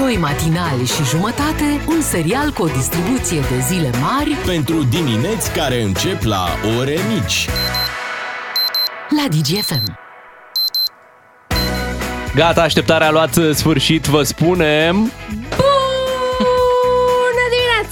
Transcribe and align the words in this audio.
Doi 0.00 0.16
matinali 0.16 0.86
și 0.86 1.04
jumătate, 1.04 1.84
un 1.88 2.00
serial 2.00 2.50
cu 2.50 2.62
o 2.62 2.66
distribuție 2.66 3.40
de 3.40 3.58
zile 3.66 3.90
mari 4.00 4.30
Pentru 4.46 4.82
dimineți 4.82 5.52
care 5.52 5.82
încep 5.82 6.22
la 6.22 6.46
ore 6.78 6.96
mici. 7.12 7.48
la 9.16 9.28
DGFM. 9.28 9.98
Gata, 12.34 12.62
așteptarea 12.62 13.06
a 13.06 13.10
luat 13.10 13.38
sfârșit, 13.52 14.06
vă 14.06 14.22
spunem. 14.22 15.10
Bună 15.56 15.69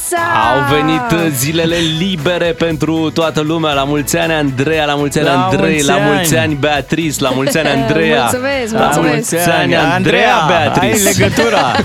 dimineața! 0.09 0.51
Au 0.55 0.77
venit 0.77 1.33
zilele 1.35 1.77
libere 1.99 2.53
pentru 2.53 3.11
toată 3.11 3.41
lumea. 3.41 3.73
La 3.73 3.85
mulți 3.85 4.17
ani, 4.17 4.33
Andreea, 4.33 4.85
la 4.85 4.95
mulți 4.95 5.19
ani, 5.19 5.27
La 5.27 5.45
Andrei, 5.45 5.71
mulți 5.73 5.87
la 5.87 5.95
ani. 5.95 6.03
mulți 6.05 6.37
ani, 6.37 6.55
Beatriz, 6.55 7.19
la 7.19 7.31
mulți 7.31 7.59
ani, 7.59 7.69
Andreea. 7.83 8.21
Mulțumesc, 8.23 8.73
La 8.73 8.79
mulțumesc. 8.81 9.31
mulți 9.31 9.49
ani, 9.51 9.77
Andreea, 9.77 10.35
Beatriz. 10.49 11.07
ai 11.07 11.13
legătura. 11.13 11.73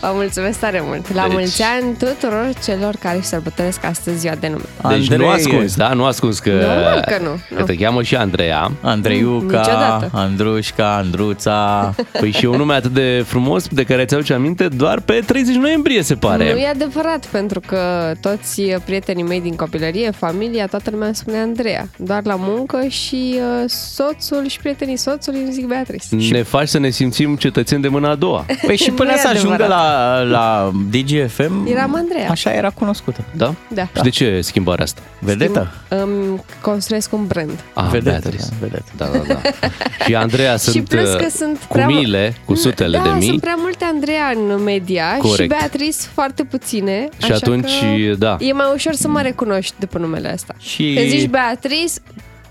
Vă 0.00 0.10
mulțumesc 0.14 0.58
tare 0.58 0.80
mult! 0.84 1.14
La 1.14 1.22
Deci- 1.22 1.32
mulți 1.32 1.62
ani 1.62 1.96
tuturor 1.96 2.48
celor 2.64 2.94
care 3.00 3.16
își 3.16 3.26
sărbătoresc 3.26 3.84
astăzi 3.84 4.18
ziua 4.18 4.34
de 4.34 4.48
nume. 4.48 4.62
Deci 4.88 5.10
Andrei, 5.10 5.18
nu 5.18 5.28
ascuns, 5.28 5.76
da? 5.76 5.92
Nu 5.92 6.04
ascuns 6.04 6.38
că... 6.38 6.50
Normal 6.50 7.04
că 7.08 7.22
nu, 7.22 7.30
nu. 7.50 7.56
Că 7.56 7.62
te 7.62 7.74
cheamă 7.74 8.02
și 8.02 8.16
Andreea. 8.16 8.70
Andreiuca, 8.80 9.58
Niciodată. 9.58 10.10
Andrușca, 10.12 10.96
Andruța. 10.96 11.94
Păi 12.20 12.30
și 12.30 12.44
un 12.44 12.56
nume 12.56 12.74
atât 12.74 12.92
de 12.92 13.24
frumos 13.26 13.66
de 13.68 13.84
care 13.84 14.04
ți 14.04 14.14
aduce 14.14 14.32
aminte 14.32 14.68
doar 14.68 15.00
pe 15.00 15.22
30 15.26 15.54
noiembrie, 15.54 16.02
se 16.02 16.14
pare. 16.14 16.52
Nu 16.52 16.58
e 16.58 16.66
adevărat, 16.66 17.26
pentru 17.26 17.60
că 17.66 18.12
toți 18.20 18.62
prietenii 18.62 19.22
mei 19.22 19.40
din 19.40 19.56
copilărie, 19.56 20.10
familia, 20.10 20.66
toată 20.66 20.90
lumea 20.90 21.06
îmi 21.06 21.16
spune 21.16 21.38
Andreea. 21.38 21.88
Doar 21.96 22.20
la 22.24 22.36
muncă 22.38 22.86
și 22.88 23.34
uh, 23.34 23.64
soțul 23.66 24.48
și 24.48 24.58
prietenii 24.58 24.96
soțului 24.96 25.40
îmi 25.40 25.52
zic 25.52 25.66
Beatrice. 25.66 26.06
Ne 26.30 26.42
faci 26.42 26.68
să 26.68 26.78
ne 26.78 26.90
simțim 26.90 27.36
cetățeni 27.36 27.82
de 27.82 27.88
mâna 27.88 28.10
a 28.10 28.14
doua. 28.14 28.46
Păi 28.66 28.76
și 28.76 28.90
până 28.90 29.10
Nu 29.10 29.14
e 29.14 29.18
să 29.18 29.28
ajungă 29.28 29.66
la, 29.66 29.87
la 30.30 30.70
DGFM, 30.90 31.66
Eram 31.66 31.94
Andreea. 31.94 32.30
așa 32.30 32.50
era 32.52 32.70
cunoscută. 32.70 33.24
Da? 33.36 33.54
Da. 33.68 33.82
Și 33.96 34.02
de 34.02 34.08
ce 34.08 34.40
schimbarea 34.40 34.84
asta? 34.84 35.00
Vedetă? 35.20 35.72
Îmi 35.88 36.40
construiesc 36.60 37.12
un 37.12 37.26
brand. 37.26 37.64
Ah, 37.74 37.84
Vedetă, 37.90 38.10
Beatrice. 38.10 38.44
da, 38.50 38.56
vedetă. 38.60 38.84
Da, 38.96 39.06
da, 39.06 39.18
da. 39.34 39.68
și 40.04 40.14
Andreea 40.14 40.56
sunt 40.62 40.74
și 40.74 40.82
plus 40.82 41.10
că 41.10 41.24
uh, 41.24 41.30
sunt 41.36 41.58
cu 41.58 41.72
prea 41.72 41.88
mu- 41.88 41.94
miile, 41.94 42.36
cu 42.44 42.54
sutele 42.54 42.96
da, 42.96 43.02
de 43.02 43.08
mii. 43.10 43.28
sunt 43.28 43.40
prea 43.40 43.54
multe 43.58 43.84
Andreea 43.84 44.32
în 44.34 44.62
media 44.62 45.16
Corect. 45.18 45.40
și 45.40 45.46
Beatrice 45.58 45.96
foarte 46.14 46.44
puține. 46.44 47.08
Și 47.18 47.24
așa 47.24 47.34
atunci, 47.34 47.70
că 48.08 48.14
da. 48.18 48.36
E 48.40 48.52
mai 48.52 48.66
ușor 48.74 48.92
să 48.92 49.08
mă 49.08 49.20
recunoști 49.20 49.74
după 49.78 49.98
numele 49.98 50.30
ăsta. 50.34 50.54
Și- 50.58 50.94
Când 50.96 51.08
zici 51.08 51.26
Beatrice, 51.28 51.92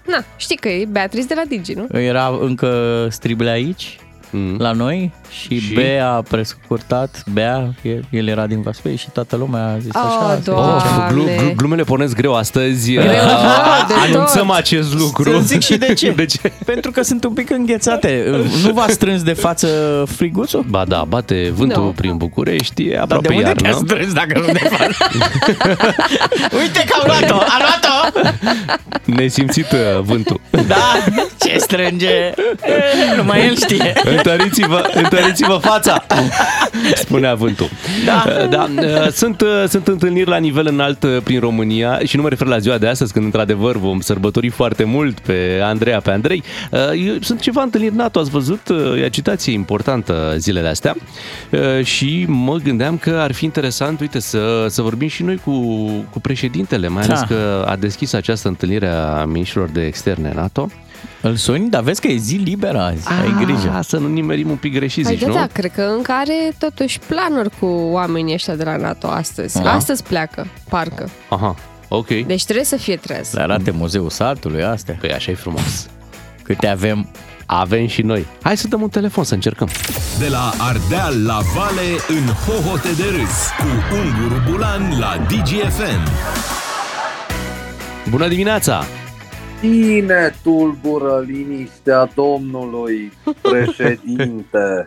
na, 0.07 0.23
știi 0.37 0.55
că 0.57 0.67
e 0.69 0.85
Beatrice 0.89 1.25
de 1.27 1.33
la 1.35 1.41
Digi, 1.47 1.73
nu? 1.73 1.99
Era 1.99 2.37
încă 2.41 3.07
strible 3.09 3.49
aici, 3.49 3.99
Mm. 4.31 4.55
la 4.59 4.71
noi, 4.71 5.13
și, 5.31 5.59
Și? 5.59 5.73
Bea 5.73 6.09
a 6.11 6.21
prescurtat, 6.21 7.23
Bea, 7.33 7.73
el, 7.81 8.05
el 8.09 8.27
era 8.27 8.47
din 8.47 8.61
Vaslui 8.61 8.95
și 8.95 9.09
toată 9.13 9.35
lumea 9.35 9.65
a 9.73 9.77
zis 9.77 9.91
Oh, 9.93 10.01
așa. 10.05 10.35
se 10.35 10.51
Doamne. 10.51 10.73
zice. 10.79 10.89
Of, 10.97 11.11
glu, 11.11 11.23
glu, 11.37 11.53
glumele 11.55 11.83
pornesc 11.83 12.15
greu 12.15 12.35
astăzi. 12.35 12.91
Greu, 12.93 13.05
Uh, 13.05 13.11
da, 13.13 13.85
de 13.87 13.93
Anunțăm 14.13 14.47
tot. 14.47 14.55
acest 14.55 14.93
lucru. 14.93 15.31
Să 15.31 15.39
zic 15.39 15.61
și 15.61 15.77
de 15.77 15.93
ce. 15.93 16.11
de 16.21 16.25
ce? 16.25 16.51
Pentru 16.65 16.91
că 16.91 17.01
sunt 17.03 17.23
un 17.23 17.33
pic 17.33 17.49
înghețate. 17.49 18.25
Nu 18.63 18.71
v-a 18.73 18.85
strâns 18.89 19.23
de 19.23 19.33
față 19.33 19.67
friguțul? 20.15 20.65
Ba 20.69 20.83
da, 20.87 21.03
bate 21.07 21.51
vântul 21.55 21.83
Nu. 21.83 21.89
prin 21.89 22.17
București, 22.17 22.83
e 22.87 22.93
Dar 22.93 23.01
aproape 23.03 23.27
de 23.27 23.33
unde 23.33 23.45
iarnă. 23.47 23.61
te-a 23.61 23.71
strâns 23.71 24.13
dacă 24.13 24.39
nu 24.39 24.45
de 24.53 24.59
față? 24.69 25.09
Uite 26.61 26.83
că 26.87 26.95
am 27.01 27.03
luat-o! 27.05 27.35
A 27.35 27.57
luat-o! 27.59 28.19
Nesimțit 29.05 29.71
uh, 29.71 30.01
vântul. 30.01 30.39
Da, 30.67 30.97
ce 31.39 31.57
strânge! 31.57 32.33
Numai 33.17 33.45
el 33.45 33.55
știe. 33.55 33.93
Întăriți-vă, 34.15 34.89
întăriți-vă 35.17 35.57
fața, 35.61 36.05
spunea 37.05 37.33
vântul. 37.35 37.69
Da. 38.05 38.47
da. 38.49 38.69
uh, 38.81 39.07
Sunt, 39.11 39.41
uh, 39.41 39.63
sunt 39.67 39.87
întâlniri 39.87 40.29
la 40.29 40.37
nivel 40.37 40.67
înalt 40.67 41.03
uh, 41.03 41.17
prin 41.23 41.39
România 41.39 41.99
și 42.05 42.15
nu 42.15 42.21
mă 42.21 42.29
refer 42.29 42.47
la 42.47 42.57
ziua 42.57 42.77
de 42.77 42.87
astăzi, 42.87 43.13
când 43.13 43.25
într-adevăr 43.25 43.77
vom 43.77 43.99
sărbători 43.99 44.49
foarte 44.49 44.83
mult 44.83 45.19
pe 45.19 45.59
Andreea, 45.63 45.99
pe 45.99 46.11
Andrei. 46.11 46.43
Uh, 46.71 46.79
eu- 47.05 47.15
Sunt 47.21 47.39
ceva 47.39 47.61
întâlniri 47.61 47.95
NATO, 47.95 48.19
ați 48.19 48.29
văzut? 48.29 48.67
Uh, 48.69 49.01
E 49.01 49.05
agitație 49.05 49.53
importantă 49.53 50.33
zilele 50.37 50.67
astea 50.67 50.95
Uh, 51.51 51.85
și 51.85 52.25
mă 52.27 52.55
gândeam 52.63 52.97
că 52.97 53.09
ar 53.21 53.31
fi 53.31 53.43
interesant, 53.45 53.99
uite, 53.99 54.19
să, 54.19 54.65
să 54.69 54.81
vorbim 54.81 55.07
și 55.07 55.23
noi 55.23 55.35
cu, 55.43 55.51
cu 56.09 56.19
președintele, 56.19 56.87
mai 56.87 57.03
ales 57.03 57.19
Da. 57.19 57.25
că 57.25 57.65
a 57.67 57.75
deschis 57.75 58.13
această 58.13 58.47
întâlnire 58.47 58.87
a 58.87 59.25
ministrilor 59.25 59.69
de 59.69 59.85
externe 59.85 60.31
NATO. 60.35 60.69
Îl 61.21 61.35
suni, 61.35 61.69
dar 61.69 61.81
vezi 61.81 62.01
că 62.01 62.07
e 62.07 62.15
zi 62.17 62.35
liberă 62.35 62.79
azi. 62.81 63.07
Ai 63.21 63.35
grijă. 63.45 63.73
Ah, 63.77 63.83
să 63.85 63.97
nu 63.97 64.07
nimerim 64.07 64.49
un 64.49 64.55
pic 64.55 64.73
greșit, 64.73 65.03
Hai, 65.05 65.13
zici, 65.13 65.21
da, 65.21 65.27
nu? 65.27 65.33
da, 65.33 65.47
cred 65.53 65.71
că 65.71 65.81
încă 65.81 66.11
are 66.11 66.51
totuși 66.59 66.99
planuri 66.99 67.49
cu 67.59 67.65
oamenii 67.65 68.33
ăștia 68.33 68.55
de 68.55 68.63
la 68.63 68.75
NATO 68.77 69.07
astăzi. 69.07 69.61
Da. 69.61 69.73
Astăzi 69.73 70.03
pleacă, 70.03 70.47
parcă. 70.69 71.09
Aha, 71.29 71.55
ok. 71.87 72.07
Deci 72.07 72.43
trebuie 72.43 72.65
să 72.65 72.75
fie 72.75 72.95
trez. 72.95 73.33
Le 73.33 73.41
arate 73.41 73.71
muzeul 73.71 74.09
satului 74.09 74.63
astea. 74.63 74.97
Păi 74.99 75.11
așa 75.13 75.31
e 75.31 75.35
frumos. 75.35 75.87
Câte 76.43 76.67
avem. 76.67 77.09
Avem 77.49 77.87
și 77.87 78.01
noi. 78.01 78.25
Hai 78.41 78.57
să 78.57 78.67
dăm 78.67 78.81
un 78.81 78.89
telefon 78.89 79.23
să 79.23 79.33
încercăm. 79.33 79.69
De 80.19 80.27
la 80.27 80.53
Ardeal 80.57 81.25
la 81.25 81.39
Vale 81.55 82.19
în 82.19 82.25
hohote 82.33 82.89
de 82.97 83.03
râs 83.03 83.47
cu 83.57 83.95
Unguru 83.95 84.41
Bulan 84.51 84.99
la 84.99 85.25
DGFM. 85.29 86.09
Bună 88.09 88.27
dimineața! 88.27 88.83
Cine 89.61 90.35
tulbură 90.43 91.23
liniștea 91.27 92.09
domnului 92.15 93.11
președinte? 93.41 94.85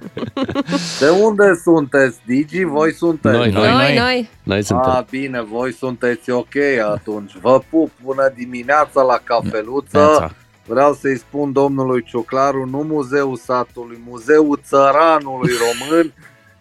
De 1.00 1.08
unde 1.22 1.60
sunteți, 1.62 2.18
Digi? 2.26 2.64
Voi 2.64 2.92
sunteți? 2.92 3.36
Noi, 3.36 3.50
noi. 3.50 3.70
Noi, 3.70 3.96
noi. 3.98 4.30
Noi 4.42 4.62
suntem. 4.62 4.90
A, 4.90 5.06
bine, 5.10 5.42
voi 5.42 5.72
sunteți 5.72 6.30
ok 6.30 6.56
atunci. 6.92 7.32
Vă 7.40 7.60
pup, 7.70 7.90
bună 8.02 8.32
dimineața 8.36 9.02
la 9.02 9.20
cafeluță. 9.24 9.98
Neața. 9.98 10.30
Vreau 10.66 10.92
să-i 10.92 11.18
spun 11.18 11.52
domnului 11.52 12.02
Ciuclaru, 12.02 12.68
nu 12.70 12.78
muzeul 12.78 13.36
satului, 13.36 14.00
muzeul 14.06 14.60
țăranului 14.64 15.50
român, 15.58 16.12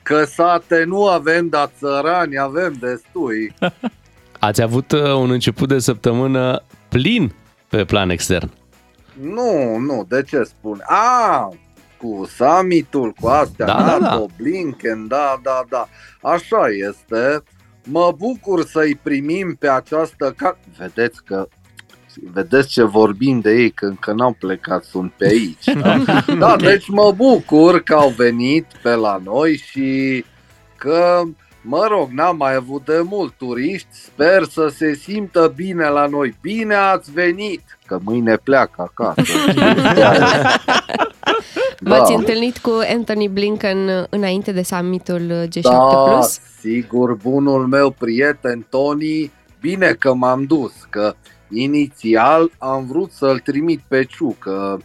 că 0.03 0.23
sate 0.23 0.83
nu 0.87 1.07
avem, 1.07 1.47
dar 1.47 1.69
țărani 1.79 2.39
avem 2.39 2.73
destui. 2.79 3.53
Ați 4.39 4.61
avut 4.61 4.91
uh, 4.91 5.13
un 5.13 5.31
început 5.31 5.67
de 5.67 5.79
săptămână 5.79 6.63
plin 6.87 7.33
pe 7.69 7.85
plan 7.85 8.09
extern. 8.09 8.49
Nu, 9.21 9.77
nu, 9.77 10.05
de 10.09 10.23
ce 10.23 10.43
spune? 10.43 10.83
A, 10.87 11.49
cu 11.97 12.29
summitul, 12.35 13.13
cu 13.19 13.27
astea, 13.27 13.65
Da, 13.65 13.73
da, 13.73 13.97
NATO, 13.97 14.25
da. 14.25 14.33
Blinken, 14.37 15.07
da, 15.07 15.39
da, 15.43 15.63
da. 15.69 15.87
Așa 16.21 16.67
este. 16.89 17.43
Mă 17.83 18.13
bucur 18.17 18.65
să-i 18.65 18.95
primim 18.95 19.55
pe 19.59 19.69
această... 19.69 20.33
Ca... 20.37 20.57
Vedeți 20.77 21.23
că 21.23 21.47
Vedeți 22.33 22.69
ce 22.69 22.83
vorbim 22.83 23.39
de 23.39 23.51
ei, 23.51 23.71
că 23.71 23.85
încă 23.85 24.11
n-au 24.11 24.35
plecat, 24.39 24.83
sunt 24.83 25.11
pe 25.11 25.25
aici. 25.25 25.65
Da? 25.81 26.23
da, 26.39 26.55
deci 26.55 26.89
mă 26.89 27.11
bucur 27.15 27.79
că 27.79 27.93
au 27.93 28.09
venit 28.09 28.65
pe 28.81 28.93
la 28.93 29.21
noi 29.23 29.57
și 29.57 30.25
că, 30.77 31.21
mă 31.61 31.87
rog, 31.89 32.09
n-am 32.11 32.37
mai 32.37 32.55
avut 32.55 32.85
de 32.85 33.01
mult 33.03 33.33
turiști, 33.37 33.87
sper 33.91 34.43
să 34.43 34.67
se 34.75 34.93
simtă 34.93 35.53
bine 35.55 35.87
la 35.87 36.05
noi. 36.05 36.35
Bine 36.41 36.75
ați 36.75 37.11
venit, 37.11 37.61
că 37.85 37.99
mâine 38.03 38.35
pleacă 38.35 38.91
acasă. 38.93 39.21
V-ați 41.79 42.13
întâlnit 42.13 42.57
cu 42.57 42.79
Anthony 42.93 43.27
Blinken 43.27 44.07
înainte 44.09 44.51
de 44.51 44.63
summitul 44.63 45.47
G7+. 45.47 45.61
Da, 45.61 46.19
sigur, 46.59 47.13
bunul 47.13 47.67
meu 47.67 47.89
prieten 47.89 48.65
Tony, 48.69 49.31
bine 49.59 49.95
că 49.99 50.13
m-am 50.13 50.43
dus, 50.43 50.71
că 50.89 51.13
inițial 51.49 52.51
am 52.57 52.85
vrut 52.85 53.11
să-l 53.11 53.39
trimit 53.39 53.81
pe 53.87 54.03
Ciucă. 54.03 54.81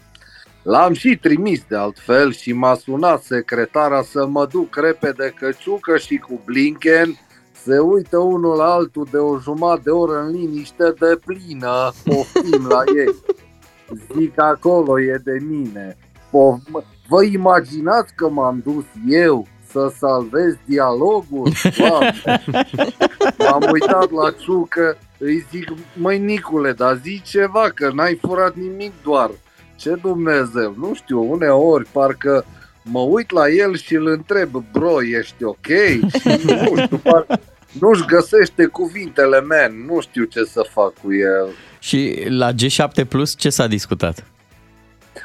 L-am 0.65 0.93
și 0.93 1.17
trimis 1.17 1.63
de 1.69 1.77
altfel 1.77 2.33
și 2.33 2.53
m-a 2.53 2.75
sunat 2.75 3.23
secretara 3.23 4.03
să 4.03 4.27
mă 4.27 4.47
duc 4.47 4.77
repede 4.77 5.35
că 5.39 5.51
Ciucă 5.59 5.97
și 5.97 6.17
cu 6.17 6.41
Blinken 6.45 7.19
se 7.53 7.79
uită 7.79 8.19
unul 8.19 8.57
la 8.57 8.73
altul 8.73 9.09
de 9.11 9.17
o 9.17 9.39
jumătate 9.39 9.81
de 9.85 9.91
oră 9.91 10.21
în 10.21 10.31
liniște 10.31 10.95
de 10.99 11.19
plină, 11.25 11.93
poftim 12.05 12.67
la 12.69 12.83
ei. 12.97 13.15
Zic 14.17 14.41
acolo 14.41 15.01
e 15.01 15.21
de 15.25 15.39
mine. 15.49 15.97
Pof- 16.29 16.85
Vă 17.09 17.25
imaginați 17.25 18.15
că 18.15 18.29
m-am 18.29 18.61
dus 18.65 18.85
eu 19.09 19.47
să 19.71 19.93
salvez 19.99 20.57
dialogul? 20.65 21.53
Doamne! 21.79 22.45
M-am 23.39 23.69
uitat 23.73 24.11
la 24.11 24.31
Ciucă, 24.31 24.99
îi 25.19 25.47
zic, 25.51 25.73
măi 25.95 26.19
Nicule, 26.19 26.73
dar 26.73 27.01
zi 27.03 27.23
ceva, 27.25 27.71
că 27.75 27.91
n-ai 27.95 28.19
furat 28.23 28.55
nimic 28.55 28.93
doar. 29.03 29.31
Ce 29.77 29.95
Dumnezeu, 29.95 30.75
nu 30.79 30.95
știu, 30.95 31.31
uneori 31.33 31.89
parcă 31.93 32.45
mă 32.83 33.01
uit 33.01 33.31
la 33.31 33.49
el 33.49 33.77
și 33.77 33.95
îl 33.95 34.07
întreb, 34.07 34.51
bro, 34.73 35.03
ești 35.03 35.45
ok? 35.45 35.67
Și 36.21 36.29
nu 36.47 36.77
știu, 36.77 36.97
par, 36.97 37.27
nu-și 37.81 38.05
găsește 38.07 38.67
cuvintele, 38.67 39.41
man, 39.41 39.85
nu 39.87 40.01
știu 40.01 40.25
ce 40.25 40.45
să 40.45 40.67
fac 40.71 40.93
cu 41.03 41.15
el. 41.15 41.49
Și 41.79 42.25
la 42.29 42.53
G7 42.53 43.09
Plus 43.09 43.35
ce 43.37 43.51
s-a 43.51 43.67
discutat? 43.67 44.25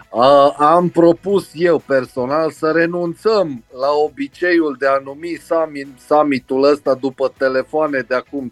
Uh, 0.09 0.53
am 0.57 0.89
propus 0.89 1.49
eu 1.53 1.79
personal 1.85 2.51
să 2.51 2.71
renunțăm 2.71 3.63
la 3.79 3.87
obiceiul 4.05 4.75
de 4.79 4.87
a 4.87 5.01
numi 5.03 5.41
summit, 5.47 5.87
summitul 6.07 6.63
ăsta 6.63 6.93
după 6.93 7.33
telefoane 7.37 7.99
de 8.07 8.15
acum 8.15 8.51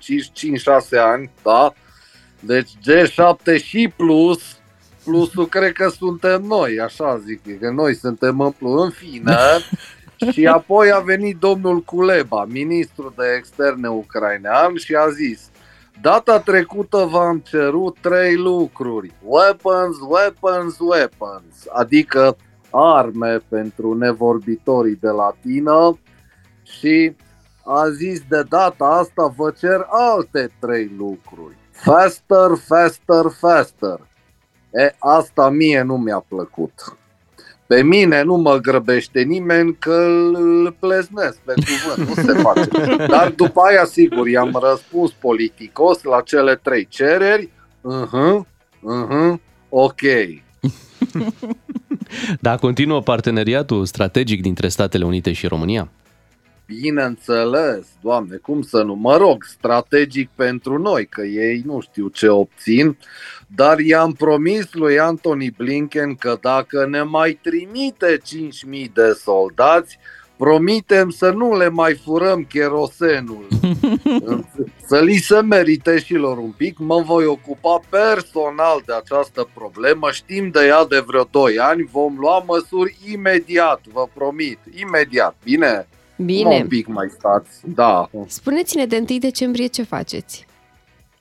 5-6 0.96 1.00
ani, 1.00 1.32
da? 1.44 1.74
Deci 2.40 2.70
G7 2.70 3.64
și 3.64 3.94
plus, 3.96 4.57
plusul 5.08 5.48
cred 5.48 5.72
că 5.72 5.90
suntem 5.90 6.42
noi, 6.42 6.80
așa 6.80 7.18
zic, 7.18 7.60
că 7.60 7.70
noi 7.70 7.96
suntem 7.96 8.40
în 8.40 8.52
plus. 8.52 8.84
În 8.84 8.90
fine, 8.90 9.36
și 10.32 10.48
apoi 10.48 10.92
a 10.92 11.00
venit 11.00 11.38
domnul 11.38 11.82
Kuleba, 11.82 12.46
ministrul 12.46 13.14
de 13.18 13.36
externe 13.38 13.88
ucrainean 13.88 14.76
și 14.76 14.96
a 14.96 15.10
zis 15.10 15.50
Data 16.02 16.40
trecută 16.40 17.08
v-am 17.12 17.40
cerut 17.40 17.98
trei 18.02 18.36
lucruri. 18.36 19.14
Weapons, 19.24 19.98
weapons, 20.10 20.78
weapons. 20.80 21.66
Adică 21.74 22.38
arme 22.70 23.38
pentru 23.50 23.94
nevorbitorii 23.94 24.96
de 24.96 25.10
latină 25.10 26.00
și 26.64 27.16
a 27.66 27.90
zis 27.90 28.22
de 28.30 28.44
data 28.50 28.86
asta 28.86 29.34
vă 29.36 29.52
cer 29.52 29.86
alte 29.90 30.50
trei 30.60 30.92
lucruri. 30.98 31.56
Faster, 31.72 32.50
faster, 32.68 33.26
faster. 33.40 34.00
E, 34.78 34.96
asta 35.00 35.50
mie 35.50 35.82
nu 35.82 35.98
mi-a 35.98 36.26
plăcut. 36.28 36.98
Pe 37.68 37.84
mine 37.84 38.22
nu 38.22 38.36
mă 38.36 38.58
grăbește 38.58 39.22
nimeni 39.22 39.76
că 39.80 39.94
îl 40.34 40.76
pleznesc 40.80 41.38
pe 41.38 41.54
cuvânt, 41.54 42.08
nu 42.08 42.24
se 42.24 42.40
face. 42.42 42.96
Dar 43.08 43.30
după 43.36 43.62
aia, 43.62 43.86
sigur, 43.86 44.28
i-am 44.28 44.60
răspuns 44.62 45.12
politicos 45.12 46.04
la 46.04 46.22
cele 46.22 46.56
trei 46.56 46.88
cereri. 46.90 47.50
Uh-huh, 47.82 48.40
uh-huh, 48.80 49.34
ok. 49.70 50.02
Da, 52.40 52.56
continuă 52.56 53.02
parteneriatul 53.02 53.86
strategic 53.86 54.42
dintre 54.42 54.68
Statele 54.68 55.06
Unite 55.06 55.32
și 55.32 55.48
România? 55.48 55.90
Bineînțeles, 56.68 57.88
doamne, 58.02 58.36
cum 58.36 58.62
să 58.62 58.82
nu, 58.82 58.94
mă 58.94 59.18
rog, 59.18 59.44
strategic 59.44 60.30
pentru 60.36 60.78
noi, 60.78 61.06
că 61.06 61.22
ei 61.22 61.62
nu 61.66 61.80
știu 61.80 62.08
ce 62.08 62.28
obțin, 62.28 62.98
dar 63.48 63.80
i-am 63.80 64.12
promis 64.12 64.74
lui 64.74 65.00
Anthony 65.00 65.54
Blinken 65.58 66.16
că 66.16 66.38
dacă 66.42 66.86
ne 66.86 67.02
mai 67.02 67.40
trimite 67.42 68.18
5.000 68.18 68.92
de 68.94 69.12
soldați, 69.24 70.00
promitem 70.38 71.10
să 71.10 71.30
nu 71.30 71.58
le 71.58 71.70
mai 71.70 71.94
furăm 71.94 72.44
cherosenul. 72.44 73.48
să 74.90 75.00
li 75.00 75.18
se 75.18 75.42
merite 75.42 76.00
și 76.00 76.14
lor 76.14 76.38
un 76.38 76.52
pic. 76.58 76.78
Mă 76.78 77.02
voi 77.02 77.26
ocupa 77.26 77.82
personal 77.90 78.82
de 78.86 78.94
această 78.94 79.50
problemă. 79.54 80.12
Știm 80.12 80.50
de 80.50 80.66
ea 80.66 80.86
de 80.86 81.04
vreo 81.06 81.28
2 81.32 81.60
ani. 81.60 81.90
Vom 81.92 82.16
lua 82.20 82.44
măsuri 82.48 82.98
imediat, 83.12 83.82
vă 83.94 84.08
promit. 84.14 84.60
Imediat. 84.76 85.36
Bine? 85.44 85.88
Bine. 86.18 86.56
Un 86.56 86.68
pic 86.68 86.88
mai 86.88 87.10
stați. 87.18 87.50
Da. 87.66 88.10
Spuneți-ne 88.28 88.86
de 88.86 89.06
1 89.10 89.20
decembrie 89.20 89.68
ce 89.68 89.84
faceți. 89.84 90.46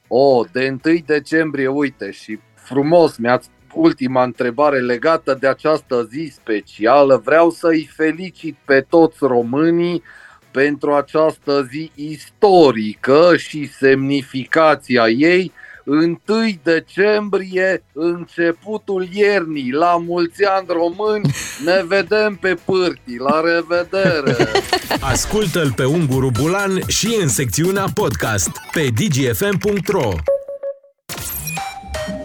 O, 0.08 0.44
de 0.52 0.76
1 0.84 0.98
decembrie, 1.06 1.68
uite, 1.68 2.10
și 2.10 2.38
frumos 2.54 3.16
mi-ați 3.16 3.48
ultima 3.74 4.22
întrebare 4.22 4.80
legată 4.80 5.36
de 5.40 5.46
această 5.48 6.08
zi 6.10 6.32
specială. 6.34 7.22
Vreau 7.24 7.50
să-i 7.50 7.90
felicit 7.94 8.56
pe 8.64 8.80
toți 8.80 9.16
românii 9.20 10.02
pentru 10.50 10.94
această 10.94 11.68
zi 11.70 11.90
istorică 11.94 13.36
și 13.36 13.68
semnificația 13.68 15.08
ei. 15.08 15.52
1 15.86 16.20
decembrie, 16.62 17.82
începutul 17.92 19.08
iernii, 19.12 19.70
la 19.72 19.96
mulți 20.06 20.44
ani 20.44 20.66
români, 20.68 21.34
ne 21.64 21.84
vedem 21.86 22.36
pe 22.40 22.56
pârtii, 22.64 23.18
la 23.18 23.40
revedere! 23.40 24.36
Ascultă-l 25.12 25.72
pe 25.72 25.84
Unguru 25.84 26.30
Bulan 26.40 26.80
și 26.86 27.18
în 27.20 27.28
secțiunea 27.28 27.84
podcast 27.94 28.50
pe 28.72 28.88
dgfm.ro 28.94 30.10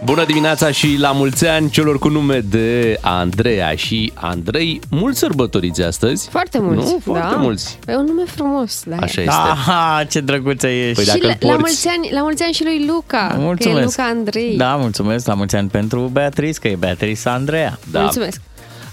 Bună 0.04 0.24
dimineața 0.24 0.70
și 0.70 0.96
la 0.98 1.12
mulți 1.12 1.46
ani 1.46 1.70
celor 1.70 1.98
cu 1.98 2.08
nume 2.08 2.38
de 2.38 2.98
Andreea 3.00 3.74
și 3.74 4.12
Andrei. 4.14 4.80
Mulți 4.90 5.18
sărbătoriți 5.18 5.82
astăzi. 5.82 6.28
Foarte 6.28 6.58
mulți, 6.60 6.92
Nu? 6.92 6.98
Foarte 7.04 7.34
da. 7.34 7.40
mulți. 7.40 7.78
E 7.88 7.96
un 7.96 8.04
nume 8.04 8.22
frumos, 8.24 8.82
da. 8.86 8.96
Așa 8.96 9.20
este. 9.20 9.34
Aha, 9.34 10.04
ce 10.10 10.20
drăguță 10.20 10.66
ești. 10.66 10.94
Păi 10.94 11.04
și 11.04 11.10
dacă 11.10 11.26
la, 11.26 11.28
îl 11.32 11.36
la, 11.40 11.46
porți- 11.46 11.58
mulți 11.60 11.88
ani, 11.88 12.08
la 12.12 12.20
mulți 12.22 12.42
ani 12.42 12.52
și 12.52 12.64
lui 12.64 12.84
Luca, 12.86 13.26
că 13.30 13.36
e 13.38 13.42
Mulțumesc. 13.42 13.84
Luca 13.96 14.08
Andrei. 14.08 14.56
Da, 14.56 14.76
mulțumesc. 14.76 15.26
La 15.26 15.34
mulți 15.34 15.56
ani 15.56 15.68
pentru 15.68 16.00
Beatrice, 16.12 16.58
că 16.58 16.68
e 16.68 16.74
Beatrice 16.78 17.28
Andreea. 17.28 17.78
Da. 17.90 18.00
Mulțumesc. 18.00 18.40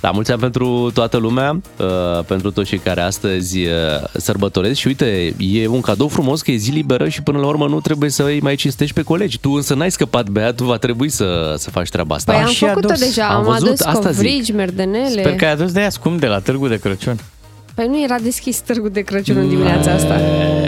La 0.02 0.12
mulți 0.12 0.32
ani 0.32 0.40
pentru 0.40 0.92
toată 0.94 1.18
lumea, 1.18 1.62
uh, 1.80 2.24
pentru 2.28 2.52
toți 2.52 2.70
cei 2.70 2.78
care 2.78 3.02
astăzi 3.02 3.60
uh, 3.60 3.72
sărbătoresc 4.18 4.80
și 4.80 4.88
uite, 4.88 5.36
e 5.38 5.68
un 5.68 5.82
cadou 5.82 6.08
frumos 6.08 6.42
că 6.42 6.52
e 6.52 6.56
zi 6.56 6.72
liberă 6.72 7.08
și 7.08 7.22
până 7.24 7.38
la 7.40 7.48
urmă 7.48 7.68
nu 7.68 7.80
trebuie 7.80 8.10
să 8.10 8.24
îi 8.24 8.40
mai 8.42 8.56
cinstești 8.56 8.94
pe 8.94 9.02
colegi. 9.02 9.40
Tu 9.40 9.50
însă 9.52 9.74
n-ai 9.74 9.92
scăpat, 9.92 10.30
Bea, 10.30 10.54
tu 10.54 10.64
va 10.64 10.78
trebui 10.78 11.10
să, 11.10 11.54
să 11.58 11.70
faci 11.70 11.90
treaba 11.90 12.16
asta. 12.16 12.32
Păi 12.32 12.42
Da, 12.42 12.48
am 12.48 12.54
și 12.54 12.66
făcut-o 12.66 12.88
adus. 12.88 13.00
deja, 13.00 13.28
Am 13.28 13.36
am, 13.36 13.44
văzut, 13.44 13.68
adus 13.68 13.80
asta 13.82 14.12
zic. 14.12 14.16
covrigi, 14.16 14.52
merdenele. 14.52 15.22
Sper 15.22 15.36
că 15.36 15.46
ai 15.46 15.52
adus 15.52 15.72
de 15.72 15.80
aia 15.80 15.90
scump 15.90 16.20
de 16.20 16.28
la 16.28 16.40
Târgu 16.40 16.68
de 16.68 16.78
Crăciun. 16.80 17.20
Păi 17.80 17.88
nu 17.88 18.04
era 18.04 18.16
deschis 18.20 18.60
târgul 18.60 18.90
de 18.90 19.02
Crăciun 19.02 19.38
în 19.38 19.50
dimineața 19.50 19.92
asta. 19.92 20.20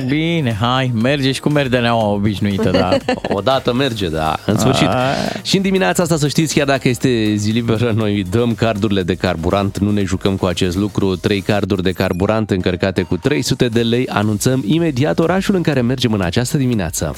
Bine, 0.07 0.57
hai, 0.59 0.91
merge 1.01 1.31
și 1.31 1.39
cu 1.39 1.49
merdeneaua 1.49 2.07
obișnuită, 2.07 2.69
da. 2.69 2.97
O 3.37 3.41
dată 3.41 3.73
merge, 3.73 4.09
da, 4.09 4.39
în 4.45 4.57
sfârșit. 4.57 4.87
A. 4.87 5.13
Și 5.41 5.55
în 5.55 5.61
dimineața 5.61 6.03
asta, 6.03 6.17
să 6.17 6.27
știți, 6.27 6.53
chiar 6.53 6.65
dacă 6.65 6.87
este 6.87 7.33
zi 7.35 7.51
liberă, 7.51 7.93
noi 7.95 8.25
dăm 8.29 8.53
cardurile 8.53 9.03
de 9.03 9.15
carburant, 9.15 9.77
nu 9.77 9.91
ne 9.91 10.03
jucăm 10.03 10.35
cu 10.35 10.45
acest 10.45 10.77
lucru. 10.77 11.15
Trei 11.15 11.41
carduri 11.41 11.83
de 11.83 11.91
carburant 11.91 12.49
încărcate 12.49 13.01
cu 13.01 13.17
300 13.17 13.67
de 13.67 13.81
lei. 13.81 14.07
Anunțăm 14.07 14.63
imediat 14.65 15.19
orașul 15.19 15.55
în 15.55 15.61
care 15.61 15.81
mergem 15.81 16.13
în 16.13 16.21
această 16.21 16.57
dimineață. 16.57 17.15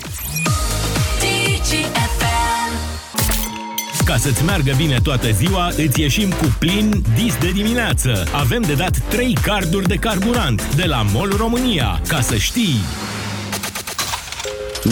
Ca 4.14 4.20
să-ți 4.20 4.44
meargă 4.44 4.74
bine 4.78 5.00
toată 5.04 5.32
ziua, 5.32 5.72
îți 5.78 6.02
ieșim 6.02 6.30
cu 6.30 6.56
plin 6.60 7.04
dis 7.16 7.38
de 7.38 7.52
dimineață. 7.52 8.24
Avem 8.32 8.62
de 8.62 8.74
dat 8.74 8.98
3 9.10 9.38
carduri 9.42 9.88
de 9.88 9.96
carburant 9.96 10.76
de 10.76 10.84
la 10.86 11.06
MOL 11.14 11.30
România. 11.38 12.02
Ca 12.08 12.22
să 12.22 12.36
știi... 12.38 12.76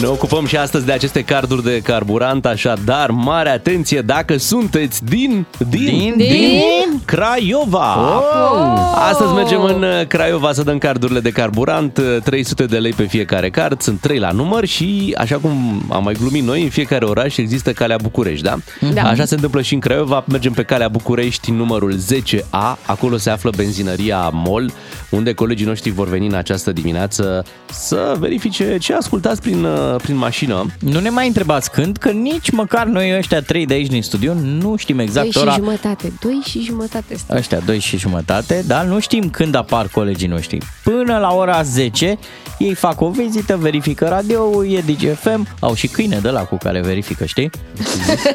Ne 0.00 0.06
ocupăm 0.06 0.46
și 0.46 0.56
astăzi 0.56 0.84
de 0.84 0.92
aceste 0.92 1.22
carduri 1.22 1.62
de 1.62 1.80
carburant, 1.80 2.46
așadar, 2.46 3.10
mare 3.10 3.48
atenție 3.48 4.00
dacă 4.00 4.36
sunteți 4.36 5.04
din... 5.04 5.46
Din? 5.68 5.84
Din? 5.84 6.14
Din? 6.16 7.02
Craiova! 7.04 8.16
Oh! 8.16 9.02
Astăzi 9.10 9.32
mergem 9.32 9.62
în 9.62 9.82
uh, 9.82 10.06
Craiova 10.06 10.52
să 10.52 10.62
dăm 10.62 10.78
cardurile 10.78 11.20
de 11.20 11.30
carburant, 11.30 11.96
uh, 11.96 12.22
300 12.22 12.64
de 12.64 12.78
lei 12.78 12.92
pe 12.92 13.02
fiecare 13.02 13.50
card, 13.50 13.80
sunt 13.80 14.00
3 14.00 14.18
la 14.18 14.30
număr 14.30 14.64
și, 14.64 15.14
așa 15.18 15.36
cum 15.36 15.82
am 15.88 16.02
mai 16.02 16.14
glumit 16.14 16.44
noi, 16.44 16.62
în 16.62 16.68
fiecare 16.68 17.04
oraș 17.04 17.36
există 17.36 17.72
calea 17.72 17.96
București, 18.02 18.44
da? 18.44 18.56
Da. 18.94 19.02
Așa 19.02 19.24
se 19.24 19.34
întâmplă 19.34 19.62
și 19.62 19.74
în 19.74 19.80
Craiova, 19.80 20.24
mergem 20.28 20.52
pe 20.52 20.62
calea 20.62 20.88
București, 20.88 21.50
numărul 21.50 21.94
10A, 21.94 22.76
acolo 22.86 23.16
se 23.16 23.30
află 23.30 23.50
benzinăria 23.56 24.30
MOL, 24.32 24.72
unde 25.10 25.32
colegii 25.32 25.66
noștri 25.66 25.90
vor 25.90 26.08
veni 26.08 26.26
în 26.26 26.34
această 26.34 26.72
dimineață 26.72 27.44
să 27.70 28.16
verifice 28.18 28.76
ce 28.78 28.94
ascultați 28.94 29.40
prin, 29.40 29.64
uh, 29.64 29.81
prin 30.02 30.16
mașină. 30.16 30.66
Nu 30.78 31.00
ne 31.00 31.08
mai 31.08 31.26
întrebați 31.26 31.70
când, 31.70 31.96
că 31.96 32.10
nici 32.10 32.50
măcar 32.50 32.86
noi 32.86 33.16
ăștia 33.16 33.40
trei 33.42 33.66
de 33.66 33.74
aici 33.74 33.86
din 33.90 34.02
studio 34.02 34.34
nu 34.34 34.76
știm 34.76 34.98
exact 34.98 35.22
Doi 35.22 35.32
și 35.32 35.38
ora. 35.48 35.54
jumătate, 35.54 36.12
doi 36.20 36.40
și 36.44 36.62
jumătate 36.62 37.16
stă. 37.16 37.34
Ăștia 37.36 37.58
doi 37.58 37.78
și 37.78 37.96
jumătate, 37.98 38.64
dar 38.66 38.84
nu 38.84 39.00
știm 39.00 39.30
când 39.30 39.54
apar 39.54 39.86
colegii 39.88 40.28
noștri. 40.28 40.58
Până 40.84 41.18
la 41.18 41.34
ora 41.34 41.62
10, 41.62 42.18
ei 42.58 42.74
fac 42.74 43.00
o 43.00 43.10
vizită, 43.10 43.56
verifică 43.56 44.06
radio 44.08 44.64
e 44.64 44.82
DGFM, 44.86 45.46
au 45.60 45.74
și 45.74 45.86
câine 45.86 46.18
de 46.22 46.28
la 46.28 46.40
cu 46.40 46.56
care 46.56 46.80
verifică, 46.80 47.24
știi? 47.24 47.50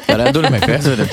care 0.06 0.22
adorme, 0.22 0.58
că 0.58 0.70
ia 0.70 0.80
să 0.80 0.88
vedem. 0.88 1.06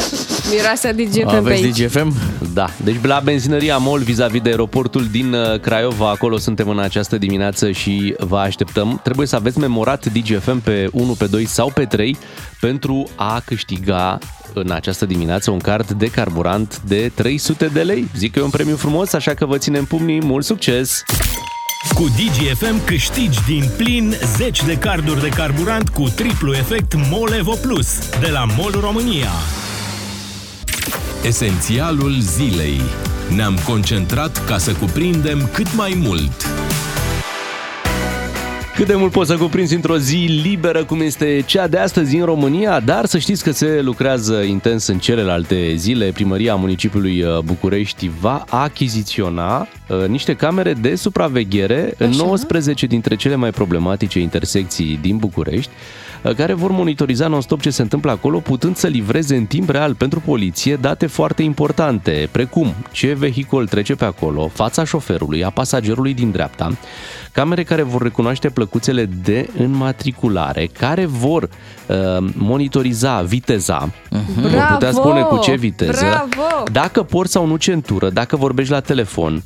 Miroase 0.52 0.92
DGFM 0.92 1.30
pe 1.30 1.36
Aveți 1.36 1.64
aici. 1.64 1.78
DGFM? 1.78 2.14
Da, 2.54 2.70
deci 2.84 2.96
la 3.02 3.22
benzinăria 3.24 3.78
MOL 3.78 4.00
vis-a-vis 4.00 4.42
de 4.42 4.50
aeroportul 4.50 5.08
din 5.12 5.34
uh, 5.34 5.60
Craiova, 5.60 6.10
acolo 6.10 6.38
suntem 6.38 6.70
în 6.70 6.80
această 6.80 7.18
dimineață 7.18 7.72
și 7.72 8.16
vă 8.20 8.38
așteptăm. 8.38 9.00
Trebuie 9.04 9.28
să 9.28 9.36
aveți 9.36 9.60
memorat 9.60 10.06
DGFM 10.26 10.62
pe 10.62 10.90
1, 10.92 11.14
pe 11.14 11.26
2 11.26 11.46
sau 11.46 11.72
pe 11.72 11.86
3 11.86 12.18
pentru 12.60 13.10
a 13.16 13.42
câștiga 13.46 14.18
în 14.54 14.72
această 14.72 15.06
dimineață 15.06 15.52
un 15.52 15.60
card 15.60 15.92
de 15.92 16.08
carburant 16.08 16.82
de 16.82 17.12
300 17.16 17.68
de 17.68 17.82
lei. 17.82 18.08
Zic 18.18 18.32
că 18.32 18.40
e 18.40 18.42
un 18.42 18.50
premiu 18.50 18.76
frumos, 18.76 19.14
așa 19.14 19.34
că 19.34 19.46
vă 19.46 19.58
ținem 19.58 19.86
pumnii, 19.86 20.24
mult 20.24 20.46
succes! 20.46 21.04
Cu 21.94 22.04
DGFM 22.04 22.86
câștigi 22.86 23.40
din 23.46 23.70
plin 23.78 24.14
10 24.38 24.66
de 24.66 24.78
carduri 24.78 25.22
de 25.22 25.30
carburant 25.30 25.90
cu 25.90 26.04
triplu 26.16 26.54
efect 26.54 26.94
MOL 27.10 27.32
Evo 27.38 27.54
Plus 27.62 28.10
de 28.20 28.28
la 28.28 28.46
MOL 28.58 28.72
România. 28.80 29.30
Esențialul 31.24 32.20
zilei. 32.20 32.82
Ne-am 33.36 33.60
concentrat 33.66 34.46
ca 34.46 34.58
să 34.58 34.72
cuprindem 34.74 35.50
cât 35.54 35.76
mai 35.76 35.94
mult. 35.98 36.65
Cât 38.76 38.88
de 38.88 38.96
mult 38.96 39.12
poți 39.12 39.30
să 39.30 39.38
cuprinzi 39.38 39.76
într-o 39.76 39.98
zi 39.98 40.40
liberă 40.44 40.84
cum 40.84 41.02
este 41.02 41.44
cea 41.46 41.68
de 41.68 41.78
astăzi 41.78 42.16
în 42.16 42.26
România, 42.26 42.80
dar 42.80 43.06
să 43.06 43.18
știți 43.18 43.44
că 43.44 43.52
se 43.52 43.82
lucrează 43.82 44.42
intens 44.42 44.88
în 44.88 45.00
celelalte 45.00 45.74
zile. 45.76 46.12
Primăria 46.12 46.56
municipiului 46.56 47.22
uh, 47.22 47.40
București 47.40 48.12
va 48.20 48.44
achiziționa 48.50 49.60
uh, 49.88 50.08
niște 50.08 50.34
camere 50.34 50.74
de 50.74 50.96
supraveghere 50.96 51.94
în 51.98 52.10
19 52.10 52.86
dintre 52.86 53.16
cele 53.16 53.36
mai 53.36 53.50
problematice 53.50 54.20
intersecții 54.20 55.00
din 55.02 55.18
București. 55.18 55.72
uh, 55.72 56.05
care 56.34 56.54
vor 56.54 56.72
monitoriza 56.72 57.28
non-stop 57.28 57.62
ce 57.62 57.70
se 57.70 57.82
întâmplă 57.82 58.12
acolo, 58.12 58.40
putând 58.40 58.76
să 58.76 58.88
livreze 58.88 59.36
în 59.36 59.46
timp 59.46 59.70
real 59.70 59.96
pentru 59.96 60.20
poliție 60.20 60.76
date 60.76 61.08
foarte 61.08 61.44
importante, 61.44 62.30
precum 62.32 62.74
ce 62.92 63.14
vehicul 63.14 63.68
trece 63.68 63.96
pe 63.96 64.06
acolo, 64.06 64.48
fața 64.48 64.84
șoferului, 64.84 65.44
a 65.44 65.50
pasagerului 65.50 66.14
din 66.14 66.32
dreapta, 66.32 66.78
camere 67.32 67.64
care 67.64 67.82
vor 67.82 68.02
recunoaște 68.02 68.50
plăcuțele 68.50 69.06
de 69.06 69.50
înmatriculare, 69.58 70.66
care 70.66 71.06
vor 71.06 71.44
uh, 71.44 72.28
monitoriza 72.34 73.22
viteza, 73.22 73.90
vor 74.10 74.52
putea 74.72 74.78
Bravo! 74.78 75.00
spune 75.00 75.22
cu 75.22 75.38
ce 75.38 75.56
viteză, 75.56 76.06
Bravo! 76.06 76.64
dacă 76.72 77.04
porți 77.04 77.32
sau 77.32 77.46
nu 77.46 77.56
centură, 77.56 78.10
dacă 78.10 78.36
vorbești 78.36 78.72
la 78.72 78.80
telefon, 78.80 79.44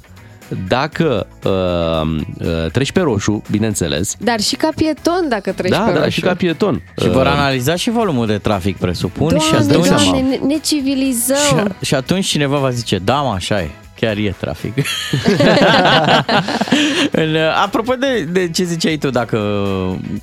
dacă 0.68 1.28
uh, 1.44 2.22
uh, 2.40 2.72
treci 2.72 2.92
pe 2.92 3.00
roșu, 3.00 3.42
bineînțeles, 3.52 4.16
Dar 4.20 4.40
și 4.40 4.56
ca 4.56 4.70
pieton 4.76 5.26
dacă 5.30 5.52
treci 5.52 5.72
da, 5.72 5.80
pe 5.80 5.92
da, 5.92 5.98
roșu. 5.98 6.10
și 6.10 6.22
ca 6.22 6.34
pieton. 6.34 6.82
Și 7.02 7.10
vor 7.10 7.26
Uh, 7.26 7.32
analiza 7.32 7.76
și 7.76 7.90
volumul 7.90 8.26
de 8.26 8.38
trafic, 8.38 8.78
presupun, 8.78 9.40
și 9.40 9.52
Doamne, 9.52 9.74
atunci... 9.74 9.88
doamne, 9.88 10.22
ne, 10.22 10.36
ne 10.48 10.58
civilizăm. 10.64 11.76
Și, 11.80 11.86
și 11.86 11.96
atunci 11.96 12.26
cineva 12.26 12.58
va 12.58 12.70
zice, 12.70 12.98
da, 12.98 13.16
mă, 13.22 13.32
așa 13.36 13.62
e, 13.62 13.70
chiar 14.00 14.18
e 14.18 14.36
trafic. 14.40 14.74
în, 17.12 17.36
apropo 17.64 17.94
de, 17.94 18.24
de 18.32 18.50
ce 18.50 18.64
ziceai 18.64 18.98
tu, 18.98 19.10
dacă 19.10 19.38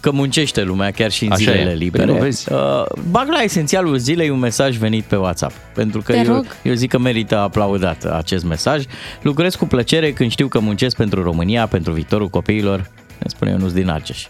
că 0.00 0.10
muncește 0.10 0.62
lumea 0.62 0.90
chiar 0.90 1.10
și 1.10 1.24
în 1.24 1.32
Așa 1.32 1.40
zilele 1.40 1.70
e. 1.70 1.74
libere, 1.74 2.04
Păi 2.04 2.14
nu 2.14 2.20
vezi? 2.20 2.52
Uh, 2.52 2.84
bag 3.10 3.28
la 3.28 3.40
esențialul 3.40 3.96
zilei 3.96 4.30
un 4.30 4.38
mesaj 4.38 4.76
venit 4.76 5.04
pe 5.04 5.16
WhatsApp, 5.16 5.52
pentru 5.74 6.00
că 6.00 6.12
Te 6.12 6.18
eu, 6.18 6.34
rog. 6.34 6.46
eu 6.62 6.74
zic 6.74 6.90
că 6.90 6.98
merită 6.98 7.38
aplaudat 7.38 8.04
acest 8.04 8.44
mesaj. 8.44 8.84
Lucrez 9.22 9.54
cu 9.54 9.66
plăcere 9.66 10.12
când 10.12 10.30
știu 10.30 10.48
că 10.48 10.58
muncesc 10.58 10.96
pentru 10.96 11.22
România, 11.22 11.66
pentru 11.66 11.92
viitorul 11.92 12.28
copiilor, 12.28 12.78
ne 13.18 13.28
spune 13.28 13.50
Ionuț 13.50 13.72
din 13.72 13.88
Argeș. 13.88 14.26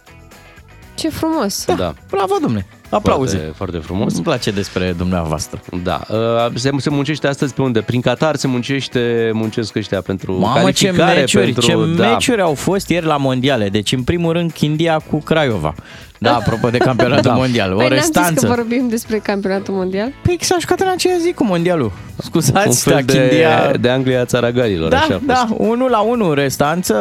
Ce 0.95 1.09
frumos. 1.09 1.65
Da, 1.77 1.95
Bravo, 2.11 2.35
domnule! 2.41 2.67
Aplauze! 2.91 3.37
foarte, 3.37 3.53
foarte 3.57 3.79
frumos. 3.79 4.15
Îmi 4.15 4.23
place 4.23 4.51
despre 4.51 4.95
dumneavoastră. 4.97 5.61
Da, 5.83 6.01
uh, 6.11 6.17
se, 6.55 6.71
se 6.77 6.91
muncește 6.91 7.27
astăzi 7.27 7.55
pe 7.55 7.63
unde? 7.63 7.81
Prin 7.81 8.01
Qatar 8.01 8.37
se 8.37 8.47
muncește, 8.47 9.31
muncesc 9.33 9.77
ăștia 9.77 10.01
pentru 10.01 10.33
Mamă, 10.39 10.71
ce 10.71 10.85
calificare, 10.85 11.19
meciuri, 11.19 11.45
pentru... 11.53 11.63
ce 11.95 12.01
da. 12.03 12.09
meciuri 12.11 12.41
au 12.41 12.55
fost 12.55 12.89
ieri 12.89 13.07
la 13.07 13.17
mondiale. 13.17 13.69
Deci, 13.69 13.93
în 13.93 14.03
primul 14.03 14.33
rând, 14.33 14.53
Chindia 14.53 14.99
cu 15.11 15.19
Craiova. 15.21 15.75
Da, 16.19 16.35
apropo 16.37 16.69
de 16.71 16.79
campionatul 16.79 17.31
Da. 17.31 17.37
mondial. 17.37 17.73
O 17.73 17.77
Păi 17.77 17.89
n-am 17.89 17.97
zis 17.99 18.07
restanță. 18.07 18.47
că 18.47 18.55
vorbim 18.55 18.87
despre 18.89 19.19
campionatul 19.19 19.75
mondial? 19.75 20.13
Păi 20.23 20.37
s-a 20.41 20.57
jucat 20.61 20.81
în 20.81 20.89
aceea 20.89 21.17
zi 21.19 21.33
cu 21.33 21.45
mondialul. 21.45 21.85
Un 21.85 22.25
Scuzați, 22.25 22.83
fel 22.83 22.93
da, 23.07 23.13
de, 23.13 23.19
Chindia... 23.19 23.73
de 23.81 23.89
Anglia 23.89 24.25
țara 24.25 24.51
galilor, 24.51 24.95
așa 24.95 25.21
Da, 25.27 25.33
a 25.33 25.37
fost. 25.37 25.49
da, 25.59 25.65
1 25.65 25.89
la 25.89 26.01
1 26.01 26.33
restanță. 26.33 26.95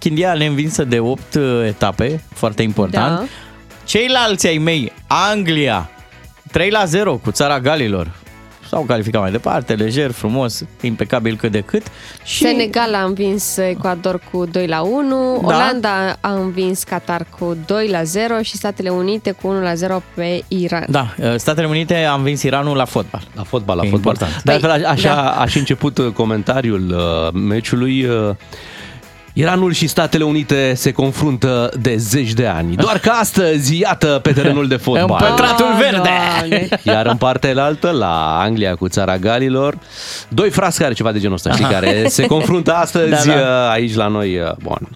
Chindia 0.00 0.34
neînvinsă 0.34 0.84
de 0.84 0.98
8 0.98 1.22
etape, 1.66 2.22
foarte 2.34 2.62
important. 2.62 3.16
Da. 3.16 3.24
Ceilalți 3.86 4.46
ai 4.46 4.58
mei, 4.58 4.92
Anglia, 5.06 5.90
3 6.52 6.70
la 6.70 6.84
0 6.84 7.16
cu 7.16 7.30
țara 7.30 7.60
Galilor. 7.60 8.10
S-au 8.68 8.82
calificat 8.82 9.20
mai 9.20 9.30
departe, 9.30 9.74
lejer, 9.74 10.10
frumos, 10.10 10.64
impecabil 10.80 11.36
cât 11.36 11.50
de 11.50 11.60
cât. 11.60 11.82
Și 12.24 12.42
Senegal 12.44 12.94
a 12.94 13.02
învins 13.04 13.56
Ecuador 13.56 14.20
cu 14.30 14.44
2 14.44 14.66
la 14.66 14.80
1, 14.80 15.38
Da. 15.40 15.46
Olanda 15.46 16.16
a 16.20 16.32
învins 16.32 16.82
Qatar 16.82 17.26
cu 17.38 17.56
2 17.66 17.88
la 17.88 18.02
0 18.02 18.42
și 18.42 18.56
Statele 18.56 18.88
Unite 18.88 19.30
cu 19.30 19.48
1 19.48 19.60
la 19.62 19.74
0 19.74 20.02
pe 20.14 20.42
Iran. 20.48 20.84
Da, 20.88 21.14
Statele 21.36 21.66
Unite 21.66 21.94
a 22.04 22.14
învins 22.14 22.42
Iranul 22.42 22.76
la 22.76 22.84
fotbal. 22.84 23.22
La 23.34 23.42
fotbal, 23.42 23.76
la 23.76 23.82
E 23.84 23.88
fotbal. 23.90 24.14
important. 24.14 24.42
De 24.42 24.52
altfel, 24.52 24.70
Păi, 24.70 24.84
așa 24.84 25.14
da. 25.14 25.30
a 25.30 25.46
și 25.46 25.58
început 25.58 25.98
uh, 25.98 26.06
comentariul 26.12 26.90
uh, 26.96 27.32
meciului. 27.32 28.06
Uh, 29.36 29.42
Iranul 29.42 29.72
și 29.72 29.86
Statele 29.86 30.24
Unite 30.24 30.72
se 30.74 30.92
confruntă 30.92 31.70
de 31.80 31.96
zeci 31.96 32.32
de 32.32 32.46
ani. 32.46 32.76
Doar 32.76 32.98
că 32.98 33.10
astăzi, 33.10 33.78
iată, 33.80 34.18
pe 34.22 34.32
terenul 34.32 34.68
de 34.68 34.76
fotbal. 34.86 35.24
Împătratul 35.28 35.66
Ah, 35.66 35.78
verde! 35.80 36.08
Doamne. 36.38 36.68
Iar 36.82 37.06
în 37.06 37.16
partea 37.16 37.50
elaltă, 37.50 37.90
la 37.90 38.38
Anglia 38.40 38.74
cu 38.74 38.88
țara 38.88 39.16
Galilor, 39.16 39.78
doi 40.28 40.50
frați 40.50 40.78
care 40.78 40.92
ceva 40.94 41.12
de 41.12 41.18
genul 41.18 41.34
ăsta, 41.34 41.50
știi, 41.52 41.64
care 41.64 42.08
se 42.08 42.26
confruntă 42.26 42.72
astăzi 42.84 43.26
Da, 43.26 43.32
da. 43.32 43.38
uh, 43.40 43.70
aici 43.70 43.94
la 43.94 44.06
noi. 44.06 44.38
uh, 44.38 44.50
Bun. 44.62 44.88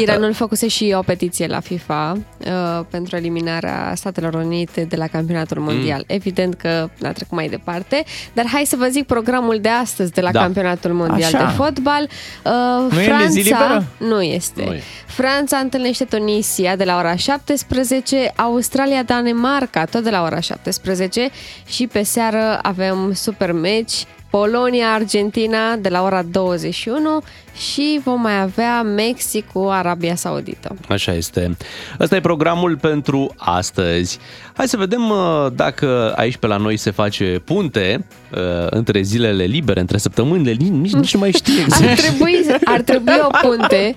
Iranul 0.00 0.32
făcuse 0.32 0.68
și 0.68 0.94
o 0.98 1.00
petiție 1.02 1.46
la 1.46 1.60
FIFA 1.60 2.12
uh, 2.38 2.84
pentru 2.90 3.16
eliminarea 3.16 3.92
Statelor 3.94 4.34
Unite 4.34 4.84
de 4.88 4.96
la 4.96 5.06
campionatul 5.06 5.60
mondial. 5.60 5.98
Mm. 5.98 6.04
Evident 6.16 6.54
că 6.54 6.68
a 7.02 7.12
trecut 7.12 7.30
mai 7.36 7.48
departe, 7.48 8.04
dar 8.32 8.44
hai 8.52 8.62
să 8.66 8.76
vă 8.78 8.86
zic 8.90 9.06
programul 9.06 9.58
de 9.60 9.68
astăzi 9.68 10.12
de 10.12 10.20
la 10.20 10.30
Da. 10.30 10.40
campionatul 10.40 10.92
mondial 10.92 11.34
Așa. 11.34 11.44
de 11.44 11.52
fotbal. 11.62 12.08
Uh, 12.44 12.92
Nu 12.92 13.00
e 13.00 13.04
Franța 13.04 13.65
de 13.68 13.74
zi 13.74 13.80
liberă? 13.98 14.14
nu 14.14 14.22
este. 14.22 14.64
Nu 14.64 14.72
e. 14.72 14.82
Franța 15.06 15.56
întâlnește 15.56 16.04
Tunisia 16.04 16.76
de 16.76 16.84
la 16.84 16.96
ora 16.96 17.16
17, 17.16 18.32
Australia 18.36 19.02
Danemarca 19.02 19.84
tot 19.84 20.02
de 20.02 20.10
la 20.10 20.22
ora 20.22 20.40
17 20.40 21.30
și 21.66 21.86
pe 21.86 22.02
seară 22.02 22.58
avem 22.62 23.12
super 23.12 23.52
meci 23.52 24.06
Polonia, 24.30 24.92
Argentina 24.92 25.76
de 25.76 25.88
la 25.88 26.02
ora 26.02 26.22
21 26.22 27.22
și 27.56 28.00
vom 28.04 28.20
mai 28.20 28.40
avea 28.40 28.82
Mexic 28.82 29.50
cu 29.52 29.66
Arabia 29.70 30.14
Saudită. 30.14 30.76
Așa 30.88 31.12
este. 31.14 31.56
Ăsta 32.00 32.16
e 32.16 32.20
programul 32.20 32.76
pentru 32.76 33.34
astăzi. 33.36 34.18
Hai 34.56 34.68
să 34.68 34.76
vedem 34.76 35.10
uh, 35.10 35.46
dacă 35.54 36.12
aici 36.16 36.36
pe 36.36 36.46
la 36.46 36.56
noi 36.56 36.76
se 36.76 36.90
face 36.90 37.42
punte 37.44 38.06
uh, 38.34 38.38
între 38.70 39.02
zilele 39.02 39.44
libere, 39.44 39.80
între 39.80 39.98
săptămânile, 39.98 40.50
li- 40.50 40.70
nici, 40.80 40.92
nici 40.92 41.14
nu 41.14 41.20
mai 41.20 41.30
știu 41.32 41.52
Ar 41.58 41.64
exact. 41.82 42.00
trebui, 42.00 42.46
ar 42.64 42.80
trebui 42.80 43.12
o 43.22 43.48
punte 43.48 43.94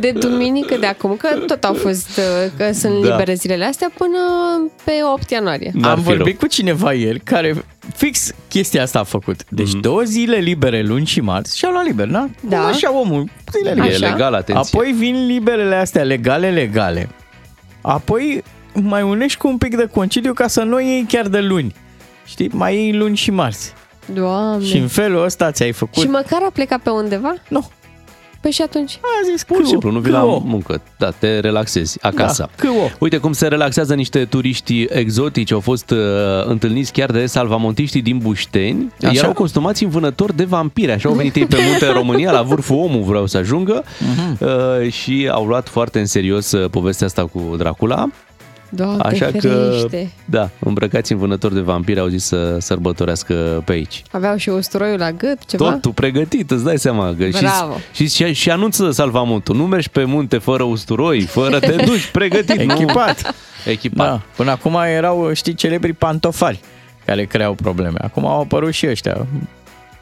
de 0.00 0.10
duminică 0.10 0.76
de 0.80 0.86
acum, 0.86 1.16
că 1.16 1.28
tot 1.46 1.64
au 1.64 1.74
fost, 1.74 2.08
uh, 2.18 2.50
că 2.56 2.72
sunt 2.72 3.02
Da. 3.02 3.08
libere 3.10 3.34
zilele 3.34 3.64
astea, 3.64 3.90
până 3.96 4.18
pe 4.84 4.92
8 5.14 5.30
ianuarie. 5.30 5.70
N-ar 5.74 5.90
Am 5.90 5.96
fi 5.98 6.02
vorbit 6.04 6.24
rău. 6.26 6.36
cu 6.38 6.46
cineva 6.46 6.92
ieri 6.92 7.20
care 7.20 7.64
fix 7.96 8.30
chestia 8.48 8.82
asta 8.82 8.98
a 8.98 9.02
făcut. 9.04 9.40
Deci 9.48 9.72
Mhm. 9.72 9.80
două 9.80 10.02
zile 10.02 10.36
libere, 10.36 10.82
luni 10.82 11.06
și 11.06 11.20
marți, 11.20 11.58
și-au 11.58 11.72
luat 11.72 11.84
liber, 11.84 12.06
da? 12.06 12.28
Da. 12.48 12.56
Cum 12.58 12.66
Așa 12.66 12.90
omul, 13.00 13.28
zile 13.52 13.70
E 13.70 13.74
libere. 13.74 13.94
Așa. 13.94 14.08
legal, 14.10 14.34
atenție. 14.34 14.78
Apoi 14.78 14.92
vin 14.92 15.26
liberele 15.26 15.74
astea 15.74 16.02
legale, 16.02 16.50
legale. 16.50 17.08
Apoi 17.80 18.42
mai 18.72 19.02
unești 19.02 19.38
cu 19.38 19.48
un 19.48 19.58
pic 19.58 19.76
de 19.76 19.86
concediu 19.86 20.32
ca 20.32 20.46
să 20.46 20.62
nu 20.62 20.80
iei 20.80 21.04
chiar 21.08 21.26
de 21.28 21.40
luni. 21.40 21.74
Știi? 22.24 22.48
Mai 22.52 22.74
iei 22.74 22.92
luni 22.92 23.16
și 23.16 23.30
marți. 23.30 23.72
Doamne. 24.14 24.64
Și 24.66 24.76
în 24.76 24.88
felul 24.88 25.24
ăsta 25.24 25.50
ți-ai 25.50 25.72
făcut... 25.72 26.02
Și 26.02 26.08
măcar 26.08 26.42
a 26.42 26.50
plecat 26.52 26.80
pe 26.80 26.90
undeva? 26.90 27.34
Nu. 27.48 27.70
Păi 28.40 28.50
și 28.50 28.62
atunci? 28.62 28.98
A 29.02 29.30
zis 29.30 29.44
Pur 29.44 29.56
și 29.62 29.66
simplu, 29.66 29.90
nu 29.90 29.98
vii 29.98 30.12
la 30.12 30.20
câo. 30.20 30.38
muncă. 30.44 30.80
Da, 30.98 31.10
te 31.10 31.38
relaxezi 31.38 31.98
acasă. 32.00 32.48
Da, 32.56 32.66
câo. 32.66 32.90
Uite 32.98 33.16
cum 33.16 33.32
se 33.32 33.46
relaxează 33.48 33.94
niște 33.94 34.24
turiști 34.24 34.82
exotici. 34.88 35.52
Au 35.52 35.60
fost 35.60 35.90
uh, 35.90 35.98
întâlniți 36.44 36.92
chiar 36.92 37.10
de 37.10 37.26
salvamontiștii 37.26 38.02
din 38.02 38.18
Bușteni. 38.18 38.92
Așa? 39.02 39.12
Erau 39.14 39.32
consumați 39.32 39.84
în 39.84 39.90
vânători 39.90 40.36
de 40.36 40.44
vampiri. 40.44 40.92
Așa 40.92 41.08
au 41.08 41.14
venit 41.14 41.34
ei 41.36 41.46
pe 41.46 41.56
munte 41.68 41.86
în 41.86 41.92
România, 41.92 42.30
la 42.32 42.42
vârful 42.42 42.76
omul 42.76 43.02
vreau 43.02 43.26
să 43.26 43.36
ajungă. 43.38 43.84
Mhm. 43.98 44.38
Uh, 44.84 44.92
și 44.92 45.28
au 45.32 45.46
luat 45.46 45.68
foarte 45.68 45.98
în 45.98 46.06
serios 46.06 46.52
uh, 46.52 46.70
povestea 46.70 47.06
asta 47.06 47.26
cu 47.26 47.54
Dracula. 47.58 48.08
Doamne 48.72 49.02
Așa 49.02 49.26
că, 49.26 49.38
ferește. 49.48 50.10
da, 50.24 50.48
îmbrăcați 50.58 51.12
în 51.12 51.18
vânători 51.18 51.54
de 51.54 51.60
vampiri 51.60 52.00
au 52.00 52.06
zis 52.06 52.24
să 52.24 52.56
sărbătorească 52.58 53.62
pe 53.64 53.72
aici. 53.72 54.02
Aveau 54.10 54.36
și 54.36 54.48
usturoiul 54.48 54.98
la 54.98 55.10
gât, 55.12 55.44
ceva? 55.44 55.70
Totul 55.70 55.92
pregătit, 55.92 56.50
îți 56.50 56.64
dai 56.64 56.78
seama. 56.78 57.14
Că 57.18 57.28
Bravo. 57.40 57.76
Și, 57.92 58.08
și, 58.08 58.32
și 58.32 58.50
anunță 58.50 58.90
salvamontul. 58.90 59.56
Nu 59.56 59.66
mergi 59.66 59.88
pe 59.88 60.04
munte 60.04 60.38
fără 60.38 60.62
usturoi, 60.62 61.20
fără 61.20 61.58
te 61.58 61.76
duci 61.86 62.06
pregătit. 62.12 62.62
nu? 62.62 62.72
Echipat. 62.72 63.34
Echipat. 63.66 64.06
Da. 64.06 64.20
Până 64.36 64.50
acum 64.50 64.74
erau, 64.96 65.30
știi, 65.32 65.54
celebri 65.54 65.92
pantofari 65.92 66.60
care 67.04 67.24
creau 67.24 67.54
probleme. 67.54 67.98
Acum 68.02 68.26
au 68.26 68.40
apărut 68.40 68.72
și 68.72 68.86
ăștia 68.88 69.26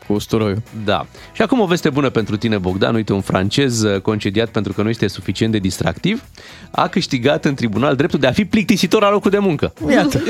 cu 0.08 0.14
usturoiul. 0.14 0.62
Da. 0.84 1.06
Și 1.32 1.42
acum 1.42 1.60
o 1.60 1.66
veste 1.66 1.90
bună 1.90 2.10
pentru 2.10 2.36
tine, 2.36 2.58
Bogdan. 2.58 2.94
Uite, 2.94 3.12
un 3.12 3.20
francez 3.20 3.82
uh, 3.82 4.00
concediat 4.00 4.48
pentru 4.48 4.72
că 4.72 4.82
nu 4.82 4.88
este 4.88 5.06
suficient 5.06 5.52
de 5.52 5.58
distractiv 5.58 6.22
a 6.70 6.88
câștigat 6.88 7.44
în 7.44 7.54
tribunal 7.54 7.96
dreptul 7.96 8.18
de 8.18 8.26
a 8.26 8.32
fi 8.32 8.44
plictisitor 8.44 9.02
la 9.02 9.10
locul 9.10 9.30
de 9.30 9.38
muncă. 9.38 9.72
Iată, 9.90 10.22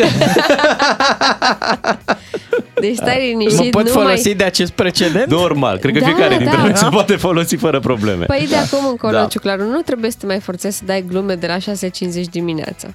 Deci 2.81 2.95
stai 2.97 3.33
mă 3.35 3.39
liniștit, 3.39 3.71
pot 3.71 3.85
nu 3.85 3.91
folosi 3.91 4.27
mai... 4.27 4.35
de 4.37 4.45
acest 4.45 4.73
precedent? 4.73 5.31
Normal, 5.31 5.79
cred 5.79 5.93
că 5.93 5.99
Da, 6.01 6.07
fiecare 6.07 6.37
dintre 6.37 6.57
da. 6.57 6.63
noi 6.63 6.77
se 6.77 6.87
poate 6.91 7.17
folosi 7.17 7.57
fără 7.57 7.81
probleme. 7.81 8.25
Păi 8.25 8.47
de 8.49 8.57
acum 8.57 8.87
încolo, 8.89 9.13
Da. 9.13 9.21
da. 9.21 9.27
Ciuclaru, 9.27 9.63
nu 9.63 9.81
trebuie 9.81 10.11
să 10.11 10.17
te 10.21 10.27
mai 10.27 10.41
forțezi 10.41 10.77
să 10.77 10.83
dai 10.87 11.05
glume 11.09 11.35
de 11.35 11.47
la 11.47 11.57
6.50 11.57 12.31
dimineața. 12.31 12.89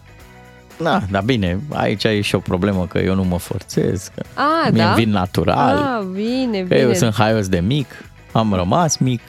Da, 0.84 1.02
dar 1.12 1.22
bine, 1.24 1.60
aici 1.74 2.04
e 2.04 2.22
și 2.22 2.36
o 2.36 2.40
problemă 2.40 2.86
că 2.88 2.98
eu 2.98 3.16
nu 3.16 3.24
mă 3.24 3.38
forțez, 3.38 4.12
că 4.16 4.24
A, 4.34 4.70
mi-e 4.72 4.84
da? 4.84 4.94
vin 4.94 5.10
natural, 5.10 5.76
Ah, 5.78 6.06
bine, 6.14 6.58
că 6.58 6.64
bine. 6.64 6.80
eu 6.80 6.94
sunt 6.94 7.14
haios 7.14 7.48
de 7.48 7.60
mic, 7.60 7.88
am 8.32 8.54
rămas 8.54 8.98
mic. 8.98 9.22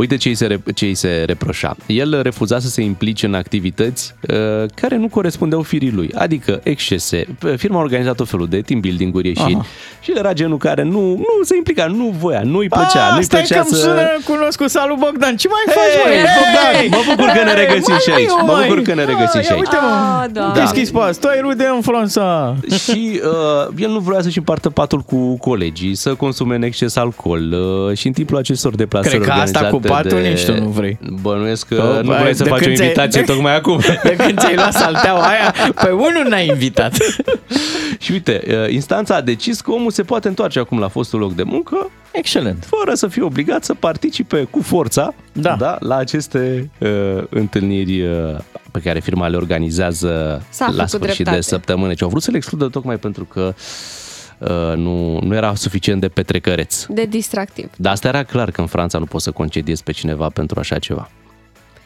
Uite 0.00 0.16
ce 0.16 0.28
îi 0.28 0.34
se, 0.34 0.46
re- 0.46 0.60
ce 0.74 0.84
îi 0.84 0.94
se 0.94 1.22
reproșa. 1.26 1.76
El 1.86 2.20
refuza 2.22 2.58
să 2.58 2.68
se 2.68 2.82
implice 2.82 3.26
în 3.26 3.34
activități 3.34 4.14
uh, 4.28 4.36
care 4.74 4.96
nu 4.96 5.08
corespundeau 5.08 5.62
firii 5.62 5.90
lui, 5.90 6.10
adică 6.14 6.60
excese. 6.62 7.26
Firma 7.56 7.78
a 7.78 7.82
organizat 7.82 8.14
tot 8.14 8.28
felul 8.28 8.46
de 8.48 8.60
team 8.60 8.80
building-uri 8.80 9.26
ieșiri 9.28 9.54
Aha. 9.54 9.66
și 10.00 10.10
el 10.10 10.16
era 10.16 10.32
genul 10.32 10.58
care 10.58 10.82
nu, 10.82 11.00
nu 11.16 11.42
se 11.42 11.56
implica, 11.56 11.86
nu 11.86 12.14
voia, 12.18 12.40
nu-i 12.44 12.68
plăcea, 12.68 13.06
Ah, 13.06 13.12
nu-i 13.14 13.22
stai 13.22 13.40
plăcea 13.40 13.60
că 13.60 13.66
îmi 13.68 13.78
să... 13.78 13.84
sună 13.84 14.06
cunoscut. 14.24 14.68
Salut 14.70 14.98
Bogdan, 14.98 15.36
ce 15.36 15.48
mai 15.48 15.74
faci, 15.76 15.94
Hei, 16.04 16.12
măi? 16.12 16.24
Bogdan, 16.38 16.72
Hei! 16.80 16.88
mă 16.88 16.96
bucur 17.08 17.28
că 17.36 17.42
ne 17.44 17.52
Hai, 17.52 17.64
regăsim 17.64 17.84
mai 17.92 17.98
și 18.06 18.10
aici. 18.10 18.28
eu, 18.28 18.46
Mă 18.46 18.52
mai. 18.52 18.66
bucur 18.68 18.82
că 18.82 18.94
ne 18.94 19.04
regăsim 19.04 19.38
Ah, 19.40 19.44
și 19.44 19.50
ia 19.50 19.54
aici. 19.56 19.64
Uite, 19.66 19.76
mă, 19.82 19.90
Ah, 20.22 20.30
da. 20.32 20.52
deschis 20.60 20.90
pas, 20.90 21.16
tu 21.16 21.26
ai 21.28 21.40
rude 21.40 21.66
în 21.74 21.80
Franța. 21.80 22.56
și 22.84 23.20
uh, 23.24 23.82
el 23.84 23.90
nu 23.90 23.98
vrea 23.98 24.20
să-și 24.22 24.38
împartă 24.38 24.70
patul 24.70 25.00
cu 25.00 25.36
colegii, 25.38 25.94
să 25.94 26.14
consume 26.14 26.54
în 26.54 26.62
exces 26.62 26.96
alcool 26.96 27.42
uh, 27.52 27.96
și 27.96 28.06
în 28.06 28.12
timpul 28.12 28.36
acestor 28.36 28.74
deplasări 28.74 29.14
Cred 29.14 29.26
că 29.26 29.30
asta 29.32 29.40
organizate 29.58 29.76
cu 29.76 29.89
patul 29.90 30.20
de... 30.22 30.28
nici 30.28 30.44
tu 30.44 30.54
nu 30.60 30.68
vrei. 30.68 30.98
Bănuiesc 31.22 31.66
că 31.66 31.74
Oh, 31.74 32.02
nu 32.02 32.08
bă, 32.10 32.18
vrei 32.20 32.34
să 32.34 32.42
de 32.42 32.48
faci 32.48 32.60
o 32.60 32.62
când 32.64 32.76
ți-ai- 32.76 32.86
invitație 32.86 33.20
de- 33.20 33.32
tocmai 33.32 33.56
acum. 33.56 33.80
De 34.02 34.16
când 34.16 34.38
ți-ai 34.38 34.54
luat 34.54 34.72
salteaua 34.72 35.22
aia, 35.26 35.54
pe 35.84 35.90
unul 35.90 36.26
n-ai 36.28 36.46
invitat. 36.48 36.94
și 37.98 38.12
uite, 38.12 38.42
uh, 38.48 38.72
instanța 38.72 39.14
a 39.14 39.20
decis 39.20 39.60
că 39.60 39.70
omul 39.70 39.90
se 39.90 40.02
poate 40.02 40.28
întoarce 40.28 40.58
acum 40.58 40.78
la 40.78 40.88
fostul 40.88 41.18
loc 41.18 41.34
de 41.34 41.42
muncă 41.42 41.90
Excelent. 42.12 42.66
fără 42.78 42.94
să 42.94 43.06
fie 43.06 43.22
obligat 43.22 43.64
să 43.64 43.74
participe 43.74 44.42
cu 44.50 44.62
forța 44.62 45.14
Da. 45.32 45.56
Da, 45.58 45.76
la 45.80 45.96
aceste 45.96 46.70
uh, 46.78 47.22
întâlniri 47.28 48.00
uh, 48.02 48.36
pe 48.70 48.80
care 48.84 49.00
firma 49.00 49.28
le 49.28 49.36
organizează 49.36 50.42
S-a 50.50 50.64
la 50.64 50.70
făcut 50.72 50.88
sfârșit 50.88 51.14
dreptate. 51.14 51.36
de 51.36 51.42
săptămână. 51.42 51.92
Și 51.94 52.02
au 52.02 52.08
vrut 52.08 52.22
să 52.22 52.30
le 52.30 52.36
excludă 52.36 52.66
tocmai 52.66 52.96
pentru 52.96 53.24
că 53.24 53.40
uh, 53.40 53.54
nu, 54.74 55.18
nu 55.20 55.34
era 55.34 55.54
suficient 55.54 56.00
de 56.00 56.08
petrecăreț. 56.08 56.84
De 56.88 57.04
distractiv. 57.04 57.70
Dar 57.76 57.92
asta 57.92 58.08
era 58.08 58.22
clar 58.22 58.50
că 58.50 58.60
în 58.60 58.66
Franța 58.66 58.98
nu 58.98 59.04
poți 59.04 59.24
să 59.24 59.30
concediezi 59.30 59.82
pe 59.82 59.92
cineva 59.92 60.28
pentru 60.28 60.58
așa 60.60 60.78
ceva. 60.78 61.10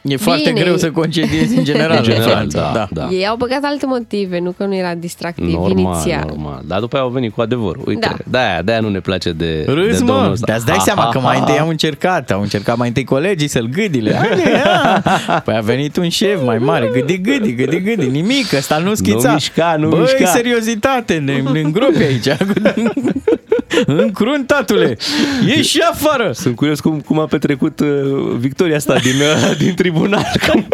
E 0.09 0.17
foarte 0.17 0.49
Bine. 0.51 0.61
greu 0.61 0.77
să 0.77 0.91
concediezi 0.91 1.57
în 1.57 1.65
general. 1.71 1.97
În 1.97 2.03
general, 2.03 2.29
Franța, 2.31 2.71
da, 2.75 2.89
da. 2.91 3.09
Ei 3.11 3.27
au 3.27 3.37
băgat 3.37 3.59
alte 3.63 3.87
motive, 3.87 4.39
nu 4.39 4.51
că 4.51 4.65
nu 4.65 4.75
era 4.77 4.95
distractiv 4.95 5.53
Normal, 5.53 5.71
inițial. 5.79 6.25
normal. 6.27 6.63
Dar 6.67 6.81
după 6.81 6.97
aia 6.97 7.05
au 7.05 7.11
venit 7.11 7.33
cu 7.35 7.41
adevărul. 7.41 7.83
Uite, 7.87 8.07
Da. 8.09 8.17
de-aia, 8.25 8.63
de-aia 8.63 8.81
nu 8.81 8.89
ne 8.89 9.01
place 9.01 9.31
de, 9.33 9.65
Râs, 9.67 9.99
de 9.99 10.05
domnul 10.05 10.25
mă, 10.25 10.31
ăsta. 10.33 10.47
dar 10.47 10.57
îți 10.57 10.67
dai 10.67 10.77
Ha, 10.77 10.83
seama 10.91 11.03
ha, 11.03 11.09
că 11.09 11.19
ha, 11.19 11.25
mai 11.25 11.39
întâi 11.39 11.55
ha. 11.57 11.63
au 11.63 11.69
încercat, 11.69 12.31
au 12.31 12.41
încercat 12.41 12.77
mai 12.77 12.89
întâi 12.89 13.05
colegii 13.05 13.49
să-l 13.49 13.69
gâdile. 13.73 14.15
Haide, 14.15 14.51
ia. 14.51 15.03
Păi 15.45 15.55
a 15.57 15.61
venit 15.61 15.97
un 15.97 16.09
șef 16.09 16.45
mai 16.45 16.59
mare, 16.59 16.91
gâdi, 16.93 17.21
gâdi, 17.21 17.55
gâdi, 17.55 17.81
gâdi, 17.83 18.07
nimic, 18.11 18.53
ăsta 18.53 18.79
nu 18.79 18.95
schița. 18.95 19.33
mișca, 19.33 19.77
nu 19.79 19.89
Băi, 19.89 20.01
mișca. 20.01 20.25
seriozitate, 20.27 21.15
ne, 21.15 21.43
ne 21.53 21.61
îngropi 21.61 22.03
aici. 22.03 22.27
Încruntatule, 24.05 24.97
ieși 25.47 25.69
și 25.69 25.81
afară. 25.91 26.31
Sunt 26.35 26.57
curios 26.57 26.81
cum, 26.81 27.01
cum 27.01 27.19
a 27.19 27.25
petrecut 27.27 27.81
uh, 27.81 27.87
victoria 28.39 28.77
asta 28.77 28.95
din, 28.99 29.15
uh, 29.21 29.57
din 29.63 29.75
tribunal. 29.75 30.27
Cum- 30.51 30.69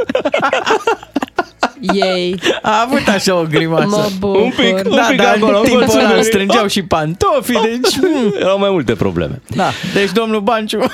Ei, 1.94 2.40
A 2.62 2.80
avut 2.86 3.08
așa 3.08 3.34
o 3.34 3.44
grimasă. 3.50 3.86
mă 3.86 4.08
bucur. 4.18 4.40
Un 4.40 4.50
pic, 4.56 4.90
un 4.90 4.96
Da, 4.96 5.02
pic 5.08 5.16
dar 5.16 5.34
acolo, 5.36 5.58
în 5.58 5.64
timpul 5.64 5.82
ăla 5.82 5.92
mulțumim. 5.92 6.16
îl 6.16 6.22
strângeau 6.22 6.66
și 6.66 6.82
pantofii, 6.82 7.60
deci... 7.62 7.96
mm. 7.96 8.34
Erau 8.40 8.58
mai 8.58 8.70
multe 8.70 8.92
probleme. 8.94 9.42
Da, 9.46 9.70
deci 9.94 10.10
domnul 10.12 10.40
Banciu 10.40 10.78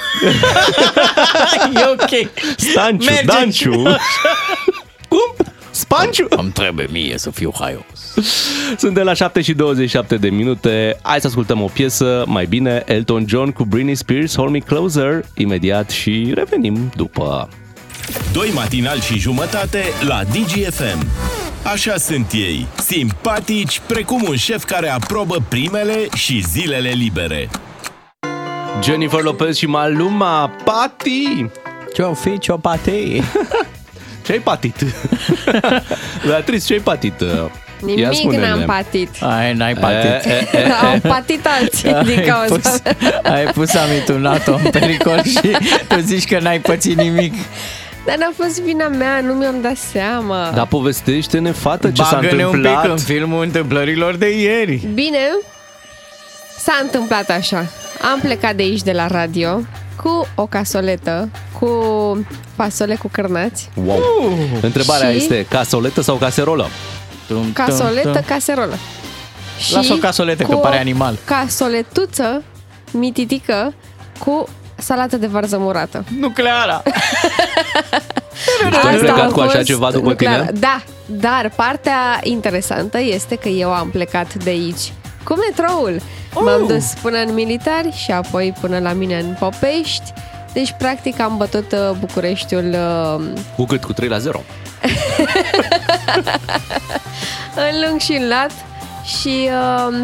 E 1.75 1.85
ok 1.93 2.31
Stanciu, 2.57 3.05
Merge. 3.11 3.25
Danciu. 3.25 3.83
Cum? 5.77 5.97
Spanciu? 5.99 6.27
Îmi 6.31 6.51
trebuie 6.51 6.87
mie 6.91 7.19
să 7.19 7.31
fiu 7.31 7.53
haios 7.59 8.15
Suntem 8.77 9.05
la 9.05 9.15
7 9.15 9.41
și 9.41 9.53
27 9.53 10.17
de 10.17 10.29
minute. 10.29 10.99
Hai 11.03 11.21
să 11.21 11.27
ascultăm 11.27 11.63
o 11.63 11.67
piesă. 11.67 12.25
Mai 12.27 12.47
bine, 12.47 12.83
Elton 12.87 13.25
John 13.29 13.51
cu 13.51 13.65
Britney 13.65 13.95
Spears, 13.95 14.37
Hold 14.37 14.51
Me 14.51 14.59
Closer. 14.59 15.25
Imediat 15.35 15.91
și 15.91 16.33
revenim 16.35 16.93
după. 16.97 17.49
Doi 18.33 18.51
matinali 18.55 19.01
și 19.01 19.19
jumătate 19.19 19.85
la 20.07 20.23
DGFM. 20.25 21.07
Așa 21.73 21.97
sunt 21.97 22.33
ei, 22.33 22.67
simpatici 22.77 23.81
precum 23.87 24.25
un 24.29 24.37
șef 24.37 24.65
care 24.65 24.89
aprobă 24.89 25.37
primele 25.49 26.09
și 26.15 26.43
zilele 26.49 26.89
libere. 26.89 27.51
Jennifer 28.83 29.23
Lopez 29.23 29.57
și 29.57 29.67
Maluma 29.67 30.51
Pati. 30.65 31.47
Ce-o 31.95 32.15
fi, 32.15 32.39
ce-o 32.39 32.57
pate 32.57 33.23
Ce-ai 34.27 34.39
patit? 34.39 34.77
Beatrice, 36.27 36.65
ce-ai 36.67 36.81
patit? 36.81 37.21
Ia 37.21 38.09
Nimic 38.09 38.13
spune-ne. 38.15 38.49
n-am 38.49 38.63
patit. 38.65 39.09
Ai, 39.21 39.53
n-ai 39.55 39.71
E, 39.73 39.75
patit 39.75 40.31
e, 40.31 40.49
e, 40.53 40.67
Au 40.93 40.99
patit 41.09 41.47
alții 41.61 41.95
din 42.05 42.19
ai 42.19 42.25
cauza 42.27 42.55
pus, 42.55 42.81
mea. 42.85 43.21
ai 43.35 43.45
pus 43.45 43.75
amitul 43.75 44.21
NATO 44.21 44.61
în 44.65 44.71
pericol 44.71 45.23
și 45.25 45.57
tu 45.89 45.99
zici 46.01 46.25
că 46.25 46.39
n-ai 46.41 46.59
pățit 46.61 46.97
nimic. 46.97 47.35
Dar 48.07 48.17
n-a 48.17 48.31
fost 48.37 48.61
vina 48.63 48.89
mea, 48.89 49.21
nu 49.21 49.33
mi-am 49.33 49.61
dat 49.63 49.77
seama. 49.93 50.51
Dar 50.55 50.67
povestește-ne, 50.67 51.51
fată, 51.51 51.91
ce 51.91 52.03
s-a 52.03 52.15
Bagă-ne 52.21 52.45
un 52.47 52.51
pic 52.51 52.65
întâmplat. 52.65 52.89
în 52.91 52.97
filmul 52.97 53.43
întâmplărilor 53.43 54.15
de 54.17 54.39
ieri. 54.41 54.89
Bine, 54.95 55.19
s-a 56.59 56.79
întâmplat 56.83 57.31
așa. 57.31 57.67
Am 58.13 58.19
plecat 58.21 58.55
de 58.55 58.63
aici 58.63 58.83
de 58.83 58.93
la 58.93 59.07
radio 59.07 59.61
cu 60.07 60.27
o 60.35 60.47
casoletă, 60.47 61.29
cu 61.59 61.69
fasole 62.57 62.95
cu 62.95 63.09
cârnați, 63.13 63.69
Wow. 63.85 63.99
Întrebarea 64.63 65.11
Și- 65.11 65.17
este 65.17 65.47
casoletă 65.49 66.01
sau 66.01 66.17
caserolă? 66.17 66.69
Tum, 67.27 67.53
casoletă, 67.53 68.01
tum, 68.03 68.13
tum. 68.13 68.23
caserolă. 68.27 68.75
Lasă 69.73 69.93
o 69.93 69.97
casoletă, 69.97 70.43
cu 70.43 70.51
că 70.51 70.57
pare 70.57 70.77
o 70.77 70.79
animal. 70.79 71.17
casoletuță 71.25 72.43
mititică 72.91 73.75
cu 74.25 74.49
salată 74.77 75.17
de 75.17 75.27
varză 75.27 75.59
murată. 75.59 76.05
Nucleara. 76.21 76.83
Deci 76.85 76.93
tu 78.81 78.87
ai 78.87 78.95
Asta 78.95 78.99
plecat 79.13 79.31
a 79.31 79.33
cu 79.33 79.41
așa 79.41 79.51
fost 79.51 79.65
ceva 79.65 79.91
după 79.91 80.09
nucleară. 80.09 80.45
tine? 80.45 80.59
Da, 80.59 80.83
dar 81.07 81.53
partea 81.57 82.21
interesantă 82.23 82.99
este 83.01 83.35
că 83.37 83.49
eu 83.49 83.73
am 83.73 83.89
plecat 83.89 84.35
de 84.35 84.51
aici 84.51 84.93
cu 85.27 85.35
metroul. 85.35 86.01
M-am 86.35 86.67
dus 86.67 86.93
până 87.03 87.19
în 87.19 87.35
militari 87.35 87.93
și 87.93 88.11
apoi 88.11 88.55
până 88.61 88.79
la 88.79 88.93
mine 88.93 89.19
în 89.19 89.37
Popești. 89.39 90.13
Deci, 90.53 90.75
practic, 90.79 91.21
am 91.21 91.37
bătut 91.37 91.73
uh, 91.73 91.91
Bucureștiul 91.99 92.75
uh, 92.75 93.25
Cu 93.57 93.65
cât? 93.65 93.85
Cu 93.85 93.93
3 93.93 94.09
la 94.09 94.19
0. 94.19 94.43
în 97.71 97.87
lung 97.87 98.01
și 98.01 98.13
în 98.13 98.29
lat 98.29 98.51
și 99.05 99.49
uh, 99.89 99.97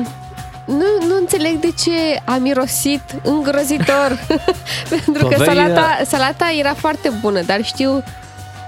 nu, 0.64 1.06
nu 1.08 1.16
înțeleg 1.20 1.58
de 1.58 1.72
ce 1.82 2.20
a 2.24 2.36
mirosit 2.36 3.02
îngrozitor. 3.22 4.18
Pentru 4.88 5.26
că 5.26 5.34
Aveai, 5.34 5.56
salata, 5.56 6.00
salata 6.06 6.54
era 6.58 6.74
foarte 6.74 7.12
bună, 7.20 7.40
dar 7.42 7.64
știu 7.64 8.02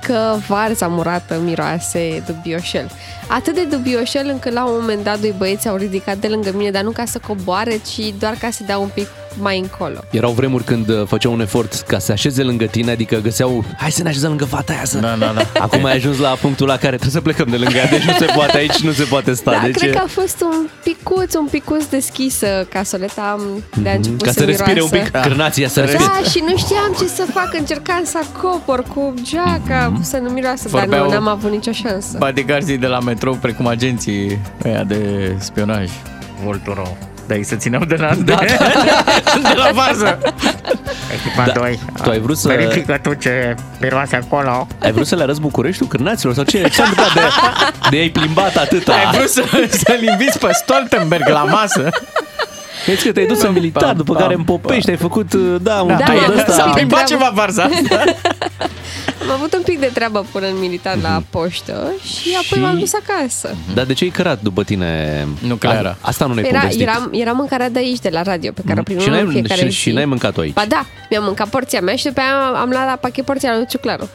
că 0.07 0.37
varza 0.49 0.87
murată 0.87 1.41
miroase 1.45 2.23
dubioșel. 2.27 2.91
Atât 3.29 3.55
de 3.55 3.65
dubioșel 3.65 4.29
încât 4.29 4.53
la 4.53 4.65
un 4.65 4.77
moment 4.81 5.05
dat 5.05 5.21
doi 5.21 5.35
băieți 5.39 5.69
au 5.69 5.77
ridicat 5.77 6.17
de 6.17 6.29
lângă 6.29 6.53
mine, 6.57 6.71
dar 6.71 6.83
nu 6.83 6.91
ca 6.91 7.05
să 7.05 7.19
coboare, 7.27 7.77
ci 7.77 8.15
doar 8.19 8.35
ca 8.35 8.51
să 8.51 8.63
dea 8.67 8.79
un 8.79 8.89
pic 8.95 9.07
mai 9.41 9.59
încolo. 9.59 9.99
Erau 10.11 10.31
vremuri 10.33 10.65
când 10.65 10.89
uh, 10.89 11.03
făceau 11.07 11.33
un 11.33 11.41
efort 11.41 11.75
ca 11.75 11.99
să 11.99 12.07
se 12.07 12.13
așeze 12.13 12.43
lângă 12.43 12.65
tine, 12.65 12.91
adică 12.91 13.17
găseau, 13.23 13.65
hai 13.77 13.91
să 13.91 14.03
ne 14.03 14.09
așezăm 14.09 14.29
lângă 14.29 14.45
fata 14.45 14.73
aia 14.73 14.85
să... 14.85 14.99
Da, 14.99 15.17
da, 15.19 15.33
da. 15.37 15.43
Acum 15.65 15.85
ai 15.85 15.95
ajuns 15.95 16.19
la 16.19 16.29
punctul 16.29 16.67
la 16.67 16.73
care 16.77 16.89
trebuie 16.97 17.11
să 17.11 17.21
plecăm 17.21 17.47
de 17.51 17.57
lângă 17.57 17.77
ea, 17.77 17.87
deci 17.87 18.03
nu 18.03 18.13
se 18.13 18.25
poate 18.35 18.57
aici, 18.57 18.79
nu 18.79 18.93
se 18.93 19.03
poate 19.05 19.33
sta. 19.33 19.51
Da, 19.51 19.61
deci, 19.65 19.75
cred 19.75 19.91
că 19.93 20.03
a 20.05 20.09
fost 20.09 20.41
un 20.43 20.69
picuț, 20.85 21.35
un 21.35 21.47
picuț 21.51 21.85
deschisă 21.85 22.67
casoleta 22.71 23.37
de 23.83 23.89
a 23.89 23.93
început 23.93 24.17
Mhm. 24.21 24.25
ca 24.27 24.33
să, 24.33 24.39
să 24.39 24.45
respire 24.45 24.81
un 24.83 24.89
miroase. 24.93 25.11
pic 25.11 25.21
cârnația, 25.23 25.69
să 25.69 25.81
respire. 25.81 26.05
Da, 26.23 26.29
și 26.31 26.43
nu 26.49 26.57
știam 26.57 26.95
ce 26.99 27.07
să 27.07 27.27
fac, 27.35 27.55
încercam 27.59 28.03
să 28.05 28.19
acopăr 28.33 28.83
cu 28.95 29.15
geaca, 29.23 29.93
să 30.03 30.17
nu 30.17 30.29
miroasă, 30.31 30.69
dar 30.69 30.81
Vorbeau- 30.81 31.05
nu, 31.05 31.11
n-am 31.11 31.29
avut 31.29 31.51
nicio 31.51 31.73
șansă. 31.73 32.17
Bodyguards 32.19 32.67
de 32.79 32.87
la 32.87 32.99
metrou, 33.01 33.35
precum 33.35 33.67
agenții 33.67 34.39
ăia 34.65 34.85
de 34.85 35.33
spionaj. 35.39 35.91
Volturo. 36.45 36.97
Da, 37.27 37.35
ei 37.35 37.43
se 37.43 37.57
țineau 37.57 37.85
de 37.85 37.95
la, 37.99 38.15
da. 38.15 38.35
de, 38.35 38.45
de 39.49 39.55
la 39.57 39.71
varză. 39.73 40.19
Echipa 41.15 41.45
Da. 41.47 41.53
2. 41.53 41.79
Tu 42.03 42.11
ai 42.11 42.19
vrut 42.19 42.37
să- 42.39 42.49
Verifică 42.49 42.99
tu 43.03 43.15
ce 43.15 43.55
miroase 43.81 44.17
acolo. 44.17 44.67
Ai 44.83 44.93
vrut 44.93 45.07
să 45.07 45.15
le 45.17 45.23
arăți 45.23 45.41
Bucureștiul 45.41 45.89
cârnaților 45.89 46.35
sau 46.35 46.45
ce? 46.45 46.63
Ce 46.63 46.69
s-a 46.75 46.83
întâmplat 46.83 47.13
de, 47.15 47.21
de 47.91 47.97
ai 47.97 48.09
plimbat 48.09 48.57
atâta? 48.57 48.93
Ai 48.93 49.17
vrut 49.17 49.29
să, 49.29 49.43
să-l 49.71 50.03
inviți 50.03 50.39
pe 50.39 50.49
Stoltenberg 50.53 51.29
la 51.29 51.43
masă? 51.45 51.89
Crezi 52.85 53.05
că 53.07 53.13
te-ai 53.13 53.27
dus 53.27 53.43
în 53.43 53.53
militar, 53.53 53.95
după 53.95 54.13
Pam, 54.13 54.23
care 54.23 54.35
în 54.35 54.43
pam, 54.45 54.59
Popești 54.61 54.91
ai 54.91 54.97
făcut, 54.97 55.33
uh, 55.33 55.41
da, 55.63 55.81
un 55.83 55.89
Da, 55.89 55.97
tur 55.97 56.05
am 56.09 56.15
de 56.19 56.25
văzut 56.27 56.39
S-a 56.47 56.51
ăsta. 56.51 56.63
bine. 56.63 56.75
plimbat 56.77 57.05
treabă. 57.05 57.25
ceva 57.25 57.33
varza 57.35 57.63
asta. 57.63 58.05
Am 59.25 59.31
avut 59.31 59.55
un 59.55 59.63
pic 59.65 59.81
de 59.81 59.91
treabă 59.95 60.27
până 60.33 60.47
în 60.47 60.59
militar 60.59 60.97
la 61.03 61.23
poștă 61.31 61.93
și 62.05 62.29
apoi 62.35 62.45
Și- 62.45 62.59
m-am 62.59 62.79
dus 62.79 62.93
acasă. 62.95 63.55
Dar 63.75 63.85
de 63.85 63.93
ce 63.93 64.05
ai 64.05 64.11
cărat 64.11 64.41
după 64.43 64.63
tine? 64.65 65.27
Nucleara. 65.47 65.89
A- 66.01 66.09
Asta 66.09 66.27
nu 66.27 66.35
ne-ai 66.35 66.49
Era, 66.49 66.59
povestit. 66.59 66.83
eram, 66.83 67.09
eram 67.13 67.37
mâncarea 67.37 67.69
de 67.71 67.79
aici, 67.79 67.99
de 67.99 68.09
la 68.13 68.23
radio, 68.23 68.53
pe 68.53 68.63
care 68.67 68.81
o 68.81 68.83
primim 68.83 69.03
și, 69.03 69.09
n-ai, 69.09 69.21
în 69.21 69.29
fiecare 69.31 69.61
și, 69.61 69.69
zi. 69.69 69.77
și 69.77 69.91
n-ai 69.93 70.05
mâncat-o 70.05 70.41
aici. 70.41 70.53
Ba 70.53 70.65
da, 70.69 70.87
mi-am 71.11 71.25
mâncat 71.25 71.49
porția 71.49 71.81
mea 71.81 71.97
și 71.97 72.05
după 72.05 72.21
aia 72.21 72.61
am 72.61 72.69
luat 72.69 72.87
la 72.87 72.99
pachet 73.01 73.25
porția 73.25 73.55
lui 73.57 73.67
Ciuclaru. 73.69 74.09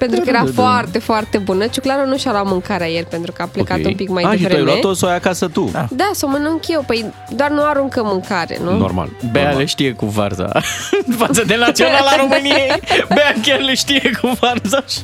Pentru 0.00 0.20
că 0.20 0.28
era 0.28 0.44
foarte, 0.54 0.98
foarte 0.98 1.38
bună. 1.38 1.66
Ciuclarul 1.66 2.06
nu 2.06 2.16
și-a 2.16 2.30
luat 2.30 2.46
mâncarea 2.46 2.86
ieri 2.86 3.06
pentru 3.06 3.32
că 3.32 3.42
a 3.42 3.46
plecat 3.46 3.78
Ok. 3.78 3.86
un 3.86 3.94
pic 3.94 4.08
mai 4.08 4.22
A, 4.22 4.30
și 4.30 4.36
tu 4.36 4.42
ai 4.42 4.48
devreme. 4.48 4.70
luat-o 4.70 4.92
să 4.92 5.06
o 5.06 5.08
ai 5.08 5.14
acasă 5.14 5.48
tu. 5.48 5.68
Da. 5.72 5.86
Da, 5.90 6.10
să 6.12 6.26
o 6.26 6.28
mănânc 6.28 6.68
eu. 6.68 6.84
Păi 6.86 7.12
doar 7.30 7.50
nu 7.50 7.62
aruncă 7.64 8.02
mâncare, 8.04 8.58
nu? 8.64 8.76
Normal. 8.78 9.08
Bea 9.32 9.42
normal. 9.42 9.58
le 9.60 9.64
știe 9.66 9.92
cu 9.92 10.06
varza. 10.06 10.52
Față 11.22 11.42
de 11.46 11.56
Naționala 11.56 12.16
României, 12.16 12.72
Bea 13.14 13.34
chiar 13.42 13.58
le 13.60 13.74
știe 13.74 14.10
cu 14.22 14.32
varza. 14.40 14.84
Și... 14.88 15.00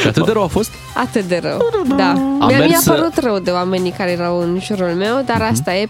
Și 0.00 0.06
atât 0.06 0.24
de 0.24 0.32
rău 0.32 0.42
a 0.42 0.46
fost? 0.46 0.70
Atât 0.94 1.24
de 1.24 1.40
rău. 1.42 1.58
Da. 1.96 2.08
Am 2.10 2.36
Mi-a, 2.46 2.46
mi-a 2.58 2.66
mers 2.66 2.80
să- 2.80 2.90
părut 2.92 3.18
rău 3.18 3.38
de 3.38 3.50
oamenii 3.50 3.90
care 3.90 4.10
erau 4.10 4.40
în 4.40 4.58
jurul 4.62 4.88
meu, 4.94 5.22
dar 5.26 5.36
Mhm. 5.36 5.50
asta 5.50 5.74
e... 5.74 5.86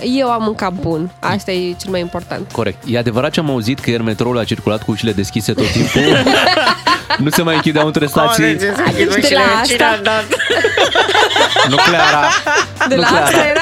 Eu 0.00 0.30
am 0.30 0.42
mâncat 0.42 0.72
bun. 0.72 1.10
Asta 1.18 1.50
e 1.50 1.72
cel 1.80 1.90
mai 1.90 2.00
important. 2.00 2.52
Corect. 2.52 2.82
E 2.86 2.98
adevărat 2.98 3.30
ce 3.30 3.40
am 3.40 3.50
auzit 3.50 3.78
că 3.78 3.90
ieri 3.90 4.02
metroul 4.02 4.38
a 4.38 4.44
circulat 4.44 4.82
cu 4.82 4.90
ușile 4.90 5.12
deschise 5.12 5.52
tot 5.52 5.70
timpul? 5.70 6.02
nu 7.24 7.30
se 7.30 7.42
mai 7.42 7.54
închideau 7.54 7.86
între 7.86 8.06
stații. 8.06 8.44
Deci 8.44 8.58
de 9.28 9.34
la 9.34 9.60
asta, 9.60 10.00
Nucleara. 11.68 12.28
de 12.88 12.94
la 12.94 13.00
Nucleara. 13.00 13.24
asta 13.24 13.44
era... 13.46 13.60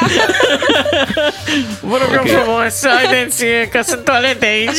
Vă 1.80 1.96
rugăm 2.04 2.20
Ok. 2.20 2.28
frumos, 2.42 2.80
haideți 3.02 3.44
că 3.70 3.80
sunt 3.86 4.04
toalete 4.04 4.46
aici. 4.46 4.78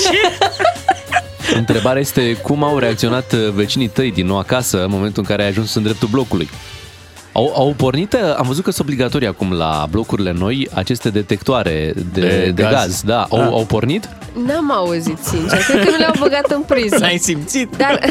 Întrebarea 1.56 2.02
este 2.02 2.34
cum 2.42 2.64
au 2.64 2.78
reacționat 2.78 3.32
uh, 3.34 3.50
vecinii 3.54 3.88
tăi 3.88 4.12
din 4.12 4.26
noua 4.26 4.44
casă 4.44 4.84
în 4.84 4.90
momentul 4.90 5.22
în 5.22 5.28
care 5.30 5.42
ai 5.42 5.48
ajuns 5.48 5.74
în 5.76 5.84
dreptul 5.84 6.08
blocului. 6.08 6.50
Au, 7.34 7.52
au 7.56 7.74
pornit, 7.78 8.14
uh, 8.14 8.20
am 8.38 8.46
văzut 8.48 8.64
că 8.64 8.72
sunt 8.72 8.88
obligatorii 8.88 9.28
acum 9.28 9.54
la 9.54 9.88
blocurile 9.92 10.32
noi 10.32 10.68
aceste 10.74 11.10
detectoare 11.10 11.94
de, 11.96 12.22
de, 12.22 12.28
De 12.28 12.52
de 12.52 12.62
gaz. 12.62 12.72
gaz. 12.72 13.02
Da, 13.02 13.26
au, 13.30 13.40
Ah. 13.40 13.48
au 13.52 13.66
pornit? 13.66 14.10
N-am 14.46 14.72
auzit, 14.72 15.18
sincer. 15.22 15.60
Cred 15.64 15.84
că 15.86 15.90
nu 15.92 15.98
le-au 15.98 16.14
băgat 16.20 16.52
în 16.52 16.62
priză. 16.62 16.98
N-ai 17.00 17.18
simțit? 17.18 17.70
Dar... 17.78 18.00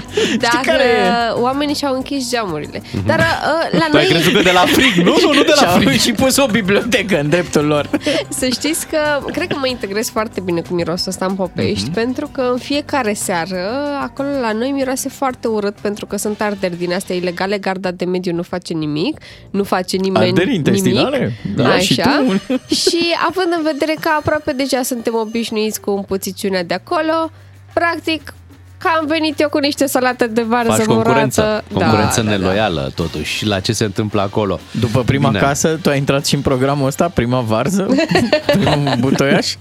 Dar 0.42 0.60
care 0.64 0.82
e? 0.82 1.08
uh, 1.08 1.40
oamenii 1.42 1.74
și-au 1.74 1.94
închis 1.94 2.30
geamurile. 2.30 2.82
Dar 3.06 3.18
uh, 3.18 3.78
la 3.78 3.86
Tu 3.90 3.96
ai 3.96 4.02
noi, 4.02 4.06
crezut 4.06 4.32
că 4.34 4.42
de 4.42 4.50
la 4.50 4.60
frig? 4.66 4.94
Nu, 5.04 5.14
nu, 5.22 5.32
nu 5.32 5.42
de 5.42 5.52
la 5.54 5.62
Și-au 5.66 5.80
frig. 5.80 6.00
și 6.00 6.12
pus 6.12 6.36
o 6.36 6.46
bibliotecă 6.46 7.20
în 7.20 7.28
dreptul 7.28 7.64
lor. 7.66 7.88
să 8.38 8.46
știți 8.48 8.86
că 8.86 8.98
cred 9.32 9.46
că 9.48 9.56
mă 9.60 9.66
integrez 9.66 10.08
foarte 10.10 10.40
bine 10.40 10.60
cu 10.60 10.74
mirosul 10.74 11.08
ăsta 11.08 11.26
în 11.26 11.34
Popești, 11.34 11.84
Mhm. 11.84 11.92
pentru 11.94 12.28
că 12.32 12.40
în 12.52 12.58
fiecare 12.58 13.12
seară, 13.12 13.70
acolo 14.02 14.28
la 14.40 14.52
noi 14.52 14.70
miroase 14.70 15.08
foarte 15.08 15.48
urât, 15.48 15.74
pentru 15.80 16.06
că 16.06 16.16
sunt 16.16 16.40
arderi 16.40 16.76
din 16.78 16.92
astea 16.92 17.14
ilegale, 17.16 17.58
garda 17.58 17.90
de 17.90 18.04
mediu 18.04 18.32
nu 18.34 18.42
face 18.42 18.72
nimic, 18.72 19.20
nu 19.50 19.62
face 19.62 19.96
nimeni 19.96 20.26
Arderi 20.26 20.54
intestinale? 20.54 21.18
nimic. 21.18 21.56
Da, 21.66 21.78
și 21.78 22.00
Așa. 22.00 22.24
tu. 22.26 22.54
și 22.88 22.98
având 23.28 23.52
în 23.56 23.62
vedere 23.62 23.94
că 24.00 24.08
aproape 24.18 24.52
deja 24.52 24.82
suntem 24.82 25.14
obișnuiți 25.14 25.80
cu 25.80 25.90
împuțiciunea 25.90 26.64
de 26.64 26.74
acolo, 26.74 27.30
practic 27.72 28.34
că 28.82 28.88
am 29.00 29.06
venit 29.06 29.40
eu 29.40 29.48
cu 29.48 29.58
niște 29.58 29.86
salate 29.86 30.26
de 30.26 30.42
varză 30.42 30.70
Faci 30.72 30.84
concurență. 30.84 31.40
murată. 31.40 31.64
Concurență 31.72 32.22
da, 32.22 32.30
da, 32.30 32.36
da. 32.36 32.36
neloială, 32.42 32.92
totuși, 32.94 33.46
la 33.46 33.60
ce 33.60 33.72
se 33.72 33.84
întâmplă 33.84 34.20
acolo. 34.20 34.60
După 34.70 35.02
prima 35.02 35.28
Bine. 35.28 35.40
casă, 35.40 35.78
tu 35.82 35.88
ai 35.88 35.98
intrat 35.98 36.26
și 36.26 36.34
în 36.34 36.40
programul 36.40 36.86
ăsta, 36.86 37.08
prima 37.08 37.40
varză, 37.40 37.86
primul 38.58 38.94
butoiaș. 38.98 39.54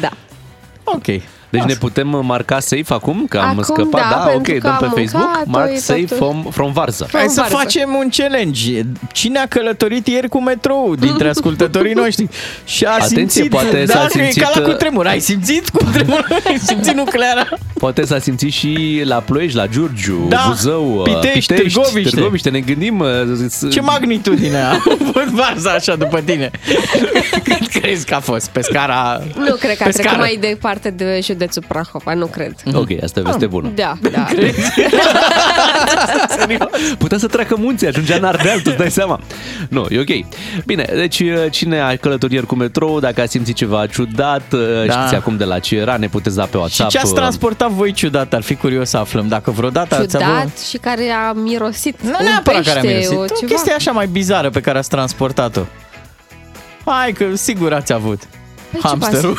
Da. 0.00 0.10
Ok. 0.84 1.04
Deci 1.50 1.62
ne 1.62 1.74
putem 1.74 2.08
marca 2.24 2.60
safe 2.60 2.92
acum? 2.92 3.26
Că 3.28 3.38
am 3.38 3.48
Acum 3.48 3.62
scăpat? 3.62 4.00
da, 4.02 4.08
Da, 4.24 4.32
ok, 4.34 4.42
pentru 4.42 4.58
că 4.58 4.66
dăm 4.68 4.76
pe 4.78 4.84
am 4.84 4.90
Facebook. 4.94 5.22
mâncat, 5.24 5.46
Mark 5.46 5.70
e 5.72 5.76
safe 5.78 6.00
totul. 6.00 6.16
from, 6.16 6.46
from 6.50 6.72
Varză. 6.72 7.08
Hai 7.12 7.26
să 7.28 7.40
varză. 7.40 7.56
facem 7.56 7.94
un 7.98 8.08
challenge. 8.16 8.80
Cine 9.12 9.38
a 9.38 9.46
călătorit 9.46 10.06
ieri 10.06 10.28
cu 10.28 10.40
metrou 10.42 10.94
dintre 10.94 11.28
ascultătorii 11.28 11.92
noștri? 12.02 12.28
Și 12.64 12.84
a 12.84 12.90
Atenție, 12.90 13.16
simțit, 13.28 13.50
poate 13.50 13.84
da, 13.84 13.92
s-a 13.94 14.00
că 14.00 14.08
simțit, 14.10 14.36
e 14.36 14.40
ca 14.44 14.50
la 14.54 14.60
uh, 14.60 14.66
cutremur. 14.66 15.06
Ai 15.06 15.20
simțit 15.20 15.68
cutremur? 15.68 16.26
Ai 16.48 16.58
simțit 16.58 16.94
nucleara? 16.94 17.48
Poate 17.78 18.04
s-a 18.04 18.18
simțit 18.18 18.52
și 18.52 19.00
la 19.04 19.16
Ploiești, 19.16 19.56
la 19.56 19.66
Giurgiu, 19.66 20.26
Da, 20.28 20.44
Buzău, 20.48 21.02
Pitești, 21.04 21.54
Târgoviște. 21.54 22.10
Târgoviște. 22.10 22.50
Ne 22.50 22.60
gândim... 22.60 22.98
uh, 22.98 23.08
s- 23.48 23.66
Ce 23.70 23.80
magnitudine 23.80 24.58
a 24.58 24.70
avut 25.00 25.24
varza 25.30 25.70
așa 25.70 25.96
după 25.96 26.20
tine? 26.20 26.50
Cât 27.44 27.66
crezi 27.68 28.06
că 28.06 28.14
a 28.14 28.20
fost? 28.20 28.48
Pe 28.48 28.60
scara... 28.60 29.22
Nu 29.36 29.54
cred 29.54 29.76
că 29.76 29.82
a 29.82 29.86
pe 29.86 29.90
trecut 29.90 29.94
scară? 29.94 30.16
mai 30.18 30.36
departe 30.40 30.90
de 30.90 31.18
județul 31.38 31.62
Prahova, 31.68 32.14
nu 32.14 32.26
cred. 32.26 32.54
Ok, 32.74 32.88
asta 33.02 33.20
e 33.20 33.22
veste 33.22 33.46
bună. 33.46 33.68
Da, 33.74 33.92
da. 34.12 34.26
Putea 36.98 37.18
să 37.18 37.26
treacă 37.26 37.56
munții, 37.58 37.86
ajungea 37.86 38.16
în 38.16 38.24
Ardeal, 38.24 38.56
tu 38.56 38.62
îți 38.66 38.76
dai 38.76 38.90
seama. 38.90 39.20
Nu, 39.68 39.86
e 39.90 39.98
ok. 40.00 40.26
Bine, 40.66 40.88
deci 40.94 41.20
uh, 41.20 41.28
cine 41.50 41.80
a 41.80 41.96
călătorit 41.96 42.34
ieri 42.34 42.46
cu 42.46 42.54
metrou, 42.54 43.00
dacă 43.00 43.20
a 43.20 43.26
simțit 43.26 43.54
ceva 43.54 43.86
ciudat, 43.86 44.52
uh, 44.52 44.60
Da. 44.86 44.92
știți 44.98 45.14
acum 45.14 45.36
de 45.36 45.44
la 45.44 45.58
ce 45.58 45.76
era, 45.76 45.96
ne 45.96 46.08
puteți 46.08 46.36
da 46.36 46.42
pe 46.42 46.50
Și 46.50 46.56
WhatsApp. 46.56 46.90
ce 46.90 46.98
ați 46.98 47.10
uh, 47.12 47.14
transportat 47.18 47.70
voi 47.70 47.92
ciudat? 47.92 48.32
Ar 48.34 48.42
fi 48.42 48.54
curios 48.54 48.88
să 48.88 48.96
aflăm. 48.96 49.28
Dacă 49.28 49.50
vreodată 49.50 49.94
ați 49.94 50.16
avut... 50.16 50.28
Ciudat 50.28 50.58
și 50.58 50.76
care 50.76 51.10
a 51.28 51.32
mirosit 51.32 52.02
Nu 52.02 52.16
un 52.20 52.24
neapărat 52.24 52.62
pește, 52.62 52.72
care 52.80 52.86
a 52.86 52.90
mirosit. 52.92 53.16
o 53.16 53.20
O 53.20 53.24
ceva. 53.24 53.46
chestie 53.52 53.72
așa 53.72 53.90
mai 53.90 54.06
bizară 54.06 54.50
pe 54.50 54.60
care 54.60 54.78
ați 54.78 54.88
transportat-o. 54.88 55.60
Hai 56.84 57.12
că 57.12 57.24
sigur 57.34 57.72
ați 57.72 57.92
avut. 57.92 58.22
Păi 58.80 58.80
ce 58.80 58.86
Hamsterul. 58.86 59.38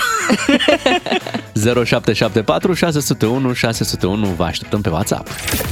0774 1.85 2.73
601 2.73 3.53
601 3.53 4.27
vă 4.27 4.43
așteptăm 4.43 4.81
pe 4.81 4.89
WhatsApp. 4.89 5.27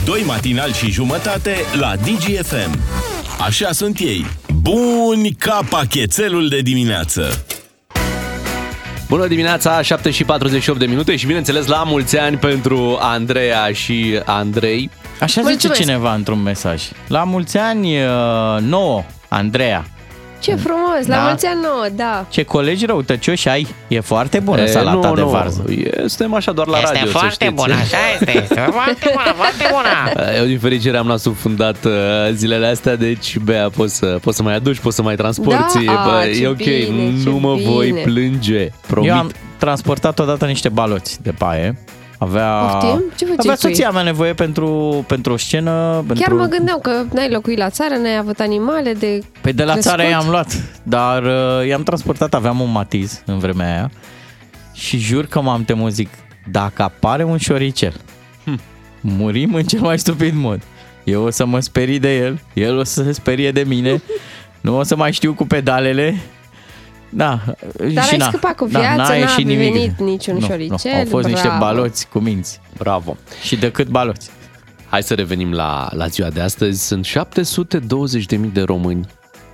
Doi 0.05 0.23
matinali 0.25 0.73
și 0.73 0.91
jumătate 0.91 1.55
la 1.79 1.93
DGFM. 1.95 2.79
Așa 3.39 3.71
sunt 3.71 3.99
ei. 3.99 4.25
Buni 4.61 5.31
ca 5.31 5.59
pachetelul 5.69 6.49
de 6.49 6.59
dimineață. 6.61 7.45
Bună 9.07 9.27
dimineața, 9.27 9.81
7 9.81 10.11
și 10.11 10.23
48 10.23 10.79
de 10.79 10.85
minute 10.85 11.15
și 11.15 11.25
bineînțeles 11.25 11.65
la 11.67 11.83
mulți 11.83 12.17
ani 12.17 12.37
pentru 12.37 12.97
Andreea 13.01 13.71
și 13.71 14.19
Andrei. 14.25 14.89
Așa 15.19 15.25
zice 15.25 15.41
Mulțumesc. 15.41 15.79
cineva 15.79 16.13
într-un 16.13 16.41
mesaj. 16.41 16.83
La 17.07 17.23
mulți 17.23 17.57
ani 17.57 17.97
uh, 17.97 18.07
nouă, 18.59 19.03
Andreea. 19.27 19.85
Ce 20.39 20.55
frumos, 20.55 21.07
la 21.07 21.15
Da. 21.15 21.21
mulți 21.21 21.45
ani 21.45 21.61
nouă, 21.61 21.85
da. 21.95 22.25
Ce 22.29 22.43
colegi 22.43 22.85
răutăcioși 22.85 23.47
ai? 23.49 23.67
E 23.87 23.99
foarte 23.99 24.39
bună 24.39 24.61
E, 24.61 24.65
salata 24.67 25.07
nu, 25.07 25.15
de 25.15 25.21
nu, 25.21 25.27
varză. 25.27 25.63
e- 25.69 26.07
Suntem 26.07 26.33
așa 26.33 26.51
doar 26.51 26.67
la 26.67 26.77
Este 26.77 26.91
radio, 26.93 27.05
să 27.11 27.17
foarte 27.17 27.33
știți. 27.45 27.53
bună, 27.53 27.73
așa 27.73 27.97
este. 28.19 28.31
Este 28.41 28.67
foarte 28.71 29.11
bună, 29.13 29.33
foarte 29.35 29.63
bună. 29.71 30.23
Eu 30.37 30.45
din 30.45 30.59
fericire 30.59 30.97
am 30.97 31.05
nasul 31.05 31.33
fundat 31.33 31.85
uh, 31.85 31.91
zilele 32.33 32.67
astea, 32.67 32.95
deci 32.95 33.37
Bea, 33.37 33.69
poți 33.69 33.95
să, 33.95 34.17
poți 34.21 34.37
să 34.37 34.43
mai 34.43 34.55
aduci, 34.55 34.79
poți 34.79 34.95
să 34.95 35.01
mai 35.01 35.15
transporti. 35.15 35.85
Da? 35.85 36.01
Bă, 36.05 36.11
A, 36.11 36.23
ce 36.23 36.43
e 36.43 36.47
ok, 36.47 36.55
bine, 36.55 37.13
ce 37.23 37.29
nu 37.29 37.37
mă 37.37 37.53
voi 37.55 37.85
bine. 37.87 38.01
plânge, 38.01 38.69
promit. 38.87 39.09
Eu 39.09 39.15
am 39.17 39.31
transportat 39.57 40.19
odată 40.19 40.45
niște 40.45 40.69
baloți 40.69 41.21
de 41.21 41.31
paie. 41.37 41.77
Avea, 42.17 42.51
Poftim? 42.51 43.03
Ce 43.17 43.25
făceai 43.25 43.35
avea 43.37 43.55
cu 43.55 43.67
ei? 43.67 43.73
soția 43.73 43.91
mea 43.91 44.01
nevoie 44.01 44.33
pentru, 44.33 45.03
pentru 45.07 45.33
o 45.33 45.37
scenă. 45.37 45.71
Chiar 45.71 46.05
pentru... 46.07 46.35
mă 46.35 46.45
gândeam 46.45 46.79
că 46.81 47.03
n-ai 47.13 47.29
locuit 47.29 47.57
la 47.57 47.69
țară, 47.69 47.95
n-ai 47.95 48.17
avut 48.17 48.39
animale 48.39 48.93
de 48.93 49.23
Păi 49.41 49.53
de 49.53 49.63
la 49.63 49.71
crescut. 49.71 49.91
țară 49.91 50.09
i-am 50.09 50.29
luat, 50.29 50.63
dar 50.83 51.23
uh, 51.23 51.67
i-am 51.67 51.83
transportat, 51.83 52.33
aveam 52.33 52.59
un 52.59 52.71
matiz 52.71 53.21
în 53.25 53.39
vremea 53.39 53.73
aia 53.73 53.91
și 54.73 54.97
jur 54.97 55.25
că 55.25 55.41
m-am 55.41 55.63
temut, 55.63 55.91
zic, 55.91 56.09
dacă 56.51 56.83
apare 56.83 57.23
un 57.23 57.37
șoricel, 57.37 57.93
hm, 58.45 58.59
murim 59.01 59.53
în 59.53 59.63
cel 59.63 59.79
mai 59.79 59.99
stupid 59.99 60.33
mod. 60.35 60.61
Eu 61.03 61.23
o 61.23 61.29
să 61.29 61.45
mă 61.45 61.59
sperii 61.59 61.99
de 61.99 62.17
el, 62.17 62.39
el 62.53 62.77
o 62.77 62.83
să 62.83 63.03
se 63.03 63.11
sperie 63.11 63.51
de 63.51 63.63
mine, 63.67 64.01
nu 64.61 64.77
o 64.77 64.83
să 64.83 64.95
mai 64.95 65.11
știu 65.13 65.33
cu 65.33 65.45
pedalele. 65.45 66.15
Da, 67.15 67.39
Dar 67.93 68.03
și 68.03 68.11
ai 68.11 68.17
na, 68.17 68.27
scăpat 68.27 68.55
cu 68.55 68.67
da, 68.67 68.79
viață, 68.79 68.97
n-a 69.01 69.07
n-a 69.07 69.13
ieșit 69.15 69.45
nimic. 69.45 69.71
venit 69.73 69.99
niciun 69.99 70.33
nu, 70.33 70.39
șoricel, 70.45 70.91
Nu, 70.91 70.97
au 70.97 71.05
fost 71.09 71.27
niște 71.27 71.47
bravo. 71.47 71.59
baloți 71.65 72.07
cu 72.07 72.19
minți. 72.19 72.59
Bravo. 72.77 73.17
Și 73.43 73.55
de 73.55 73.71
cât 73.71 73.87
baloți? 73.87 74.29
Hai 74.89 75.03
să 75.03 75.13
revenim 75.13 75.51
la, 75.51 75.89
la 75.91 76.07
ziua 76.07 76.29
de 76.29 76.41
astăzi. 76.41 76.85
Sunt 76.87 77.05
720.000 77.05 78.51
de 78.53 78.61
români 78.61 79.05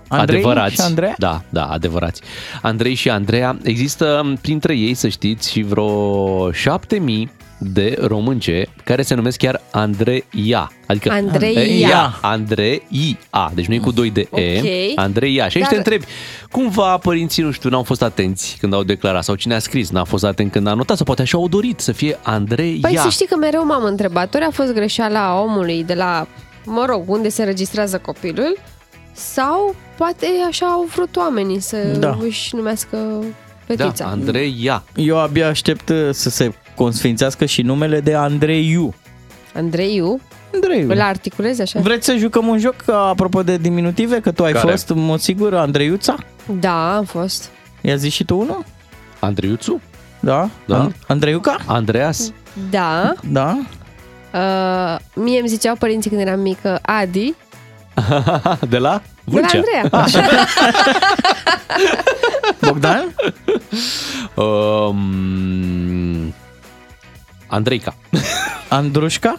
Andrei 0.08 0.38
adevărați. 0.38 0.74
și 0.74 0.82
Andreea? 0.82 1.16
Da, 1.18 1.42
da, 1.50 1.66
adevărați. 1.66 2.22
Andrei 2.62 2.94
și 2.94 3.10
Andreea. 3.10 3.58
Există 3.64 4.34
printre 4.42 4.76
ei, 4.78 4.94
să 4.94 5.08
știți, 5.08 5.52
și 5.52 5.62
vreo 5.62 6.52
7000 6.52 7.32
de 7.64 7.98
românce 8.02 8.68
care 8.84 9.02
se 9.02 9.14
numesc 9.16 9.38
chiar 9.38 9.62
Andreia. 9.72 10.72
Adică 10.88 11.12
Andreia. 11.12 12.18
Andreia. 12.22 13.52
Deci 13.54 13.66
nu 13.66 13.74
e 13.74 13.78
cu 13.78 13.92
2 13.92 14.10
de 14.10 14.28
E. 14.34 14.58
Ok. 14.60 15.00
Andreia. 15.00 15.48
Și 15.50 15.58
aici 15.58 15.66
Dar- 15.66 15.72
te 15.72 15.78
întrebi, 15.78 16.06
cumva 16.52 16.98
părinții, 16.98 17.44
nu 17.44 17.52
știu, 17.52 17.70
n-au 17.70 17.84
fost 17.84 18.02
atenți 18.02 18.58
când 18.60 18.74
au 18.74 18.84
declarat 18.84 19.24
sau 19.24 19.36
cine 19.36 19.54
a 19.56 19.60
scris 19.60 19.90
n-a 19.90 20.04
fost 20.04 20.24
atent 20.24 20.52
când 20.52 20.68
a 20.68 20.74
notat 20.74 20.96
sau 20.96 21.06
poate 21.06 21.22
așa 21.22 21.38
au 21.38 21.48
dorit 21.48 21.80
să 21.80 21.92
fie 21.92 22.20
Andreia. 22.24 22.78
Păi 22.82 22.98
să 22.98 23.10
știi 23.10 23.26
că 23.28 23.36
mereu 23.36 23.66
m-am 23.66 23.84
întrebat, 23.84 24.34
ori 24.36 24.44
a 24.44 24.52
fost 24.52 24.74
greșeala 24.74 25.42
omului 25.42 25.84
de 25.84 25.94
la, 25.94 26.28
mă 26.66 26.86
rog, 26.90 27.04
unde 27.10 27.30
se 27.30 27.44
registrează 27.44 27.98
copilul, 27.98 28.58
sau 29.14 29.76
poate 29.98 30.26
așa 30.48 30.66
au 30.66 30.88
vrut 30.96 31.16
oamenii 31.16 31.60
să 31.60 31.78
Da. 32.00 32.18
își 32.22 32.56
numească 32.56 32.98
da, 33.68 33.76
fetița. 33.76 34.06
Andreia. 34.06 34.84
Eu 34.96 35.20
abia 35.20 35.48
aștept 35.48 35.90
uh, 35.90 36.10
să 36.12 36.30
se 36.30 36.54
consfințească 36.76 37.46
și 37.46 37.62
numele 37.62 38.00
de 38.00 38.14
Andreiu. 38.16 38.94
Andreiu, 39.54 40.20
Andreiu. 40.54 40.90
îl 40.90 41.02
articulezi 41.02 41.62
așa? 41.62 41.80
Vreți 41.80 42.06
să 42.06 42.16
jucăm 42.16 42.48
un 42.48 42.60
joc 42.60 42.76
uh, 42.88 42.94
apropo 42.96 43.44
de 43.44 43.58
diminutive? 43.58 44.20
Că 44.20 44.32
tu 44.32 44.44
ai 44.44 44.52
Care? 44.52 44.70
fost, 44.72 44.90
în 44.90 45.06
mod 45.06 45.20
sigur, 45.20 45.54
Andreiuța? 45.56 46.16
Da, 46.60 46.96
am 46.96 47.04
fost. 47.04 47.50
I-a 47.82 47.96
zis 47.96 48.14
și 48.14 48.24
tu 48.24 48.38
unul? 48.40 48.64
Andreiuțu? 49.20 49.82
Da? 50.20 50.50
Da. 50.66 50.78
An- 50.80 50.92
Andreiuca? 51.08 51.56
Andreas? 51.66 52.32
Da, 52.70 53.14
Da? 53.30 53.58
Uh, 54.34 55.00
mie 55.16 55.40
îmi 55.40 55.48
ziceau 55.48 55.76
părinții 55.76 56.10
când 56.10 56.22
eram 56.22 56.40
mică 56.40 56.80
Adi, 56.82 57.34
De 57.94 58.08
la 58.08 58.58
de 58.70 58.78
la 58.78 59.02
Vâlcea. 59.24 59.58
Andreea. 59.58 60.08
Bogdan? 62.62 63.04
Um, 64.36 66.34
Andreica. 67.52 67.94
Andrușca? 68.70 69.38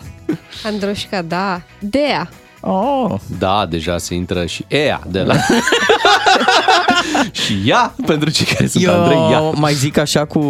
Androșca, 0.64 1.22
da. 1.22 1.61
Dea. 1.79 2.29
Oh, 2.61 3.14
Da, 3.38 3.66
deja 3.66 3.98
se 3.98 4.14
intră 4.14 4.46
și 4.46 4.64
Ea 4.68 5.01
de 5.09 5.22
la... 5.22 5.35
și 7.42 7.62
ea, 7.64 7.94
pentru 8.07 8.31
cei 8.31 8.46
care 8.46 8.66
sunt 8.66 8.87
Andrei, 8.87 9.18
ea. 9.31 9.38
eu 9.38 9.55
mai 9.57 9.72
zic 9.72 9.96
așa 9.98 10.25
cu, 10.25 10.40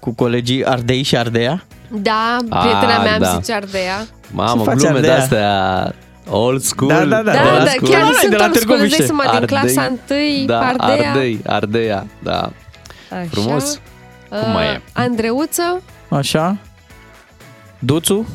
cu 0.00 0.14
colegii 0.14 0.64
Ardei 0.66 1.02
și 1.02 1.16
Ardea? 1.16 1.62
Da, 1.90 2.36
prietena 2.48 2.94
Ah, 2.96 3.02
mea 3.02 3.14
îmi 3.14 3.24
da. 3.24 3.38
zice 3.40 3.52
Ardea. 3.52 4.06
Mamă, 4.30 4.62
Ce 4.62 4.68
faci, 4.68 4.76
glume 4.78 4.94
Ardea? 4.94 5.14
de-astea 5.16 5.94
old 6.30 6.60
school. 6.62 6.88
Da, 6.88 7.04
da, 7.04 7.22
da. 7.22 7.22
Da, 7.22 7.32
de 7.32 7.38
la 7.58 7.64
da, 7.64 7.70
school. 7.70 7.90
chiar 7.90 8.00
Ăla 8.00 8.10
e 8.10 8.14
sunt 8.20 8.30
de 8.30 8.36
la 8.36 8.44
old 8.44 8.56
school, 8.56 8.78
îți 8.80 8.88
Târgoviște. 8.88 8.96
dai 8.96 9.06
seama, 9.06 9.22
din 9.22 9.32
Ardei. 9.34 9.46
clasa 9.46 9.92
1, 10.10 10.44
Da, 10.46 10.58
Ardea. 10.60 11.08
Ardei, 11.10 11.40
Ardeia, 11.46 12.06
da. 12.22 12.50
Așa. 13.10 13.26
Frumos. 13.30 13.80
Cum 14.28 14.52
mai 14.52 14.64
e? 14.66 14.80
Andreuță, 14.92 15.82
Așa? 16.08 16.56
Duțu? 17.78 18.26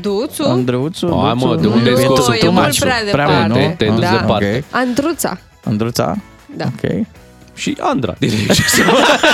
Duțu, 0.00 0.42
Andreuțu? 0.42 1.20
Hai, 1.24 1.32
mă, 1.34 1.46
Duțu? 1.46 1.60
de 1.60 1.66
unde 1.66 1.88
ai 1.88 1.94
Nu, 1.94 2.00
scos 2.16 2.28
e 2.34 2.38
tu, 2.38 2.50
mult 2.50 2.54
maciu? 2.64 2.80
prea 2.84 2.94
Prea 3.12 3.26
mult, 3.26 3.36
departe. 3.46 3.66
nu? 3.68 3.74
Te-ai 3.76 3.90
dus 3.90 4.00
Da. 4.00 4.10
departe. 4.20 4.64
Ok. 4.68 4.74
Andruța. 4.80 5.38
Andruța? 5.64 6.16
Da. 6.56 6.64
Ok. 6.64 7.06
Și 7.62 7.76
Andra. 7.80 8.14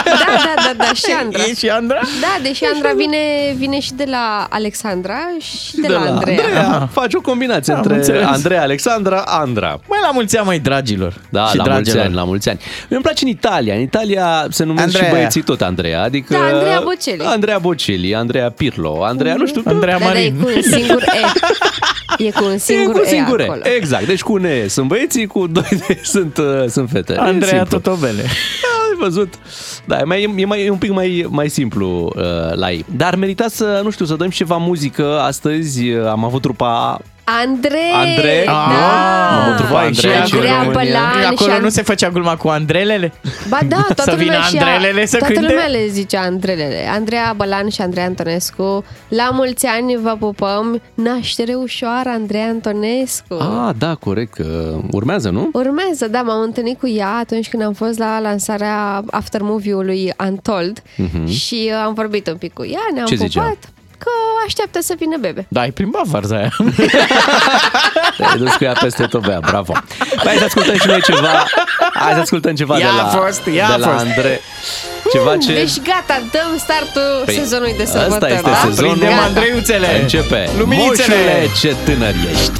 Da, 0.04 0.26
da, 0.44 0.54
da, 0.56 0.72
da, 0.76 0.92
și 0.92 1.04
Andra. 1.22 1.42
E 1.42 1.54
și 1.54 1.68
Andra? 1.68 2.00
Da, 2.20 2.42
deși 2.42 2.64
Andra 2.74 2.92
vine, 2.96 3.16
vine 3.56 3.80
și 3.80 3.92
de 3.92 4.04
la 4.10 4.46
Alexandra 4.50 5.18
și 5.40 5.76
de, 5.76 5.88
la, 5.88 6.00
Andreea. 6.00 6.42
Andreea. 6.44 6.88
Faci 6.92 7.14
o 7.14 7.20
combinație 7.20 7.72
Am 7.72 7.78
între 7.78 7.94
înțeles. 7.96 8.24
Andreea, 8.26 8.62
Alexandra, 8.62 9.20
Andra. 9.26 9.80
Mai 9.88 9.98
la 10.02 10.10
mulți 10.10 10.36
ani, 10.36 10.46
mai 10.46 10.58
dragilor. 10.58 11.14
Da, 11.28 11.46
și 11.46 11.56
la 11.56 11.62
mulți 11.62 11.74
dragilor. 11.82 12.04
ani, 12.04 12.14
la 12.14 12.24
mulți 12.24 12.48
ani. 12.48 12.58
Mie 12.62 12.86
îmi 12.96 13.02
place 13.02 13.24
în 13.24 13.30
Italia. 13.30 13.74
În 13.74 13.80
Italia 13.80 14.46
se 14.50 14.64
numesc 14.64 14.84
Andreea. 14.86 15.06
și 15.08 15.14
băieții 15.14 15.42
tot 15.42 15.60
Andreea. 15.60 16.02
Adică 16.02 16.32
Da, 16.34 16.44
Andreea 16.54 16.80
Bocelli. 16.80 17.24
Andreea 17.24 17.58
Bocelli, 17.58 18.14
Andreea 18.14 18.50
Pirlo, 18.50 19.04
Andreea, 19.04 19.34
nu 19.34 19.46
știu, 19.46 19.62
Andreea 19.64 19.98
Da, 19.98 20.04
da, 20.04 20.10
e 20.10 20.14
Marin. 20.14 20.40
cu 20.40 20.50
un 20.56 20.62
singur 20.62 21.02
E. 21.02 21.06
E 22.26 22.30
cu 22.30 22.44
un 22.44 22.58
singur, 22.58 22.96
e 22.96 22.98
cu 22.98 23.04
singure. 23.06 23.42
E 23.42 23.46
acolo. 23.46 23.62
Exact. 23.76 24.06
Deci 24.06 24.22
cu 24.22 24.32
un 24.32 24.44
E 24.44 24.68
sunt 24.68 24.88
băieții, 24.88 25.26
cu 25.26 25.46
doi 25.46 25.68
de 25.86 26.00
sunt, 26.14 26.36
uh, 26.36 26.64
sunt 26.68 26.90
fete. 26.90 27.12
E 27.12 27.18
Andreea 27.18 27.56
simplu. 27.56 27.78
Totobele. 27.78 28.22
Ai 28.88 28.96
văzut? 28.98 29.34
Da, 29.84 29.98
e, 29.98 30.02
mai, 30.02 30.34
e, 30.36 30.44
mai, 30.44 30.64
e 30.64 30.70
un 30.70 30.78
pic 30.78 30.90
mai, 30.90 31.26
mai 31.28 31.48
simplu 31.48 32.12
uh, 32.16 32.22
la 32.54 32.70
ei. 32.70 32.84
Dar 32.96 33.14
merita 33.14 33.48
să, 33.48 33.80
nu 33.84 33.90
știu, 33.90 34.04
să 34.04 34.14
dăm 34.14 34.30
și 34.30 34.36
ceva 34.36 34.56
muzică. 34.56 35.20
Astăzi 35.20 35.88
uh, 35.88 36.06
am 36.06 36.24
avut 36.24 36.42
trupa 36.42 37.00
Andrei! 37.42 37.92
Andrei. 37.94 38.44
Da! 38.44 39.42
Am 39.42 39.50
întrebat 39.50 39.72
Vai, 39.72 39.84
Andrei 39.86 39.94
și 40.12 40.18
aici 40.18 40.32
în 40.32 40.36
Andreea 40.38 40.62
România. 40.62 40.82
Bălan 40.82 41.24
Acolo 41.34 41.52
și 41.52 41.60
nu 41.60 41.68
se 41.68 41.82
făcea 41.82 42.08
gluma 42.10 42.36
cu 42.36 42.48
Andrelele? 42.48 43.12
Ba 43.48 43.58
da, 43.68 43.76
toată 43.94 44.02
Să 44.10 44.14
vină 44.16 44.24
lumea 44.32 44.40
și 44.40 44.56
Andrelele 44.56 45.06
să 45.06 45.16
toată 45.16 45.32
cânte? 45.32 45.48
lumea 45.48 45.66
le 45.66 45.86
zicea 45.88 46.20
Andrelele. 46.20 46.88
Andreea 46.92 47.32
Bălan 47.36 47.68
și 47.68 47.80
Andreea 47.80 48.06
Antonescu. 48.06 48.84
La 49.08 49.30
mulți 49.32 49.66
ani 49.66 49.96
vă 50.02 50.16
pupăm. 50.18 50.80
Naștere 50.94 51.54
ușoară, 51.54 52.08
Andreea 52.08 52.46
Antonescu. 52.46 53.34
Ah, 53.34 53.74
da, 53.78 53.94
corect. 53.94 54.34
că 54.34 54.76
urmează, 54.90 55.30
nu? 55.30 55.48
Urmează, 55.52 56.08
da, 56.08 56.20
m-am 56.22 56.40
întâlnit 56.42 56.78
cu 56.78 56.88
ea 56.88 57.16
atunci 57.20 57.48
când 57.48 57.62
am 57.62 57.72
fost 57.72 57.98
la 57.98 58.20
lansarea 58.20 59.02
aftermovie-ului 59.10 60.12
Untold 60.28 60.82
și 61.28 61.70
uh, 61.72 61.82
am 61.84 61.94
vorbit 61.94 62.28
un 62.28 62.36
pic 62.36 62.52
cu 62.52 62.64
ea, 62.64 62.80
ne-am 62.94 63.06
Mhm. 63.10 63.16
Ce 63.16 63.24
pupat. 63.26 63.30
zicea? 63.30 63.56
Că 63.98 64.10
așteaptă 64.46 64.78
să 64.82 64.94
vină 64.98 65.16
bebe. 65.20 65.46
Da, 65.48 65.60
ai 65.60 65.70
plimbat 65.70 66.04
varza 66.04 66.36
aia. 66.36 66.56
Te-ai 68.16 68.36
dus 68.38 68.54
cu 68.54 68.64
ea 68.64 68.72
peste 68.72 69.04
tot, 69.06 69.26
bea, 69.26 69.40
bravo. 69.40 69.72
Păi, 69.98 70.24
hai 70.24 70.36
să 70.36 70.44
ascultăm 70.44 70.76
și 70.78 70.86
noi 70.86 71.02
ceva. 71.02 71.44
Hai 71.94 72.12
să 72.12 72.20
ascultăm 72.20 72.54
ceva 72.54 72.78
Ea 72.78 72.90
de 72.90 72.96
la, 72.96 73.02
a 73.02 73.06
fost, 73.06 73.42
ea 73.54 73.66
de 73.66 73.72
a 73.72 73.76
la 73.76 73.88
fost. 73.88 74.04
Andre. 74.04 74.40
Ceva 75.12 75.36
ce... 75.36 75.52
Deci 75.52 75.80
gata, 75.82 76.22
dăm 76.32 76.58
startul 76.58 77.22
Păi, 77.24 77.34
sezonului 77.34 77.74
de 77.76 77.82
asta 77.82 77.98
sărbători. 77.98 78.32
este 78.32 78.50
da? 78.50 78.56
sezonul. 78.56 78.90
Prindem 78.96 79.16
Gata. 79.16 79.24
Andreiuțele. 79.26 80.00
Începe. 80.00 80.48
Luminițele. 80.58 81.14
Moșule, 81.16 81.48
ce 81.60 81.76
tânăr 81.84 82.14
ești. 82.32 82.50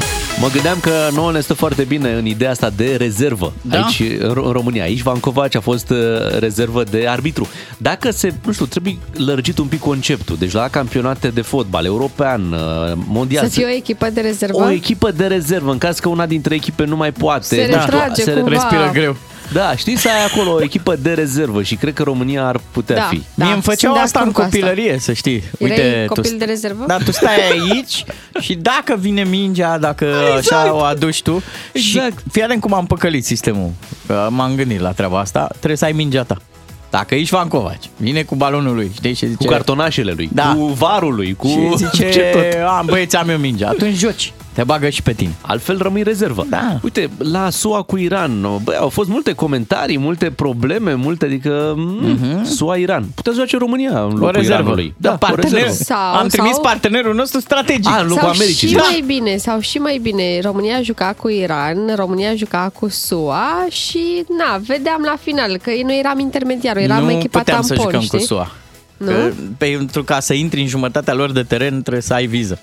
Mă 0.40 0.48
gândeam 0.52 0.78
că 0.80 0.90
nouă 1.14 1.32
ne 1.32 1.40
stă 1.40 1.54
foarte 1.54 1.82
bine 1.84 2.12
în 2.12 2.26
ideea 2.26 2.50
asta 2.50 2.70
de 2.76 2.96
rezervă. 2.98 3.52
Da. 3.62 3.76
Aici, 3.76 4.02
în 4.18 4.30
Ro- 4.32 4.44
în 4.44 4.52
România. 4.52 4.82
Aici, 4.82 5.02
Vancovaci 5.02 5.54
a 5.54 5.60
fost 5.60 5.90
uh, 5.90 5.96
rezervă 6.38 6.82
de 6.90 7.06
arbitru. 7.08 7.48
Dacă 7.78 8.10
se, 8.10 8.34
nu 8.44 8.52
știu, 8.52 8.66
trebuie 8.66 8.98
lărgit 9.14 9.58
un 9.58 9.66
pic 9.66 9.80
conceptul. 9.80 10.36
Deci 10.38 10.52
la 10.52 10.68
campionate 10.68 11.28
de 11.28 11.40
fotbal 11.40 11.84
european, 11.84 12.52
uh, 12.52 12.92
mondial. 13.06 13.44
Să 13.44 13.50
fie 13.50 13.64
o 13.64 13.68
echipă 13.68 14.10
de 14.10 14.20
rezervă? 14.20 14.62
o 14.62 14.70
echipă 14.70 15.10
de 15.10 15.26
rezervă, 15.26 15.70
în 15.70 15.78
caz 15.78 15.98
că 15.98 16.08
una 16.08 16.26
dintre 16.26 16.54
echipe 16.54 16.84
nu 16.84 16.96
mai 16.96 17.12
poate. 17.12 17.44
Se 17.44 17.56
nu 17.56 17.80
știu, 17.80 17.90
retrage 17.90 18.22
se 18.22 18.32
cumva. 18.32 18.48
Respiră 18.48 18.90
greu. 18.92 19.16
Da, 19.52 19.76
știi 19.76 19.96
să 19.96 20.08
ai 20.08 20.24
acolo 20.32 20.54
o 20.54 20.62
echipă 20.62 20.96
de 20.96 21.12
rezervă 21.12 21.62
și 21.62 21.74
cred 21.74 21.94
că 21.94 22.02
România 22.02 22.46
ar 22.46 22.60
putea 22.70 22.96
Da. 22.96 23.02
fi. 23.02 23.22
Da, 23.34 23.44
Mie 23.44 23.52
îmi 23.54 23.62
făceau 23.62 23.90
sunt 23.90 23.94
de 23.94 24.00
asta 24.00 24.18
în 24.20 24.28
acord 24.28 24.36
cu 24.36 24.42
asta. 24.56 24.66
copilărie, 24.66 24.98
să 24.98 25.12
știi. 25.12 25.42
Erai 25.58 26.04
tu 26.06 26.14
copil 26.14 26.34
st- 26.34 26.38
de 26.38 26.44
rezervă? 26.44 26.84
Da, 26.86 26.96
tu 26.96 27.12
stai 27.12 27.34
aici 27.50 28.04
și 28.40 28.54
dacă 28.54 28.96
vine 28.98 29.24
mingea, 29.24 29.78
dacă 29.78 30.04
Exact. 30.36 30.62
așa 30.62 30.72
o 30.74 30.78
aduci 30.82 31.22
tu 31.22 31.42
Exact. 31.72 32.18
și 32.18 32.24
fii 32.32 32.42
atent 32.42 32.60
cum 32.60 32.74
am 32.74 32.86
păcălit 32.86 33.24
sistemul. 33.24 33.70
Că 34.06 34.26
M-am 34.30 34.54
gândit 34.54 34.80
la 34.80 34.90
treaba 34.92 35.18
asta. 35.18 35.46
Trebuie 35.56 35.76
să 35.76 35.84
ai 35.84 35.92
mingea 35.92 36.22
ta. 36.22 36.36
Dacă 36.90 37.14
ești 37.14 37.34
Vancovaci, 37.34 37.90
vine 37.96 38.22
cu 38.22 38.34
balonul 38.34 38.74
lui, 38.74 38.90
știi, 38.94 39.14
și 39.14 39.26
zice... 39.26 39.44
Cu 39.44 39.50
cartonașele 39.52 40.12
lui, 40.16 40.28
Da. 40.32 40.54
cu 40.58 40.64
varul 40.64 41.14
lui, 41.14 41.34
cu 41.34 41.46
și 41.46 41.76
zice, 41.76 42.10
ce 42.12 42.20
tot. 42.32 42.62
am 42.78 42.86
băieți, 42.86 43.16
am 43.16 43.28
eu 43.28 43.36
mingea. 43.38 43.68
Atunci 43.68 43.96
joci. 43.96 44.32
Te 44.58 44.64
bagă 44.64 44.88
și 44.88 45.02
pe 45.02 45.12
tine. 45.12 45.34
Altfel 45.40 45.78
rămâi 45.82 46.02
rezervă. 46.02 46.46
Da. 46.50 46.78
Uite, 46.82 47.10
la 47.18 47.50
SUA 47.50 47.82
cu 47.82 47.96
Iran, 47.96 48.40
bă, 48.62 48.76
au 48.80 48.88
fost 48.88 49.08
multe 49.08 49.32
comentarii, 49.32 49.98
multe 49.98 50.30
probleme, 50.30 50.94
multe, 50.94 51.24
adică 51.24 51.74
mm-hmm. 51.76 52.44
SUA-Iran. 52.44 53.04
Putea 53.14 53.32
să 53.32 53.38
joace 53.38 53.56
România 53.56 53.88
în 53.90 53.96
locul 54.02 54.16
Mhm. 54.16 54.24
O 54.24 54.30
rezervă. 54.30 54.54
Iranului. 54.60 54.94
Da, 54.96 55.12
o 55.12 55.16
partener. 55.16 55.52
rezervă. 55.62 55.72
Sau- 55.84 56.14
am 56.14 56.28
trimis 56.28 56.52
sau- 56.52 56.60
partenerul 56.60 57.14
nostru 57.14 57.40
strategic. 57.40 57.86
A, 57.86 58.00
în 58.00 58.06
locul 58.06 58.20
sau 58.20 58.28
Americii. 58.30 58.68
și 58.68 58.74
da. 58.74 58.80
mai 58.80 59.02
bine, 59.06 59.36
sau 59.36 59.60
și 59.60 59.78
mai 59.78 59.98
bine, 60.02 60.40
România 60.40 60.82
juca 60.82 61.14
cu 61.16 61.28
Iran, 61.28 61.94
România 61.96 62.34
juca 62.34 62.70
cu 62.78 62.88
SUA 62.88 63.66
și, 63.70 64.24
na, 64.38 64.56
vedeam 64.66 65.02
la 65.04 65.16
final 65.20 65.56
că 65.56 65.70
noi 65.84 65.98
eram 65.98 66.18
intermediarul, 66.18 66.82
eram 66.82 67.04
nu 67.04 67.10
echipa 67.10 67.38
puteam 67.38 67.62
să 67.62 67.74
tampon, 67.74 67.90
jucăm 67.90 68.04
știi? 68.04 68.18
cu 68.18 68.24
SUA. 68.24 68.50
Nu? 68.96 69.06
Că, 69.06 69.32
pentru 69.58 70.04
ca 70.04 70.20
să 70.20 70.34
intri 70.34 70.60
în 70.60 70.66
jumătatea 70.66 71.14
lor 71.14 71.32
de 71.32 71.42
teren 71.42 71.80
trebuie 71.80 72.02
să 72.02 72.14
ai 72.14 72.26
viză 72.26 72.58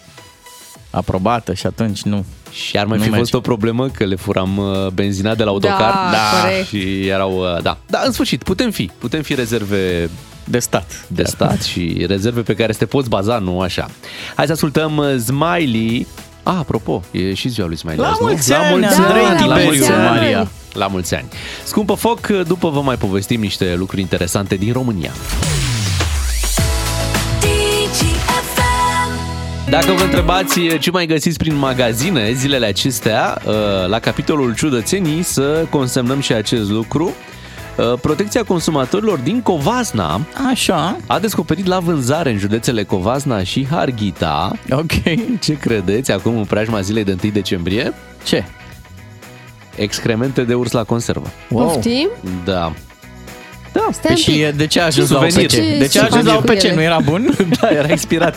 aprobată 0.96 1.54
și 1.54 1.66
atunci 1.66 2.02
nu. 2.02 2.26
Și 2.52 2.78
ar 2.78 2.86
mai 2.86 2.98
Nu 2.98 3.04
fi 3.04 3.10
merge. 3.10 3.24
fost 3.24 3.34
o 3.34 3.40
problemă 3.40 3.88
că 3.88 4.04
le 4.06 4.16
furam 4.16 4.58
uh, 4.58 4.88
benzina 4.94 5.36
de 5.36 5.44
la 5.44 5.50
autocar. 5.50 5.92
Da, 6.12 6.42
corect. 6.42 6.68
Și 6.68 7.08
erau, 7.08 7.38
uh, 7.38 7.62
da. 7.62 7.78
Da, 7.88 8.02
în 8.06 8.12
sfârșit, 8.12 8.44
putem 8.44 8.72
fi. 8.72 8.90
Putem 8.98 9.22
fi 9.22 9.36
rezerve 9.36 10.10
De 10.44 10.60
stat. 10.60 11.06
de 11.08 11.24
stat 11.24 11.62
și 11.64 12.04
rezerve 12.08 12.42
pe 12.42 12.54
care 12.56 12.72
să 12.72 12.78
te 12.78 12.86
poți 12.86 13.10
baza, 13.10 13.38
nu 13.38 13.60
așa. 13.62 13.88
Hai 14.36 14.46
să 14.46 14.52
ascultăm 14.52 14.98
uh, 14.98 15.16
Smiley. 15.26 16.08
Ah, 16.44 16.56
apropo, 16.60 17.04
e 17.12 17.34
și 17.34 17.50
ziua 17.50 17.68
lui 17.68 17.78
Smiley 17.78 18.00
La 18.00 18.08
azi, 18.10 18.18
nu? 18.22 18.28
mulți 18.28 18.54
ani, 18.54 18.70
mulți 18.80 19.00
Andrei 19.00 19.24
ani, 19.24 19.40
la 19.40 19.46
Tiberiu, 19.56 19.66
mulți 19.66 19.92
ani. 19.92 20.04
Maria. 20.18 20.48
La 20.74 20.88
mulți 20.88 21.16
ani. 21.16 21.26
Scumpă 21.64 21.94
foc, 21.94 22.28
după 22.28 22.70
vă 22.70 22.82
mai 22.82 22.96
povestim 22.96 23.40
niște 23.42 23.76
lucruri 23.78 24.02
interesante 24.02 24.56
din 24.56 24.74
România. 24.74 25.12
Dacă 29.70 29.92
vă 29.92 30.04
întrebați 30.04 30.60
ce 30.80 30.92
mai 30.92 31.06
găsiți 31.06 31.38
prin 31.38 31.56
magazine 31.56 32.32
zilele 32.34 32.66
acestea, 32.66 33.42
uh, 33.46 33.54
la 33.88 34.00
capitolul 34.00 34.56
ciudățenii 34.56 35.24
să 35.24 35.66
consemnăm 35.70 36.20
și 36.20 36.34
acest 36.34 36.70
lucru. 36.70 37.14
Uh, 37.78 37.94
Protecția 38.02 38.44
consumatorilor 38.44 39.18
din 39.18 39.42
Covasna 39.42 40.22
Așa, 40.50 40.98
a 41.08 41.20
descoperit 41.20 41.66
la 41.66 41.80
vânzare 41.80 42.32
în 42.32 42.38
județele 42.38 42.84
Covasna 42.84 43.44
și 43.44 43.68
Harghita. 43.70 44.52
ok. 44.72 44.92
Ce 45.40 45.58
credeți 45.58 46.12
acum 46.12 46.38
în 46.38 46.46
preajma 46.46 46.82
zilei 46.82 47.04
de 47.04 47.16
1 47.24 47.32
decembrie? 47.32 47.94
Ce? 48.24 48.44
Excremente 49.76 50.44
de 50.44 50.54
urs 50.54 50.72
la 50.72 50.84
conservă. 50.84 51.28
Poftim? 51.50 52.10
Da. 52.46 52.74
Da, 53.76 53.88
Stai 53.92 54.12
un 54.12 54.16
Și 54.18 54.32
pic. 54.32 54.42
e- 54.42 54.52
de 54.56 54.68
ce 54.68 54.80
a 54.82 54.86
ajuns 54.86 55.08
Și 55.08 55.14
la 55.14 55.20
suvenir. 55.20 55.46
OPC? 55.50 55.52
Ce- 55.56 55.78
De 55.80 55.88
ce 55.88 56.00
a 56.00 56.02
ce 56.02 56.08
ajuns 56.08 56.26
la 56.26 56.32
faci 56.34 56.42
cu 56.46 56.52
OPC? 56.52 56.64
ele? 56.64 56.74
Nu 56.76 56.82
era 56.82 57.00
bun? 57.04 57.36
da, 57.62 57.70
era 57.70 57.90
inspirat. 57.90 58.36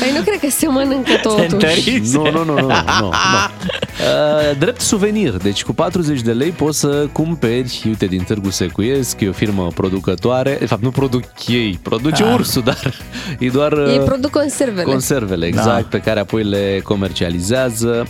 Păi 0.00 0.10
nu 0.14 0.20
cred 0.24 0.38
că 0.40 0.46
se 0.50 0.66
mănâncă 0.66 1.12
totuși. 1.22 1.52
întărise. 1.52 2.16
Nu, 2.16 2.22
nu, 2.30 2.44
nu, 2.44 2.54
nu, 2.54 2.60
nu, 2.60 2.66
nu. 3.00 3.08
Uh, 3.08 4.56
drept 4.58 4.80
suvenir, 4.80 5.30
deci 5.30 5.62
cu 5.62 5.72
40 5.72 6.20
de 6.20 6.32
lei 6.32 6.50
poți 6.50 6.78
să 6.78 7.06
cumperi, 7.12 7.82
uite, 7.86 8.06
din 8.06 8.22
Târgu 8.22 8.50
Secuiesc, 8.50 9.20
e 9.20 9.28
o 9.28 9.32
firmă 9.32 9.68
producătoare, 9.74 10.56
de 10.60 10.66
fapt 10.66 10.82
nu 10.82 10.90
produc 10.90 11.24
ei, 11.46 11.78
produce 11.82 12.22
Ah. 12.22 12.32
ursul, 12.34 12.62
dar 12.62 12.94
e 13.38 13.48
doar 13.48 13.72
Ei 13.72 13.98
uh, 13.98 14.04
produc 14.04 14.30
conservele. 14.30 14.82
conservele, 14.82 15.46
exact, 15.46 15.84
pe 15.84 15.98
care 16.00 16.20
apoi 16.20 16.42
le 16.44 16.80
comercializează. 16.84 18.06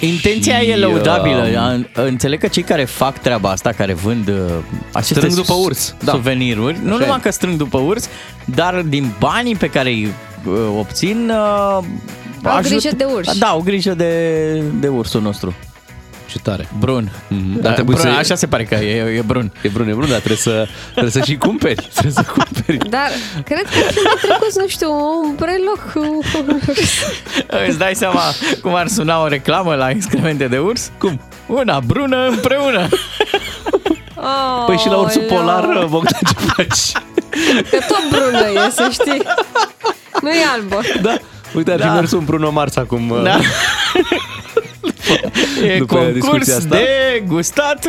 Intenția 0.00 0.58
Și, 0.58 0.68
e 0.70 0.76
lăudabilă. 0.76 1.46
uh, 1.96 2.04
Înțeleg 2.04 2.40
că 2.40 2.46
cei 2.48 2.62
care 2.62 2.84
fac 2.84 3.18
treaba 3.18 3.50
asta, 3.50 3.72
care 3.72 3.92
vând 3.92 4.28
uh, 4.28 4.34
aceste 4.92 5.14
Strâng 5.14 5.34
după 5.34 5.52
urs, 5.54 5.94
da. 6.04 6.12
suveniruri, 6.12 6.78
nu 6.82 6.90
Așa 6.94 6.98
numai 7.00 7.16
e. 7.18 7.22
că 7.22 7.30
strâng 7.30 7.56
după 7.56 7.78
urs, 7.78 8.08
dar 8.44 8.82
din 8.88 9.12
banii 9.18 9.56
pe 9.56 9.66
care 9.66 9.88
îi 9.88 10.04
uh, 10.46 10.52
obțin, 10.78 11.30
uh, 11.30 11.84
Au 12.42 12.60
grijă 12.62 12.90
de 12.96 13.04
urși. 13.14 13.38
Da, 13.38 13.46
au 13.46 13.60
grijă 13.60 13.94
de, 13.94 14.62
de 14.80 14.88
ursul 14.88 15.20
nostru. 15.22 15.54
Ce 16.30 16.38
tare. 16.38 16.68
Brun. 16.78 17.10
Mhm. 17.28 17.54
Da, 17.54 17.60
Dar 17.62 17.72
trebuie 17.72 17.96
brun, 17.96 18.12
să- 18.12 18.18
Așa 18.18 18.34
se 18.34 18.46
pare 18.46 18.64
că 18.64 18.74
e, 18.74 19.16
e 19.16 19.22
brun. 19.26 19.52
E 19.62 19.68
brun, 19.68 19.88
e 19.88 19.92
brun, 19.92 20.08
dar 20.08 20.16
trebuie 20.18 20.36
să, 20.36 20.68
trebuie 20.90 21.10
să 21.12 21.20
și 21.20 21.36
cumperi. 21.36 21.88
Trebuie 21.94 22.12
să 22.12 22.24
cumperi. 22.32 22.88
Dar 22.88 23.08
cred 23.44 23.62
că 23.62 23.78
ar 23.86 23.92
fi 23.92 23.98
mai 24.04 24.14
trecut, 24.22 24.58
nu 24.60 24.68
știu, 24.68 24.90
un 24.92 25.34
breloc 25.34 25.92
cu... 25.92 26.18
Îți 27.68 27.78
dai 27.78 27.94
seama 27.94 28.20
cum 28.62 28.74
ar 28.74 28.86
suna 28.86 29.22
o 29.22 29.26
reclamă 29.26 29.74
la 29.74 29.90
excremente 29.90 30.46
de 30.48 30.58
urs? 30.58 30.90
Cum? 30.98 31.20
Una 31.46 31.80
brună 31.86 32.26
împreună. 32.28 32.88
Oh, 34.16 34.64
Păi 34.66 34.76
și 34.76 34.88
la 34.88 34.96
ursul 34.96 35.20
Aoleu. 35.30 35.36
polar, 35.38 35.86
Bogdan, 35.86 36.20
ce 36.26 36.34
faci? 36.34 37.02
Că 37.70 37.78
tot 37.88 38.08
brună 38.10 38.46
e, 38.66 38.70
să 38.70 38.88
știi. 38.92 39.22
Nu 40.22 40.30
e 40.30 40.42
albă. 40.54 40.80
Da. 41.02 41.14
Uite, 41.54 41.72
ar 41.72 41.78
fi 41.80 41.86
Da. 41.86 41.92
mers 41.92 42.12
un 42.12 42.24
Bruno 42.24 42.50
Mars 42.50 42.76
acum. 42.76 43.20
Da. 43.22 43.38
E 45.66 45.78
După 45.78 45.94
concurs 45.94 46.14
discuția 46.14 46.56
asta. 46.56 46.76
de 46.76 47.22
gustat 47.26 47.84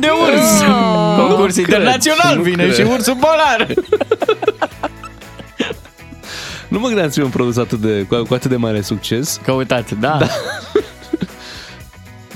de 0.00 0.08
urs. 0.26 0.60
Oh. 0.60 1.26
concurs 1.26 1.54
Nu 1.56 1.60
internațional 1.62 2.32
cred, 2.32 2.42
vine 2.44 2.64
nu 2.66 2.70
și 2.72 2.76
cred. 2.80 2.90
ursul 2.92 3.16
polar. 3.20 3.66
Nu 6.68 6.78
mă 6.78 6.86
gândeam 6.86 7.06
să 7.08 7.12
fie 7.14 7.22
un 7.22 7.30
produs 7.30 7.56
atât 7.56 7.78
de, 7.78 8.02
cu, 8.08 8.22
cu 8.22 8.34
atât 8.34 8.50
de 8.50 8.56
mare 8.56 8.80
succes. 8.80 9.40
Căutați, 9.44 9.94
da. 9.94 10.16
da. 10.20 10.26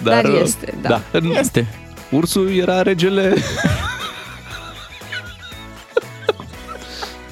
Dar, 0.03 0.23
Dar 0.23 0.33
este, 0.43 0.75
da. 0.81 0.89
da. 1.13 1.19
Este. 1.39 1.67
Ursul 2.11 2.51
era 2.57 2.83
regele... 2.83 3.35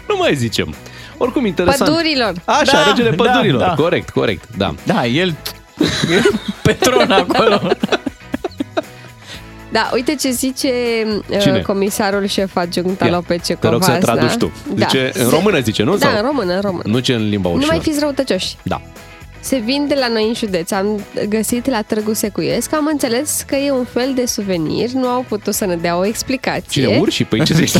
nu 0.08 0.16
mai 0.18 0.34
zicem. 0.34 0.74
Oricum, 1.18 1.46
interesant. 1.46 1.90
Pădurilor. 1.90 2.32
Așa, 2.44 2.72
Da, 2.72 2.84
regele 2.88 3.10
da, 3.10 3.22
pădurilor. 3.24 3.60
da. 3.60 3.74
Corect, 3.74 4.10
corect, 4.10 4.44
da. 4.56 4.74
Da, 4.84 5.06
el 5.06 5.28
e 5.28 5.34
Petron 6.62 7.10
acolo. 7.10 7.60
Da, 9.72 9.90
uite 9.92 10.14
ce 10.14 10.30
zice 10.30 10.68
Cine? 11.40 11.56
uh, 11.58 11.62
comisarul 11.62 12.26
șef 12.26 12.56
adjunct 12.56 13.02
al 13.02 13.08
Ia, 13.08 13.16
OPC 13.16 13.42
Te 13.46 13.68
rog 13.68 13.82
să 13.82 13.90
Covasna. 13.90 13.98
traduci 13.98 14.36
tu. 14.36 14.52
Da. 14.74 14.86
Zice, 14.86 15.10
în 15.14 15.24
Se- 15.24 15.30
română 15.30 15.60
zice, 15.60 15.82
nu? 15.82 15.96
Da, 15.96 16.06
Sau? 16.06 16.16
în 16.16 16.22
română, 16.26 16.52
în 16.54 16.60
română. 16.60 16.82
Nu 16.86 16.98
ce 16.98 17.14
în 17.14 17.28
limba 17.28 17.48
Nu 17.48 17.54
ușor. 17.56 17.68
mai 17.68 17.80
fiți 17.80 18.00
răutăcioși. 18.00 18.56
Da. 18.62 18.80
Se 19.44 19.56
vinde 19.56 19.94
la 19.94 20.08
noi 20.08 20.26
în 20.28 20.34
județ. 20.34 20.70
Am 20.70 21.04
găsit 21.28 21.66
la 21.70 21.82
Târgu 21.82 22.12
Secuiesc. 22.14 22.72
Am 22.74 22.88
înțeles 22.92 23.44
că 23.46 23.56
e 23.56 23.70
un 23.70 23.84
fel 23.92 24.12
de 24.14 24.26
suvenir. 24.26 24.90
Nu 24.90 25.06
au 25.08 25.24
putut 25.28 25.54
să 25.54 25.64
ne 25.66 25.76
dea 25.76 25.96
o 25.98 26.06
explicație. 26.06 26.82
Cine 26.82 26.98
urși? 26.98 27.24
Păi 27.24 27.44
ce 27.44 27.54
zici? 27.54 27.76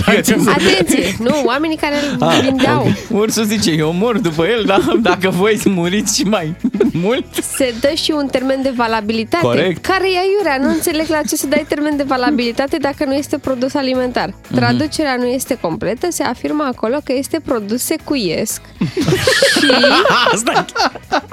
Atenție! 0.47 1.17
Nu, 1.19 1.43
oamenii 1.45 1.77
care 1.77 1.95
îl 2.13 2.23
Ah, 2.23 2.39
vindeau. 2.43 2.87
Ursul 3.11 3.45
zice, 3.45 3.71
eu 3.71 3.93
mor 3.93 4.19
după 4.19 4.47
el, 4.47 4.63
dar 4.67 4.81
dacă 5.11 5.31
voi 5.31 5.61
muriți 5.65 6.17
și 6.17 6.23
mai 6.25 6.55
mult. 7.03 7.25
Se 7.57 7.75
dă 7.81 7.91
și 7.95 8.11
un 8.11 8.27
termen 8.27 8.63
de 8.63 8.73
valabilitate. 8.77 9.45
Corect. 9.47 9.85
Care 9.87 10.05
e 10.13 10.19
aiurea? 10.19 10.57
Nu 10.61 10.69
înțeleg 10.69 11.07
la 11.09 11.21
ce 11.29 11.37
să 11.37 11.47
dai 11.47 11.65
termen 11.69 11.97
de 11.97 12.03
valabilitate 12.03 12.77
dacă 12.77 13.05
nu 13.05 13.15
este 13.15 13.39
produs 13.39 13.75
alimentar. 13.75 14.29
Mhm. 14.49 14.55
Traducerea 14.55 15.17
nu 15.17 15.27
este 15.27 15.59
completă. 15.61 16.07
Se 16.11 16.23
afirmă 16.23 16.69
acolo 16.73 16.97
că 17.05 17.13
este 17.13 17.41
produs 17.45 17.83
secuiesc 17.83 18.61
și, 19.61 19.71
Asta 20.33 20.65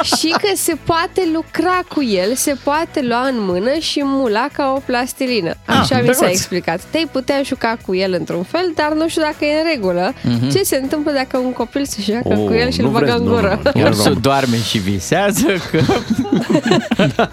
și 0.03 0.27
că 0.29 0.47
se 0.55 0.75
poate 0.83 1.29
lucra 1.33 1.79
cu 1.95 2.03
el, 2.03 2.35
se 2.35 2.55
poate 2.63 3.01
lua 3.01 3.27
în 3.27 3.35
mână 3.39 3.73
și 3.79 4.01
mula 4.03 4.47
ca 4.53 4.73
o 4.75 4.79
plastilină. 4.85 5.53
Așa 5.65 5.79
Ah, 5.79 5.83
mi 5.83 5.87
s-a 5.87 6.01
drăguț. 6.01 6.21
explicat. 6.21 6.81
Te-ai 6.89 7.07
putea 7.11 7.41
juca 7.43 7.77
cu 7.85 7.95
el 7.95 8.13
într-un 8.13 8.43
fel, 8.43 8.71
dar 8.75 8.91
nu 8.93 9.07
știu 9.07 9.21
dacă 9.21 9.45
e 9.45 9.57
în 9.61 9.67
regulă. 9.73 10.13
Ce 10.51 10.63
se 10.63 10.75
întâmplă 10.75 11.11
dacă 11.11 11.37
un 11.37 11.53
copil 11.53 11.85
se 11.85 12.01
joacă 12.01 12.27
Mhm. 12.29 12.39
Oh, 12.39 12.47
cu 12.47 12.53
el 12.53 12.71
și 12.71 12.81
nu 12.81 12.87
îl 12.87 12.93
bagă 12.93 13.05
vreți, 13.05 13.19
în 13.21 13.27
nu, 13.27 13.33
gură? 13.33 13.61
nu, 13.73 13.81
nu. 13.81 13.87
Ursul 13.87 14.17
doarme 14.21 14.57
și 14.57 14.77
visează 14.77 15.47
că... 15.71 15.81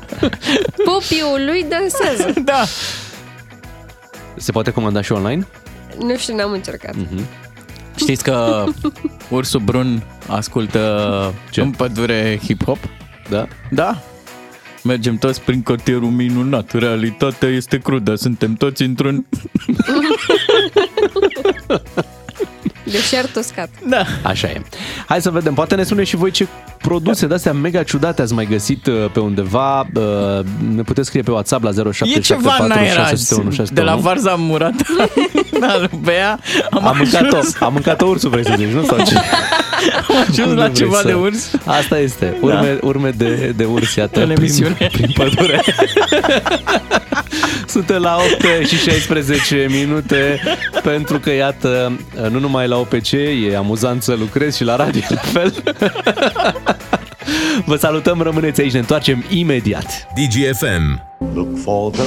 Pupiul 0.85 1.45
lui 1.47 1.67
dansează. 1.69 2.33
Da. 2.45 2.65
Se 4.37 4.53
poate 4.53 4.71
comanda 4.71 5.01
și 5.03 5.13
online? 5.13 5.47
Nu 5.99 6.17
știu, 6.17 6.35
n-am 6.37 6.51
încercat. 6.53 6.95
Mhm. 6.95 7.25
Știți 8.09 8.25
că 8.25 8.65
ursul 9.31 9.61
brun 9.61 10.03
ascultă 10.27 11.35
Ce? 11.51 11.61
în 11.61 11.71
pădure 11.71 12.39
hip-hop? 12.39 12.79
Da. 13.29 13.47
Da. 13.71 14.03
Mergem 14.83 15.17
toți 15.17 15.41
prin 15.41 15.63
cartierul 15.63 16.11
minunat. 16.11 16.73
Realitatea 16.73 17.49
este 17.49 17.79
crudă. 17.79 18.15
Suntem 18.15 18.55
toți 18.55 18.83
într-un... 18.83 19.27
Deșert 22.91 23.37
uscat. 23.37 23.69
Da. 23.87 24.05
Așa 24.23 24.49
e. 24.49 24.63
Hai 25.07 25.21
să 25.21 25.31
vedem. 25.31 25.55
Poate 25.55 25.75
ne 25.75 25.83
spune 25.83 26.05
și 26.05 26.17
voi 26.17 26.31
ce 26.31 26.47
produse 26.79 27.27
de-astea 27.27 27.53
mega 27.53 27.83
ciudate 27.83 28.23
ați 28.23 28.33
mai 28.35 28.47
găsit 28.47 28.87
uh, 28.87 28.95
pe 29.13 29.21
undeva. 29.21 29.81
Uh, 29.81 30.45
Ne 30.75 30.83
puteți 30.83 31.07
scrie 31.07 31.23
pe 31.23 31.31
WhatsApp 31.31 31.63
la 31.63 31.69
E 31.69 31.73
ceva 31.73 31.93
0774 31.93 32.67
naerați 32.67 33.09
601 33.09 33.67
de 33.73 33.81
la 33.83 33.95
varza 33.95 34.35
murată 34.39 34.85
la 35.61 35.89
Bea. 36.05 36.39
Am, 36.71 36.87
Am 36.87 36.97
mâncat-o, 36.97 37.37
ajuns, 37.37 37.57
am 37.61 37.73
mâncat-o 37.73 38.07
ursul, 38.07 38.31
vrei 38.31 38.45
să 38.45 38.55
zici, 38.57 38.69
nu? 38.69 38.83
Sau 38.85 38.97
ce? 39.05 39.15
am 40.09 40.17
ajuns 40.29 40.39
Unde 40.39 40.61
la 40.61 40.63
vrei 40.63 40.75
ceva 40.75 40.97
să- 41.01 41.07
de 41.07 41.13
urs. 41.15 41.51
Asta 41.65 41.99
este. 41.99 42.37
Urme, 42.41 42.79
urme 42.83 43.11
de, 43.11 43.53
de 43.57 43.65
urs, 43.65 43.95
iată, 43.95 44.21
În 44.21 44.27
prin, 44.27 44.39
emisiune. 44.39 44.89
prin 44.93 45.11
pădure. 45.15 45.61
Suntem 47.67 48.03
la 48.03 48.17
8 48.61 48.67
și 48.67 48.77
16 48.77 49.67
minute 49.71 50.41
pentru 50.83 51.19
că, 51.19 51.33
iată, 51.35 51.93
nu 52.31 52.39
numai 52.39 52.69
la 52.69 52.77
OPC 52.77 53.13
e 53.13 53.57
amuzant 53.57 54.03
să 54.03 54.15
lucrezi 54.19 54.57
și 54.57 54.65
la 54.65 54.77
radio 54.77 55.01
la 55.09 55.17
fel. 55.21 55.55
Vă 57.67 57.77
salutăm, 57.77 58.21
rămâneți 58.23 58.61
aici, 58.61 58.73
ne 58.73 58.79
întoarcem 58.79 59.25
imediat. 59.29 60.07
DGFM. 60.15 61.03
Look 61.35 61.63
for 61.63 61.91
the 61.91 62.03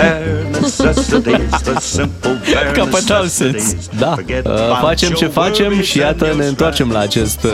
bare 0.00 0.46
necessities, 0.60 1.62
the 1.62 1.80
simple 1.80 2.40
bare 2.54 2.70
Capital 2.74 3.22
necessities. 3.22 3.62
sens. 3.68 3.88
Da, 3.98 4.12
Forget 4.14 4.46
uh, 4.46 4.52
about 4.52 4.78
facem 4.88 5.08
ce 5.12 5.24
your 5.24 5.34
facem 5.34 5.64
worries 5.66 5.86
și 5.86 5.98
iată 5.98 6.24
and 6.24 6.32
ne 6.34 6.38
your 6.38 6.48
întoarcem 6.48 6.90
la 6.90 6.98
acest 6.98 7.42
uh, 7.44 7.50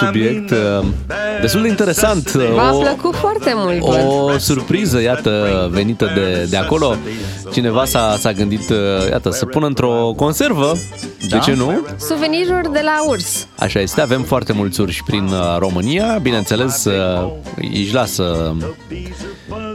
subiect 0.00 0.50
uh, 0.50 0.84
destul 1.40 1.62
de 1.62 1.68
interesant. 1.68 2.32
uh, 2.36 2.42
V-a 2.54 2.74
o- 2.74 2.78
plăcut 2.78 3.14
foarte 3.14 3.52
mult, 3.56 3.78
văd. 3.78 4.04
O 4.06 4.38
surpriză, 4.38 5.00
iată, 5.00 5.68
venită 5.72 6.10
de, 6.14 6.46
de 6.50 6.56
acolo. 6.56 6.96
Cineva 7.52 7.84
s-a, 7.84 8.16
s-a 8.18 8.32
gândit, 8.32 8.70
uh, 8.70 8.76
iată, 9.10 9.30
să 9.30 9.44
pună 9.46 9.66
într-o 9.66 10.12
conservă. 10.16 10.72
De 11.20 11.26
Da. 11.30 11.38
ce 11.38 11.54
nu? 11.54 11.86
Suveniruri 12.08 12.72
de 12.72 12.80
la 12.84 13.04
urs. 13.08 13.46
Așa 13.58 13.80
este, 13.80 14.00
avem 14.00 14.22
foarte 14.22 14.52
mulți 14.52 14.80
urși 14.80 15.02
prin 15.06 15.24
uh, 15.24 15.56
România. 15.58 16.18
Bineînțeles, 16.22 16.84
uh, 16.84 17.28
își 17.72 17.94
lasă 17.94 18.54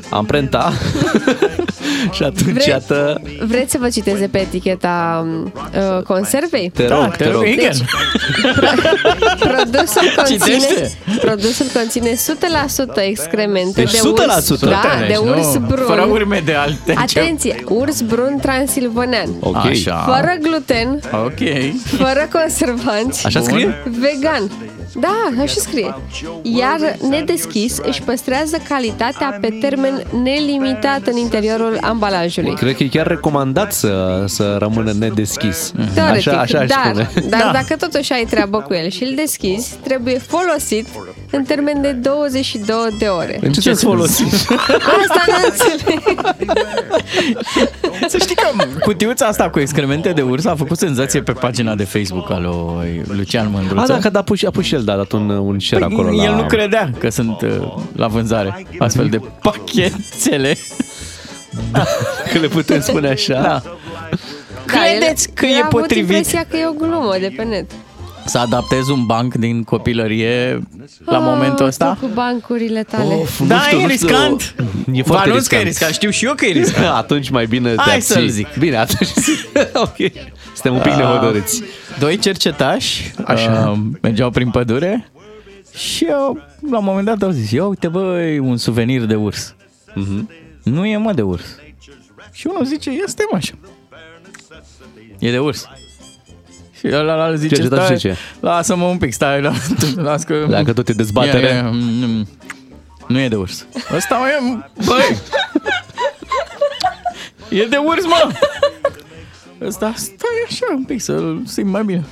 amprenta. 0.09 0.71
și 2.15 2.23
atunci, 2.23 2.51
Vreți- 2.51 2.69
iată, 2.69 3.21
Vreți 3.47 3.71
să 3.71 3.77
vă 3.81 3.89
citeze 3.89 4.27
pe 4.27 4.39
eticheta 4.39 5.25
uh, 5.97 6.03
conservei? 6.03 6.71
te 6.73 6.87
rog, 6.87 7.15
te 7.15 7.29
rog. 7.29 7.45
Igen. 7.45 7.71
Produsul 9.39 10.11
conține, 10.15 10.37
Citește. 10.45 10.91
produsul 11.21 11.65
conține 11.73 12.09
100% 12.13 12.15
excremente 13.07 13.81
Deci 13.81 13.91
de 13.91 13.97
100%. 13.97 14.11
urs. 14.11 14.59
Da, 14.59 14.81
de 14.99 15.05
Deci 15.07 15.17
urs 15.17 15.53
nu, 15.55 15.75
Fără 15.85 16.01
brun. 16.01 16.09
urme 16.11 16.41
de 16.45 16.53
alte. 16.53 16.93
Atenție, 16.97 17.63
urs 17.67 18.01
brun 18.01 18.37
transilvanean. 18.41 19.29
Ok. 19.39 19.55
Așa. 19.55 19.95
Fără 20.07 20.33
gluten, 20.41 20.99
Ok. 21.11 21.39
fără 21.97 22.27
conservanți. 22.31 23.25
Așa 23.25 23.41
scrie? 23.41 23.75
Vegan. 23.99 24.51
Da, 24.93 25.41
așa 25.41 25.53
scrie. 25.57 25.95
Iar 26.41 26.77
nedeschis 27.09 27.77
își 27.77 28.01
păstrează 28.01 28.57
calitatea 28.69 29.37
pe 29.41 29.57
termen 29.61 30.03
nelimitat 30.23 31.07
în 31.07 31.17
interiorul 31.17 31.77
ambalajului. 31.81 32.53
Cred 32.53 32.75
că 32.75 32.83
e 32.83 32.87
chiar 32.87 33.07
recomandat 33.07 33.73
să, 33.73 34.23
să 34.27 34.55
rămână 34.59 34.91
nedeschis. 34.99 35.71
Teoretic, 35.93 36.27
așa, 36.27 36.39
așa 36.39 36.59
aș 36.59 36.67
dar, 36.67 36.79
spune. 36.85 37.09
dar 37.29 37.41
Da. 37.41 37.51
dacă 37.53 37.75
totuși 37.87 38.13
ai 38.13 38.25
treabă 38.29 38.57
cu 38.61 38.73
el 38.73 38.89
și 38.89 39.03
îl 39.03 39.13
deschizi, 39.15 39.75
trebuie 39.83 40.17
folosit 40.17 40.87
în 41.31 41.43
termen 41.43 41.81
de 41.81 41.91
22 41.91 42.75
de 42.99 43.05
ore. 43.05 43.39
În 43.41 43.51
ce 43.51 43.59
sens 43.59 43.81
folosit? 43.81 44.33
Asta 45.07 45.23
nu 45.27 45.33
înțeleg. 45.49 46.25
Să 48.07 48.17
știi 48.17 48.35
că 48.35 48.47
cutiuța 48.79 49.25
asta 49.25 49.49
cu 49.49 49.59
excremente 49.59 50.11
de 50.11 50.21
urs 50.21 50.45
a 50.45 50.55
făcut 50.55 50.77
senzație 50.77 51.21
pe 51.21 51.31
pagina 51.31 51.75
de 51.75 51.83
Facebook 51.83 52.31
al 52.31 52.41
lui 52.41 53.01
Lucian 53.17 53.49
Mândruță. 53.51 53.81
A, 53.93 53.99
da, 53.99 54.09
că 54.09 54.17
a 54.17 54.21
pus, 54.21 54.43
a 54.43 54.49
pus 54.49 54.65
și 54.65 54.75
el, 54.79 54.85
da, 54.85 54.93
a 54.93 54.95
dat 54.95 55.11
un, 55.11 55.29
un 55.29 55.59
share 55.59 55.85
Păi, 55.85 55.93
acolo 55.93 56.15
la... 56.15 56.23
El 56.23 56.33
nu 56.33 56.45
credea 56.45 56.91
că 56.97 57.09
sunt 57.09 57.41
uh, 57.41 57.73
la 57.95 58.07
vânzare 58.07 58.65
astfel 58.79 59.09
de 59.09 59.19
pachetele. 59.41 60.57
Că 62.31 62.37
le 62.39 62.47
putem 62.47 62.81
spune 62.81 63.07
așa. 63.07 63.41
Da. 63.41 63.61
Credeți 64.65 65.27
el- 65.27 65.33
că 65.33 65.45
el 65.45 65.51
e 65.51 65.55
a 65.55 65.65
avut 65.65 65.79
potrivit? 65.79 66.09
impresia 66.15 66.45
că 66.49 66.57
e 66.57 66.65
o 66.67 66.71
glumă 66.71 67.15
de 67.19 67.33
pe 67.35 67.43
net. 67.43 67.71
Să 68.29 68.37
adaptezi 68.37 68.91
un 68.91 69.05
banc 69.05 69.33
din 69.33 69.63
copilărie 69.63 70.59
la 71.05 71.17
Ah, 71.17 71.23
momentul 71.23 71.65
ăsta? 71.65 71.93
tu 71.99 72.05
cu 72.05 72.11
bancurile 72.13 72.83
tale. 72.83 73.13
Of, 73.13 73.41
Da, 73.47 73.55
nu 73.55 73.61
știu, 73.61 73.77
e 73.79 73.81
nu 73.85 73.89
știu. 73.89 74.07
riscant. 74.07 74.55
E 74.93 75.01
Vă 75.01 75.07
foarte 75.07 75.29
anunț 75.29 75.47
că 75.47 75.55
e 75.55 75.57
riscant. 75.57 75.67
riscant. 75.67 75.93
Știu 75.93 76.09
și 76.09 76.25
eu 76.25 76.33
că 76.33 76.45
e 76.45 76.51
riscant. 76.51 76.85
Atunci 77.03 77.29
mai 77.29 77.45
bine 77.45 77.69
te 77.69 77.81
Hai 77.81 77.93
abții. 77.95 78.13
să-l 78.13 78.27
zic. 78.27 78.47
Bine, 78.59 78.75
atunci 78.77 79.09
ok. 79.73 79.95
Suntem 80.53 80.73
un 80.73 80.81
pic 80.81 80.91
nehotărâți. 80.93 81.61
Doi 81.99 82.17
cercetași 82.17 83.11
Așa. 83.25 83.69
uh, 83.75 83.79
mergeau 84.01 84.29
prin 84.29 84.49
pădure 84.49 85.11
Și 85.75 86.05
eu, 86.05 86.39
la 86.71 86.77
un 86.77 86.83
moment 86.83 87.05
dat, 87.05 87.21
au 87.21 87.29
zis, 87.29 87.51
ia 87.51 87.65
uite 87.65 87.87
băi, 87.87 88.39
un 88.39 88.57
suvenir 88.57 89.05
de 89.05 89.15
urs. 89.15 89.55
Mhm. 89.95 90.29
Nu 90.63 90.85
e 90.85 90.97
mă 90.97 91.13
de 91.13 91.21
urs. 91.21 91.45
Și 92.31 92.47
unul 92.47 92.65
zice, 92.65 92.89
ia 92.89 93.03
stai 93.05 93.25
mă 93.31 93.37
așa. 93.37 93.53
E 95.19 95.31
de 95.31 95.39
urs. 95.39 95.67
Și 96.79 96.87
ăla 96.93 97.35
zice, 97.35 97.55
Cercetat 97.55 97.83
stai, 97.83 97.95
zice. 97.95 98.15
lasă-mă 98.39 98.85
un 98.85 98.97
pic, 98.97 99.13
stai, 99.13 99.41
la- 99.41 99.53
las 99.95 100.23
că... 100.23 100.45
Dacă 100.49 100.73
tot 100.73 100.89
e 100.89 100.93
dezbatere. 100.93 101.47
Ia, 101.47 101.53
ia, 101.55 101.69
mm, 101.71 102.27
Nu 103.07 103.19
e 103.19 103.27
de 103.27 103.35
urs. 103.35 103.65
Ăsta 103.95 104.19
e, 104.39 104.57
băi! 104.85 105.17
E 107.49 107.65
de 107.65 107.77
urs, 107.77 108.03
mă! 108.05 108.31
Ăsta, 109.61 109.93
stai 109.95 110.43
așa 110.47 110.65
un 110.75 110.83
pic 110.83 111.01
să-l 111.01 111.41
simt 111.45 111.69
mai 111.71 111.83
bine. 111.83 112.03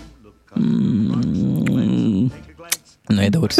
Mm, 0.53 2.31
Nu 3.07 3.21
e 3.23 3.29
de 3.29 3.37
urs. 3.37 3.55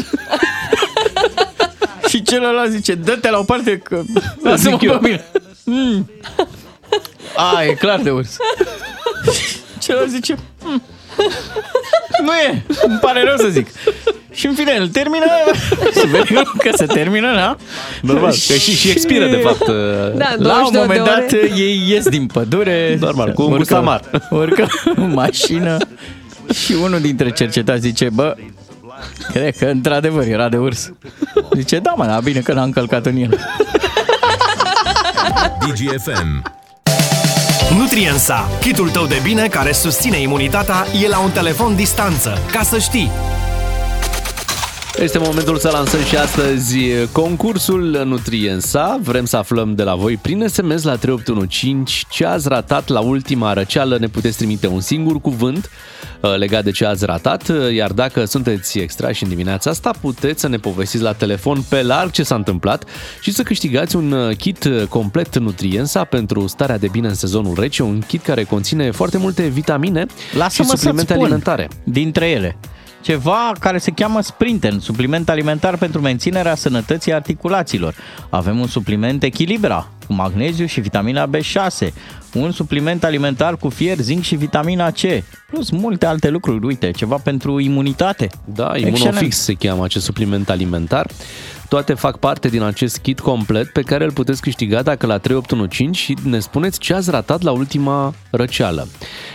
Și 2.07 2.21
celălalt 2.21 2.71
zice, 2.71 2.95
dă-te 2.95 3.29
la 3.29 3.37
o 3.37 3.43
parte 3.43 3.77
că 3.77 4.01
lasă-mă 4.43 4.77
Zic 4.77 4.89
eu. 4.89 4.97
pe 4.99 5.07
mine. 5.07 5.25
Mm. 5.65 6.09
A, 7.37 7.63
e 7.63 7.73
clar 7.73 7.99
de 8.01 8.11
urs. 8.11 8.37
Celălalt 9.79 10.09
zice, 10.09 10.35
"Mm, 10.63 10.81
nu 12.25 12.33
e, 12.33 12.63
îmi 12.87 12.97
pare 13.01 13.23
rău 13.23 13.35
să 13.37 13.47
zic. 13.47 13.67
Și 14.33 14.45
în 14.47 14.53
fine, 14.53 14.71
îl 14.79 14.87
termină, 14.87 15.25
suvenirul 15.93 16.51
că 16.57 16.69
se 16.75 16.85
termină, 16.85 17.33
da? 17.35 17.55
Normal, 18.01 18.29
că 18.47 18.53
și, 18.53 18.75
și 18.75 18.89
expiră, 18.89 19.27
de 19.27 19.35
fapt. 19.35 19.65
Da, 20.17 20.33
La 20.37 20.65
un 20.65 20.71
22 20.71 20.81
moment 20.81 21.03
de 21.03 21.09
dat 21.09 21.31
ore. 21.31 21.51
ei 21.55 21.83
ies 21.89 22.07
din 22.09 22.27
pădure 22.27 22.97
Normal, 22.99 23.31
cu 23.31 23.41
un 23.41 23.47
urcă- 23.47 23.57
gust 23.57 23.71
amar. 23.71 24.01
Urcă 24.29 24.67
în 24.95 25.13
mașină 25.13 25.77
și 26.63 26.73
unul 26.83 26.99
dintre 26.99 27.31
cercetați 27.31 27.79
zice, 27.81 28.09
bă, 28.13 28.35
cred 29.33 29.55
că 29.57 29.65
într-adevăr 29.65 30.23
era 30.27 30.49
de 30.49 30.57
urs. 30.57 30.91
Zice, 31.55 31.79
da 31.79 31.93
mă, 31.97 32.05
dar 32.05 32.21
bine 32.21 32.39
că 32.39 32.53
n-a 32.53 32.63
încălcat 32.63 33.05
în 33.05 33.15
el. 33.15 33.39
DGFM. 35.59 36.43
Nutriensa, 37.75 38.49
kitul 38.59 38.89
tău 38.89 39.05
de 39.05 39.19
bine 39.23 39.47
care 39.47 39.71
susține 39.71 40.19
imunitatea, 40.21 40.85
e 41.03 41.07
la 41.07 41.19
un 41.19 41.31
telefon 41.31 41.75
distanță. 41.75 42.41
Ca 42.51 42.61
să 42.61 42.77
știi, 42.77 43.11
Este 45.01 45.17
momentul 45.17 45.57
să 45.57 45.69
lansăm 45.73 46.03
și 46.03 46.15
astăzi 46.15 46.77
concursul 47.11 48.01
Nutriensa. 48.05 48.99
Vrem 49.01 49.25
să 49.25 49.37
aflăm 49.37 49.75
de 49.75 49.83
la 49.83 49.95
voi 49.95 50.17
prin 50.21 50.47
SMS 50.47 50.83
la 50.83 50.95
3815 50.95 52.05
ce 52.09 52.25
ați 52.25 52.47
ratat 52.47 52.87
la 52.87 52.99
ultima 52.99 53.53
răceală. 53.53 53.97
Ne 53.99 54.07
puteți 54.07 54.37
trimite 54.37 54.67
un 54.67 54.79
singur 54.81 55.21
cuvânt 55.21 55.69
uh, 56.21 56.35
legat 56.37 56.63
de 56.63 56.71
ce 56.71 56.85
ați 56.85 57.05
ratat, 57.05 57.47
uh, 57.49 57.73
iar 57.73 57.91
dacă 57.91 58.25
sunteți 58.25 58.79
extrași 58.79 59.23
în 59.23 59.29
dimineața 59.29 59.69
asta, 59.69 59.91
puteți 60.01 60.41
să 60.41 60.47
ne 60.47 60.57
povestiți 60.57 61.03
la 61.03 61.13
telefon 61.13 61.63
pe 61.69 61.81
larg 61.81 62.11
ce 62.11 62.23
s-a 62.23 62.35
întâmplat 62.35 62.83
și 63.21 63.31
să 63.31 63.43
câștigați 63.43 63.95
un 63.95 64.11
uh, 64.11 64.37
kit 64.37 64.63
uh, 64.63 64.83
complet 64.89 65.37
Nutriensa 65.37 66.03
pentru 66.03 66.47
starea 66.47 66.77
de 66.77 66.87
bine 66.91 67.07
în 67.07 67.15
sezonul 67.15 67.55
rece, 67.59 67.83
un 67.83 67.99
kit 68.07 68.23
care 68.23 68.43
conține 68.43 68.91
foarte 68.91 69.17
multe 69.17 69.47
vitamine 69.47 70.05
și 70.29 70.37
Lasă-mă 70.37 70.67
să-ți 70.67 70.79
suplimente 70.81 71.13
spun 71.13 71.23
alimentare. 71.23 71.67
dintre 71.83 72.29
ele. 72.29 72.57
Ceva 73.07 73.51
care 73.59 73.77
se 73.77 73.91
cheamă 73.91 74.21
Sprinten, 74.21 74.79
supliment 74.79 75.29
alimentar 75.29 75.77
pentru 75.77 76.01
menținerea 76.01 76.55
sănătății 76.55 77.13
articulațiilor. 77.13 77.95
Avem 78.29 78.59
un 78.59 78.67
supliment 78.67 79.23
Echilibra, 79.23 79.87
cu 80.07 80.13
magneziu 80.13 80.65
și 80.65 80.79
vitamina 80.79 81.29
B6, 81.29 81.93
un 82.33 82.51
supliment 82.51 83.03
alimentar 83.03 83.57
cu 83.57 83.69
fier, 83.69 83.97
zinc 83.97 84.23
și 84.23 84.35
vitamina 84.35 84.91
C, 84.91 84.99
plus 85.51 85.69
multe 85.69 86.05
alte 86.05 86.29
lucruri, 86.29 86.65
uite, 86.65 86.91
ceva 86.91 87.15
pentru 87.15 87.59
imunitate. 87.59 88.29
Da, 88.45 88.71
Excelent. 88.73 88.97
Imunofix 88.97 89.37
se 89.37 89.53
cheamă 89.53 89.83
acest 89.83 90.05
supliment 90.05 90.49
alimentar. 90.49 91.07
Toate 91.69 91.93
fac 91.93 92.17
parte 92.17 92.47
din 92.47 92.61
acest 92.61 92.97
kit 92.97 93.19
complet 93.19 93.67
pe 93.67 93.81
care 93.81 94.03
îl 94.03 94.11
puteți 94.11 94.41
câștiga 94.41 94.81
dacă 94.81 95.05
la 95.05 95.17
3815 95.17 96.03
și 96.03 96.29
ne 96.29 96.39
spuneți 96.39 96.79
ce 96.79 96.93
ați 96.93 97.09
ratat 97.09 97.41
la 97.41 97.51
ultima 97.51 98.13
răceală. 98.31 98.87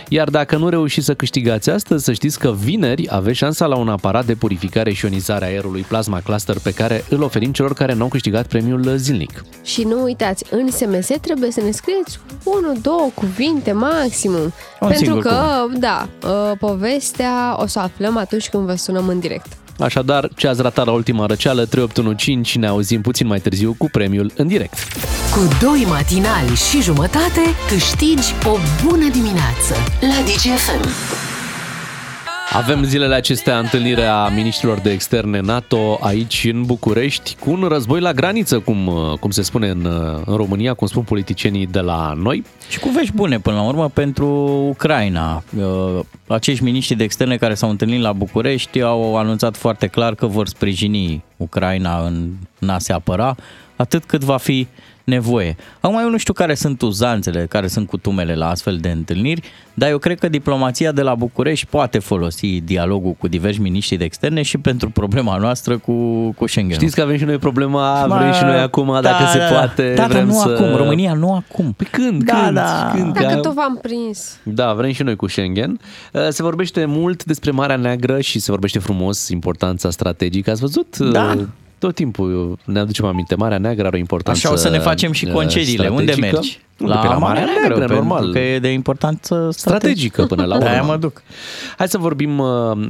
Iar 0.09 0.29
dacă 0.29 0.57
nu 0.57 0.69
reușiți 0.69 1.05
să 1.05 1.13
câștigați 1.13 1.69
astăzi, 1.69 2.03
să 2.03 2.13
știți 2.13 2.39
că 2.39 2.51
vineri 2.51 3.07
aveți 3.09 3.37
șansa 3.37 3.65
la 3.65 3.75
un 3.75 3.89
aparat 3.89 4.25
de 4.25 4.35
purificare 4.35 4.93
și 4.93 5.05
ionizare 5.05 5.45
a 5.45 5.47
aerului 5.47 5.81
Plasma 5.81 6.19
Cluster 6.19 6.57
pe 6.63 6.71
care 6.71 7.05
îl 7.09 7.21
oferim 7.21 7.51
celor 7.51 7.73
care 7.73 7.93
nu 7.93 8.01
au 8.01 8.07
câștigat 8.07 8.47
premiul 8.47 8.95
zilnic. 8.95 9.43
Și 9.63 9.83
nu 9.83 10.03
uitați, 10.03 10.45
în 10.49 10.71
SMS 10.71 11.09
trebuie 11.21 11.51
să 11.51 11.61
ne 11.61 11.71
scrieți 11.71 12.19
unul, 12.43 12.77
două 12.81 13.09
cuvinte 13.13 13.71
maximum. 13.71 14.41
Un 14.43 14.51
pentru 14.79 14.97
singur 14.97 15.21
că, 15.21 15.65
da, 15.77 16.07
uh, 16.23 16.57
povestea 16.59 17.55
o 17.59 17.65
să 17.65 17.79
aflăm 17.79 18.17
atunci 18.17 18.49
când 18.49 18.65
vă 18.65 18.75
sunăm 18.75 19.07
în 19.07 19.19
direct. 19.19 19.57
Așadar, 19.79 20.29
ce 20.35 20.47
ați 20.47 20.61
ratat 20.61 20.85
la 20.85 20.91
ultima 20.91 21.25
răceală, 21.25 21.65
3815, 21.65 22.57
ne 22.57 22.67
auzim 22.67 23.01
puțin 23.01 23.27
mai 23.27 23.39
târziu 23.39 23.75
cu 23.77 23.89
premiul 23.89 24.31
în 24.35 24.47
direct. 24.47 24.73
Cu 25.31 25.47
doi 25.61 25.85
matinali 25.87 26.55
și 26.55 26.81
jumătate 26.81 27.41
câștigi 27.69 28.33
o 28.45 28.57
bună 28.83 29.09
dimineață 29.09 29.73
la 29.99 30.23
DGFM. 30.25 31.32
Avem 32.55 32.83
zilele 32.83 33.15
acestea 33.15 33.59
întâlnirea 33.59 34.27
ministrilor 34.27 34.79
de 34.79 34.91
externe 34.91 35.39
NATO 35.39 35.97
aici 36.01 36.49
în 36.51 36.63
București 36.63 37.35
cu 37.39 37.51
un 37.51 37.65
război 37.67 37.99
la 37.99 38.11
graniță, 38.11 38.59
cum, 38.59 38.91
cum 39.19 39.31
se 39.31 39.41
spune 39.41 39.69
în, 39.69 39.85
în 40.25 40.35
România, 40.35 40.73
cum 40.73 40.87
spun 40.87 41.03
politicienii 41.03 41.67
de 41.67 41.79
la 41.79 42.13
noi. 42.15 42.43
Și 42.69 42.79
cu 42.79 42.89
vești 42.89 43.13
bune 43.13 43.39
până 43.39 43.55
la 43.55 43.63
urmă 43.63 43.89
pentru 43.89 44.27
Ucraina. 44.69 45.43
Uh, 45.57 45.99
Acești 46.27 46.63
miniștri 46.63 46.95
de 46.95 47.03
externe 47.03 47.37
care 47.37 47.53
s-au 47.53 47.69
întâlnit 47.69 48.01
la 48.01 48.13
București 48.13 48.81
au 48.81 49.17
anunțat 49.17 49.55
foarte 49.55 49.87
clar 49.87 50.15
că 50.15 50.25
vor 50.25 50.47
sprijini 50.47 51.23
Ucraina 51.37 52.05
în 52.05 52.31
în 52.63 52.69
a 52.69 52.79
se 52.79 52.93
apăra 52.93 53.35
atât 53.75 54.03
cât 54.03 54.23
va 54.23 54.37
fi 54.37 54.67
nevoie. 55.03 55.55
Acum 55.79 55.99
eu 55.99 56.09
nu 56.09 56.17
știu 56.17 56.33
care 56.33 56.53
sunt 56.53 56.81
uzanțele, 56.81 57.45
care 57.49 57.67
sunt 57.67 57.87
cutumele 57.87 58.35
la 58.35 58.49
astfel 58.49 58.77
de 58.77 58.89
întâlniri, 58.89 59.41
dar 59.73 59.89
eu 59.89 59.97
cred 59.97 60.19
că 60.19 60.27
diplomația 60.29 60.91
de 60.91 61.01
la 61.01 61.15
București 61.15 61.65
poate 61.65 61.99
folosi 61.99 62.61
dialogul 62.61 63.11
cu 63.11 63.27
diversi 63.27 63.59
miniștri 63.61 63.97
de 63.97 64.03
externe 64.03 64.41
și 64.41 64.57
pentru 64.57 64.89
problema 64.89 65.37
noastră 65.37 65.77
cu, 65.77 65.93
cu 66.31 66.47
Schengen. 66.47 66.75
Știți 66.77 66.95
că 66.95 67.01
avem 67.01 67.17
și 67.17 67.23
noi 67.23 67.37
problema, 67.37 68.05
Ma, 68.05 68.17
vrem 68.17 68.33
și 68.33 68.43
noi 68.43 68.59
acum, 68.59 68.91
da, 68.93 69.01
dacă 69.01 69.23
se 69.31 69.37
da, 69.37 69.45
poate. 69.45 69.93
Da, 69.95 70.01
dar 70.01 70.11
vrem 70.11 70.25
nu 70.25 70.33
să... 70.33 70.49
acum, 70.49 70.75
România 70.75 71.13
nu 71.13 71.33
acum. 71.33 71.73
Păi 71.77 71.87
când, 71.91 72.23
Da, 72.23 72.41
când, 72.43 72.55
da. 72.55 72.91
când? 72.95 73.13
Dacă 73.13 73.33
Că- 73.33 73.39
tot 73.39 73.53
v-am 73.53 73.79
prins. 73.81 74.37
Da, 74.43 74.73
vrem 74.73 74.91
și 74.91 75.03
noi 75.03 75.15
cu 75.15 75.27
Schengen. 75.27 75.79
Uh, 76.13 76.27
Se 76.29 76.43
vorbește 76.43 76.85
mult 76.85 77.23
despre 77.23 77.51
Marea 77.51 77.75
Neagră 77.75 78.19
și 78.21 78.39
se 78.39 78.51
vorbește 78.51 78.79
frumos 78.79 79.29
importanța 79.29 79.89
strategică. 79.89 80.51
Ați 80.51 80.61
văzut? 80.61 80.97
Da. 80.97 81.35
Uh, 81.83 81.89
Tot 81.89 81.95
timpul 81.95 82.57
ne 82.65 82.79
aducem 82.79 83.05
aminte. 83.05 83.35
Marea 83.35 83.57
Neagră 83.57 83.85
are 83.87 83.95
o 83.95 83.99
importanță 83.99 84.41
Așa 84.45 84.55
o 84.55 84.57
să 84.57 84.69
ne 84.69 84.77
facem 84.79 85.11
și 85.11 85.25
uh, 85.25 85.31
concediile. 85.31 85.87
Unde 85.87 86.11
strategică. 86.11 86.35
mergi? 86.35 86.59
Unde? 86.79 86.93
Pe 87.01 87.07
la 87.07 87.17
Marea 87.17 87.43
Neagră, 87.45 87.77
pentru 87.77 87.95
normal. 87.95 88.31
că 88.31 88.39
e 88.39 88.59
de 88.59 88.71
importanță 88.71 89.49
strategică 89.51 90.23
până 90.23 90.45
la 90.45 90.53
urmă. 90.55 90.67
De-aia 90.67 90.81
mă 90.81 90.97
duc. 90.97 91.21
Hai 91.77 91.87
să 91.87 91.97
vorbim 91.97 92.39
uh, 92.39 92.47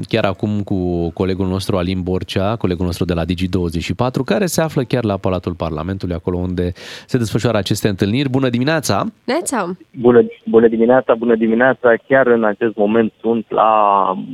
chiar 0.08 0.24
acum 0.26 0.62
cu 0.62 1.10
colegul 1.10 1.48
nostru 1.48 1.78
Alin 1.78 2.02
Borcea, 2.02 2.56
colegul 2.56 2.86
nostru 2.86 3.06
de 3.06 3.14
la 3.14 3.24
Digi24, 3.26 4.26
care 4.26 4.46
se 4.46 4.62
află 4.62 4.84
chiar 4.84 5.04
la 5.04 5.18
Palatul 5.18 5.54
Parlamentului, 5.54 6.16
acolo 6.16 6.38
unde 6.38 6.72
se 7.06 7.18
desfășoară 7.18 7.58
aceste 7.58 7.88
întâlniri. 7.88 8.30
Bună 8.30 8.50
dimineața! 8.50 9.06
Neața, 9.24 9.76
Bună, 10.00 10.22
bună 10.46 10.68
dimineața, 10.68 11.14
bună 11.14 11.36
dimineața. 11.36 11.94
Chiar 12.08 12.28
în 12.28 12.44
acest 12.44 12.76
moment 12.76 13.14
sunt 13.22 13.46
la 13.50 13.72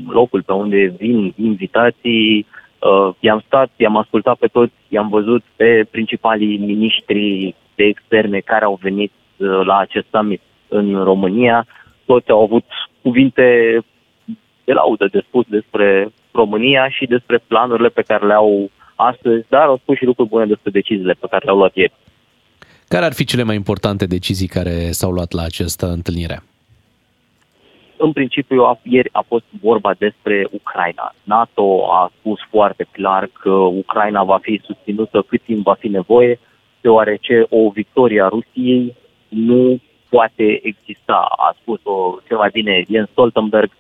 locul 0.08 0.44
pe 0.46 0.52
unde 0.54 0.96
vin 0.98 1.34
invitații. 1.38 2.46
Uh, 2.80 3.16
i-am 3.20 3.44
stat, 3.46 3.70
i-am 3.76 3.98
ascultat 3.98 4.38
pe 4.38 4.48
toți, 4.48 4.74
i-am 4.88 5.10
văzut 5.10 5.44
pe 5.56 5.86
principalii 5.92 6.58
miniștri 6.58 7.56
de 7.76 7.84
externe 7.84 8.40
care 8.40 8.66
au 8.66 8.80
venit 8.82 9.12
uh, 9.38 9.62
la 9.66 9.78
acest 9.78 10.06
summit 10.12 10.42
în 10.68 11.04
România. 11.04 11.66
Toți 12.06 12.30
au 12.30 12.42
avut 12.44 12.66
cuvinte 13.02 13.78
de 14.64 14.74
laudă 14.74 15.08
de 15.12 15.24
spus 15.28 15.46
despre 15.48 16.14
România 16.32 16.90
și 16.90 17.06
despre 17.06 17.38
planurile 17.48 17.90
pe 17.90 18.02
care 18.02 18.26
le 18.26 18.34
au 18.34 18.70
astăzi, 18.96 19.46
dar 19.50 19.66
au 19.68 19.78
spus 19.78 19.98
și 19.98 20.06
lucruri 20.06 20.30
bune 20.30 20.46
despre 20.46 20.72
deciziile 20.72 21.14
pe 21.20 21.28
care 21.30 21.46
le-au 21.46 21.58
luat 21.58 21.76
ieri. 21.76 21.94
Care 22.88 23.06
ar 23.06 23.14
fi 23.14 23.24
cele 23.24 23.44
mai 23.44 23.56
importante 23.56 24.06
decizii 24.06 24.48
care 24.48 24.92
s-au 24.92 25.12
luat 25.12 25.32
la 25.32 25.44
această 25.44 25.86
întâlnire? 25.86 26.44
În 28.02 28.12
principiu, 28.12 28.64
a- 28.64 28.80
ieri 28.84 29.10
a 29.12 29.24
fost 29.28 29.46
vorba 29.62 29.94
despre 29.98 30.48
Ucraina. 30.52 31.14
NATO 31.24 31.92
a 31.92 32.12
spus 32.20 32.40
foarte 32.50 32.86
clar 32.92 33.30
că 33.42 33.50
Ucraina 33.84 34.24
va 34.24 34.38
fi 34.42 34.62
susținută 34.64 35.22
cât 35.28 35.42
timp 35.42 35.64
va 35.64 35.74
fi 35.74 35.88
nevoie, 35.88 36.40
deoarece 36.82 37.46
o 37.50 37.70
victorie 37.70 38.22
a 38.22 38.28
Rusiei 38.28 38.96
nu 39.28 39.80
poate 40.10 40.60
exista. 40.64 41.28
A 41.48 41.56
spus-o 41.62 42.18
cel 42.28 42.38
mai 42.38 42.50
bine 42.54 42.84
Jens 42.90 43.10
Stoltenberg, 43.10 43.72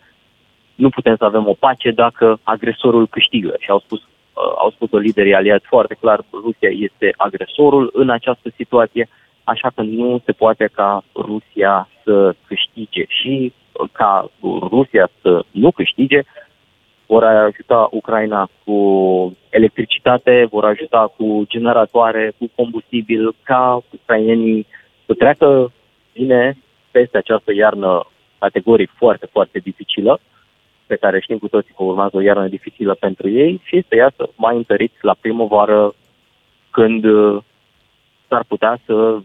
nu 0.76 0.89
putem 0.89 1.15
să 1.15 1.26
avem 1.26 1.47
o 1.47 1.53
pace 1.59 1.91
dacă 1.91 2.39
agresorul 2.43 3.07
câștigă. 3.07 3.55
Și 3.59 3.70
au 3.70 3.80
spus, 3.80 3.99
uh, 3.99 4.53
au 4.57 4.70
spus-o 4.72 4.97
liderii 4.97 5.34
aliați 5.34 5.65
foarte 5.65 5.97
clar, 5.99 6.20
Rusia 6.32 6.70
este 6.70 7.13
agresorul 7.17 7.89
în 7.93 8.09
această 8.09 8.49
situație, 8.55 9.09
așa 9.49 9.69
că 9.75 9.81
nu 9.81 10.21
se 10.25 10.31
poate 10.31 10.69
ca 10.73 11.03
Rusia 11.15 11.89
să 12.03 12.35
câștige. 12.47 13.03
Și 13.07 13.53
uh, 13.71 13.89
ca 13.91 14.29
Rusia 14.69 15.09
să 15.21 15.43
nu 15.51 15.71
câștige, 15.71 16.21
vor 17.05 17.23
ajuta 17.23 17.87
Ucraina 17.91 18.49
cu 18.63 18.77
electricitate, 19.49 20.47
vor 20.51 20.65
ajuta 20.65 21.13
cu 21.17 21.43
generatoare, 21.47 22.33
cu 22.37 22.49
combustibil, 22.55 23.35
ca 23.43 23.83
ucrainenii 24.01 24.67
să 25.05 25.13
treacă 25.13 25.71
bine 26.13 26.57
peste 26.91 27.17
această 27.17 27.53
iarnă 27.53 28.05
categoric 28.39 28.91
foarte, 28.95 29.25
foarte 29.25 29.59
dificilă, 29.59 30.19
pe 30.85 30.95
care 30.95 31.19
știm 31.19 31.37
cu 31.37 31.47
toții 31.47 31.73
că 31.77 31.83
urmează 31.83 32.17
o 32.17 32.21
iarnă 32.21 32.47
dificilă 32.47 32.93
pentru 32.93 33.29
ei 33.29 33.61
și 33.63 33.83
să 33.87 33.95
iasă 33.95 34.29
mai 34.35 34.55
întăriți 34.55 34.97
la 35.01 35.15
primăvară 35.19 35.93
când 36.69 37.03
uh, 37.03 37.41
s-ar 38.27 38.43
putea 38.47 38.79
să 38.85 39.19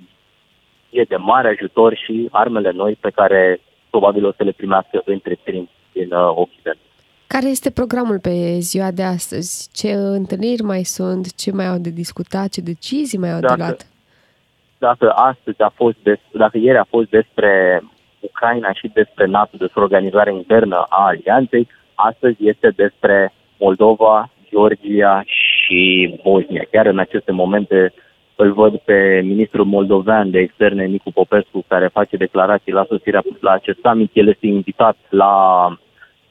fie 0.94 1.04
de 1.08 1.16
mare 1.16 1.48
ajutor 1.48 1.94
și 2.04 2.28
armele 2.30 2.70
noi 2.74 2.98
pe 3.00 3.10
care 3.10 3.60
probabil 3.90 4.24
o 4.26 4.32
să 4.36 4.42
le 4.42 4.52
primească 4.52 5.02
între 5.04 5.38
timp 5.44 5.68
din 5.92 6.12
uh, 6.12 6.32
Occident. 6.34 6.78
Care 7.26 7.46
este 7.46 7.70
programul 7.70 8.18
pe 8.20 8.34
ziua 8.58 8.90
de 8.90 9.02
astăzi? 9.02 9.68
Ce 9.72 9.92
întâlniri 9.92 10.62
mai 10.62 10.82
sunt? 10.82 11.34
Ce 11.34 11.52
mai 11.52 11.66
au 11.66 11.78
de 11.78 11.90
discutat? 11.90 12.48
Ce 12.48 12.60
decizii 12.60 13.18
mai 13.18 13.32
au 13.32 13.40
de 13.40 13.46
Dacă- 13.46 13.62
luat? 13.62 13.86
Dacă 14.78 15.10
astăzi 15.10 15.60
a 15.60 15.72
fost 15.74 15.96
des, 16.02 16.18
dacă 16.32 16.58
ieri 16.58 16.78
a 16.78 16.86
fost 16.88 17.08
despre 17.08 17.82
Ucraina 18.20 18.72
și 18.72 18.90
despre 18.94 19.26
NATO, 19.26 19.56
despre 19.56 19.80
organizarea 19.80 20.32
internă 20.32 20.76
a 20.88 21.04
alianței, 21.06 21.68
astăzi 21.94 22.36
este 22.38 22.68
despre 22.76 23.32
Moldova, 23.58 24.30
Georgia 24.50 25.22
și 25.26 26.14
Bosnia. 26.22 26.64
Chiar 26.70 26.86
în 26.86 26.98
aceste 26.98 27.32
momente 27.32 27.92
îl 28.36 28.52
văd 28.52 28.76
pe 28.76 29.20
ministrul 29.24 29.64
moldovean 29.64 30.30
de 30.30 30.38
externe, 30.38 30.84
Nicu 30.84 31.10
Popescu, 31.12 31.64
care 31.68 31.86
face 31.86 32.16
declarații 32.16 32.72
la 32.72 32.84
sosirea 32.88 33.22
la 33.40 33.50
acest 33.50 33.78
summit. 33.82 34.10
El 34.12 34.28
este 34.28 34.46
invitat 34.46 34.96
la 35.08 35.32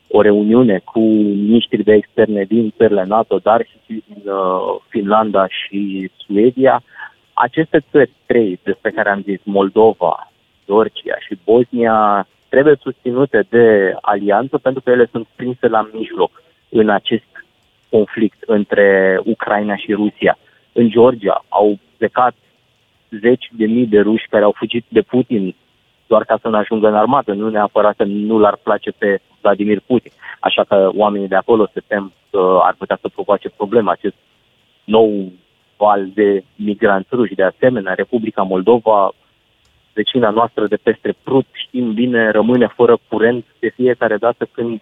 o 0.07 0.21
reuniune 0.21 0.81
cu 0.83 0.99
miniștrii 0.99 1.83
de 1.83 1.93
externe 1.93 2.43
din 2.43 2.73
țările 2.77 3.03
NATO, 3.03 3.37
dar 3.37 3.65
și 3.69 4.03
din 4.07 4.31
uh, 4.31 4.81
Finlanda 4.89 5.47
și 5.47 6.11
Suedia. 6.17 6.83
Aceste 7.33 7.83
țări 7.91 8.11
trei 8.25 8.59
despre 8.63 8.91
care 8.91 9.09
am 9.09 9.21
zis, 9.21 9.39
Moldova, 9.43 10.31
Georgia 10.65 11.15
și 11.27 11.37
Bosnia, 11.45 12.27
trebuie 12.49 12.75
susținute 12.81 13.45
de 13.49 13.95
alianță 14.01 14.57
pentru 14.57 14.81
că 14.81 14.89
ele 14.89 15.07
sunt 15.11 15.27
prinse 15.35 15.67
la 15.67 15.89
mijloc 15.93 16.41
în 16.69 16.89
acest 16.89 17.31
conflict 17.89 18.43
între 18.45 19.19
Ucraina 19.23 19.75
și 19.75 19.93
Rusia. 19.93 20.37
În 20.73 20.89
Georgia 20.89 21.45
au 21.49 21.79
plecat 21.97 22.35
zeci 23.09 23.47
de 23.51 23.65
mii 23.65 23.85
de 23.87 23.99
ruși 23.99 24.27
care 24.29 24.43
au 24.43 24.51
fugit 24.57 24.85
de 24.87 25.01
Putin 25.01 25.55
doar 26.07 26.23
ca 26.25 26.37
să 26.41 26.47
nu 26.47 26.57
ajungă 26.57 26.87
în 26.87 26.95
armată, 26.95 27.33
nu 27.33 27.49
neapărat 27.49 27.95
că 27.95 28.03
nu 28.03 28.39
l-ar 28.39 28.57
place 28.63 28.91
pe 28.91 29.19
Vladimir 29.41 29.79
Putin. 29.85 30.11
Așa 30.39 30.63
că 30.63 30.89
oamenii 30.95 31.27
de 31.27 31.35
acolo 31.35 31.67
se 31.73 31.81
tem 31.87 32.13
că 32.31 32.59
ar 32.61 32.75
putea 32.77 32.97
să 33.01 33.07
provoace 33.07 33.49
probleme 33.49 33.91
acest 33.91 34.15
nou 34.83 35.31
val 35.77 36.09
de 36.13 36.43
migranți 36.55 37.09
ruși. 37.11 37.35
De 37.35 37.43
asemenea, 37.43 37.93
Republica 37.93 38.41
Moldova, 38.41 39.11
vecina 39.93 40.29
noastră 40.29 40.67
de 40.67 40.75
peste 40.75 41.15
Prut, 41.23 41.45
știm 41.53 41.93
bine, 41.93 42.31
rămâne 42.31 42.67
fără 42.67 42.97
curent 43.09 43.45
de 43.59 43.69
fiecare 43.69 44.17
dată 44.17 44.47
când 44.51 44.81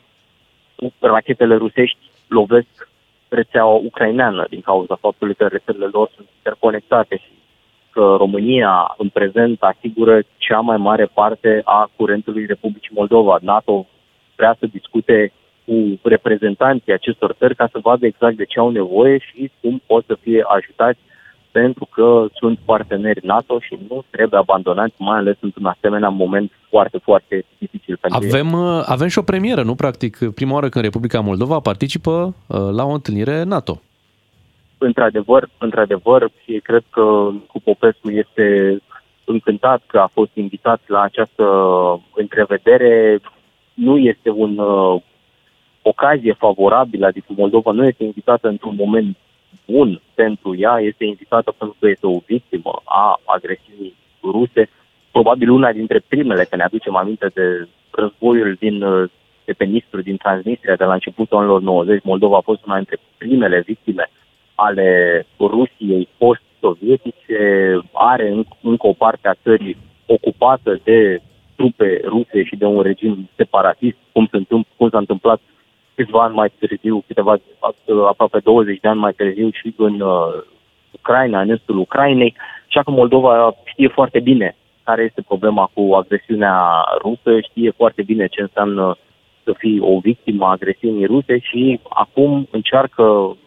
rachetele 1.00 1.56
rusești 1.56 2.00
lovesc 2.28 2.90
rețeaua 3.32 3.74
ucraineană 3.74 4.46
din 4.50 4.62
cauza 4.62 4.96
faptului 4.96 5.36
că 5.36 5.48
rețelele 5.48 5.90
lor 5.92 6.10
sunt 6.16 6.28
interconectate 6.38 7.16
și 7.18 7.32
că 7.92 8.16
România 8.18 8.94
în 8.98 9.10
prezent 9.10 9.62
asigură 9.62 10.22
cea 10.38 10.60
mai 10.60 10.78
mare 10.78 11.06
parte 11.06 11.62
a 11.64 11.90
curentului 11.96 12.46
Republicii 12.46 12.96
Moldova. 13.00 13.38
NATO 13.42 13.88
vrea 14.36 14.56
să 14.60 14.66
discute 14.66 15.32
cu 15.66 16.00
reprezentanții 16.04 16.94
acestor 16.94 17.32
țări 17.34 17.56
ca 17.56 17.68
să 17.72 17.80
vadă 17.82 18.06
exact 18.06 18.36
de 18.36 18.46
ce 18.46 18.60
au 18.60 18.70
nevoie 18.70 19.18
și 19.18 19.52
cum 19.62 19.82
pot 19.86 20.04
să 20.06 20.18
fie 20.22 20.44
ajutați 20.48 21.00
pentru 21.52 21.88
că 21.92 22.26
sunt 22.34 22.60
parteneri 22.66 23.26
NATO 23.26 23.60
și 23.60 23.80
nu 23.90 24.04
trebuie 24.10 24.40
abandonați, 24.40 24.94
mai 24.98 25.18
ales 25.18 25.36
într-un 25.40 25.66
asemenea 25.66 26.10
moment 26.10 26.52
foarte, 26.70 26.98
foarte 26.98 27.46
dificil 27.58 27.98
pentru 28.02 28.24
ei. 28.24 28.30
Avem, 28.30 28.54
uh, 28.54 28.84
avem 28.86 29.08
și 29.08 29.18
o 29.18 29.22
premieră, 29.22 29.64
nu? 29.64 29.76
Practic, 29.76 30.18
prima 30.36 30.54
oară 30.54 30.70
când 30.70 30.84
Republica 30.84 31.20
Moldova 31.20 31.60
participă 31.60 32.36
uh, 32.48 32.60
la 32.72 32.84
o 32.84 32.94
întâlnire 32.94 33.44
NATO. 33.44 33.82
într-adevăr, 34.78 35.50
într-adevăr, 35.58 36.32
și 36.44 36.60
cred 36.60 36.84
că 36.90 37.30
cu 37.48 37.60
Popescu 37.64 38.10
este 38.10 38.78
încântat 39.26 39.82
că 39.88 40.00
a 40.00 40.10
fost 40.14 40.32
invitat 40.34 40.82
la 40.88 41.02
această 41.02 41.44
întrevedere. 42.16 43.20
Nu 43.74 43.98
este 43.98 44.30
un 44.30 44.58
uh, 44.58 45.02
ocazie 45.82 46.34
favorabilă, 46.34 47.06
adică 47.06 47.28
Moldova 47.38 47.72
nu 47.72 47.86
este 47.86 48.04
invitată 48.04 48.48
într-un 48.48 48.76
moment 48.78 49.18
bun 49.68 50.02
pentru 50.14 50.56
ea, 50.58 50.80
este 50.80 51.06
invitată 51.06 51.54
pentru 51.58 51.78
că 51.80 51.88
este 51.88 52.08
o 52.08 52.20
victimă 52.26 52.82
a 52.84 53.20
agresiunii 53.26 53.96
ruse, 54.24 54.70
probabil 55.12 55.50
una 55.50 55.72
dintre 55.72 56.00
primele, 56.08 56.44
că 56.44 56.56
ne 56.56 56.64
aducem 56.64 56.96
aminte 56.96 57.28
de 57.34 57.68
războiul 57.92 58.56
din, 58.60 58.84
uh, 58.84 59.10
de 59.46 59.54
pe 59.54 59.66
Nistru, 59.66 60.02
din 60.02 60.18
Transnistria, 60.18 60.76
de 60.76 60.84
la 60.84 60.94
începutul 60.94 61.38
anilor 61.38 61.62
90. 61.62 62.04
Moldova 62.04 62.38
a 62.38 62.42
fost 62.50 62.66
una 62.66 62.76
dintre 62.76 62.98
primele 63.18 63.64
victime 63.66 64.10
ale 64.56 65.26
Rusiei 65.40 66.08
post-sovietice, 66.18 67.40
are 67.92 68.30
în- 68.30 68.46
încă 68.62 68.88
o 68.88 68.94
parte 68.94 69.28
a 69.28 69.34
țării 69.44 69.78
ocupată 70.06 70.80
de 70.84 71.22
trupe 71.56 72.02
ruse 72.06 72.44
și 72.44 72.56
de 72.56 72.66
un 72.66 72.82
regim 72.82 73.30
separatist, 73.36 73.98
cum, 74.12 74.28
se 74.32 74.38
întâmpl- 74.38 74.70
cum 74.78 74.90
s-a 74.90 74.98
întâmplat 74.98 75.40
câțiva 76.02 76.24
ani 76.24 76.36
mai 76.36 76.52
târziu, 76.60 77.04
câteva, 77.08 77.36
aproape 78.08 78.40
20 78.40 78.80
de 78.80 78.88
ani 78.88 79.00
mai 79.00 79.14
târziu 79.14 79.50
și 79.52 79.74
în 79.78 80.00
uh, 80.00 80.44
Ucraina, 80.92 81.42
în 81.42 81.50
estul 81.50 81.78
Ucrainei, 81.78 82.36
așa 82.68 82.84
că 82.84 82.92
Moldova 82.92 83.56
știe 83.64 83.88
foarte 83.88 84.20
bine 84.20 84.56
care 84.84 85.04
este 85.04 85.22
problema 85.22 85.70
cu 85.74 85.94
agresiunea 85.94 86.86
rusă, 87.02 87.40
știe 87.40 87.72
foarte 87.72 88.02
bine 88.02 88.28
ce 88.28 88.42
înseamnă 88.42 88.98
să 89.44 89.54
fii 89.58 89.80
o 89.80 90.00
victimă 90.00 90.46
a 90.46 90.50
agresiunii 90.50 91.06
ruse 91.06 91.40
și 91.40 91.80
acum 91.90 92.48
încearcă 92.52 93.38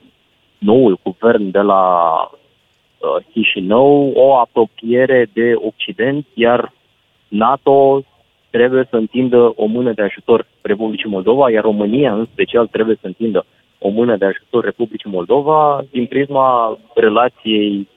noul 0.58 0.98
guvern 1.02 1.50
de 1.50 1.60
la 1.60 1.82
uh, 2.22 3.24
Chișinău 3.32 4.12
o 4.14 4.34
apropiere 4.36 5.26
de 5.32 5.52
Occident, 5.54 6.26
iar 6.34 6.72
NATO 7.28 8.02
trebuie 8.56 8.86
să 8.90 8.96
întindă 8.96 9.52
o 9.56 9.66
mână 9.66 9.92
de 9.92 10.02
ajutor 10.02 10.46
Republicii 10.60 11.08
Moldova, 11.08 11.50
iar 11.50 11.62
România 11.62 12.12
în 12.14 12.26
special 12.32 12.66
trebuie 12.66 12.96
să 13.00 13.06
întindă 13.06 13.46
o 13.78 13.88
mână 13.88 14.16
de 14.16 14.24
ajutor 14.24 14.64
Republicii 14.64 15.10
Moldova 15.10 15.84
din 15.90 16.06
prisma 16.06 16.78
relației 16.94 17.88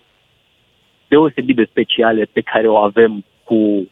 deosebit 1.08 1.56
de 1.56 1.68
speciale 1.70 2.24
pe 2.32 2.42
care 2.42 2.68
o 2.68 2.76
avem 2.76 3.24
cu, 3.44 3.88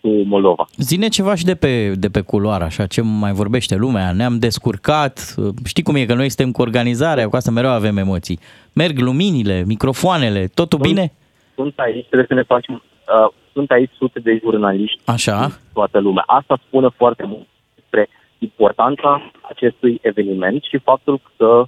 cu 0.00 0.08
Moldova. 0.08 0.66
Zine 0.76 1.08
ceva 1.08 1.34
și 1.34 1.44
de 1.44 1.54
pe, 1.54 1.92
de 1.94 2.08
pe 2.08 2.20
culoare, 2.20 2.64
așa, 2.64 2.86
ce 2.86 3.00
mai 3.02 3.32
vorbește 3.32 3.76
lumea, 3.76 4.12
ne-am 4.12 4.38
descurcat, 4.38 5.34
știi 5.64 5.82
cum 5.82 5.94
e 5.94 6.04
că 6.04 6.14
noi 6.14 6.28
suntem 6.28 6.52
cu 6.52 6.62
organizarea, 6.62 7.28
cu 7.28 7.36
asta 7.36 7.50
mereu 7.50 7.70
avem 7.70 7.96
emoții. 7.96 8.38
Merg 8.72 8.98
luminile, 8.98 9.64
microfoanele, 9.66 10.46
totul 10.54 10.78
bine? 10.78 11.12
Sunt 11.54 11.74
aici, 11.76 12.06
trebuie 12.06 12.28
să 12.28 12.34
ne 12.34 12.42
facem, 12.42 12.74
uh, 12.74 13.32
sunt 13.52 13.70
aici 13.70 13.90
sute 13.96 14.18
de 14.18 14.38
jurnaliști 14.42 15.00
Așa. 15.04 15.50
toată 15.72 15.98
lumea. 15.98 16.22
Asta 16.26 16.58
spune 16.66 16.88
foarte 16.96 17.24
mult 17.26 17.46
despre 17.74 18.08
importanța 18.38 19.30
acestui 19.48 19.98
eveniment 20.02 20.62
și 20.62 20.78
faptul 20.78 21.20
că 21.36 21.64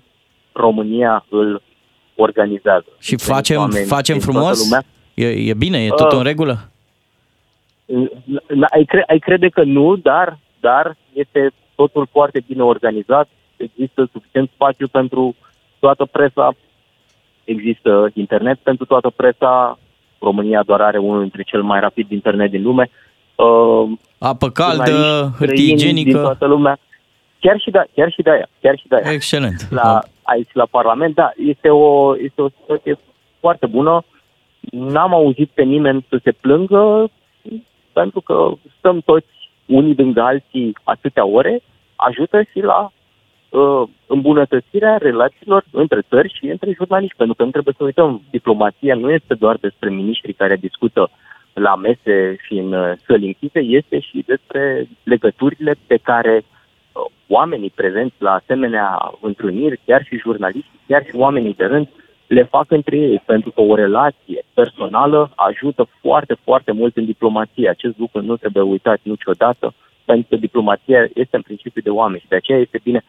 România 0.52 1.24
îl 1.28 1.62
organizează. 2.16 2.86
Și 2.98 3.08
Veniți 3.14 3.30
facem, 3.30 3.58
oameni 3.58 3.86
facem 3.86 4.18
din 4.18 4.24
toată 4.24 4.38
frumos? 4.40 4.64
lumea. 4.64 4.82
E, 5.14 5.26
e 5.50 5.54
bine? 5.54 5.84
E 5.84 5.88
tot 5.88 6.12
Uh, 6.12 6.18
în 6.18 6.22
regulă? 6.24 6.58
N- 7.92 8.68
Ai, 8.72 8.84
cre- 8.84 9.04
ai 9.06 9.18
crede 9.18 9.48
că 9.48 9.62
nu, 9.62 9.96
dar, 9.96 10.38
dar 10.60 10.96
este 11.12 11.50
totul 11.74 12.06
foarte 12.10 12.42
bine 12.46 12.62
organizat, 12.62 13.28
există 13.56 14.08
suficient 14.12 14.50
spațiu 14.54 14.88
pentru 14.88 15.36
toată 15.78 16.04
presa, 16.04 16.54
există 17.44 18.10
internet 18.14 18.58
pentru 18.58 18.84
toată 18.84 19.10
presa, 19.10 19.78
România 20.22 20.62
doar 20.62 20.80
are 20.80 20.98
unul 20.98 21.20
dintre 21.20 21.42
cel 21.42 21.62
mai 21.62 21.80
rapid 21.80 22.10
internet 22.10 22.50
din 22.50 22.62
lume. 22.62 22.90
Uh, 23.34 23.90
Apă 24.18 24.50
caldă, 24.50 24.84
jurnaliști 24.90 25.36
hârtie 25.38 25.56
străini 25.56 25.66
Din 25.66 25.74
igienică. 25.76 26.20
toată 26.20 26.46
lumea. 26.46 26.78
Chiar 27.38 27.60
și, 27.60 27.70
da, 27.70 27.82
chiar 27.94 28.10
și 28.12 28.22
de 28.22 28.30
aia, 28.30 28.48
chiar 28.60 28.78
și 28.78 28.88
de 28.88 28.96
aia. 28.96 29.12
Excelent. 29.12 29.66
La, 29.70 30.00
aici 30.22 30.50
la 30.52 30.66
Parlament, 30.70 31.14
da, 31.14 31.30
este 31.36 31.68
o, 31.68 32.16
este 32.18 32.42
o 32.42 32.48
situație 32.60 32.98
foarte 33.40 33.66
bună. 33.66 34.04
N-am 34.70 35.14
auzit 35.14 35.50
pe 35.54 35.62
nimeni 35.62 36.06
să 36.08 36.20
se 36.22 36.32
plângă, 36.32 37.10
pentru 37.92 38.20
că 38.20 38.50
stăm 38.78 39.00
toți 39.00 39.26
unii 39.66 39.94
lângă 39.96 40.20
alții 40.20 40.76
atâtea 40.84 41.26
ore, 41.26 41.62
ajută 41.96 42.42
și 42.42 42.60
la 42.60 42.92
uh, 43.53 43.88
îmbunătățirea 44.07 44.96
relațiilor 44.96 45.64
între 45.70 46.00
țări 46.09 46.34
și 46.38 46.46
între 46.46 46.72
jurnaliști, 46.76 47.16
pentru 47.16 47.34
că 47.34 47.44
nu 47.44 47.50
trebuie 47.50 47.74
să 47.76 47.84
uităm, 47.84 48.22
diplomația 48.30 48.94
nu 48.94 49.11
este 49.11 49.34
doar 49.34 49.57
despre 49.57 49.90
miniștrii 49.90 50.34
care 50.34 50.57
discută 50.57 51.11
la 51.53 51.76
mese 51.76 52.36
și 52.46 52.53
în 52.53 52.72
uh, 52.72 52.92
săli 53.07 53.26
închise, 53.26 53.59
este 53.61 54.00
și 54.00 54.24
despre 54.26 54.88
legăturile 55.03 55.74
pe 55.86 55.96
care 55.96 56.34
uh, 56.36 57.05
oamenii 57.28 57.72
prezenți 57.74 58.14
la 58.18 58.32
asemenea 58.32 59.12
întâlniri, 59.20 59.80
chiar 59.86 60.05
și 60.05 60.18
jurnaliștii, 60.18 60.80
chiar 60.86 61.05
și 61.05 61.16
oamenii 61.16 61.55
de 61.55 61.64
rând, 61.64 61.88
le 62.26 62.42
fac 62.42 62.70
între 62.70 62.96
ei, 62.96 63.22
pentru 63.26 63.50
că 63.50 63.61
o 63.61 63.74
relație 63.74 64.44
personală 64.55 65.30
ajută 65.34 65.88
foarte, 66.00 66.36
foarte 66.44 66.72
mult 66.72 66.96
în 66.96 67.05
diplomație. 67.05 67.68
Acest 67.68 67.98
lucru 67.98 68.22
nu 68.22 68.36
trebuie 68.36 68.62
uitat 68.62 69.00
niciodată, 69.03 69.74
pentru 70.05 70.26
că 70.28 70.36
diplomația 70.36 71.09
este 71.14 71.36
în 71.36 71.42
principiu 71.42 71.82
de 71.82 71.90
oameni 71.90 72.20
și 72.20 72.28
de 72.28 72.36
aceea 72.36 72.59
este 72.59 72.80
bine 72.82 73.05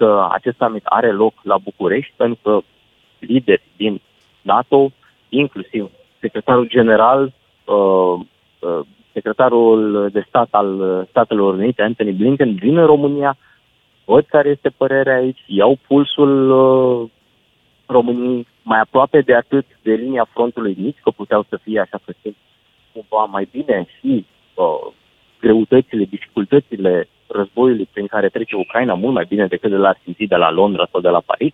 că 0.00 0.28
acest 0.30 0.56
summit 0.56 0.84
are 0.84 1.12
loc 1.12 1.34
la 1.42 1.58
București, 1.58 2.12
pentru 2.16 2.38
că 2.42 2.60
lideri 3.18 3.62
din 3.76 4.00
NATO, 4.42 4.90
inclusiv 5.28 5.90
secretarul 6.20 6.68
general, 6.68 7.32
uh, 7.64 8.20
uh, 8.58 8.80
secretarul 9.12 10.08
de 10.12 10.24
stat 10.28 10.48
al 10.50 11.06
Statelor 11.10 11.54
Unite, 11.54 11.82
Anthony 11.82 12.12
Blinken, 12.12 12.54
vin 12.54 12.76
în 12.76 12.86
România, 12.86 13.36
văd 14.04 14.24
care 14.24 14.48
este 14.48 14.68
părerea 14.68 15.16
aici, 15.16 15.42
iau 15.46 15.78
pulsul 15.86 16.50
uh, 16.50 17.10
României 17.86 18.46
mai 18.62 18.80
aproape 18.80 19.20
de 19.20 19.34
atât 19.34 19.66
de 19.82 19.92
linia 19.92 20.26
frontului 20.32 20.76
nici 20.78 20.98
că 21.02 21.10
puteau 21.10 21.46
să 21.48 21.56
fie 21.62 21.80
așa 21.80 21.98
că 22.04 22.12
simt 22.22 22.36
cumva 22.92 23.24
mai 23.24 23.48
bine 23.50 23.86
și 23.98 24.26
uh, 24.54 24.92
greutățile, 25.40 26.04
dificultățile 26.04 27.08
războiului 27.32 27.88
prin 27.92 28.06
care 28.06 28.28
trece 28.28 28.56
Ucraina 28.56 28.94
mult 28.94 29.14
mai 29.14 29.24
bine 29.28 29.46
decât 29.46 29.70
de 29.70 29.76
la 29.76 29.94
simți 30.02 30.24
de 30.24 30.36
la 30.36 30.50
Londra 30.50 30.88
sau 30.90 31.00
de 31.00 31.08
la 31.08 31.20
Paris. 31.20 31.52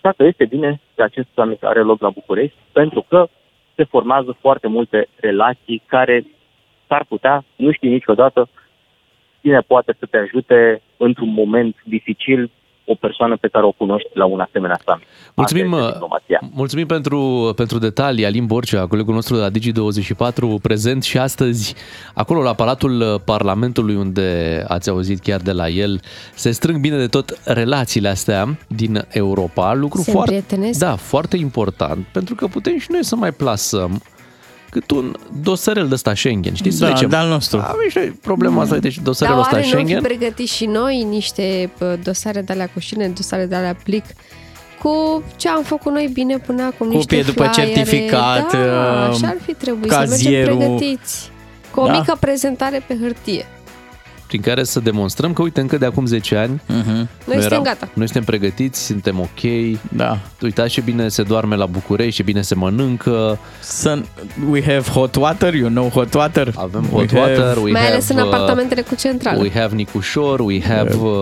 Dacă 0.00 0.24
este 0.24 0.44
bine 0.44 0.80
că 0.94 1.02
acest 1.02 1.28
summit 1.34 1.64
are 1.64 1.80
loc 1.80 2.00
la 2.00 2.10
București, 2.10 2.56
pentru 2.72 3.04
că 3.08 3.28
se 3.74 3.84
formează 3.84 4.36
foarte 4.40 4.68
multe 4.68 5.08
relații 5.16 5.82
care 5.86 6.26
s-ar 6.86 7.04
putea, 7.08 7.44
nu 7.56 7.72
știi 7.72 7.90
niciodată, 7.90 8.48
cine 9.40 9.60
poate 9.60 9.96
să 9.98 10.06
te 10.06 10.16
ajute 10.16 10.82
într-un 10.96 11.32
moment 11.32 11.76
dificil 11.84 12.50
o 12.90 12.94
persoană 12.94 13.36
pe 13.36 13.48
care 13.48 13.64
o 13.66 13.70
cunoști 13.72 14.08
la 14.12 14.24
un 14.24 14.40
asemenea 14.40 14.78
summit. 14.86 15.06
Mulțumim, 15.34 15.72
Asta 15.74 15.78
este 15.86 15.92
diplomația. 15.92 16.40
mulțumim 16.54 16.86
pentru, 16.86 17.52
pentru 17.56 17.78
detalii. 17.78 18.24
Alin 18.26 18.46
Borcea, 18.46 18.86
colegul 18.86 19.14
nostru 19.14 19.34
de 19.36 19.40
la 19.40 19.50
Digi24, 19.50 20.62
prezent 20.62 21.02
și 21.02 21.18
astăzi 21.18 21.74
acolo 22.14 22.42
la 22.42 22.54
Palatul 22.54 23.22
Parlamentului, 23.24 23.94
unde 23.94 24.64
ați 24.68 24.88
auzit 24.90 25.20
chiar 25.20 25.40
de 25.40 25.52
la 25.52 25.68
el, 25.68 26.00
se 26.34 26.50
strâng 26.50 26.80
bine 26.80 26.96
de 26.96 27.06
tot 27.06 27.40
relațiile 27.44 28.08
astea 28.08 28.58
din 28.68 29.04
Europa. 29.08 29.74
Lucru 29.74 30.00
Se 30.00 30.10
foarte, 30.10 30.34
împrietenesc. 30.34 30.78
da, 30.78 30.96
foarte 30.96 31.36
important, 31.36 32.06
pentru 32.12 32.34
că 32.34 32.46
putem 32.46 32.78
și 32.78 32.86
noi 32.90 33.04
să 33.04 33.16
mai 33.16 33.32
plasăm 33.32 34.02
cât 34.70 34.90
un 34.90 35.14
dosarel 35.42 35.88
de 35.88 35.94
ăsta 35.94 36.14
Schengen, 36.14 36.54
știți? 36.54 36.76
Să 36.76 36.84
Da, 36.84 36.90
zicem, 36.94 37.08
de-al 37.08 37.28
nostru. 37.28 37.58
Avem 37.58 37.88
și 37.88 37.96
noi 37.98 38.06
problema 38.22 38.62
asta, 38.62 38.76
deci 38.76 38.98
dosarul 38.98 39.34
Dar 39.34 39.44
ăsta 39.44 39.56
oare 39.56 39.66
nu 39.70 39.72
am 39.78 39.84
fi 39.84 39.86
Schengen. 39.92 40.16
pregătit 40.18 40.48
și 40.48 40.64
noi 40.66 41.02
niște 41.10 41.70
pă, 41.78 41.98
dosare 42.02 42.40
de 42.42 42.52
alea 42.52 42.68
cu 42.72 42.78
șine, 42.78 43.08
dosare 43.08 43.46
de 43.46 43.54
alea 43.54 43.76
plic, 43.84 44.04
cu 44.82 45.22
ce 45.36 45.48
am 45.48 45.62
făcut 45.62 45.92
noi 45.92 46.10
bine 46.12 46.38
până 46.38 46.62
acum, 46.62 46.88
niște 46.88 47.16
Copie 47.16 47.32
după 47.32 47.48
flyere. 47.48 47.72
certificat, 47.72 48.52
da, 48.52 48.58
uh, 48.58 49.08
așa 49.14 49.26
ar 49.26 49.36
fi 49.46 49.54
trebuit 49.54 49.90
să 49.90 49.96
mergem 49.98 50.10
cazierul. 50.16 50.56
pregătiți. 50.56 51.30
Cu 51.74 51.80
o 51.80 51.86
Da. 51.86 51.92
mică 51.92 52.16
prezentare 52.20 52.82
pe 52.86 52.96
hârtie. 53.00 53.46
Prin 54.30 54.42
care 54.42 54.64
să 54.64 54.80
demonstrăm 54.80 55.32
că, 55.32 55.42
uite, 55.42 55.60
încă 55.60 55.76
de 55.78 55.86
acum 55.86 56.06
10 56.06 56.36
ani, 56.36 56.60
uh-huh. 56.68 57.06
Noi 57.24 57.40
suntem 57.40 57.62
gata. 57.62 57.88
noi 57.92 58.04
suntem 58.06 58.24
pregătiți, 58.24 58.84
suntem 58.84 59.20
ok. 59.20 59.40
Da. 59.96 60.18
Uitați 60.42 60.70
ce 60.70 60.80
bine 60.80 61.08
se 61.08 61.22
doarme 61.22 61.56
la 61.56 61.66
București, 61.66 62.14
ce 62.14 62.22
bine 62.22 62.42
se 62.42 62.54
mănâncă. 62.54 63.38
Sun, 63.62 64.04
we 64.50 64.62
have 64.62 64.90
hot 64.90 65.14
water, 65.16 65.54
you 65.54 65.68
know 65.68 65.88
hot 65.88 66.14
water. 66.14 66.52
Avem 66.56 66.86
We 66.92 67.06
hot 67.06 67.12
water, 67.18 67.36
have- 67.36 67.60
we 67.62 67.70
Mai 67.70 67.80
have, 67.80 67.92
ales 67.92 68.08
în 68.08 68.16
uh, 68.16 68.22
apartamentele 68.22 68.80
cu 68.80 68.94
centrală. 68.94 69.40
We 69.42 69.50
have 69.54 69.74
Nicușor, 69.74 70.40
we 70.40 70.62
have 70.62 70.94
uh, 70.94 71.12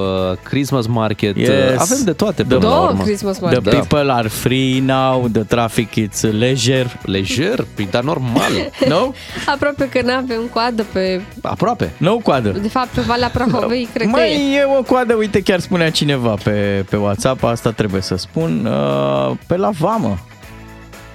Christmas 0.43 0.87
market. 0.87 1.37
Yes. 1.37 1.49
Uh, 1.49 1.55
avem 1.79 1.99
de 2.05 2.13
toate 2.13 2.43
până 2.43 2.55
la 2.55 2.61
Două 2.69 2.87
urmă. 2.89 3.03
Christmas 3.03 3.37
The 3.37 3.45
market. 3.45 3.73
people 3.73 4.13
are 4.13 4.29
free 4.29 4.81
now, 4.81 5.29
the 5.33 5.43
traffic 5.43 5.95
is 5.95 6.23
leisure. 6.23 6.87
Lejer, 7.03 7.67
păi, 7.75 7.89
dar 7.91 8.03
normal. 8.03 8.53
No? 8.89 9.11
Aproape 9.47 9.89
că 9.89 10.01
nu 10.05 10.13
avem 10.13 10.41
coadă 10.53 10.85
pe... 10.93 11.21
Aproape. 11.43 11.93
No 11.97 12.17
coadă. 12.17 12.49
De 12.49 12.69
fapt, 12.69 12.98
pe 13.01 13.05
Valea 13.07 13.29
Prahovei, 13.29 13.89
cred 13.93 14.03
că 14.03 14.09
e. 14.09 14.11
Mai 14.11 14.55
e 14.55 14.65
o 14.79 14.83
coadă, 14.83 15.15
uite, 15.15 15.43
chiar 15.43 15.61
spunea 15.61 15.91
cineva 15.91 16.35
pe, 16.45 16.85
pe 16.91 16.97
WhatsApp, 16.97 17.43
asta 17.45 17.71
trebuie 17.73 18.01
să 18.03 18.17
spun, 18.17 18.67
uh, 18.67 19.37
pe 19.47 19.57
la 19.57 19.71
vamă. 19.79 20.19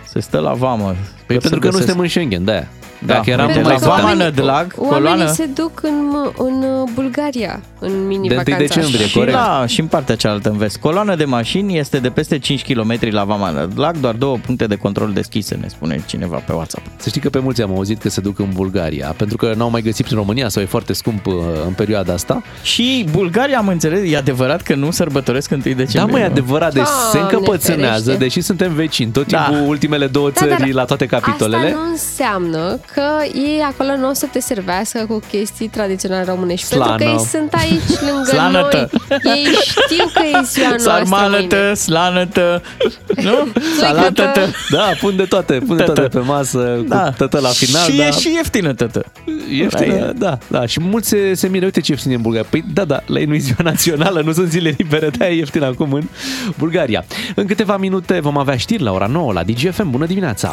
Se 0.10 0.20
stă 0.20 0.40
la 0.40 0.54
vamă. 0.54 0.86
Păi 0.86 0.96
Sper 1.26 1.42
să 1.42 1.50
pentru 1.50 1.60
că 1.60 1.66
nu 1.66 1.72
găsesc- 1.72 1.86
suntem 1.86 2.00
în 2.04 2.08
Schengen, 2.10 2.44
de-aia. 2.46 2.68
Da, 3.06 3.14
Dacă 3.14 3.30
eram 3.30 3.48
uite, 3.48 3.60
mai 3.62 3.72
la 3.72 3.78
stăteam. 3.78 3.98
Vama 3.98 4.10
Oamenii- 4.10 4.24
Nădlag, 4.36 4.74
Oamenii 4.78 5.08
coloană. 5.10 5.32
se 5.32 5.46
duc 5.46 5.80
în, 5.84 6.16
în 6.38 6.64
uh, 6.64 6.90
Bulgaria, 6.94 7.62
în 7.80 8.08
mini-vacanța. 8.08 8.44
De 8.44 8.52
1 8.58 8.68
decembrie, 8.68 9.08
Și, 9.08 9.14
corect. 9.18 9.34
la, 9.38 9.64
și 9.68 9.80
în 9.80 9.86
partea 9.88 10.16
cealaltă, 10.16 10.50
în 10.50 10.58
vest. 10.58 10.78
Coloana 10.78 11.16
de 11.16 11.26
mașini 11.26 11.78
este 11.78 11.98
de 12.00 12.10
peste 12.10 12.40
5 12.40 12.64
km 12.74 12.98
la 13.10 13.24
Vama 13.24 13.50
Nădlag, 13.50 13.98
doar 13.98 14.14
două 14.16 14.38
puncte 14.46 14.66
de 14.68 14.76
control 14.76 15.12
deschise, 15.14 15.56
ne 15.62 15.68
spune 15.68 16.04
cineva 16.06 16.38
pe 16.38 16.54
WhatsApp. 16.54 16.86
Să 16.98 17.10
știi 17.10 17.22
că 17.22 17.30
pe 17.30 17.40
mulți 17.40 17.62
am 17.62 17.72
auzit 17.76 18.02
că 18.02 18.10
se 18.10 18.22
duc 18.22 18.40
în 18.40 18.50
Bulgaria, 18.54 19.14
pentru 19.18 19.38
că 19.38 19.54
n-au 19.58 19.70
mai 19.70 19.82
găsit 19.82 20.06
prin 20.06 20.18
România 20.18 20.50
sau 20.50 20.62
e 20.62 20.66
foarte 20.66 20.94
scump 20.94 21.26
uh, 21.26 21.34
în 21.68 21.74
perioada 21.74 22.14
asta. 22.14 22.42
Și 22.62 23.06
Bulgaria, 23.12 23.58
am 23.58 23.68
înțeles, 23.68 24.12
e 24.12 24.18
adevărat 24.18 24.62
că 24.62 24.76
nu 24.76 24.92
sărbătoresc 24.92 25.52
1 25.52 25.60
decembrie. 25.62 26.00
Da, 26.00 26.06
mai 26.06 26.22
e 26.22 26.26
nu? 26.26 26.32
adevărat, 26.32 26.74
deci 26.74 26.86
se 26.86 27.18
Doamne 27.18 27.32
încăpățânează, 27.38 28.04
ferește. 28.04 28.24
deși 28.24 28.42
suntem 28.42 28.74
vecini, 28.74 29.12
tot 29.12 29.28
Da. 29.28 29.44
timpul 29.50 29.68
ultimele 29.70 30.08
două 30.08 30.28
Da, 30.30 30.34
țări 30.34 30.50
dar 30.60 30.68
la 30.68 30.86
toate 30.86 31.06
capitolele. 31.06 31.66
Asta 31.68 31.78
nu 31.84 31.90
înseamnă 31.92 32.80
că 32.94 33.04
ei 33.34 33.62
acolo 33.68 33.96
nu 33.98 34.10
o 34.10 34.14
să 34.14 34.26
te 34.32 34.40
servească 34.40 35.06
cu 35.08 35.22
chestii 35.32 35.68
tradiționale 35.68 36.24
românești. 36.24 36.68
Pentru 36.70 36.90
că 36.92 36.98
Slană. 36.98 37.12
ei 37.12 37.26
sunt 37.26 37.54
aici 37.54 38.00
lângă 38.12 38.30
Slanătă. 38.30 38.90
noi. 39.10 39.36
Ei 39.36 39.46
știu 39.62 40.06
că 40.14 40.22
e 40.26 40.42
ziua 40.44 40.68
noastră 40.68 40.92
mâine. 40.92 41.06
Sarmalătă, 41.10 41.74
slanătă, 41.74 42.62
nu? 43.16 43.48
Salată-tă. 43.80 44.46
Da, 44.72 44.90
pun 45.00 45.16
de 45.16 45.24
toate, 45.24 45.54
pun 45.68 45.78
de 45.78 45.84
Tătă. 45.84 45.94
toate 46.02 46.18
pe 46.18 46.24
masă, 46.26 46.84
Da. 46.88 46.98
cu 47.04 47.14
tătă 47.18 47.40
la 47.40 47.48
final. 47.50 47.90
și 47.90 47.98
da. 47.98 48.06
e 48.08 48.12
și 48.12 48.34
ieftină, 48.34 48.74
tătă. 48.74 49.06
Ieftină, 49.50 50.14
da, 50.18 50.38
da. 50.48 50.66
Și 50.66 50.80
mulți 50.80 51.08
se, 51.08 51.34
se 51.34 51.48
miră, 51.48 51.66
uite 51.66 51.82
ce 51.82 51.92
ieftin 51.92 52.12
e 52.12 52.16
în 52.16 52.22
Bulgaria. 52.22 52.48
Păi 52.50 52.64
da, 52.74 52.86
da, 52.86 53.00
la 53.06 53.20
ei 53.20 53.26
nu 53.26 53.34
e 53.34 53.38
ziua 53.38 53.58
națională, 53.64 54.22
nu 54.22 54.32
sunt 54.32 54.50
zile 54.50 54.74
libere, 54.78 55.10
de 55.10 55.26
e 55.26 55.34
ieftin 55.36 55.64
acum 55.64 55.94
în 55.94 56.04
Bulgaria. 56.58 57.06
În 57.36 57.46
câteva 57.46 57.78
minute 57.78 58.20
vom 58.20 58.38
avea 58.38 58.58
știri 58.58 58.84
la 58.84 58.92
ora 58.92 59.06
9 59.08 59.34
la 59.34 59.44
DGFM. 59.44 59.90
Bună 59.90 60.06
dimineața! 60.06 60.52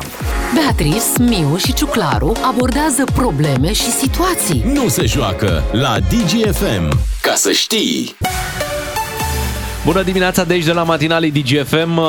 Beatrice, 0.55 1.01
Miu 1.19 1.57
și 1.57 1.73
Ciuclaru 1.73 2.30
abordează 2.43 3.05
probleme 3.15 3.73
și 3.73 3.91
situații. 3.91 4.63
Nu 4.75 4.89
se 4.89 5.07
joacă 5.07 5.63
la 5.73 5.97
DGFM. 5.99 6.99
Ca 7.23 7.35
să 7.35 7.51
știi! 7.51 8.17
Bună 9.85 10.03
dimineața 10.03 10.45
de 10.45 10.53
aici 10.53 10.65
de 10.65 10.73
la 10.73 10.83
matinalii 10.83 11.31
DGFM. 11.31 12.01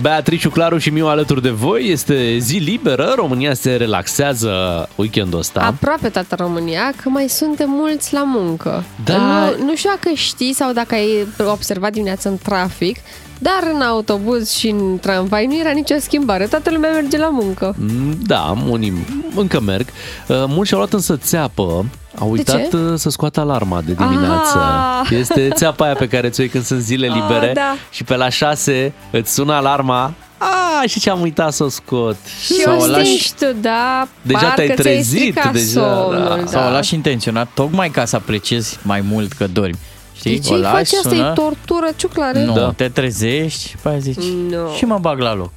Beatrice, 0.00 0.48
Claru 0.48 0.78
și 0.78 0.90
Miu 0.90 1.06
alături 1.06 1.42
de 1.42 1.50
voi. 1.50 1.88
Este 1.90 2.38
zi 2.38 2.56
liberă, 2.56 3.12
România 3.16 3.54
se 3.54 3.74
relaxează 3.74 4.88
weekendul 4.94 5.38
ăsta. 5.38 5.60
Aproape 5.60 6.08
toată 6.08 6.34
România, 6.38 6.92
că 7.02 7.08
mai 7.08 7.28
suntem 7.28 7.70
mulți 7.70 8.12
la 8.12 8.22
muncă. 8.24 8.84
Da. 9.04 9.16
Nu, 9.16 9.64
nu 9.64 9.76
știu 9.76 9.90
dacă 9.90 10.14
știi 10.14 10.54
sau 10.54 10.72
dacă 10.72 10.94
ai 10.94 11.26
observat 11.38 11.92
dimineața 11.92 12.28
în 12.28 12.38
trafic, 12.42 12.96
dar 13.42 13.70
în 13.74 13.80
autobuz 13.82 14.50
și 14.50 14.68
în 14.68 14.98
tramvai 15.00 15.46
nu 15.46 15.58
era 15.58 15.70
nicio 15.70 15.94
schimbare. 16.00 16.46
Toată 16.46 16.70
lumea 16.70 16.90
merge 16.90 17.18
la 17.18 17.28
muncă. 17.28 17.74
Mm, 17.78 18.18
Da, 18.26 18.54
unii 18.68 19.06
încă 19.34 19.60
merg. 19.60 19.86
Uh, 20.26 20.44
Mulți 20.46 20.68
și-au 20.68 20.80
luat 20.80 20.92
însă 20.92 21.16
țeapă. 21.16 21.84
Au 22.18 22.30
uitat 22.30 22.68
ce? 22.68 22.76
uh, 22.76 22.92
să 22.96 23.10
scoată 23.10 23.40
alarma 23.40 23.82
de 23.86 23.92
dimineață. 23.92 24.58
Ah! 24.58 25.08
Este 25.10 25.48
țeapa 25.54 25.84
aia 25.84 25.94
pe 25.94 26.08
care 26.08 26.28
ți-o 26.28 26.42
iei 26.42 26.52
când 26.52 26.64
sunt 26.64 26.80
zile 26.80 27.06
Ah, 27.08 27.14
libere 27.14 27.52
da. 27.54 27.74
și 27.90 28.04
pe 28.04 28.16
la 28.16 28.28
6 28.28 28.92
îți 29.10 29.32
sună 29.34 29.52
alarma. 29.52 30.12
A, 30.38 30.82
și 30.86 31.00
ce 31.00 31.10
am 31.10 31.20
uitat 31.20 31.52
să 31.52 31.64
o 31.64 31.68
scot. 31.68 32.16
Și 32.44 32.52
Sau 32.52 32.78
o 32.78 32.82
o 32.82 32.86
lași- 32.86 33.04
stingi 33.04 33.32
tu, 33.54 33.60
da? 33.60 34.08
Deja 34.22 34.38
parcă 34.38 34.54
te-ai 34.54 34.66
ți-ai 34.66 34.76
trezit, 34.94 35.18
stricat 35.18 35.52
deja, 35.52 35.80
somnul, 35.80 36.24
da. 36.28 36.36
da. 36.36 36.46
Sau 36.46 36.68
o 36.68 36.70
lași 36.70 36.94
intenționat, 36.94 37.48
tocmai 37.54 37.88
ca 37.90 38.04
să 38.04 38.16
apreciezi 38.16 38.78
mai 38.82 39.00
mult 39.10 39.32
că 39.32 39.46
dormi. 39.46 39.78
Știi? 40.20 40.38
De 40.40 40.46
ce 40.46 40.52
o 40.52 40.54
îi 40.54 40.60
lași, 40.60 40.74
faci 40.74 40.92
asta? 40.92 41.08
sună, 41.08 41.28
E 41.30 41.32
tortură, 41.34 41.86
ciuclare? 41.96 42.44
nu, 42.44 42.52
Da. 42.52 42.72
te 42.76 42.88
trezești 42.88 43.68
și 43.68 43.76
pe 43.82 43.88
aia 43.88 43.98
zici 43.98 44.22
Nu. 44.50 44.70
și 44.76 44.84
mă 44.84 44.98
bag 45.00 45.18
la 45.18 45.34
loc. 45.34 45.50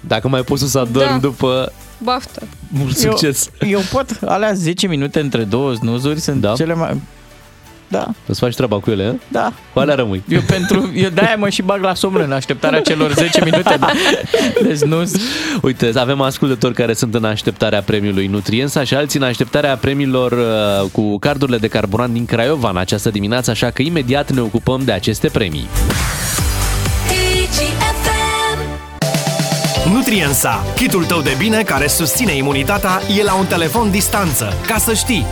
Dacă 0.00 0.28
mai 0.28 0.42
poți 0.42 0.70
să 0.70 0.78
adormi 0.78 1.08
Da. 1.10 1.16
după 1.18 1.72
Baftă. 2.02 2.42
mult 2.68 2.96
succes. 2.96 3.50
Eu, 3.60 3.68
eu 3.68 3.80
pot, 3.92 4.18
alea 4.26 4.52
10 4.52 4.86
minute 4.86 5.20
între 5.20 5.44
două 5.44 5.74
snuzuri 5.74 6.20
sunt 6.20 6.40
Da. 6.40 6.52
cele 6.52 6.74
mai... 6.74 7.00
Da, 7.94 8.06
Îți 8.26 8.40
faci 8.40 8.54
treaba 8.54 8.78
cu 8.78 8.90
ele, 8.90 9.04
hă? 9.04 9.14
da. 9.28 9.52
Cu 9.72 9.78
alea 9.78 9.94
rămâi. 9.94 10.22
Eu 10.28 10.40
pentru, 10.46 10.90
eu 10.94 11.08
de-aia 11.08 11.36
mă 11.36 11.48
și 11.48 11.62
bag 11.62 11.82
la 11.82 11.94
somn 11.94 12.20
în 12.20 12.32
așteptarea 12.32 12.80
celor 12.80 13.12
10 13.12 13.44
minute 13.44 13.78
de, 13.80 13.86
de 14.62 14.74
snuz. 14.74 15.12
Uite, 15.62 15.90
avem 15.94 16.20
ascultători 16.20 16.74
care 16.74 16.92
sunt 16.92 17.14
în 17.14 17.24
așteptarea 17.24 17.82
premiului 17.82 18.26
Nutriensa 18.26 18.84
și 18.84 18.94
alții 18.94 19.18
în 19.20 19.26
așteptarea 19.26 19.76
premiilor 19.76 20.32
uh, 20.32 20.90
cu 20.92 21.18
cardurile 21.18 21.58
de 21.58 21.68
carburant 21.68 22.12
din 22.12 22.24
Craiova 22.24 22.70
în 22.70 22.76
această 22.76 23.10
dimineață, 23.10 23.50
așa 23.50 23.70
că 23.70 23.82
imediat 23.82 24.30
ne 24.30 24.40
ocupăm 24.40 24.82
de 24.84 24.92
aceste 24.92 25.28
premii. 25.28 25.66
Nutriensa, 29.92 30.64
kitul 30.76 31.04
tău 31.04 31.20
de 31.20 31.34
bine 31.38 31.62
care 31.62 31.86
susține 31.86 32.36
imunitatea, 32.36 33.00
e 33.18 33.22
la 33.22 33.34
un 33.34 33.46
telefon 33.46 33.90
distanță. 33.90 34.52
Ca 34.66 34.78
să 34.78 34.92
știi! 34.92 35.26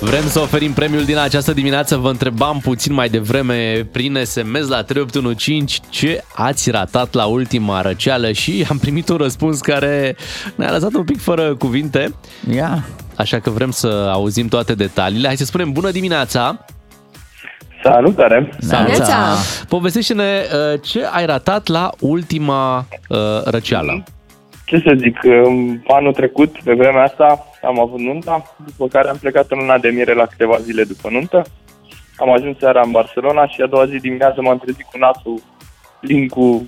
Vrem 0.00 0.28
să 0.28 0.40
oferim 0.40 0.72
premiul 0.72 1.04
din 1.04 1.16
această 1.16 1.52
dimineață. 1.52 1.96
Vă 1.96 2.08
întrebam 2.08 2.58
puțin 2.62 2.92
mai 2.92 3.08
devreme 3.08 3.88
prin 3.92 4.18
SMS 4.24 4.68
la 4.68 4.82
3815 4.82 5.82
ce 5.90 6.22
ați 6.34 6.70
ratat 6.70 7.14
la 7.14 7.24
ultima 7.24 7.80
răceală 7.80 8.32
și 8.32 8.66
am 8.70 8.78
primit 8.78 9.08
un 9.08 9.16
răspuns 9.16 9.60
care 9.60 10.16
ne-a 10.54 10.70
lăsat 10.70 10.92
un 10.94 11.04
pic 11.04 11.20
fără 11.20 11.54
cuvinte. 11.54 12.14
Ia. 12.54 12.84
Așa 13.16 13.38
că 13.38 13.50
vrem 13.50 13.70
să 13.70 14.10
auzim 14.12 14.48
toate 14.48 14.74
detaliile. 14.74 15.26
Hai 15.26 15.36
să 15.36 15.44
spunem 15.44 15.72
bună 15.72 15.90
dimineața! 15.90 16.64
Salutare! 17.82 18.52
Neața. 18.60 19.36
Povestește-ne 19.68 20.42
uh, 20.72 20.80
ce 20.82 21.04
ai 21.12 21.26
ratat 21.26 21.66
la 21.66 21.90
ultima 21.98 22.86
uh, 23.08 23.18
răceală. 23.44 24.04
Ce 24.68 24.76
să 24.78 24.92
zic, 24.96 25.18
um, 25.24 25.82
anul 25.86 26.12
trecut, 26.12 26.56
pe 26.64 26.74
vremea 26.74 27.02
asta, 27.04 27.46
am 27.62 27.80
avut 27.80 27.98
nunta, 28.00 28.54
după 28.66 28.86
care 28.88 29.08
am 29.08 29.16
plecat 29.16 29.46
în 29.50 29.58
luna 29.58 29.78
de 29.78 29.88
miere 29.88 30.14
la 30.14 30.26
câteva 30.26 30.56
zile 30.58 30.84
după 30.84 31.08
nuntă. 31.10 31.42
Am 32.16 32.30
ajuns 32.32 32.58
seara 32.58 32.80
în 32.84 32.90
Barcelona 32.90 33.46
și 33.46 33.60
a 33.62 33.66
doua 33.66 33.86
zi 33.86 33.96
dimineață 33.96 34.40
m-am 34.40 34.58
trezit 34.58 34.86
cu 34.92 34.98
nasul 34.98 35.40
plin 36.00 36.28
cu 36.28 36.66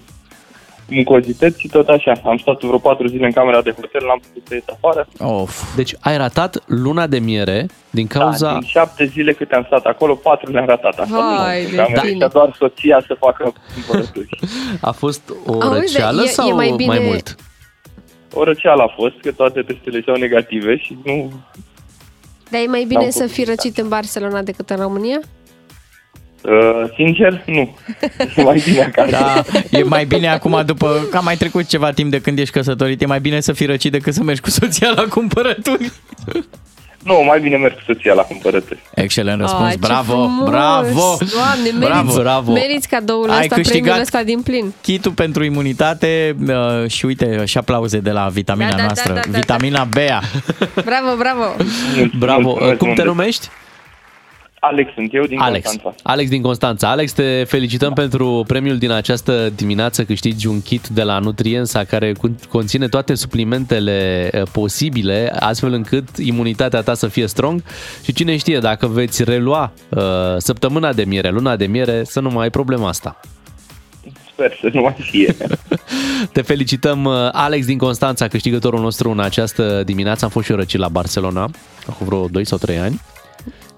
mucozități 0.88 1.60
și 1.60 1.68
tot 1.68 1.88
așa. 1.88 2.12
Am 2.24 2.36
stat 2.38 2.60
vreo 2.62 2.78
patru 2.78 3.06
zile 3.06 3.26
în 3.26 3.32
camera 3.32 3.62
de 3.62 3.70
hotel, 3.70 4.06
n-am 4.06 4.20
putut 4.26 4.46
să 4.48 4.54
ies 4.54 4.64
afară. 4.82 5.08
Of. 5.18 5.74
Deci 5.76 5.94
ai 6.00 6.16
ratat 6.16 6.62
luna 6.66 7.06
de 7.06 7.18
miere 7.18 7.66
din 7.90 8.06
cauza... 8.06 8.46
Da, 8.52 8.58
din 8.58 8.68
șapte 8.68 9.04
zile 9.04 9.32
câte 9.32 9.54
am 9.54 9.64
stat 9.66 9.84
acolo, 9.84 10.14
patru 10.14 10.52
le-am 10.52 10.66
ratat. 10.66 10.98
Am 10.98 11.06
stat 11.06 11.38
Hai, 11.46 11.64
în 11.64 11.70
de 11.70 11.76
cameră 11.76 12.00
bine. 12.04 12.24
și 12.24 12.30
doar 12.32 12.54
soția 12.58 13.02
să 13.06 13.16
facă 13.18 13.52
cumpărături. 13.74 14.38
A 14.80 14.90
fost 14.90 15.22
o 15.46 15.52
Auzi, 15.62 15.78
răceală 15.80 16.22
e- 16.22 16.26
sau 16.26 16.48
e 16.48 16.52
mai 16.52 16.72
bine- 16.76 16.96
mai 16.96 17.04
mult? 17.06 17.34
O 18.32 18.44
răceală 18.44 18.82
a 18.82 18.92
fost, 18.96 19.14
că 19.22 19.32
toate 19.32 19.62
testele 19.62 20.00
și-au 20.00 20.16
negative 20.16 20.76
și 20.76 20.96
nu... 21.04 21.32
Dar 22.50 22.60
e 22.60 22.66
mai 22.66 22.84
bine 22.84 23.00
N-am 23.00 23.10
să 23.10 23.18
putut 23.18 23.34
fii 23.34 23.44
răcit 23.44 23.78
în 23.78 23.88
Barcelona 23.88 24.42
decât 24.42 24.70
în 24.70 24.76
România? 24.76 25.20
Uh, 26.42 26.90
sincer, 26.94 27.42
nu. 27.46 27.76
E 28.36 28.42
mai 28.50 28.62
bine 28.64 28.82
acasă. 28.82 29.10
Da, 29.10 29.42
e 29.78 29.82
mai 29.82 30.04
bine 30.04 30.28
acum, 30.28 30.62
după 30.66 31.06
că 31.10 31.16
a 31.16 31.20
mai 31.20 31.36
trecut 31.36 31.66
ceva 31.66 31.90
timp 31.90 32.10
de 32.10 32.20
când 32.20 32.38
ești 32.38 32.54
căsătorit, 32.54 33.02
e 33.02 33.06
mai 33.06 33.20
bine 33.20 33.40
să 33.40 33.52
fii 33.52 33.66
răcit 33.66 33.92
decât 33.92 34.14
să 34.14 34.22
mergi 34.22 34.40
cu 34.40 34.50
soția 34.50 34.90
la 34.94 35.04
cumpărături. 35.08 35.92
Nu, 37.04 37.22
mai 37.26 37.40
bine 37.40 37.56
merg 37.56 37.74
cu 37.74 37.80
soția 37.86 38.12
la 38.14 38.22
cumpărături. 38.22 38.78
Excelent 38.94 39.40
răspuns, 39.40 39.64
Ai, 39.64 39.70
ce 39.72 39.78
bravo, 39.78 40.12
frumos! 40.12 40.48
bravo! 40.48 41.16
Doamne, 41.32 41.62
meriți, 41.78 41.78
Bravo, 41.78 42.14
bravo. 42.20 42.52
meriți 42.52 42.88
cadoul 42.88 43.30
Ai 43.30 43.40
ăsta, 43.40 43.54
câștigat- 43.54 43.80
premiul 43.80 44.00
ăsta 44.00 44.22
din 44.22 44.40
plin. 44.42 44.72
Kitul 44.80 45.12
pentru 45.12 45.44
imunitate 45.44 46.36
uh, 46.48 46.90
și 46.90 47.04
uite, 47.04 47.44
și 47.44 47.58
aplauze 47.58 47.98
de 47.98 48.10
la 48.10 48.28
vitamina 48.32 48.68
Da, 48.70 48.74
da, 48.76 48.80
da, 48.80 48.84
noastră, 48.84 49.12
da, 49.14 49.20
da, 49.20 49.30
da. 49.30 49.38
vitamina 49.38 49.84
Bea. 49.84 50.20
Bravo, 50.84 51.16
bravo! 51.18 51.44
Bravo! 52.18 52.40
Mulțumesc 52.48 52.76
Cum 52.78 52.94
te 52.94 53.02
mult. 53.02 53.16
numești? 53.16 53.48
Alex 54.60 54.92
sunt 54.94 55.14
eu 55.14 55.24
din 55.24 55.38
Alex. 55.38 55.64
Constanța. 55.66 56.00
Alex 56.02 56.28
din 56.28 56.42
Constanța. 56.42 56.90
Alex, 56.90 57.12
te 57.12 57.44
felicităm 57.44 57.92
pentru 57.92 58.44
premiul 58.46 58.78
din 58.78 58.90
această 58.90 59.52
dimineață. 59.56 60.04
Câștigi 60.04 60.46
un 60.46 60.62
kit 60.62 60.88
de 60.88 61.02
la 61.02 61.18
Nutriensa 61.18 61.84
care 61.84 62.12
con- 62.12 62.48
conține 62.48 62.88
toate 62.88 63.14
suplimentele 63.14 64.28
eh, 64.32 64.42
posibile, 64.52 65.32
astfel 65.38 65.72
încât 65.72 66.16
imunitatea 66.16 66.80
ta 66.82 66.94
să 66.94 67.08
fie 67.08 67.26
strong 67.26 67.62
și 68.04 68.12
cine 68.12 68.36
știe, 68.36 68.58
dacă 68.58 68.86
veți 68.86 69.24
relua 69.24 69.72
uh, 69.88 70.02
săptămâna 70.36 70.92
de 70.92 71.04
miere, 71.04 71.30
luna 71.30 71.56
de 71.56 71.66
miere, 71.66 72.04
să 72.04 72.20
nu 72.20 72.30
mai 72.30 72.42
ai 72.42 72.50
problema 72.50 72.88
asta. 72.88 73.20
Sper 74.32 74.58
să 74.60 74.70
nu 74.72 74.80
mai 74.80 74.96
fie. 74.98 75.36
Te 76.32 76.42
felicităm, 76.42 77.04
uh, 77.04 77.28
Alex 77.32 77.66
din 77.66 77.78
Constanța, 77.78 78.28
câștigătorul 78.28 78.80
nostru 78.80 79.10
în 79.10 79.20
această 79.20 79.82
dimineață. 79.84 80.24
Am 80.24 80.30
fost 80.30 80.44
și 80.44 80.50
eu 80.50 80.56
răcit 80.56 80.80
la 80.80 80.88
Barcelona, 80.88 81.50
acum 81.86 82.06
vreo 82.06 82.26
2 82.26 82.46
sau 82.46 82.58
3 82.58 82.78
ani. 82.78 83.00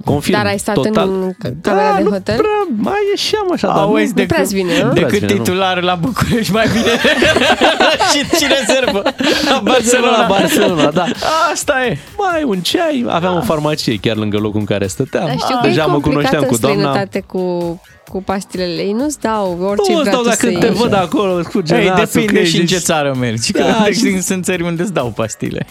Confirm, 0.05 0.37
Dar 0.37 0.47
ai 0.47 0.59
stat 0.59 0.75
total. 0.75 1.09
în 1.09 1.35
camera 1.61 1.97
de 1.97 2.03
nu 2.03 2.11
hotel? 2.11 2.37
Prea, 2.37 2.67
mai 2.77 2.99
ieșeam 3.11 3.47
așa, 3.53 3.67
dar 3.67 3.77
Auzi, 3.77 4.07
nu, 4.07 4.13
de, 4.15 4.21
nu 4.21 4.27
prea-ți 4.27 4.55
vine, 4.55 4.83
nu? 4.83 4.89
prea-ți 4.89 4.95
decât 4.95 5.19
vine, 5.19 5.33
nu. 5.33 5.39
titular 5.43 5.83
la 5.83 5.95
București, 5.95 6.53
mai 6.53 6.67
bine 6.73 6.85
și, 8.13 8.37
și 8.37 8.47
rezervă 8.59 9.03
la 9.51 9.61
Barcelona. 9.65 10.19
La 10.21 10.27
Barcelona, 10.29 10.91
da. 10.91 11.05
Asta 11.53 11.85
e. 11.85 11.99
Mai 12.17 12.43
un 12.43 12.61
ceai, 12.61 13.05
aveam 13.09 13.37
o 13.37 13.41
farmacie 13.41 13.97
chiar 14.01 14.17
lângă 14.17 14.39
locul 14.39 14.61
în 14.61 14.67
care 14.67 14.87
stăteam. 14.87 15.27
Dar 15.27 15.39
știu 15.39 15.55
că 15.61 15.67
Deja 15.67 15.83
e 15.83 15.87
mă 15.87 15.93
complicat 15.93 16.13
cunoșteam 16.15 16.43
în 16.43 16.49
cu 16.49 16.57
doamna. 16.57 16.79
străinătate 16.81 17.21
cu, 17.27 17.81
cu 18.13 18.23
pastilele. 18.23 18.83
Ei 18.83 18.93
nu-ți 18.93 19.21
dau 19.21 19.59
orice 19.61 19.93
Nu 19.93 19.99
îți 19.99 20.01
vrea 20.09 20.13
dau 20.13 20.23
tu 20.23 20.29
dacă 20.29 20.41
să 20.53 20.59
te 20.59 20.67
ieși. 20.67 20.79
văd 20.79 20.93
acolo 20.95 21.43
cu 21.53 21.57
Ei, 21.59 21.63
genasul, 21.65 22.05
depinde 22.05 22.39
că 22.41 22.45
și 22.47 22.57
în 22.57 22.63
ești- 22.63 22.73
ce 22.75 22.79
țară 22.81 23.15
mergi. 23.21 23.53
Că 23.53 23.59
Da, 23.59 23.67
da, 23.79 23.85
și- 23.85 24.21
sunt 24.21 24.45
țări 24.45 24.63
unde 24.63 24.83
îți 24.83 24.93
dau 24.93 25.09
pastile. 25.17 25.67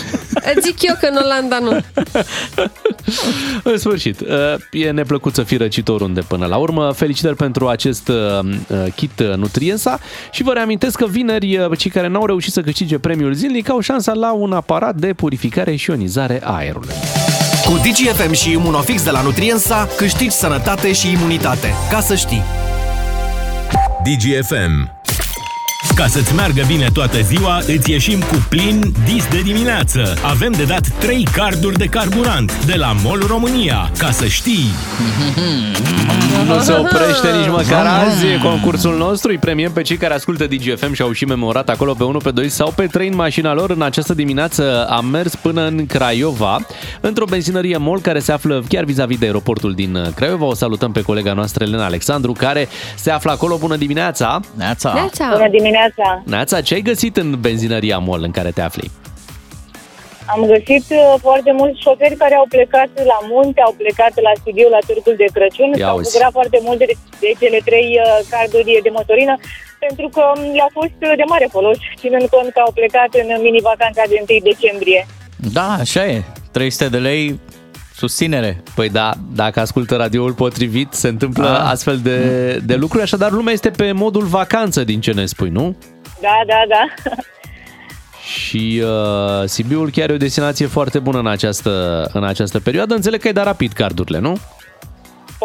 Îți 0.54 0.66
zic 0.66 0.82
eu 0.82 0.94
că 1.00 1.06
în 1.10 1.16
Olanda 1.24 1.58
nu. 1.58 1.70
În 3.72 3.78
sfârșit, 3.78 4.20
uh, 4.20 4.26
e 4.70 4.90
neplăcut 4.90 5.34
să 5.34 5.42
fii 5.42 5.56
răcit 5.56 5.88
oriunde 5.88 6.20
până 6.20 6.46
la 6.46 6.56
urmă. 6.56 6.92
Felicitări 6.92 7.36
pentru 7.36 7.68
acest 7.68 8.08
uh, 8.08 8.14
uh, 8.68 8.92
kit 8.94 9.18
uh, 9.20 9.34
Nutriensa 9.34 9.98
și 10.30 10.42
vă 10.42 10.52
reamintesc 10.52 10.96
că 10.98 11.06
vineri 11.06 11.56
uh, 11.56 11.78
cei 11.78 11.90
care 11.90 12.08
n-au 12.08 12.26
reușit 12.26 12.52
să 12.52 12.60
câștige 12.60 12.98
premiul 12.98 13.32
zilnic 13.32 13.68
au 13.70 13.80
șansa 13.80 14.12
la 14.12 14.32
un 14.32 14.52
aparat 14.52 14.94
de 14.94 15.12
purificare 15.12 15.74
și 15.74 15.90
ionizare 15.90 16.40
a 16.44 16.56
aerului. 16.56 16.94
Cu 17.66 17.72
DGFM 17.72 18.32
și 18.32 18.52
Imunofix 18.52 19.02
de 19.02 19.10
la 19.10 19.22
Nutriensa 19.22 19.88
câștigi 19.96 20.34
sănătate 20.34 20.92
și 20.92 21.10
imunitate. 21.10 21.74
Ca 21.90 22.00
să 22.00 22.14
știi! 22.14 22.42
DGFM. 24.04 24.90
Ca 25.94 26.06
să-ți 26.06 26.34
meargă 26.34 26.62
bine 26.66 26.88
toată 26.92 27.20
ziua, 27.20 27.58
îți 27.66 27.90
ieșim 27.90 28.20
cu 28.20 28.46
plin 28.48 28.92
dis 29.04 29.28
de 29.28 29.40
dimineață. 29.40 30.16
Avem 30.24 30.52
de 30.52 30.64
dat 30.64 30.88
3 30.98 31.28
carduri 31.32 31.78
de 31.78 31.84
carburant 31.84 32.64
de 32.64 32.74
la 32.74 32.92
MOL 33.04 33.24
România. 33.26 33.90
Ca 33.98 34.10
să 34.10 34.26
știi! 34.26 34.66
Nu 36.46 36.60
se 36.60 36.72
oprește 36.72 37.28
nici 37.38 37.48
măcar 37.50 37.86
azi 37.86 38.26
e 38.26 38.38
concursul 38.42 38.96
nostru. 38.96 39.30
Îi 39.30 39.38
premiem 39.38 39.72
pe 39.72 39.82
cei 39.82 39.96
care 39.96 40.14
ascultă 40.14 40.46
DGFM 40.46 40.92
și 40.92 41.02
au 41.02 41.12
și 41.12 41.24
memorat 41.24 41.68
acolo 41.68 41.94
pe 41.94 42.04
1, 42.04 42.18
pe 42.18 42.30
2 42.30 42.48
sau 42.48 42.72
pe 42.76 42.86
3 42.86 43.08
în 43.08 43.14
mașina 43.14 43.54
lor. 43.54 43.70
În 43.70 43.82
această 43.82 44.14
dimineață 44.14 44.86
am 44.90 45.06
mers 45.06 45.34
până 45.34 45.66
în 45.66 45.86
Craiova, 45.86 46.66
într-o 47.00 47.24
benzinărie 47.24 47.76
MOL 47.76 48.00
care 48.00 48.18
se 48.18 48.32
află 48.32 48.62
chiar 48.68 48.84
vis-a-vis 48.84 49.18
de 49.18 49.26
aeroportul 49.26 49.74
din 49.74 50.12
Craiova. 50.14 50.44
O 50.44 50.54
salutăm 50.54 50.92
pe 50.92 51.02
colega 51.02 51.32
noastră 51.32 51.64
Elena 51.64 51.84
Alexandru 51.84 52.32
care 52.32 52.68
se 52.94 53.10
află 53.10 53.30
acolo. 53.30 53.56
Bună 53.56 53.76
dimineața! 53.76 54.40
Neața. 54.54 54.92
Neața. 54.92 55.28
Bună 55.32 55.48
dimineața! 55.50 55.75
Neața, 56.24 56.60
ce 56.60 56.74
ai 56.74 56.80
găsit 56.90 57.16
în 57.16 57.40
benzinăria 57.40 57.98
MOL 57.98 58.22
în 58.22 58.30
care 58.30 58.50
te 58.50 58.60
afli? 58.68 58.90
Am 60.34 60.40
găsit 60.54 60.84
uh, 60.90 61.14
foarte 61.26 61.52
mulți 61.60 61.80
șoferi 61.84 62.16
care 62.22 62.34
au 62.34 62.46
plecat 62.54 62.90
la 63.12 63.18
munte, 63.32 63.60
au 63.60 63.74
plecat 63.82 64.12
la 64.26 64.32
studiu 64.40 64.68
la 64.76 64.80
Târgul 64.88 65.14
de 65.22 65.28
Crăciun, 65.36 65.70
Ia 65.72 65.84
s-au 65.86 65.94
auzi. 65.94 66.06
bucurat 66.10 66.32
foarte 66.38 66.58
mult 66.66 66.78
de, 66.78 66.88
de 67.24 67.30
cele 67.40 67.58
trei 67.68 67.88
uh, 68.02 68.26
carduri 68.32 68.80
de 68.86 68.90
motorină, 68.98 69.34
pentru 69.84 70.06
că 70.14 70.22
um, 70.34 70.42
le-a 70.58 70.70
fost 70.78 70.98
uh, 71.06 71.12
de 71.20 71.26
mare 71.32 71.48
folos, 71.54 71.78
ținând 72.02 72.26
cont 72.34 72.48
că 72.54 72.60
au 72.66 72.72
plecat 72.78 73.10
în 73.22 73.28
mini-vacanța 73.46 74.02
de 74.12 74.16
1 74.30 74.40
decembrie. 74.50 75.00
Da, 75.56 75.68
așa 75.84 76.02
e. 76.06 76.22
300 76.52 76.88
de 76.88 76.98
lei 77.08 77.22
susținere. 77.96 78.62
Păi 78.74 78.88
da, 78.88 79.10
dacă 79.34 79.60
ascultă 79.60 79.96
radioul 79.96 80.32
potrivit, 80.32 80.92
se 80.92 81.08
întâmplă 81.08 81.48
Ah. 81.48 81.70
astfel 81.70 81.98
de, 81.98 82.18
de 82.64 82.74
lucruri, 82.74 83.02
așadar 83.02 83.30
lumea 83.30 83.52
este 83.52 83.70
pe 83.70 83.92
modul 83.92 84.24
vacanță 84.24 84.84
din 84.84 85.00
ce 85.00 85.12
ne 85.12 85.26
spui, 85.26 85.48
nu? 85.48 85.76
Da, 86.20 86.42
da, 86.46 86.62
da. 86.68 87.14
Și 88.42 88.82
uh, 88.84 89.48
Sibiul 89.48 89.90
chiar 89.90 90.10
e 90.10 90.12
o 90.12 90.16
destinație 90.16 90.66
foarte 90.66 90.98
bună 90.98 91.18
în 91.18 91.26
această, 91.26 92.04
în 92.12 92.24
această 92.24 92.60
perioadă. 92.60 92.94
Înțeleg 92.94 93.20
că 93.20 93.26
ai 93.26 93.32
dat 93.32 93.44
rapid 93.44 93.72
cardurile, 93.72 94.18
nu? 94.18 94.38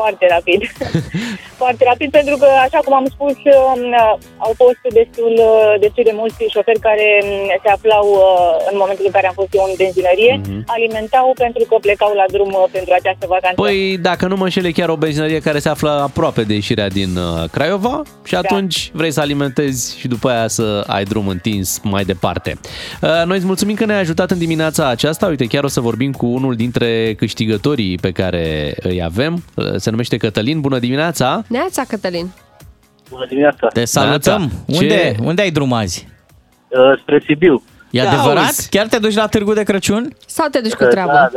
Foarte 0.02 0.26
rapid. 0.36 0.62
Foarte 1.62 1.84
rapid, 1.92 2.10
pentru 2.20 2.36
că, 2.42 2.48
așa 2.68 2.80
cum 2.86 2.94
am 3.02 3.08
spus, 3.16 3.36
um, 3.58 3.84
au 4.46 4.52
fost 4.64 4.82
destul, 5.00 5.34
uh, 5.52 5.74
destul 5.86 6.04
de 6.10 6.14
mulți 6.22 6.36
șoferi 6.54 6.80
care 6.90 7.08
um, 7.24 7.30
se 7.64 7.70
aflau 7.76 8.06
uh, 8.12 8.70
în 8.72 8.76
momentul 8.82 9.06
în 9.08 9.16
care 9.18 9.28
am 9.28 9.38
fost 9.42 9.52
eu 9.58 9.64
în 9.70 9.74
benzinărie, 9.84 10.34
Mhm. 10.44 10.64
alimentau 10.76 11.28
pentru 11.44 11.64
că 11.70 11.76
plecau 11.86 12.12
la 12.22 12.26
drum 12.36 12.52
uh, 12.62 12.66
pentru 12.78 12.92
această 13.00 13.26
vacanță. 13.36 13.62
Păi, 13.62 13.98
dacă 14.10 14.24
nu 14.28 14.36
mă 14.40 14.44
înșel, 14.44 14.66
e 14.66 14.72
chiar 14.80 14.90
o 14.90 15.02
benzinărie 15.06 15.40
care 15.48 15.60
se 15.66 15.70
află 15.70 15.92
aproape 16.10 16.42
de 16.50 16.54
ieșirea 16.54 16.88
din 17.00 17.12
uh, 17.18 17.50
Craiova 17.56 18.02
și 18.30 18.36
atunci 18.36 18.78
vrei 18.94 19.12
să 19.12 19.20
alimentezi 19.20 19.98
și 20.00 20.08
după 20.08 20.28
aia 20.30 20.48
să 20.48 20.84
ai 20.88 21.04
drum 21.04 21.28
întins 21.28 21.80
mai 21.84 22.04
departe. 22.04 22.60
Uh, 23.02 23.10
Noi 23.26 23.38
îți 23.38 23.46
mulțumim 23.46 23.76
că 23.76 23.86
ne-ai 23.86 24.00
ajutat 24.00 24.32
în 24.32 24.38
dimineața 24.38 24.88
aceasta. 24.88 25.26
Uite, 25.28 25.46
chiar 25.46 25.64
o 25.64 25.68
să 25.68 25.80
vorbim 25.90 26.12
cu 26.12 26.26
unul 26.26 26.56
dintre 26.56 27.14
câștigătorii 27.18 27.98
pe 27.98 28.12
care 28.12 28.74
îi 28.82 29.04
avem. 29.04 29.44
Uh, 29.56 29.66
Se 29.76 29.90
numește 29.92 30.18
Cătălin. 30.18 30.62
Bună 30.62 30.80
dimineața! 30.80 31.44
Neața, 31.48 31.84
Cătălin. 31.88 32.32
Bună 33.10 33.26
dimineața! 33.30 33.68
Te 33.68 33.86
salutăm. 33.86 34.40
Neața. 34.42 34.56
Unde, 34.84 34.96
Ce- 34.98 35.18
unde 35.24 35.42
ai 35.42 35.52
drum 35.52 35.74
azi? 35.74 36.08
Uh, 36.68 37.00
spre 37.02 37.22
Sibiu. 37.26 37.64
E 37.92 38.02
Ia 38.02 38.10
adevărat? 38.12 38.44
auzi. 38.44 38.70
Chiar 38.70 38.88
te 38.88 38.98
duci 39.00 39.14
la 39.16 39.28
Târgu 39.28 39.54
de 39.54 39.64
Crăciun? 39.64 40.16
Sau 40.28 40.48
te 40.48 40.60
duci 40.60 40.74
cu 40.74 40.84
Da, 40.84 40.90
treabă? 40.90 41.12
da, 41.12 41.30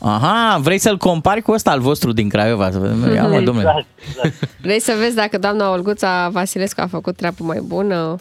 da. 0.00 0.08
Aha, 0.10 0.58
vrei 0.58 0.78
să-l 0.78 0.96
compari 0.96 1.40
cu 1.42 1.52
ăsta 1.52 1.70
al 1.70 1.80
vostru 1.80 2.12
din 2.12 2.28
Craiova? 2.28 2.70
Să 2.70 2.78
vedem. 2.78 3.14
Ia 3.14 3.22
mă, 3.26 3.40
domnule. 3.40 3.58
Exact, 3.68 3.86
exact. 4.08 4.50
Vrei 4.60 4.80
să 4.80 4.94
vezi 4.98 5.14
dacă 5.14 5.38
doamna 5.38 5.70
Olguța 5.70 6.28
Vasilescu 6.32 6.80
a 6.80 6.86
făcut 6.86 7.16
treabă 7.16 7.44
mai 7.44 7.60
bună? 7.62 8.16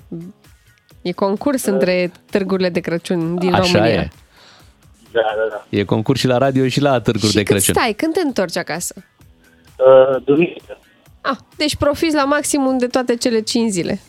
E 1.01 1.11
concurs 1.11 1.65
între 1.65 2.11
târgurile 2.31 2.69
de 2.69 2.79
Crăciun 2.79 3.37
din 3.39 3.53
Așa 3.53 3.71
România. 3.73 3.93
e. 4.01 4.09
Da, 5.11 5.19
da, 5.21 5.55
da. 5.55 5.65
E 5.77 5.83
concurs 5.83 6.19
și 6.19 6.27
la 6.27 6.37
radio 6.37 6.67
și 6.67 6.81
la 6.81 7.01
târguri 7.01 7.27
Și 7.29 7.35
de 7.35 7.43
cât 7.43 7.55
Crăciun. 7.55 7.73
stai? 7.73 7.93
Când 7.93 8.13
te 8.13 8.21
întorci 8.25 8.57
acasă? 8.57 8.93
Uh, 9.85 10.21
duminică. 10.25 10.77
Ah, 11.21 11.37
deci 11.57 11.75
profiți 11.75 12.15
la 12.15 12.23
maximum 12.23 12.77
de 12.77 12.87
toate 12.87 13.15
cele 13.15 13.41
5 13.41 13.71
zile. 13.71 13.99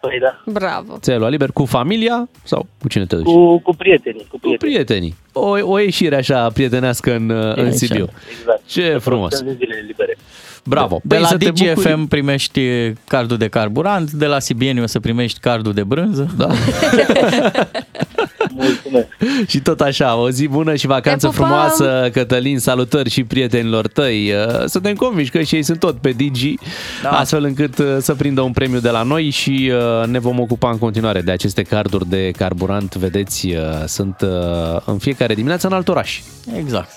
Păi 0.00 0.18
da. 0.20 0.42
Bravo. 0.52 0.96
Ți-ai 1.00 1.18
luat 1.18 1.30
liber 1.30 1.50
cu 1.52 1.64
familia 1.64 2.28
sau 2.42 2.66
cu 2.82 2.88
cine 2.88 3.06
te 3.06 3.16
duci? 3.16 3.24
Cu, 3.24 3.58
cu 3.58 3.74
prietenii. 3.74 4.26
Cu 4.30 4.38
Cu 4.38 4.54
prietenii. 4.58 5.14
O, 5.32 5.48
o 5.62 5.78
ieșire 5.78 6.16
așa 6.16 6.48
prietenească 6.50 7.14
în, 7.14 7.30
în 7.30 7.66
Așa. 7.66 7.70
Sibiu. 7.70 8.08
Exact. 8.38 8.62
Ce 8.66 8.98
frumos. 8.98 9.40
În 9.40 9.54
zilele 9.56 9.84
libere. 9.86 10.16
Bravo. 10.64 11.00
De 11.04 11.14
Păi 11.14 11.20
la 11.20 11.26
să 11.26 11.36
te 11.36 11.50
DGFM 11.50 11.74
bucuri. 11.90 12.06
primești 12.08 12.60
cardul 13.08 13.36
de 13.36 13.48
carburant, 13.48 14.10
de 14.10 14.26
la 14.26 14.38
Sibieniu 14.38 14.82
o 14.82 14.86
să 14.86 15.00
primești 15.00 15.40
cardul 15.40 15.72
de 15.72 15.82
brânză. 15.84 16.26
Da. 16.36 16.46
Mulțumesc. 18.54 19.06
Și 19.50 19.60
tot 19.60 19.80
așa, 19.80 20.16
o 20.16 20.30
zi 20.30 20.46
bună 20.48 20.74
și 20.74 20.86
vacanță 20.86 21.26
Te 21.26 21.32
pupăm! 21.32 21.46
frumoasă, 21.46 22.08
Cătălin, 22.12 22.58
salutări 22.58 23.10
și 23.10 23.24
prietenilor 23.24 23.86
tăi. 23.86 24.32
Uh, 24.32 24.64
Suntem 24.66 24.94
convinși 24.94 25.30
că 25.30 25.42
și 25.42 25.54
ei 25.54 25.62
sunt 25.62 25.78
tot 25.78 25.96
pe 25.98 26.10
Digi, 26.10 26.54
da. 27.02 27.10
astfel 27.10 27.44
încât 27.44 27.78
uh, 27.78 27.86
să 28.00 28.14
prindă 28.14 28.40
un 28.40 28.52
premiu 28.52 28.78
de 28.78 28.90
la 28.90 29.02
noi 29.02 29.30
și 29.30 29.72
uh, 30.00 30.06
ne 30.06 30.18
vom 30.18 30.40
ocupa 30.40 30.70
în 30.70 30.78
continuare 30.78 31.20
de 31.20 31.30
aceste 31.30 31.62
carduri 31.62 32.08
de 32.08 32.30
carburant. 32.36 32.94
Vedeți, 32.94 33.46
uh, 33.46 33.56
sunt 33.86 34.16
uh, 34.22 34.80
în 34.84 34.98
fiecare 34.98 35.34
dimineață 35.34 35.66
în 35.66 35.72
alt 35.72 35.88
oraș. 35.88 36.20
Exact. 36.56 36.96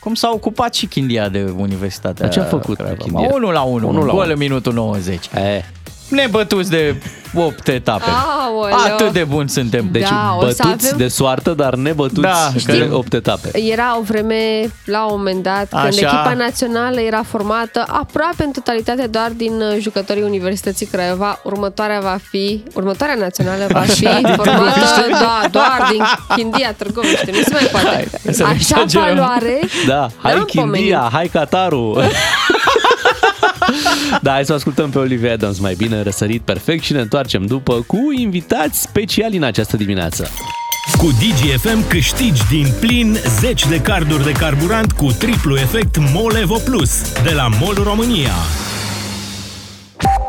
Cum 0.00 0.14
s-a 0.14 0.30
ocupat 0.34 0.74
și 0.74 0.86
Chindia 0.86 1.28
de 1.28 1.52
Universitatea 1.56 2.24
Dar 2.24 2.34
ce 2.34 2.40
a 2.40 2.44
făcut 2.44 2.76
Craiova. 2.76 2.96
Chindia? 3.04 3.28
1 3.32 3.50
la 3.50 3.60
1, 3.62 3.88
Unu 3.88 4.04
la 4.04 4.12
gol 4.12 4.22
unu. 4.22 4.32
în 4.32 4.38
minutul 4.38 4.72
90. 4.72 5.26
E. 5.34 5.64
Nebătuți 6.08 6.70
de 6.70 6.94
8 7.36 7.68
etape. 7.68 8.04
Aoleu. 8.46 8.76
Atât 8.92 9.12
de 9.12 9.24
buni 9.24 9.48
suntem. 9.48 9.88
Deci 9.92 10.08
Da, 10.08 10.36
o 10.38 10.48
să 10.48 10.62
bătuți 10.66 10.86
avem- 10.86 10.96
de 10.96 11.08
soartă, 11.08 11.50
dar 11.50 11.74
nebătuți 11.74 12.20
Da, 12.20 12.50
de 12.66 12.78
că- 12.88 12.94
8 12.94 13.12
etape. 13.12 13.50
Era 13.70 13.96
o 13.98 14.02
vreme, 14.02 14.60
la 14.84 15.04
un 15.04 15.14
moment 15.16 15.42
dat, 15.42 15.68
când 15.68 15.82
Așa. 15.84 15.96
echipa 16.00 16.34
națională 16.36 17.00
era 17.00 17.22
formată 17.22 17.84
aproape 17.88 18.44
în 18.44 18.50
totalitate 18.50 19.06
doar 19.06 19.30
din 19.36 19.52
uh, 19.52 19.76
jucătorii 19.80 20.22
Universității 20.22 20.86
Craiova. 20.86 21.40
Următoarea 21.42 22.00
va 22.00 22.18
fi, 22.30 22.62
următoarea 22.74 23.14
națională 23.14 23.66
va 23.70 23.80
fi 23.80 24.04
formată 24.36 24.80
da, 25.10 25.40
doar 25.50 25.88
din 25.90 26.02
Chindia 26.36 26.72
Târgoviște. 26.72 27.30
Nu 27.32 27.42
se 27.42 27.50
mai 27.52 27.64
poate. 27.72 28.08
să 28.32 28.42
nu 28.42 28.48
Așa 28.48 28.56
exagerăm. 28.82 29.14
valoare. 29.16 29.58
Da, 29.86 30.08
hai 30.22 30.34
N-am 30.34 30.44
Chindia, 30.44 30.98
pomenit. 30.98 31.12
hai 31.12 31.26
Qatarul. 31.32 32.02
da, 34.22 34.30
hai 34.32 34.44
să 34.44 34.52
o 34.52 34.54
ascultăm 34.54 34.90
pe 34.90 34.98
Olivia 34.98 35.32
Adams 35.32 35.58
mai 35.58 35.74
bine, 35.74 36.02
răsărit 36.02 36.42
perfect 36.42 36.84
și 36.84 36.92
ne 36.92 37.00
întoarcem 37.00 37.46
după 37.46 37.84
cu 37.86 37.98
invitați 38.16 38.80
speciali 38.80 39.36
în 39.36 39.42
această 39.42 39.76
dimineață. 39.76 40.28
Cu 40.98 41.06
DGFM 41.06 41.88
câștigi 41.88 42.46
din 42.50 42.66
plin 42.80 43.16
10 43.40 43.68
de 43.68 43.80
carduri 43.80 44.24
de 44.24 44.32
carburant 44.32 44.92
cu 44.92 45.12
triplu 45.18 45.56
efect 45.56 45.96
Molevo 46.14 46.56
Plus 46.64 47.12
de 47.22 47.30
la 47.30 47.48
MOL 47.60 47.74
România. 47.82 48.32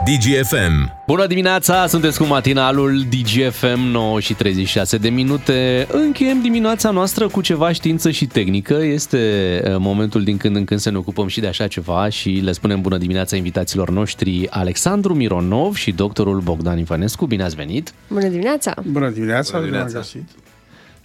DGFM 0.05 0.91
Bună 1.07 1.27
dimineața, 1.27 1.87
sunteți 1.87 2.17
cu 2.17 2.23
matinalul 2.23 3.05
DGFM 3.09 3.79
9 3.79 4.19
și 4.19 4.33
36 4.33 4.97
de 4.97 5.09
minute. 5.09 5.87
Încheiem 5.91 6.41
dimineața 6.41 6.89
noastră 6.91 7.27
cu 7.27 7.41
ceva 7.41 7.71
știință 7.71 8.11
și 8.11 8.25
tehnică. 8.25 8.73
Este 8.73 9.17
uh, 9.65 9.75
momentul 9.77 10.23
din 10.23 10.37
când 10.37 10.55
în 10.55 10.65
când 10.65 10.79
să 10.79 10.89
ne 10.91 10.97
ocupăm 10.97 11.27
și 11.27 11.39
de 11.39 11.47
așa 11.47 11.67
ceva 11.67 12.09
și 12.09 12.29
le 12.29 12.51
spunem 12.51 12.81
bună 12.81 12.97
dimineața 12.97 13.35
invitaților 13.35 13.89
noștri 13.89 14.49
Alexandru 14.49 15.13
Mironov 15.13 15.75
și 15.75 15.91
doctorul 15.91 16.39
Bogdan 16.39 16.77
Ivanescu. 16.79 17.25
Bine 17.25 17.43
ați 17.43 17.55
venit! 17.55 17.93
Bună 18.09 18.27
dimineața! 18.27 18.73
Bună 18.91 19.09
dimineața, 19.09 19.51
Bună 19.51 19.63
dimineața. 19.65 19.97
găsit. 19.97 20.29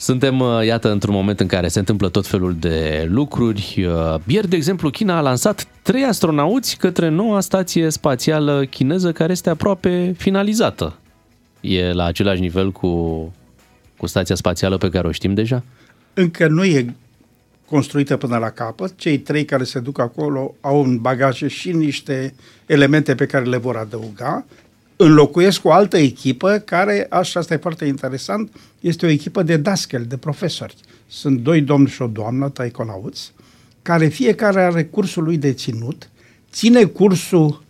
Suntem, 0.01 0.41
uh, 0.41 0.65
iată, 0.65 0.91
într-un 0.91 1.15
moment 1.15 1.41
în 1.41 1.47
care 1.47 1.69
se 1.69 1.79
întâmplă 1.79 2.09
tot 2.09 2.27
felul 2.27 2.55
de 2.59 3.07
lucruri. 3.09 3.87
Uh, 3.89 4.21
Ieri, 4.27 4.49
de 4.49 4.57
exemplu, 4.57 4.91
China 4.91 5.17
a 5.17 5.21
lansat 5.21 5.67
trei 5.83 6.05
astronauți 6.05 6.77
către 6.77 7.09
noua 7.09 7.41
stație 7.41 7.91
spațială 7.91 8.65
chineză 8.65 9.13
care 9.13 9.33
este 9.33 9.51
aproape 9.51 10.15
finalizată. 10.19 10.99
E 11.61 11.93
la 11.93 12.05
același 12.05 12.41
nivel 12.41 12.73
cu, 12.73 12.89
cu 13.97 14.07
stația 14.07 14.35
spațială 14.35 14.77
pe 14.77 14.89
care 14.89 15.07
o 15.07 15.13
știm 15.13 15.35
deja? 15.35 15.63
Încă 16.15 16.49
nu 16.49 16.65
e 16.65 16.95
construită 17.67 18.17
până 18.17 18.37
la 18.37 18.51
capăt. 18.51 18.97
Cei 18.97 19.19
trei 19.19 19.45
care 19.45 19.65
se 19.65 19.81
duc 19.81 19.99
acolo 19.99 20.55
au 20.61 20.83
în 20.83 20.99
bagaje 20.99 21.49
și 21.49 21.73
niște 21.73 22.35
elemente 22.67 23.15
pe 23.15 23.27
care 23.27 23.45
le 23.45 23.57
vor 23.57 23.77
adăuga. 23.77 24.45
Înlocuiesc 25.03 25.65
o 25.65 25.73
altă 25.73 25.97
echipă 25.97 26.63
care, 26.65 27.07
așa 27.11 27.41
asta 27.41 27.55
e 27.55 27.57
foarte 27.57 27.85
interesant, 27.85 28.51
este 28.81 29.07
o 29.07 29.09
echipă 29.09 29.43
de 29.43 29.57
dascăli, 29.57 30.05
de 30.05 30.17
profesori. 30.17 30.75
Sunt 31.07 31.39
doi 31.41 31.61
domni 31.61 31.89
și 31.89 32.03
o 32.03 32.07
doamnă, 32.07 32.49
taikonauți, 32.49 33.33
care 33.83 34.07
fiecare 34.07 34.63
are 34.63 34.85
cursul 34.85 35.23
lui 35.23 35.37
de 35.37 35.53
ținut, 35.53 36.11
ține 36.53 36.85
cursul 36.85 37.63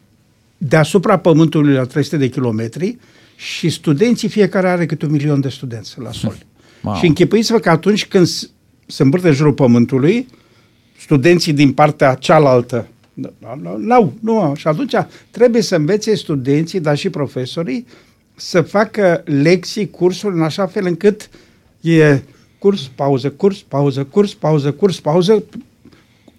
deasupra 0.58 1.18
Pământului 1.18 1.74
la 1.74 1.84
300 1.84 2.16
de 2.16 2.28
kilometri 2.28 2.98
și 3.36 3.68
studenții, 3.68 4.28
fiecare 4.28 4.68
are 4.68 4.86
câte 4.86 5.04
un 5.04 5.10
milion 5.10 5.40
de 5.40 5.48
studenți 5.48 6.00
la 6.00 6.12
sol. 6.12 6.36
Wow. 6.82 6.94
Și 6.94 7.06
închipuiți-vă 7.06 7.58
că 7.58 7.70
atunci 7.70 8.06
când 8.06 8.26
s- 8.26 8.50
se 8.86 9.02
învârte 9.02 9.28
în 9.28 9.34
jurul 9.34 9.52
Pământului, 9.52 10.28
studenții 11.00 11.52
din 11.52 11.72
partea 11.72 12.14
cealaltă 12.14 12.86
nu, 13.62 13.76
nu, 13.78 14.12
nu, 14.20 14.52
și 14.56 14.66
atunci 14.66 14.92
trebuie 15.30 15.62
să 15.62 15.74
învețe 15.76 16.14
studenții, 16.14 16.80
dar 16.80 16.96
și 16.96 17.10
profesorii, 17.10 17.86
să 18.36 18.60
facă 18.60 19.22
lecții, 19.24 19.90
cursuri 19.90 20.34
în 20.34 20.42
așa 20.42 20.66
fel 20.66 20.86
încât 20.86 21.28
e 21.80 22.18
curs, 22.58 22.90
pauză, 22.94 23.30
curs, 23.30 23.58
pauză, 23.68 24.04
curs, 24.04 24.34
pauză, 24.34 24.72
curs, 24.72 25.00
pauză. 25.00 25.42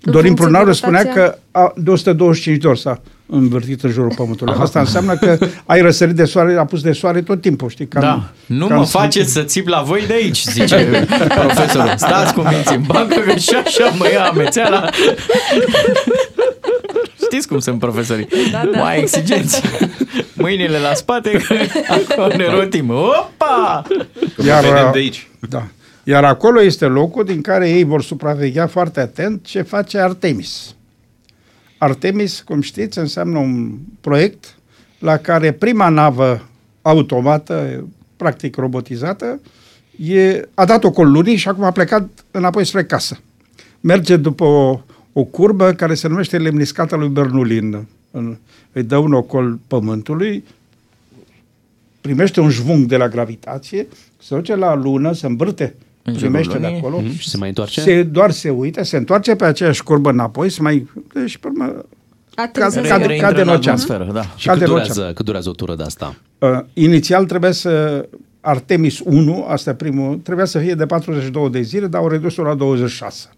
Dorin 0.03 0.21
funcție 0.25 0.45
Prunaru 0.45 0.65
de 0.65 0.71
spunea 0.75 1.01
rotația? 1.01 1.23
că 1.23 1.38
a, 1.51 1.73
de 1.77 1.89
125 1.91 2.61
de 2.61 2.67
ori 2.67 2.79
s-a 2.79 3.01
învârtit 3.25 3.84
în 3.84 3.89
jurul 3.91 4.13
Pământului. 4.15 4.53
Asta 4.59 4.79
înseamnă 4.79 5.15
că 5.17 5.38
ai 5.65 5.82
răsărit 5.82 6.15
de 6.15 6.25
soare, 6.25 6.55
apus 6.57 6.82
de 6.82 6.91
soare 6.91 7.21
tot 7.21 7.41
timpul, 7.41 7.69
știi? 7.69 7.88
Ca 7.88 7.99
Da, 7.99 8.32
în- 8.47 8.57
nu 8.57 8.67
ca 8.67 8.73
mă 8.73 8.79
în 8.79 8.86
faceți 8.88 9.32
să 9.32 9.43
țip 9.43 9.67
la 9.67 9.82
voi 9.82 10.03
de 10.07 10.13
aici, 10.13 10.43
zice 10.45 11.05
profesorul. 11.39 11.93
Stați 11.95 12.34
cu 12.34 12.41
minții 12.41 12.75
în 12.75 12.84
bancă 12.88 13.19
că 13.19 13.36
și 13.38 13.55
așa 13.65 13.89
mă 13.97 14.07
ia 14.13 14.23
amețeala. 14.25 14.89
Știți 17.32 17.47
cum 17.47 17.59
sunt 17.59 17.79
profesorii? 17.79 18.27
Da, 18.51 18.69
da. 18.71 18.79
Mai 18.79 18.99
exigenți. 18.99 19.61
Mâinile 20.34 20.77
la 20.79 20.93
spate, 20.93 21.32
că 21.32 21.55
acolo 21.88 22.36
ne 22.36 22.45
rotim. 22.45 22.89
Opa! 22.89 23.84
Iar, 24.45 24.63
vedem 24.63 24.89
de 24.91 24.97
aici. 24.97 25.27
Da. 25.49 25.67
Iar 26.03 26.23
acolo 26.23 26.61
este 26.61 26.86
locul 26.86 27.23
din 27.23 27.41
care 27.41 27.69
ei 27.69 27.84
vor 27.84 28.03
supraveghea 28.03 28.67
foarte 28.67 28.99
atent 28.99 29.45
ce 29.45 29.61
face 29.61 29.97
Artemis. 29.99 30.75
Artemis, 31.77 32.41
cum 32.41 32.61
știți, 32.61 32.97
înseamnă 32.97 33.38
un 33.38 33.71
proiect 34.01 34.55
la 34.99 35.17
care 35.17 35.51
prima 35.51 35.89
navă 35.89 36.47
automată, 36.82 37.88
practic 38.17 38.55
robotizată, 38.55 39.39
e, 39.97 40.47
a 40.53 40.65
dat 40.65 40.84
o 40.84 41.03
lunii 41.03 41.36
și 41.36 41.47
acum 41.47 41.63
a 41.63 41.71
plecat 41.71 42.09
înapoi 42.32 42.65
spre 42.65 42.84
casă. 42.84 43.19
Merge 43.79 44.17
după 44.17 44.43
o, 44.43 44.79
o 45.14 45.24
curbă 45.24 45.72
care 45.72 45.93
se 45.93 46.07
numește 46.07 46.38
lemniscata 46.38 46.95
lui 46.95 47.07
Bernoulli. 47.09 47.57
În, 47.57 47.84
în, 48.12 48.38
îi 48.72 48.84
dă 48.84 48.97
un 48.97 49.14
ocol 49.14 49.59
pământului, 49.68 50.43
primește 52.01 52.39
un 52.39 52.49
jvung 52.49 52.86
de 52.86 52.97
la 52.97 53.07
gravitație, 53.07 53.88
se 54.18 54.36
duce 54.36 54.55
la 54.55 54.76
lună, 54.76 55.14
se 55.14 55.26
învârte, 55.26 55.76
În 56.03 56.14
jurul 56.14 56.30
primește 56.30 56.57
de 56.57 56.64
lunii. 56.66 56.78
acolo, 56.80 56.99
Mhm, 57.01 57.18
și 57.18 57.30
se 57.30 57.38
mai 57.38 57.47
întoarce? 57.47 57.82
Se, 57.82 58.03
doar 58.03 58.32
se 58.32 58.49
uită, 58.49 58.84
se 58.84 58.97
întoarce 58.97 59.36
pe 59.36 59.45
aceeași 59.45 59.84
curbă 59.84 60.09
înapoi, 60.09 60.49
se 60.49 60.62
mai... 60.62 60.88
Și 61.26 61.39
pe 61.39 61.47
urmă, 61.47 61.86
Ateriză. 62.36 62.80
Cade- 62.82 62.88
cade- 63.03 63.16
cade 63.16 63.41
în 63.41 63.47
ocean. 63.47 63.62
atmosferă, 63.74 64.09
da. 64.14 64.22
Și 64.36 64.47
Cade 64.47 64.59
cât 64.59 64.68
în 64.68 64.74
durează, 64.74 65.12
cât 65.16 65.26
durează 65.26 65.49
o 65.49 65.53
tură 65.53 65.76
de 65.76 65.84
asta? 65.84 66.16
uh, 66.39 66.59
inițial 66.74 67.26
trebuia 67.26 67.51
să... 67.51 68.05
Artemis 68.43 68.99
1, 69.05 69.45
asta 69.47 69.70
e 69.70 69.74
primul, 69.74 70.18
trebuia 70.18 70.45
să 70.45 70.59
fie 70.59 70.74
de 70.74 70.86
42 70.86 71.49
de 71.49 71.62
zile, 71.62 71.88
dar 71.88 72.01
au 72.01 72.07
redus-o 72.07 72.41
la 72.43 72.53
26. 72.53 73.30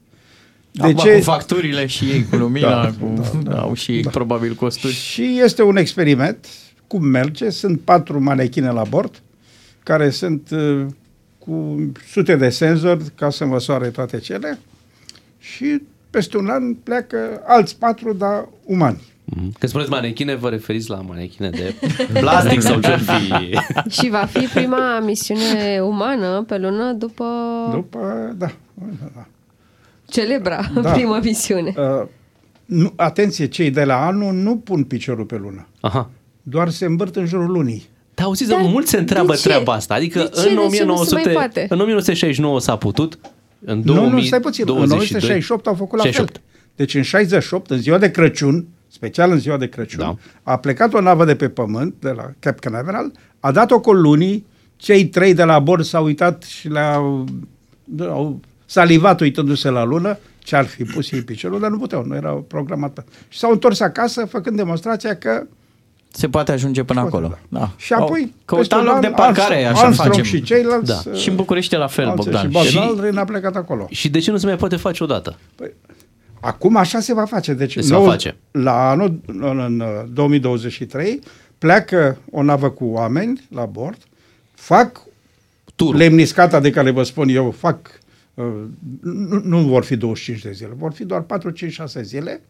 De 0.76 0.84
Acum, 0.84 0.96
ce? 0.96 1.16
cu 1.18 1.24
facturile 1.24 1.86
și 1.86 2.06
ei, 2.06 2.26
cu 2.30 2.36
lumina, 2.36 2.70
Da, 2.70 2.82
da, 2.82 2.90
cu, 3.06 3.14
da, 3.16 3.40
da, 3.52 3.62
au 3.62 3.74
și 3.74 3.92
ei 3.92 4.02
da. 4.04 4.10
probabil 4.10 4.54
costuri. 4.54 4.94
Și 4.94 5.40
este 5.44 5.64
un 5.64 5.78
experiment, 5.78 6.48
cum 6.88 7.06
merge, 7.06 7.50
sunt 7.50 7.80
patru 7.82 8.24
manechine 8.24 8.70
la 8.72 8.84
bord, 8.84 9.22
care 9.84 10.10
sunt 10.10 10.50
uh, 10.52 10.86
cu 11.38 11.78
sute 12.12 12.36
de 12.36 12.50
senzori 12.50 13.04
ca 13.16 13.30
să 13.30 13.46
măsoare 13.46 13.88
toate 13.88 14.20
cele 14.20 14.60
și 15.40 15.82
peste 16.10 16.38
un 16.38 16.48
an 16.50 16.74
pleacă 16.74 17.42
alți 17.46 17.78
patru, 17.78 18.14
dar 18.14 18.48
umani. 18.66 19.02
Când 19.34 19.72
spuneți 19.72 19.90
manechine, 19.90 20.36
vă 20.36 20.50
referiți 20.50 20.90
la 20.90 20.96
manechine 20.96 21.50
de 21.50 21.76
plastic 22.20 22.62
sau 22.62 22.80
ce 22.80 22.98
fi? 22.98 23.58
Și 24.02 24.10
va 24.10 24.26
fi 24.26 24.46
prima 24.54 25.00
misiune 25.00 25.80
umană 25.82 26.44
pe 26.48 26.58
lună 26.58 26.92
după, 26.94 27.26
După, 27.74 28.34
da. 28.38 28.52
da. 29.16 29.28
Celebra 30.14 30.66
Da. 30.82 30.92
prima 30.92 31.20
misiune. 31.20 31.74
Uh, 31.78 32.08
nu, 32.66 32.94
atenție, 32.96 33.46
cei 33.48 33.70
de 33.70 33.84
la 33.84 34.06
anul 34.06 34.34
nu 34.34 34.58
pun 34.58 34.84
piciorul 34.84 35.26
pe 35.26 35.38
lună. 35.38 35.68
Aha. 35.82 36.10
Doar 36.42 36.70
se 36.70 36.86
învârt 36.86 37.16
în 37.16 37.26
jurul 37.26 37.52
lunii. 37.52 37.90
Da, 38.14 38.24
auziți, 38.24 38.54
mulți 38.56 38.90
se 38.90 38.98
întreabă 38.98 39.32
de 39.34 39.38
ce? 39.40 39.48
treaba 39.48 39.74
asta. 39.74 39.94
Adică 39.94 40.20
De 40.20 40.30
ce? 40.34 40.40
în, 40.40 40.44
De 40.44 40.50
ce 40.50 40.56
nu 40.56 40.62
se 40.70 40.84
1900, 40.84 41.22
mai 41.24 41.34
poate? 41.34 41.60
în 41.70 41.80
1969 41.80 42.60
s-a 42.60 42.76
putut, 42.76 43.20
În 43.66 43.78
nu, 43.78 43.94
nu, 43.94 43.94
2022. 43.94 44.26
stai 44.28 44.40
puțin. 44.40 44.64
În 44.68 44.74
1968 44.76 45.68
au 45.68 45.74
făcut 45.74 45.98
la 45.98 46.04
68. 46.04 46.32
fel. 46.32 46.42
Deci 46.76 46.94
în 46.96 47.02
68, 47.02 47.70
în 47.70 47.78
ziua 47.78 47.98
de 47.98 48.12
Crăciun, 48.12 48.68
special 48.88 49.32
în 49.32 49.40
ziua 49.40 49.58
de 49.58 49.68
Crăciun, 49.70 50.00
da. 50.00 50.16
a 50.44 50.58
plecat 50.58 50.94
o 50.94 51.02
navă 51.02 51.26
de 51.26 51.36
pe 51.36 51.50
pământ, 51.50 51.96
de 52.00 52.10
la 52.10 52.32
Cap 52.40 52.60
Canaveral, 52.60 53.12
a 53.40 53.52
dat-o 53.52 53.80
cu 53.80 53.92
lunii, 53.94 54.46
cei 54.76 55.06
trei 55.08 55.34
de 55.34 55.44
la 55.44 55.60
bord 55.60 55.84
s-au 55.84 56.04
uitat 56.06 56.44
și 56.44 56.68
le-au 56.68 57.26
au 58.00 58.40
salivat 58.66 59.20
uitându-se 59.20 59.70
la 59.70 59.84
lună, 59.84 60.18
ce 60.40 60.56
ar 60.56 60.66
fi 60.66 60.84
pus 60.84 61.12
ei 61.12 61.22
piciorul, 61.22 61.60
dar 61.60 61.70
nu 61.70 61.78
puteau, 61.78 62.04
nu 62.06 62.16
erau 62.16 62.46
programat. 62.48 63.04
Și 63.30 63.40
s-au 63.40 63.52
întors 63.52 63.80
acasă 63.80 64.26
făcând 64.26 64.56
demonstrația 64.58 65.16
că 65.16 65.44
Se 66.12 66.28
poate 66.30 66.52
ajunge 66.52 66.84
până 66.84 67.00
acolo. 67.00 67.38
Da. 67.50 67.72
Și 67.78 67.94
apoi, 67.94 68.20
Au 68.46 68.58
peste 68.58 68.74
căutat 68.76 68.80
un 68.80 68.86
loc 68.86 68.96
an, 68.96 69.02
de 69.02 69.08
parcare, 69.08 69.56
Armstrong 69.56 69.74
așa 69.76 69.82
Armstrong 69.86 70.12
facem. 70.14 70.24
și 70.24 70.42
ceilalți, 70.42 71.04
Da. 71.04 71.12
uh, 71.12 71.18
Și 71.20 71.30
în 71.30 71.36
București 71.36 71.76
e 71.76 71.78
la 71.78 71.88
fel, 71.88 72.08
alții 72.08 72.32
Bogdan. 72.32 72.42
Și 72.62 72.68
Și- 72.68 72.74
Bogdan 72.74 72.88
Aldrin 72.90 73.18
a 73.18 73.24
plecat 73.24 73.56
acolo. 73.56 73.88
Și 73.90 74.10
de 74.10 74.20
ce 74.20 74.32
nu 74.32 74.38
se 74.38 74.46
mai 74.46 74.56
poate 74.58 74.76
face 74.76 75.04
odată? 75.04 75.38
Acum 76.40 76.76
așa 76.76 77.00
se 77.00 77.14
va 77.14 77.26
face. 77.26 77.54
Deci 77.54 77.78
Se 77.80 77.96
va 77.96 78.04
face. 78.04 78.36
La 78.52 78.90
anul 78.90 79.20
în, 79.26 79.60
în 79.60 79.80
uh, 79.80 79.88
2023 80.14 81.20
pleacă 81.58 82.18
o 82.32 82.44
navă 82.44 82.70
cu 82.70 82.86
oameni 82.86 83.48
la 83.50 83.66
bord, 83.66 83.98
fac 84.54 85.02
Turul. 85.76 85.96
lemniscata 85.96 86.60
de 86.60 86.70
care 86.70 86.92
vă 86.92 87.04
spun 87.04 87.28
eu, 87.30 87.52
fac 87.58 87.78
uh, 87.88 87.92
nu, 89.02 89.42
nu 89.44 89.58
vor 89.60 89.84
fi 89.84 89.96
25 89.96 90.44
de 90.44 90.52
zile, 90.52 90.70
vor 90.78 90.94
fi 90.94 91.06
doar 91.06 91.22
4, 91.22 91.50
5, 91.50 91.72
6 91.72 92.02
zile, 92.02 92.42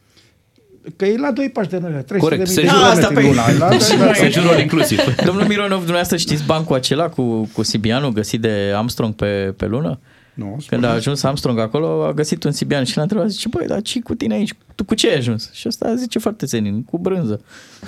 că 0.96 1.06
e 1.06 1.18
la 1.18 1.32
doi 1.32 1.50
pași 1.50 1.70
de 1.70 1.78
noi, 1.80 1.92
300 1.92 2.18
Corect, 2.18 2.44
de 2.54 2.54
mii 2.54 2.56
de 2.56 2.62
sejurul- 2.62 2.80
kilometri 2.80 3.06
Asta, 3.06 3.22
luna. 3.22 3.44
păi- 3.46 3.58
La- 3.58 3.68
la- 3.98 4.06
la- 4.06 4.14
Sejurul 4.14 4.60
inclusiv. 4.60 5.00
Domnul 5.26 5.46
Mironov, 5.48 5.78
dumneavoastră 5.78 6.18
știți 6.18 6.46
bancul 6.46 6.76
acela 6.76 7.10
cu, 7.10 7.50
cu 7.54 7.64
Sibianul 7.64 8.12
găsit 8.12 8.42
de 8.42 8.72
Armstrong 8.76 9.14
pe, 9.14 9.54
pe 9.58 9.66
lună? 9.66 10.00
Nu, 10.34 10.58
Când 10.68 10.84
a 10.84 10.90
ajuns 10.90 11.24
Armstrong 11.24 11.60
acolo, 11.60 12.04
a 12.06 12.14
găsit 12.14 12.44
un 12.44 12.52
Sibian 12.52 12.84
și 12.84 12.96
l-a 12.96 13.02
întrebat, 13.02 13.30
zice, 13.30 13.48
băi, 13.50 13.68
dar 13.68 13.82
ce 13.82 14.00
cu 14.02 14.16
tine 14.16 14.34
aici? 14.34 14.54
Tu 14.76 14.84
cu 14.84 14.94
ce 14.96 15.10
ai 15.10 15.16
ajuns? 15.18 15.52
Și 15.52 15.68
ăsta 15.68 15.96
zice 15.96 16.20
foarte 16.20 16.46
senin, 16.46 16.84
cu 16.84 16.98
brânză. 16.98 17.42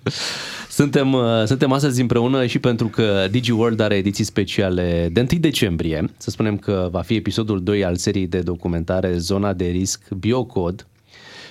Suntem, 0.69 1.13
uh, 1.13 1.43
suntem 1.45 1.71
astăzi 1.71 2.01
împreună 2.01 2.45
și 2.45 2.59
pentru 2.59 2.87
că 2.87 3.27
DigiWorld 3.31 3.79
are 3.79 3.95
ediții 3.95 4.23
speciale 4.23 5.09
de 5.11 5.19
1 5.31 5.39
decembrie. 5.39 6.05
Să 6.17 6.29
spunem 6.29 6.57
că 6.57 6.87
va 6.91 7.01
fi 7.01 7.15
episodul 7.15 7.63
2 7.63 7.85
al 7.85 7.95
seriei 7.95 8.27
de 8.27 8.39
documentare 8.39 9.17
Zona 9.17 9.53
de 9.53 9.65
risc 9.65 10.09
Biocod. 10.19 10.85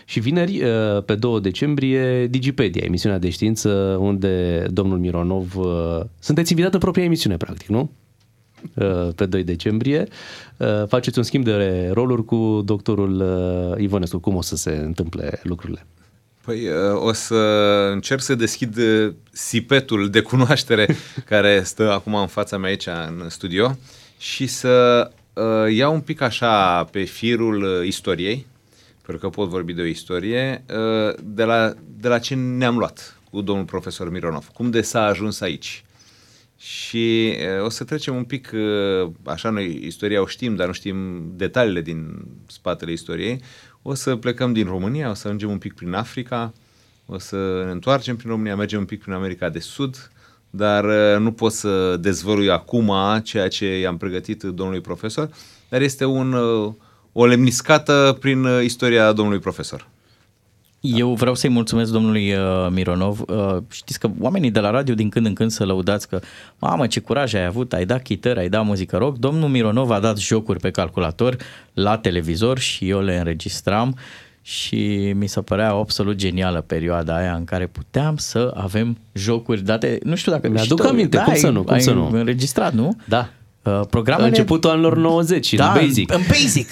Și 0.05 0.20
vineri, 0.20 0.62
uh, 0.62 1.03
pe 1.05 1.14
2 1.14 1.40
decembrie, 1.40 2.26
Digipedia, 2.26 2.82
emisiunea 2.84 3.18
de 3.18 3.30
știință 3.30 3.68
unde 4.01 4.64
domnul 4.70 4.98
Mironov... 4.98 5.57
uh, 5.57 6.01
Sunteți 6.18 6.51
invitat 6.51 6.74
în 6.74 6.80
propria 6.80 7.05
emisiune, 7.05 7.36
practic, 7.36 7.68
nu? 7.68 7.90
Uh, 8.74 9.09
Pe 9.14 9.26
2 9.26 9.44
decembrie. 9.44 10.09
Uh, 10.57 10.86
Faceți 10.88 11.18
un 11.18 11.24
schimb 11.24 11.44
de 11.44 11.90
roluri 11.92 12.24
cu 12.24 12.62
doctorul 12.64 13.20
uh, 13.20 13.82
Ivonescu. 13.82 14.18
Cum 14.18 14.34
o 14.34 14.42
să 14.42 14.57
se 14.57 14.70
întâmple 14.70 15.40
lucrurile? 15.42 15.86
Păi 16.45 16.68
uh, 16.68 16.74
o 16.95 17.12
să 17.12 17.34
încerc 17.93 18.20
să 18.20 18.34
deschid 18.34 18.76
uh, 18.76 19.12
sipetul 19.32 20.11
de 20.11 20.20
cunoaștere 20.20 20.97
care 21.24 21.62
stă 21.62 21.93
acum 21.93 22.14
în 22.14 22.26
fața 22.26 22.57
mea 22.57 22.68
aici 22.68 22.86
în 22.86 23.28
studio 23.28 23.76
și 24.18 24.47
să 24.47 25.11
uh, 25.32 25.74
iau 25.74 25.95
un 25.95 26.01
pic 26.01 26.20
așa 26.20 26.84
pe 26.84 27.03
firul 27.03 27.62
uh, 27.62 27.86
istoriei, 27.86 28.47
pentru 29.07 29.28
că 29.28 29.34
pot 29.34 29.49
vorbi 29.49 29.72
de 29.72 29.80
o 29.80 29.84
istorie, 29.84 30.64
uh, 30.68 31.14
de 31.22 31.45
la, 31.45 31.74
de 31.99 32.09
la 32.09 32.18
ce 32.18 32.34
ne-am 32.34 32.78
luat 32.78 33.20
cu 33.30 33.41
domnul 33.41 33.64
profesor 33.64 34.11
Mironov, 34.11 34.47
cum 34.47 34.70
de 34.70 34.80
s-a 34.80 35.05
ajuns 35.05 35.41
aici. 35.41 35.84
Și 36.57 37.34
uh, 37.59 37.64
o 37.64 37.68
să 37.68 37.84
trecem 37.84 38.14
un 38.16 38.24
pic, 38.24 38.51
uh, 38.55 39.11
așa 39.24 39.51
noi 39.51 39.80
istoria 39.84 40.20
o 40.20 40.26
știm, 40.26 40.57
dar 40.57 40.66
nu 40.66 40.72
știm 40.72 41.22
detaliile 41.36 41.80
din 41.80 42.24
spatele 42.47 42.93
istoriei. 42.93 43.43
O 43.82 43.94
să 43.94 44.16
plecăm 44.16 44.52
din 44.52 44.66
România, 44.66 45.10
o 45.10 45.14
să 45.14 45.26
ajungem 45.26 45.50
un 45.50 45.58
pic 45.58 45.74
prin 45.74 45.94
Africa, 45.94 46.52
o 47.06 47.18
să 47.18 47.62
ne 47.64 47.70
întoarcem 47.70 48.16
prin 48.16 48.30
România, 48.30 48.56
mergem 48.56 48.78
un 48.78 48.84
pic 48.84 49.00
prin 49.00 49.12
America 49.12 49.48
de 49.48 49.58
Sud, 49.58 50.10
dar 50.50 50.84
uh, 50.84 51.18
nu 51.18 51.32
pot 51.32 51.52
să 51.52 51.96
dezvălui 51.96 52.50
acum 52.50 52.92
ceea 53.22 53.48
ce 53.48 53.78
i-am 53.78 53.96
pregătit 53.96 54.42
domnului 54.42 54.80
profesor, 54.80 55.30
dar 55.68 55.82
este 55.82 56.04
un, 56.04 56.32
uh, 56.32 56.72
o 57.12 57.26
lemniscată 57.26 58.16
prin 58.20 58.44
uh, 58.44 58.64
istoria 58.64 59.12
domnului 59.12 59.40
profesor. 59.40 59.88
Eu 60.80 61.14
vreau 61.14 61.34
să-i 61.34 61.50
mulțumesc 61.50 61.92
domnului 61.92 62.32
uh, 62.32 62.38
Mironov. 62.70 63.20
Uh, 63.26 63.56
știți 63.70 63.98
că 63.98 64.10
oamenii 64.20 64.50
de 64.50 64.60
la 64.60 64.70
radio 64.70 64.94
din 64.94 65.08
când 65.08 65.26
în 65.26 65.32
când 65.34 65.50
să 65.50 65.64
lăudați 65.64 66.08
că 66.08 66.20
mamă 66.58 66.86
ce 66.86 67.00
curaj 67.00 67.34
ai 67.34 67.44
avut, 67.44 67.72
ai 67.72 67.84
dat 67.86 68.02
chitară, 68.02 68.38
ai 68.40 68.48
dat 68.48 68.64
muzică 68.64 68.96
rock. 68.96 69.16
Domnul 69.18 69.48
Mironov 69.48 69.90
a 69.90 70.00
dat 70.00 70.18
jocuri 70.18 70.58
pe 70.60 70.70
calculator 70.70 71.36
la 71.72 71.96
televizor 71.98 72.58
și 72.58 72.88
eu 72.88 73.00
le 73.00 73.16
înregistram 73.18 73.96
și 74.42 75.12
mi 75.16 75.26
se 75.26 75.40
părea 75.40 75.70
absolut 75.70 76.16
genială 76.16 76.60
perioada 76.60 77.16
aia 77.16 77.34
în 77.34 77.44
care 77.44 77.66
puteam 77.66 78.16
să 78.16 78.52
avem 78.56 78.98
jocuri 79.12 79.62
date, 79.62 79.98
nu 80.02 80.14
știu 80.14 80.32
dacă... 80.32 80.48
Mi-aduc 80.48 80.78
și 80.78 80.84
tu- 80.86 80.92
aminte, 80.92 81.16
cum 81.16 81.32
ai- 81.32 81.38
să 81.38 81.50
nu, 81.50 81.62
cum 81.62 81.72
ai 81.72 81.80
să 81.80 81.92
nu. 81.92 82.10
înregistrat, 82.12 82.72
nu? 82.72 82.96
Da. 83.08 83.28
Uh, 83.62 83.80
programele... 83.90 84.28
Începutul 84.28 84.70
anilor 84.70 84.96
90, 84.96 85.54
da, 85.54 85.72
în 85.72 85.80
Basic. 85.86 86.12
În 86.12 86.20
Basic. 86.28 86.68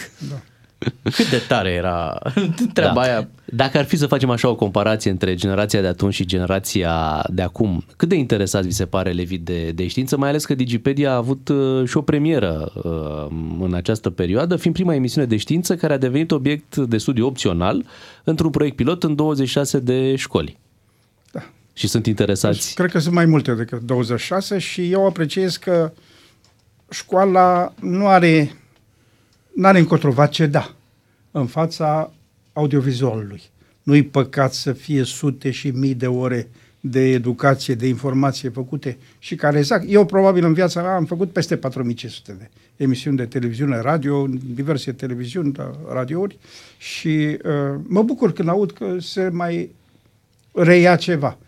Cât 1.02 1.30
de 1.30 1.42
tare 1.48 1.70
era 1.70 2.18
treaba 2.74 2.94
Da. 2.94 3.00
aia. 3.00 3.28
Dacă 3.44 3.78
ar 3.78 3.84
fi 3.84 3.96
să 3.96 4.06
facem 4.06 4.30
așa 4.30 4.48
o 4.48 4.54
comparație 4.54 5.10
între 5.10 5.34
generația 5.34 5.80
de 5.80 5.86
atunci 5.86 6.14
și 6.14 6.26
generația 6.26 7.24
de 7.28 7.42
acum, 7.42 7.84
cât 7.96 8.08
de 8.08 8.14
interesați 8.14 8.66
vi 8.66 8.72
se 8.72 8.86
pare 8.86 9.10
elevii 9.10 9.38
de, 9.38 9.70
de 9.70 9.86
știință, 9.86 10.16
mai 10.16 10.28
ales 10.28 10.44
că 10.44 10.54
Digipedia 10.54 11.10
a 11.12 11.16
avut 11.16 11.48
uh, 11.48 11.88
și 11.88 11.96
o 11.96 12.02
premieră 12.02 12.72
uh, 12.74 13.36
în 13.60 13.74
această 13.74 14.10
perioadă, 14.10 14.56
fiind 14.56 14.76
prima 14.76 14.94
emisiune 14.94 15.26
de 15.26 15.36
știință 15.36 15.76
care 15.76 15.92
a 15.92 15.98
devenit 15.98 16.30
obiect 16.30 16.76
de 16.76 16.98
studiu 16.98 17.26
opțional 17.26 17.84
într-un 18.24 18.50
proiect 18.50 18.76
pilot 18.76 19.02
în 19.02 19.14
26 19.14 19.78
de 19.78 20.16
școli. 20.16 20.58
Da. 21.32 21.40
Și 21.72 21.88
sunt 21.88 22.06
interesați. 22.06 22.74
Cred 22.74 22.90
că 22.90 22.98
sunt 22.98 23.14
mai 23.14 23.26
multe 23.26 23.54
decât 23.54 23.80
26 23.80 24.58
și 24.58 24.90
eu 24.92 25.06
apreciez 25.06 25.56
că 25.56 25.92
școala 26.90 27.72
nu 27.80 28.06
are, 28.06 28.52
nu 29.58 29.66
are 29.66 29.78
încotro, 29.78 30.10
va 30.10 30.26
ceda 30.26 30.74
în 31.30 31.46
fața 31.46 32.12
audiovizualului. 32.52 33.42
Nu-i 33.82 34.02
păcat 34.02 34.52
să 34.52 34.72
fie 34.72 35.02
sute 35.02 35.50
și 35.50 35.70
mii 35.70 35.94
de 35.94 36.06
ore 36.06 36.48
de 36.80 37.00
educație, 37.00 37.74
de 37.74 37.86
informație 37.86 38.48
făcute 38.48 38.98
și 39.18 39.34
care 39.34 39.58
exact, 39.58 39.84
eu 39.88 40.06
probabil 40.06 40.44
în 40.44 40.52
viața 40.52 40.82
mea 40.82 40.94
am 40.94 41.04
făcut 41.04 41.32
peste 41.32 41.56
4500 41.56 42.36
de 42.38 42.48
emisiuni 42.76 43.16
de 43.16 43.24
televiziune, 43.24 43.80
radio, 43.80 44.26
diverse 44.54 44.92
televiziuni, 44.92 45.52
da, 45.52 45.70
radiouri 45.92 46.38
și 46.78 47.08
uh, 47.08 47.80
mă 47.82 48.02
bucur 48.02 48.32
când 48.32 48.48
aud 48.48 48.72
că 48.72 48.96
se 48.98 49.28
mai 49.28 49.70
reia 50.52 50.96
ceva. 50.96 51.38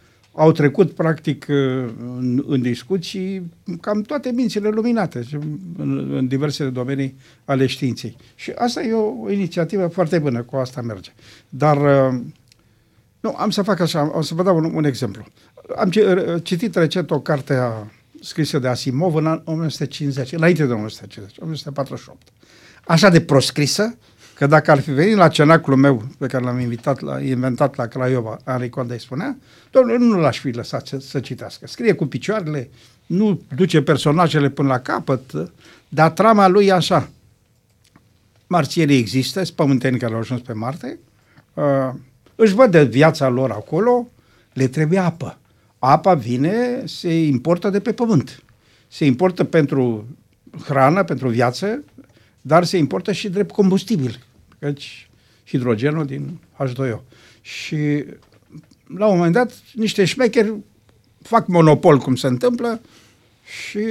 Au 0.41 0.53
trecut, 0.53 0.93
practic, 0.93 1.47
uh, 1.49 1.57
în, 1.99 2.45
în 2.47 2.63
discuții 2.63 3.51
cam 3.81 4.03
toate 4.03 4.31
mințile 4.31 4.69
luminate 4.69 5.23
și 5.23 5.35
în, 5.77 6.13
în 6.13 6.27
diverse 6.27 6.69
domenii 6.69 7.17
ale 7.45 7.67
științei. 7.67 8.17
Și 8.35 8.51
asta 8.51 8.83
e 8.83 8.93
o, 8.93 9.23
o 9.23 9.31
inițiativă 9.31 9.87
foarte 9.87 10.19
bună, 10.19 10.43
cu 10.43 10.57
asta 10.57 10.81
merge. 10.81 11.11
Dar, 11.49 11.77
uh, 11.77 12.21
nu, 13.21 13.35
am 13.37 13.51
să 13.51 13.63
fac 13.63 13.81
așa, 13.81 14.11
o 14.15 14.23
să 14.23 14.35
vă 14.35 14.43
dau 14.43 14.57
un, 14.57 14.73
un 14.75 14.85
exemplu. 14.85 15.27
Am 15.77 15.91
ci- 15.91 15.97
uh, 15.97 16.43
citit 16.43 16.75
recent 16.75 17.11
o 17.11 17.21
carte 17.21 17.55
a, 17.55 17.73
scrisă 18.21 18.59
de 18.59 18.69
Asimov 18.69 19.15
în 19.15 19.27
an 19.27 19.41
1950, 19.45 20.33
înainte 20.33 20.67
de 20.67 20.73
1950, 20.73 21.39
1948. 21.39 22.29
Așa 22.85 23.09
de 23.09 23.21
proscrisă, 23.21 23.99
că 24.41 24.47
dacă 24.47 24.71
ar 24.71 24.81
fi 24.81 24.91
venit 24.91 25.17
la 25.17 25.29
cenaclul 25.29 25.77
meu, 25.77 26.05
pe 26.19 26.27
care 26.27 26.45
l-am 26.45 26.59
invitat, 26.59 27.01
la, 27.01 27.21
inventat 27.21 27.77
la 27.77 27.87
Craiova, 27.87 28.39
Henri 28.45 28.69
Conde 28.69 28.93
îi 28.93 29.01
spunea, 29.01 29.37
domnule, 29.71 29.99
nu 29.99 30.19
l-aș 30.19 30.39
fi 30.39 30.51
lăsat 30.51 30.87
să, 30.87 30.99
să 30.99 31.21
citească. 31.21 31.67
Scrie 31.67 31.93
cu 31.93 32.07
picioarele, 32.07 32.71
nu 33.07 33.41
duce 33.55 33.83
personajele 33.83 34.49
până 34.51 34.69
la 34.69 34.79
capăt, 34.79 35.53
dar 35.89 36.11
trama 36.11 36.49
lui 36.49 36.67
e 36.67 36.73
așa. 36.73 37.11
Marțienii 38.47 38.99
există, 38.99 39.45
sunt 39.45 39.57
pământeni 39.57 39.99
care 39.99 40.13
au 40.13 40.19
ajuns 40.19 40.41
pe 40.41 40.53
Marte, 40.53 40.99
uh, 41.55 41.91
își 42.35 42.55
văd 42.55 42.71
de 42.71 42.85
viața 42.85 43.29
lor 43.29 43.51
acolo, 43.51 44.09
le 44.53 44.67
trebuie 44.67 44.99
apă. 44.99 45.39
Apa 45.79 46.15
vine, 46.15 46.83
se 46.85 47.25
importă 47.25 47.71
de 47.71 47.81
pe 47.81 47.93
pământ. 47.93 48.43
Se 48.89 49.05
importă 49.05 49.45
pentru 49.45 50.07
hrană, 50.65 51.05
pentru 51.05 51.29
viață, 51.29 51.85
dar 52.41 52.65
se 52.65 52.77
importă 52.77 53.13
și 53.13 53.29
drept 53.29 53.51
combustibil, 53.51 54.29
căci 54.61 55.11
hidrogenul 55.47 56.07
din 56.07 56.39
H2O. 56.59 56.99
Și 57.41 58.05
la 58.97 59.07
un 59.07 59.17
moment 59.17 59.33
dat, 59.33 59.53
niște 59.75 60.05
șmecheri 60.05 60.55
fac 61.23 61.47
monopol, 61.47 61.99
cum 61.99 62.17
se 62.17 62.27
întâmplă, 62.27 62.81
și 63.45 63.85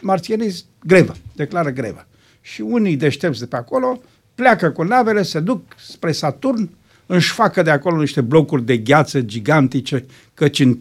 marțienii 0.00 0.54
grevă, 0.84 1.14
declară 1.34 1.70
grevă. 1.70 2.06
Și 2.40 2.60
unii 2.60 2.96
deștepți 2.96 3.40
de 3.40 3.46
pe 3.46 3.56
acolo 3.56 4.00
pleacă 4.34 4.70
cu 4.70 4.82
navele, 4.82 5.22
se 5.22 5.40
duc 5.40 5.62
spre 5.76 6.12
Saturn, 6.12 6.70
își 7.06 7.32
facă 7.32 7.62
de 7.62 7.70
acolo 7.70 8.00
niște 8.00 8.20
blocuri 8.20 8.64
de 8.64 8.76
gheață 8.76 9.20
gigantice, 9.20 10.06
căci 10.34 10.60
în 10.60 10.78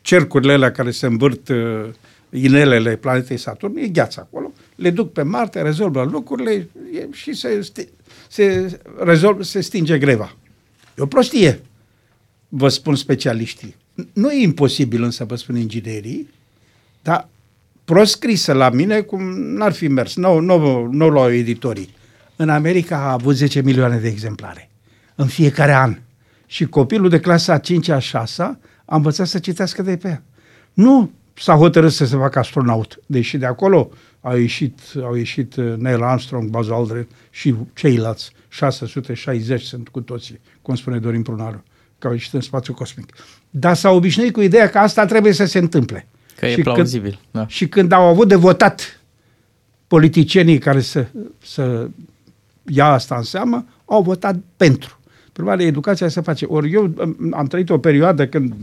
cercurile 0.00 0.52
alea 0.52 0.72
care 0.72 0.90
se 0.90 1.06
învârt 1.06 1.48
uh, 1.48 1.88
inelele 2.30 2.96
planetei 2.96 3.36
Saturn, 3.36 3.76
e 3.76 3.88
gheață 3.88 4.20
acolo, 4.20 4.52
le 4.76 4.90
duc 4.90 5.12
pe 5.12 5.22
Marte, 5.22 5.62
rezolvă 5.62 6.02
lucrurile 6.02 6.68
e- 6.92 7.08
și 7.12 7.32
se, 7.32 7.60
sti- 7.60 7.88
se, 8.28 8.78
rezolv, 8.98 9.42
se 9.42 9.60
stinge 9.60 9.98
greva. 9.98 10.36
E 10.98 11.02
o 11.02 11.06
prostie, 11.06 11.60
vă 12.48 12.68
spun 12.68 12.94
specialiștii. 12.94 13.76
Nu 14.12 14.30
e 14.30 14.42
imposibil 14.42 15.02
însă, 15.02 15.24
vă 15.24 15.36
spun 15.36 15.56
inginerii, 15.56 16.28
dar 17.02 17.28
proscrisă 17.84 18.52
la 18.52 18.70
mine 18.70 19.00
cum 19.00 19.22
n-ar 19.40 19.72
fi 19.72 19.88
mers, 19.88 20.16
nu, 20.16 20.38
nu, 20.38 20.86
nu 20.86 21.08
luau 21.08 21.32
editorii. 21.32 21.94
În 22.36 22.48
America 22.48 22.96
a 22.96 23.12
avut 23.12 23.34
10 23.34 23.60
milioane 23.60 23.98
de 23.98 24.08
exemplare 24.08 24.70
în 25.14 25.26
fiecare 25.26 25.72
an. 25.72 25.98
Și 26.46 26.66
copilul 26.66 27.08
de 27.08 27.20
clasa 27.20 27.58
5 27.58 27.88
a 27.88 27.98
6 27.98 28.42
a 28.84 28.96
învățat 28.96 29.26
să 29.26 29.38
citească 29.38 29.82
de 29.82 29.96
pe 29.96 30.08
ea. 30.08 30.22
Nu 30.72 31.10
s-a 31.36 31.54
hotărât 31.54 31.92
să 31.92 32.06
se 32.06 32.16
facă 32.16 32.38
astronaut, 32.38 33.00
deși 33.06 33.36
de 33.36 33.46
acolo 33.46 33.90
au 34.20 34.36
ieșit, 34.36 34.78
au 35.02 35.14
ieșit 35.14 35.56
uh, 35.56 35.74
Neil 35.76 36.02
Armstrong, 36.02 36.48
Buzz 36.50 36.70
Aldrin 36.70 37.06
și 37.30 37.54
ceilalți. 37.74 38.32
660 38.48 39.62
sunt 39.62 39.88
cu 39.88 40.00
toții, 40.00 40.40
cum 40.62 40.74
spune 40.74 40.98
Dorin 40.98 41.22
Prunaru, 41.22 41.62
că 41.98 42.06
au 42.06 42.12
ieșit 42.12 42.32
în 42.32 42.40
spațiu 42.40 42.74
cosmic. 42.74 43.12
Dar 43.50 43.74
s-au 43.74 43.96
obișnuit 43.96 44.32
cu 44.32 44.40
ideea 44.40 44.70
că 44.70 44.78
asta 44.78 45.04
trebuie 45.06 45.32
să 45.32 45.44
se 45.44 45.58
întâmple. 45.58 46.06
Că 46.36 46.46
e 46.46 46.54
Și 46.54 46.60
plauzibil, 46.62 47.10
Când, 47.10 47.22
da. 47.30 47.46
Și 47.48 47.68
când 47.68 47.92
au 47.92 48.04
avut 48.06 48.28
de 48.28 48.34
votat 48.34 49.00
politicienii 49.86 50.58
care 50.58 50.80
să, 50.80 51.06
să 51.42 51.88
ia 52.68 52.86
asta 52.86 53.16
în 53.16 53.22
seamă, 53.22 53.64
au 53.84 54.02
votat 54.02 54.36
pentru. 54.56 54.98
Prima 55.32 55.48
oară, 55.48 55.62
educația 55.62 56.08
se 56.08 56.20
face. 56.20 56.44
Ori 56.44 56.72
eu 56.72 56.94
am- 57.00 57.32
am 57.36 57.46
trăit 57.46 57.70
o 57.70 57.78
perioadă 57.78 58.26
când 58.26 58.54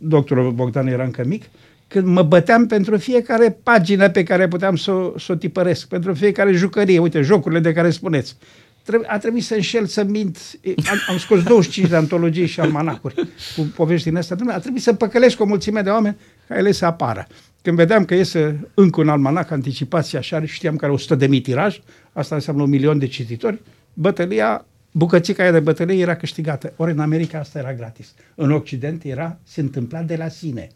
doctorul 0.00 0.52
Bogdan 0.52 0.86
era 0.86 1.04
încă 1.04 1.22
mic, 1.26 1.44
când 1.88 2.06
mă 2.06 2.22
băteam 2.22 2.66
pentru 2.66 2.96
fiecare 2.96 3.58
pagină 3.62 4.08
pe 4.10 4.22
care 4.22 4.48
puteam 4.48 4.76
să, 4.76 4.90
o- 4.90 5.18
să 5.18 5.32
o 5.32 5.34
tipăresc, 5.34 5.88
pentru 5.88 6.14
fiecare 6.14 6.52
jucărie, 6.52 6.98
uite, 6.98 7.20
jocurile 7.20 7.60
de 7.60 7.72
care 7.72 7.90
spuneți. 7.90 8.36
Trebuie- 8.82 9.08
A 9.10 9.18
trebuit 9.18 9.44
să 9.44 9.54
înșel, 9.54 9.86
să 9.86 10.04
mint. 10.04 10.38
E, 10.60 10.70
Am, 10.90 10.96
am 11.08 11.18
scos 11.18 11.42
25 11.42 11.88
de 11.88 11.96
antologii 11.96 12.46
și 12.46 12.60
almanacuri 12.60 13.14
cu 13.56 13.72
povești 13.74 14.08
din 14.08 14.16
astea. 14.16 14.36
Dom'le, 14.36 14.54
A 14.54 14.58
trebuit 14.58 14.82
să 14.82 14.92
păcălesc 14.94 15.40
o 15.40 15.44
mulțime 15.44 15.80
de 15.80 15.90
oameni 15.90 16.16
ca 16.48 16.58
ele 16.58 16.72
să 16.72 16.84
apară. 16.86 17.26
Când 17.62 17.76
vedeam 17.76 18.04
că 18.04 18.14
iese 18.14 18.68
încă 18.74 19.00
un 19.00 19.08
almanac 19.08 19.50
anticipație 19.50 20.18
așa, 20.18 20.44
știam 20.44 20.76
că 20.76 20.84
are 20.84 20.94
100 20.94 21.14
de 21.14 21.26
mii 21.26 21.40
tiraj, 21.40 21.80
asta 22.12 22.34
înseamnă 22.34 22.62
un 22.62 22.68
milion 22.68 22.98
de 22.98 23.06
cititori, 23.06 23.60
bătălia, 23.94 24.64
bucățica 24.90 25.42
aia 25.42 25.52
de 25.52 25.60
bătălie 25.60 26.02
era 26.02 26.16
câștigată. 26.16 26.72
Ori 26.76 26.90
în 26.90 26.98
America 26.98 27.38
asta 27.38 27.58
era 27.58 27.74
gratis. 27.74 28.14
În 28.34 28.52
Occident 28.52 29.04
era, 29.04 29.38
se 29.42 29.60
întâmpla 29.60 30.02
de 30.02 30.16
la 30.16 30.28
sine. 30.28 30.68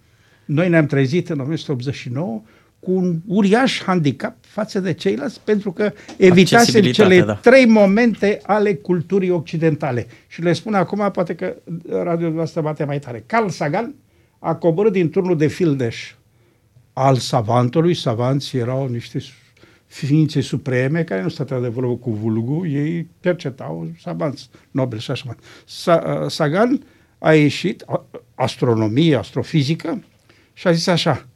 Noi 0.45 0.69
ne-am 0.69 0.87
trezit 0.87 1.29
în 1.29 1.39
1989 1.39 2.43
cu 2.81 2.91
un 2.93 3.21
uriaș 3.27 3.83
handicap 3.83 4.37
față 4.41 4.81
de 4.81 4.93
ceilalți 4.93 5.41
pentru 5.45 5.73
că 5.73 5.93
evitasem 6.17 6.59
Accesibilitate, 6.59 7.15
cele 7.15 7.27
da. 7.27 7.35
trei 7.35 7.67
momente 7.67 8.41
ale 8.43 8.75
culturii 8.75 9.31
occidentale. 9.31 10.07
Și 10.27 10.43
le 10.43 10.53
spun 10.53 10.75
acum, 10.75 11.11
poate 11.13 11.35
că 11.35 11.57
radio 11.89 12.31
noastră 12.31 12.61
bate 12.61 12.85
mai 12.85 12.99
tare. 12.99 13.25
Carl 13.27 13.49
Sagan 13.49 13.95
a 14.39 14.55
coborât 14.55 14.93
din 14.93 15.11
turnul 15.11 15.37
de 15.37 15.47
fildeș 15.47 16.15
al 16.93 17.17
savantului. 17.17 17.95
Savanții 17.95 18.59
erau 18.59 18.89
niște 18.89 19.19
ființe 19.95 20.41
supreme 20.41 21.05
care 21.05 21.23
nu 21.23 21.29
stăteau 21.29 21.61
de 21.61 21.69
vorbă 21.69 21.97
cu 21.97 22.11
vulgul, 22.11 22.71
ei 22.71 23.09
cercetau 23.21 23.91
savanți, 24.01 24.49
nobel 24.71 24.99
și 24.99 25.11
așa 25.11 25.25
mai. 25.27 25.37
Sa- 25.65 26.27
Sagan 26.29 26.87
a 27.19 27.35
ieșit, 27.35 27.83
a- 27.87 28.07
astronomie, 28.35 29.17
astrofizică, 29.17 30.05
și 30.53 30.67
a 30.67 30.73
zis 30.73 30.87
așa, 30.87 31.29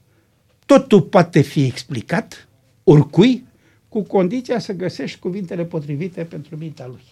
totul 0.66 1.02
poate 1.02 1.40
fi 1.40 1.64
explicat 1.64 2.48
oricui 2.84 3.46
cu 3.88 4.02
condiția 4.02 4.58
să 4.58 4.72
găsești 4.72 5.18
cuvintele 5.18 5.64
potrivite 5.64 6.24
pentru 6.24 6.56
mintea 6.56 6.86
lui. 6.86 7.04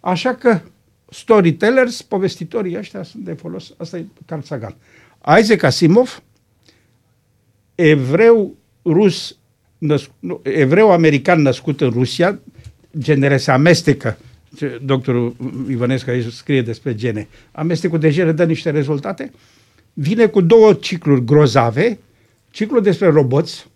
Așa 0.00 0.34
că 0.34 0.60
storytellers, 1.10 2.02
povestitorii 2.02 2.76
ăștia 2.78 3.02
sunt 3.02 3.24
de 3.24 3.32
folos. 3.32 3.74
Asta 3.76 3.98
e 3.98 4.06
Carl 4.26 4.40
Sagan. 4.42 4.76
Isaac 5.40 5.62
Asimov, 5.62 6.22
evreu 7.74 8.56
rus, 8.84 9.36
născ, 9.82 10.10
nu, 10.18 10.40
evreu 10.42 10.90
american 10.90 11.42
născut 11.42 11.80
în 11.80 11.90
Rusia, 11.90 12.38
genele 12.98 13.36
se 13.36 13.50
amestecă. 13.50 14.18
Ce 14.56 14.80
Doctorul 14.84 15.36
Ivănescu 15.68 16.10
aici 16.10 16.32
scrie 16.32 16.62
despre 16.62 16.94
gene. 16.94 17.28
Amestecul 17.52 17.98
de 17.98 18.10
gene 18.10 18.32
dă 18.32 18.44
niște 18.44 18.70
rezultate. 18.70 19.32
Vine 19.92 20.26
cu 20.26 20.40
două 20.40 20.72
cicluri 20.72 21.24
grozave. 21.24 21.98
Ciclul 22.50 22.82
despre 22.82 23.08
roboți, 23.08 23.66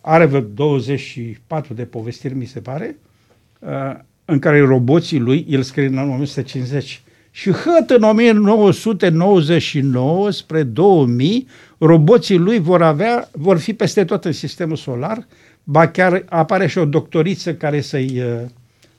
are 0.00 0.24
vreo 0.24 0.40
24 0.40 1.74
de 1.74 1.84
povestiri, 1.84 2.34
mi 2.34 2.44
se 2.44 2.60
pare, 2.60 2.96
uh, 3.58 3.94
în 4.24 4.38
care 4.38 4.60
roboții 4.60 5.18
lui, 5.18 5.46
el 5.48 5.62
scrie 5.62 5.86
în 5.86 5.98
anul 5.98 6.12
1950, 6.12 7.02
și 7.36 7.50
hăt 7.50 7.90
în 7.90 8.02
1999 8.02 10.30
spre 10.30 10.62
2000, 10.62 11.46
roboții 11.78 12.36
lui 12.36 12.58
vor 12.58 12.82
avea, 12.82 13.28
vor 13.32 13.58
fi 13.58 13.72
peste 13.72 14.04
tot 14.04 14.24
în 14.24 14.32
sistemul 14.32 14.76
solar, 14.76 15.26
ba 15.64 15.88
chiar 15.88 16.24
apare 16.28 16.66
și 16.66 16.78
o 16.78 16.84
doctoriță 16.84 17.54
care 17.54 17.80
să-i, 17.80 18.20
uh, 18.20 18.40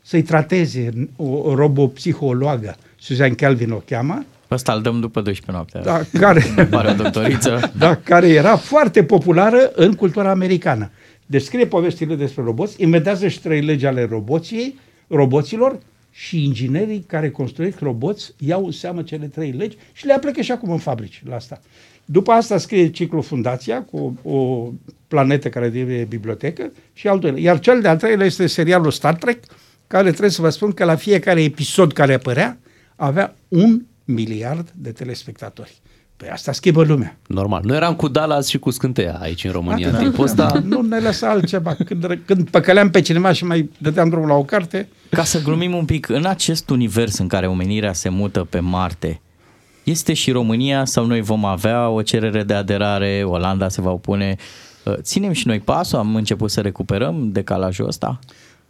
să-i 0.01 0.21
trateze, 0.21 0.89
o, 1.15 1.23
o 1.23 1.55
robopsihologă, 1.55 2.75
Suzanne 2.99 3.35
Kelvin 3.35 3.71
o 3.71 3.81
cheamă, 3.85 4.25
Ăsta 4.51 4.73
îl 4.73 4.81
dăm 4.81 4.99
după 4.99 5.21
12 5.21 5.51
noaptea. 5.51 5.81
da, 5.81 6.01
care, 6.19 6.43
Pare 6.69 6.89
o 6.89 6.93
doctoriță. 6.93 7.59
da, 7.77 7.95
care 7.95 8.29
era 8.29 8.55
foarte 8.55 9.03
populară 9.03 9.71
în 9.75 9.93
cultura 9.93 10.29
americană. 10.29 10.91
Descrie 11.25 11.65
povestile 11.65 12.15
despre 12.15 12.43
roboți, 12.43 12.83
inventează 12.83 13.27
și 13.27 13.41
trei 13.41 13.61
legi 13.61 13.85
ale 13.85 14.07
roboției, 14.09 14.79
roboților 15.07 15.79
și 16.17 16.43
inginerii 16.43 17.03
care 17.07 17.29
construiesc 17.29 17.79
roboți 17.79 18.33
iau 18.37 18.65
în 18.65 18.71
seamă 18.71 19.01
cele 19.01 19.25
trei 19.25 19.51
legi 19.51 19.77
și 19.93 20.05
le 20.05 20.13
aplică 20.13 20.41
și 20.41 20.51
acum 20.51 20.71
în 20.71 20.77
fabrici 20.77 21.23
la 21.25 21.35
asta. 21.35 21.61
După 22.05 22.31
asta 22.31 22.57
scrie 22.57 22.89
ciclul 22.89 23.21
Fundația 23.21 23.83
cu 23.83 24.19
o, 24.23 24.35
o 24.35 24.71
planetă 25.07 25.49
care 25.49 25.69
devine 25.69 26.03
bibliotecă 26.03 26.71
și 26.93 27.07
al 27.07 27.19
doilea. 27.19 27.41
Iar 27.41 27.59
cel 27.59 27.81
de-al 27.81 27.97
treilea 27.97 28.25
este 28.25 28.47
serialul 28.47 28.91
Star 28.91 29.15
Trek, 29.15 29.43
care 29.87 30.09
trebuie 30.09 30.29
să 30.29 30.41
vă 30.41 30.49
spun 30.49 30.71
că 30.71 30.83
la 30.85 30.95
fiecare 30.95 31.43
episod 31.43 31.93
care 31.93 32.13
apărea 32.13 32.57
avea 32.95 33.35
un 33.47 33.81
miliard 34.03 34.73
de 34.75 34.91
telespectatori. 34.91 35.81
Păi 36.17 36.27
asta 36.31 36.51
schimbă 36.51 36.83
lumea. 36.83 37.17
Normal. 37.27 37.61
Noi 37.63 37.75
eram 37.75 37.95
cu 37.95 38.07
Dallas 38.07 38.47
și 38.47 38.59
cu 38.59 38.69
Scânteia 38.69 39.17
aici 39.21 39.43
în 39.43 39.51
România 39.51 39.87
în 39.87 39.93
Da. 39.93 39.99
timpul 39.99 40.23
ăsta. 40.23 40.61
Nu 40.65 40.81
ne 40.81 40.99
lăsa 40.99 41.29
altceva. 41.29 41.75
Când, 41.85 42.19
când 42.25 42.49
păcăleam 42.49 42.89
pe 42.89 43.01
cineva 43.01 43.31
și 43.31 43.45
mai 43.45 43.69
dădeam 43.77 44.09
drumul 44.09 44.27
la 44.27 44.33
o 44.33 44.43
carte, 44.43 44.87
Ca 45.09 45.23
să 45.23 45.41
glumim 45.41 45.75
un 45.75 45.85
pic, 45.85 46.09
în 46.09 46.25
acest 46.25 46.69
univers 46.69 47.17
în 47.17 47.27
care 47.27 47.47
omenirea 47.47 47.93
se 47.93 48.09
mută 48.09 48.47
pe 48.49 48.59
Marte, 48.59 49.21
este 49.83 50.13
și 50.13 50.31
România 50.31 50.85
sau 50.85 51.05
noi 51.05 51.21
vom 51.21 51.45
avea 51.45 51.89
o 51.89 52.01
cerere 52.01 52.43
de 52.43 52.53
aderare, 52.53 53.23
Olanda 53.25 53.69
se 53.69 53.81
va 53.81 53.91
opune? 53.91 54.35
Uh, 54.83 54.93
Ținem 55.01 55.31
și 55.31 55.47
noi 55.47 55.59
pasul, 55.59 55.99
am 55.99 56.15
început 56.15 56.51
să 56.51 56.61
recuperăm 56.61 57.29
decalajul 57.31 57.87
ăsta? 57.87 58.19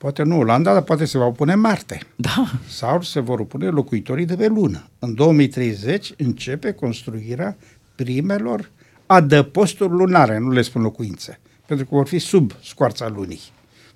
Poate 0.06 0.24
nu 0.24 0.38
Olanda, 0.38 0.74
dar 0.74 0.82
poate 0.82 1.06
se 1.06 1.18
va 1.18 1.26
opune 1.26 1.56
Marte. 1.56 2.00
Da. 2.16 2.46
Sau 2.68 3.02
se 3.02 3.20
vor 3.20 3.40
opune 3.40 3.68
locuitorii 3.68 4.26
de 4.26 4.36
pe 4.36 4.48
lună. 4.48 4.88
În 5.00 5.14
2030 5.14 6.14
începe 6.18 6.72
construirea 6.72 7.58
primelor 7.96 8.72
adăposturi 9.06 9.92
lunare, 9.92 10.38
nu 10.38 10.52
le 10.52 10.62
spun 10.62 10.82
locuințe, 10.82 11.40
pentru 11.66 11.86
că 11.86 11.96
vor 11.96 12.08
fi 12.08 12.20
sub 12.20 12.52
scoarța 12.64 13.08
lunii. 13.16 13.40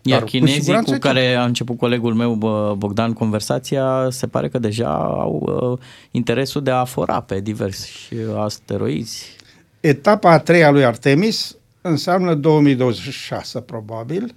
Iar 0.01 0.17
Dar 0.17 0.19
cu 0.19 0.25
chinezii 0.25 0.55
cu, 0.55 0.61
siguranță 0.61 0.91
că- 0.91 0.97
care 0.97 1.33
a 1.33 1.43
început 1.43 1.77
colegul 1.77 2.13
meu 2.13 2.33
bă, 2.33 2.75
Bogdan 2.77 3.13
conversația, 3.13 4.07
se 4.09 4.27
pare 4.27 4.49
că 4.49 4.59
deja 4.59 4.93
au 4.95 5.43
uh, 5.71 5.79
interesul 6.11 6.63
de 6.63 6.71
a 6.71 6.83
fora 6.85 7.21
pe 7.21 7.39
diversi 7.39 8.13
asteroizi. 8.37 9.35
Etapa 9.79 10.31
a 10.31 10.39
treia 10.39 10.69
lui 10.71 10.85
Artemis 10.85 11.55
înseamnă 11.81 12.33
2026, 12.33 13.59
probabil, 13.59 14.35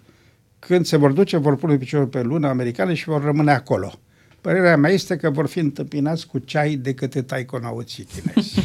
când 0.66 0.84
se 0.84 0.96
vor 0.96 1.12
duce, 1.12 1.36
vor 1.36 1.56
pune 1.56 1.76
piciorul 1.76 2.06
pe 2.06 2.22
lună 2.22 2.48
americane 2.48 2.94
și 2.94 3.04
vor 3.04 3.22
rămâne 3.22 3.50
acolo. 3.50 3.92
Părerea 4.40 4.76
mea 4.76 4.90
este 4.90 5.16
că 5.16 5.30
vor 5.30 5.46
fi 5.46 5.58
întâmpinați 5.58 6.26
cu 6.26 6.38
ceai 6.38 6.74
de 6.74 6.94
către 6.94 7.22
taiconauții 7.22 8.04
chinezi. 8.04 8.60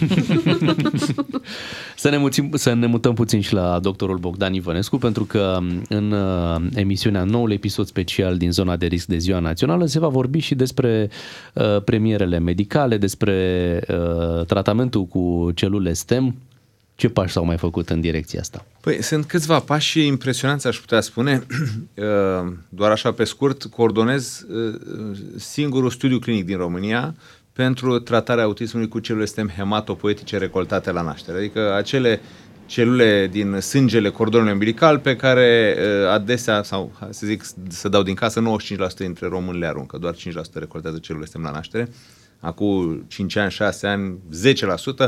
Să 1.96 2.10
ne, 2.10 2.18
muțim, 2.18 2.52
să 2.54 2.74
ne 2.74 2.86
mutăm 2.86 3.14
puțin 3.14 3.42
și 3.42 3.54
la 3.54 3.80
doctorul 3.80 4.18
Bogdan 4.18 4.54
Ivănescu, 4.54 4.98
pentru 4.98 5.26
că 5.26 5.58
în 5.90 6.12
uh, 6.12 6.62
emisiunea 6.74 7.24
noului 7.24 7.56
episod 7.56 7.86
special 7.86 8.38
din 8.38 8.52
zona 8.52 8.76
de 8.76 8.86
risc 8.86 9.08
de 9.08 9.18
ziua 9.18 9.40
națională 9.40 9.86
se 9.86 10.00
va 10.00 10.08
vorbi 10.08 10.40
și 10.40 10.56
despre 10.56 11.10
uh, 11.54 11.82
premierele 11.84 12.40
medicale, 12.40 12.98
despre 12.98 13.80
uh, 13.88 14.46
tratamentul 14.46 15.06
cu 15.06 15.52
celule 15.56 15.94
STEM. 15.94 16.36
Ce 16.96 17.10
pași 17.10 17.34
s-au 17.34 17.46
mai 17.46 17.58
făcut 17.58 17.90
în 17.90 18.02
direcția 18.02 18.40
asta? 18.40 18.66
Păi 18.88 19.02
sunt 19.04 19.26
câțiva 19.26 19.60
pași 19.60 20.06
impresionanți, 20.06 20.68
aș 20.68 20.78
putea 20.78 21.02
spune. 21.02 21.42
Uh, 21.98 22.54
Doar 22.70 22.92
așa 22.92 23.12
pe 23.12 23.24
scurt, 23.24 23.64
coordonez 23.64 24.46
uh, 24.50 24.76
singurul 25.36 25.90
studiu 25.90 26.20
clinic 26.20 26.46
din 26.46 26.58
România 26.58 27.16
pentru 27.54 28.00
tratarea 28.00 28.44
autismului 28.44 28.88
cu 28.88 29.00
celule 29.00 29.26
stem 29.26 29.48
hematopoetice 29.48 30.38
recoltate 30.38 30.92
la 30.92 31.02
naștere. 31.02 31.38
Adică 31.38 31.74
acele 31.74 32.22
celule 32.66 33.28
din 33.32 33.60
sângele 33.60 34.10
cordonului 34.10 34.52
umbilical 34.52 35.00
pe 35.00 35.16
care 35.16 35.78
uh, 35.78 36.10
adesea, 36.10 36.64
sau 36.64 36.92
hai 37.00 37.10
să 37.12 37.26
zic, 37.26 37.44
să 37.70 37.90
dau 37.90 38.04
din 38.04 38.16
casă, 38.16 38.42
95% 38.94 38.98
dintre 38.98 39.28
români 39.28 39.60
le 39.60 39.68
aruncă, 39.68 39.98
doar 39.98 40.16
5% 40.16 40.18
recoltează 40.54 40.98
celule 40.98 41.26
semn 41.26 41.44
la 41.44 41.52
naștere. 41.52 41.90
Acum 42.40 43.06
5 43.08 43.36
ani, 43.36 43.52
6 43.52 43.88
ani, 43.88 44.18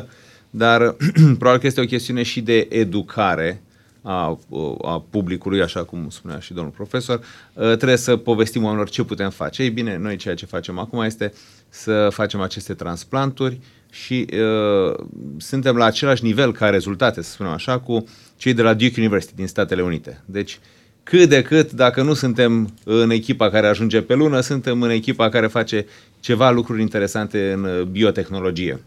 10%, 0.02 0.06
dar 0.50 0.96
probabil 1.40 1.60
că 1.60 1.68
este 1.68 1.82
o 1.82 1.86
chestiune 1.86 2.24
și 2.24 2.42
de 2.42 2.68
educare 2.70 3.62
a, 4.02 4.40
a 4.82 5.06
publicului, 5.10 5.62
așa 5.62 5.84
cum 5.84 6.10
spunea 6.10 6.40
și 6.40 6.54
domnul 6.54 6.74
profesor, 6.74 7.18
uh, 7.18 7.64
trebuie 7.64 7.98
să 7.98 8.16
povestim 8.16 8.64
oamenilor 8.64 8.90
ce 8.90 9.04
putem 9.04 9.30
face. 9.30 9.64
Ei 9.64 9.70
bine, 9.70 9.98
noi 9.98 10.16
ceea 10.16 10.36
ce 10.36 10.46
facem 10.46 10.80
acum 10.80 11.02
este 11.02 11.34
să 11.70 12.10
facem 12.12 12.42
aceste 12.42 12.74
transplanturi 12.74 13.60
și 13.90 14.28
uh, 14.34 15.06
suntem 15.38 15.76
la 15.76 15.86
același 15.86 16.24
nivel 16.24 16.52
ca 16.52 16.70
rezultate, 16.70 17.22
să 17.22 17.32
spunem 17.32 17.52
așa, 17.52 17.80
cu 17.80 18.04
cei 18.38 18.54
de 18.54 18.62
la 18.62 18.74
Duke 18.74 19.00
University 19.00 19.36
din 19.36 19.48
Statele 19.48 19.82
Unite. 19.82 20.24
Deci, 20.26 20.60
cât 21.04 21.30
de 21.30 21.42
cât, 21.42 21.72
dacă 21.72 22.02
nu 22.02 22.14
suntem 22.14 22.74
în 22.84 23.10
echipa 23.10 23.50
care 23.50 23.68
ajunge 23.68 24.02
pe 24.02 24.14
lună, 24.14 24.40
suntem 24.40 24.82
în 24.82 24.90
echipa 24.90 25.30
care 25.30 25.48
face 25.48 25.86
ceva 26.20 26.52
lucruri 26.52 26.82
interesante 26.82 27.52
în 27.52 27.64
uh, 27.64 27.82
biotehnologie. 27.82 28.84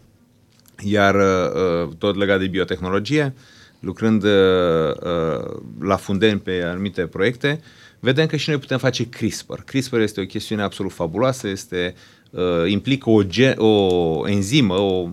Iar 0.83 1.15
uh, 1.15 1.89
tot 1.97 2.15
legat 2.15 2.39
de 2.39 2.47
biotehnologie, 2.47 3.23
lucrând 3.23 3.33
uh, 3.33 3.52
uh, 3.85 5.55
la 5.79 5.95
Funden 5.95 6.39
pe 6.39 6.63
anumite 6.63 7.01
proiecte, 7.01 7.59
vedem 7.99 8.25
că 8.25 8.35
și 8.35 8.49
noi 8.49 8.59
putem 8.59 8.77
face 8.77 9.09
CRISPR. 9.09 9.59
CRISPR 9.59 9.99
este 9.99 10.21
o 10.21 10.25
chestiune 10.25 10.61
absolut 10.61 10.91
fabuloasă, 10.91 11.47
este 11.47 11.93
uh, 12.29 12.41
implică 12.67 13.09
o, 13.09 13.23
ge- 13.23 13.55
o 13.57 14.27
enzimă, 14.27 14.73
o 14.73 15.09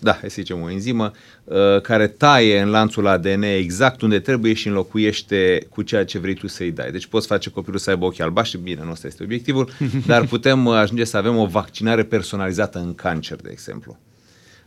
da, 0.00 0.12
hai 0.12 0.30
să 0.30 0.36
zicem 0.38 0.62
o 0.62 0.70
enzimă, 0.70 1.12
uh, 1.44 1.80
care 1.80 2.06
taie 2.06 2.60
în 2.60 2.70
lanțul 2.70 3.06
ADN 3.06 3.42
exact 3.42 4.00
unde 4.00 4.18
trebuie 4.18 4.52
și 4.52 4.68
înlocuiește 4.68 5.66
cu 5.68 5.82
ceea 5.82 6.04
ce 6.04 6.18
vrei 6.18 6.34
tu 6.34 6.46
să-i 6.46 6.70
dai. 6.70 6.90
Deci 6.90 7.06
poți 7.06 7.26
face 7.26 7.50
copilul 7.50 7.78
să 7.78 7.90
aibă 7.90 8.04
ochii 8.04 8.22
albaștri, 8.22 8.60
bine, 8.60 8.80
nu 8.84 8.90
ăsta 8.90 9.06
este 9.06 9.22
obiectivul, 9.22 9.70
dar 10.06 10.26
putem 10.26 10.66
uh, 10.66 10.74
ajunge 10.74 11.04
să 11.04 11.16
avem 11.16 11.36
o 11.36 11.46
vaccinare 11.46 12.04
personalizată 12.04 12.78
în 12.78 12.94
cancer, 12.94 13.36
de 13.36 13.48
exemplu. 13.52 13.98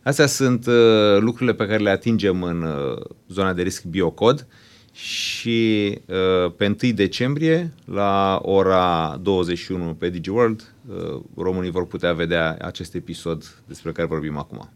Astea 0.02 0.26
sunt 0.26 0.66
uh, 0.66 1.18
lucrurile 1.18 1.54
pe 1.54 1.66
care 1.66 1.82
le 1.82 1.90
atingem 1.90 2.42
în 2.42 2.62
uh, 2.62 3.04
zona 3.28 3.52
de 3.52 3.62
risc 3.62 3.84
biocod 3.84 4.46
și 4.92 5.98
uh, 6.06 6.52
pe 6.56 6.76
1 6.82 6.92
decembrie, 6.92 7.72
la 7.84 8.40
ora 8.42 9.18
21 9.22 9.94
pe 9.94 10.08
DigiWorld, 10.08 10.74
uh, 10.88 11.20
românii 11.36 11.70
vor 11.70 11.86
putea 11.86 12.12
vedea 12.12 12.56
acest 12.60 12.94
episod 12.94 13.62
despre 13.66 13.92
care 13.92 14.06
vorbim 14.06 14.38
acum. 14.38 14.70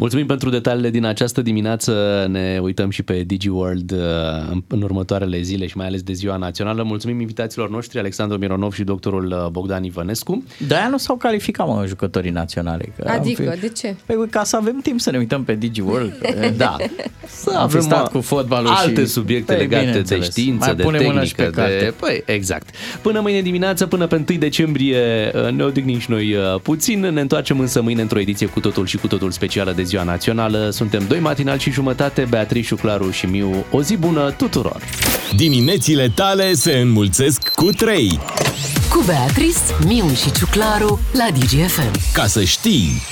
Mulțumim 0.00 0.26
pentru 0.26 0.50
detaliile 0.50 0.90
din 0.90 1.04
această 1.04 1.42
dimineață. 1.42 2.26
Ne 2.30 2.58
uităm 2.62 2.90
și 2.90 3.02
pe 3.02 3.22
DigiWorld 3.22 3.90
uh, 3.90 3.98
în, 4.50 4.62
în 4.68 4.82
următoarele 4.82 5.40
zile 5.40 5.66
și 5.66 5.76
mai 5.76 5.86
ales 5.86 6.02
de 6.02 6.12
ziua 6.12 6.36
națională. 6.36 6.82
Mulțumim 6.82 7.20
invitaților 7.20 7.70
noștri, 7.70 7.98
Alexandru 7.98 8.38
Mironov 8.38 8.72
și 8.72 8.84
doctorul 8.84 9.26
uh, 9.26 9.50
Bogdan 9.50 9.84
Ivănescu. 9.84 10.44
De-aia 10.66 10.88
nu 10.88 10.96
s-au 10.96 11.16
calificat, 11.16 11.66
mă, 11.66 11.84
jucătorii 11.86 12.30
naționale. 12.30 12.92
Că 12.96 13.08
am 13.08 13.20
Adică, 13.20 13.42
fi- 13.42 13.60
de 13.60 13.68
ce? 13.68 13.96
Păi 14.06 14.16
ca 14.30 14.44
să 14.44 14.56
avem 14.56 14.80
timp 14.82 15.00
să 15.00 15.10
ne 15.10 15.18
uităm 15.18 15.44
pe 15.44 15.54
DigiWorld. 15.54 16.18
Da. 16.56 16.76
Să 17.26 17.54
am 17.56 17.68
fi 17.68 17.80
stat 17.80 18.10
cu 18.10 18.20
fotbalul 18.20 18.68
alte 18.68 19.00
și... 19.00 19.06
subiecte 19.06 19.52
Păi, 19.52 19.62
legate 19.62 19.82
de 19.84 19.86
bineînțeles. 19.86 20.30
știință, 20.30 20.66
Mai 20.66 20.74
de 20.74 20.82
punem 20.82 21.04
mâna 21.04 21.24
și 21.24 21.34
tehnică, 21.34 21.60
pe 21.60 21.66
de... 21.66 21.72
carte. 21.78 21.94
Păi, 22.00 22.22
exact. 22.34 22.68
Până 23.02 23.20
mâine 23.20 23.40
dimineață, 23.40 23.86
până 23.86 24.06
pe 24.06 24.24
1 24.28 24.38
decembrie, 24.38 25.32
uh, 25.34 25.50
ne 25.52 25.62
odihnim 25.62 25.98
și 25.98 26.10
noi 26.10 26.34
uh, 26.34 26.60
puțin. 26.62 27.00
Ne 27.00 27.20
întoarcem 27.20 27.60
însă 27.60 27.82
mâine 27.82 28.00
într-o 28.00 28.18
ediție 28.18 28.46
cu 28.46 28.60
totul 28.60 28.86
și 28.86 28.96
cu 28.96 29.06
totul 29.06 29.30
specială 29.30 29.72
de 29.72 29.82
ziua 29.90 30.02
națională. 30.02 30.70
Suntem 30.72 31.06
doi 31.08 31.18
matinal 31.18 31.58
și 31.58 31.70
jumătate, 31.70 32.26
Beatrice, 32.28 32.74
Claru 32.74 33.10
și 33.10 33.26
Miu. 33.26 33.64
O 33.70 33.82
zi 33.82 33.96
bună 33.96 34.30
tuturor! 34.30 34.82
Diminețile 35.36 36.08
tale 36.14 36.52
se 36.54 36.72
înmulțesc 36.72 37.48
cu 37.48 37.70
3. 37.70 38.18
Cu 38.90 39.02
Beatrice, 39.06 39.58
Miu 39.86 40.08
și 40.14 40.32
Ciuclaru 40.32 41.00
la 41.12 41.26
DGFM. 41.38 41.90
Ca 42.12 42.26
să 42.26 42.44
știi! 42.44 43.02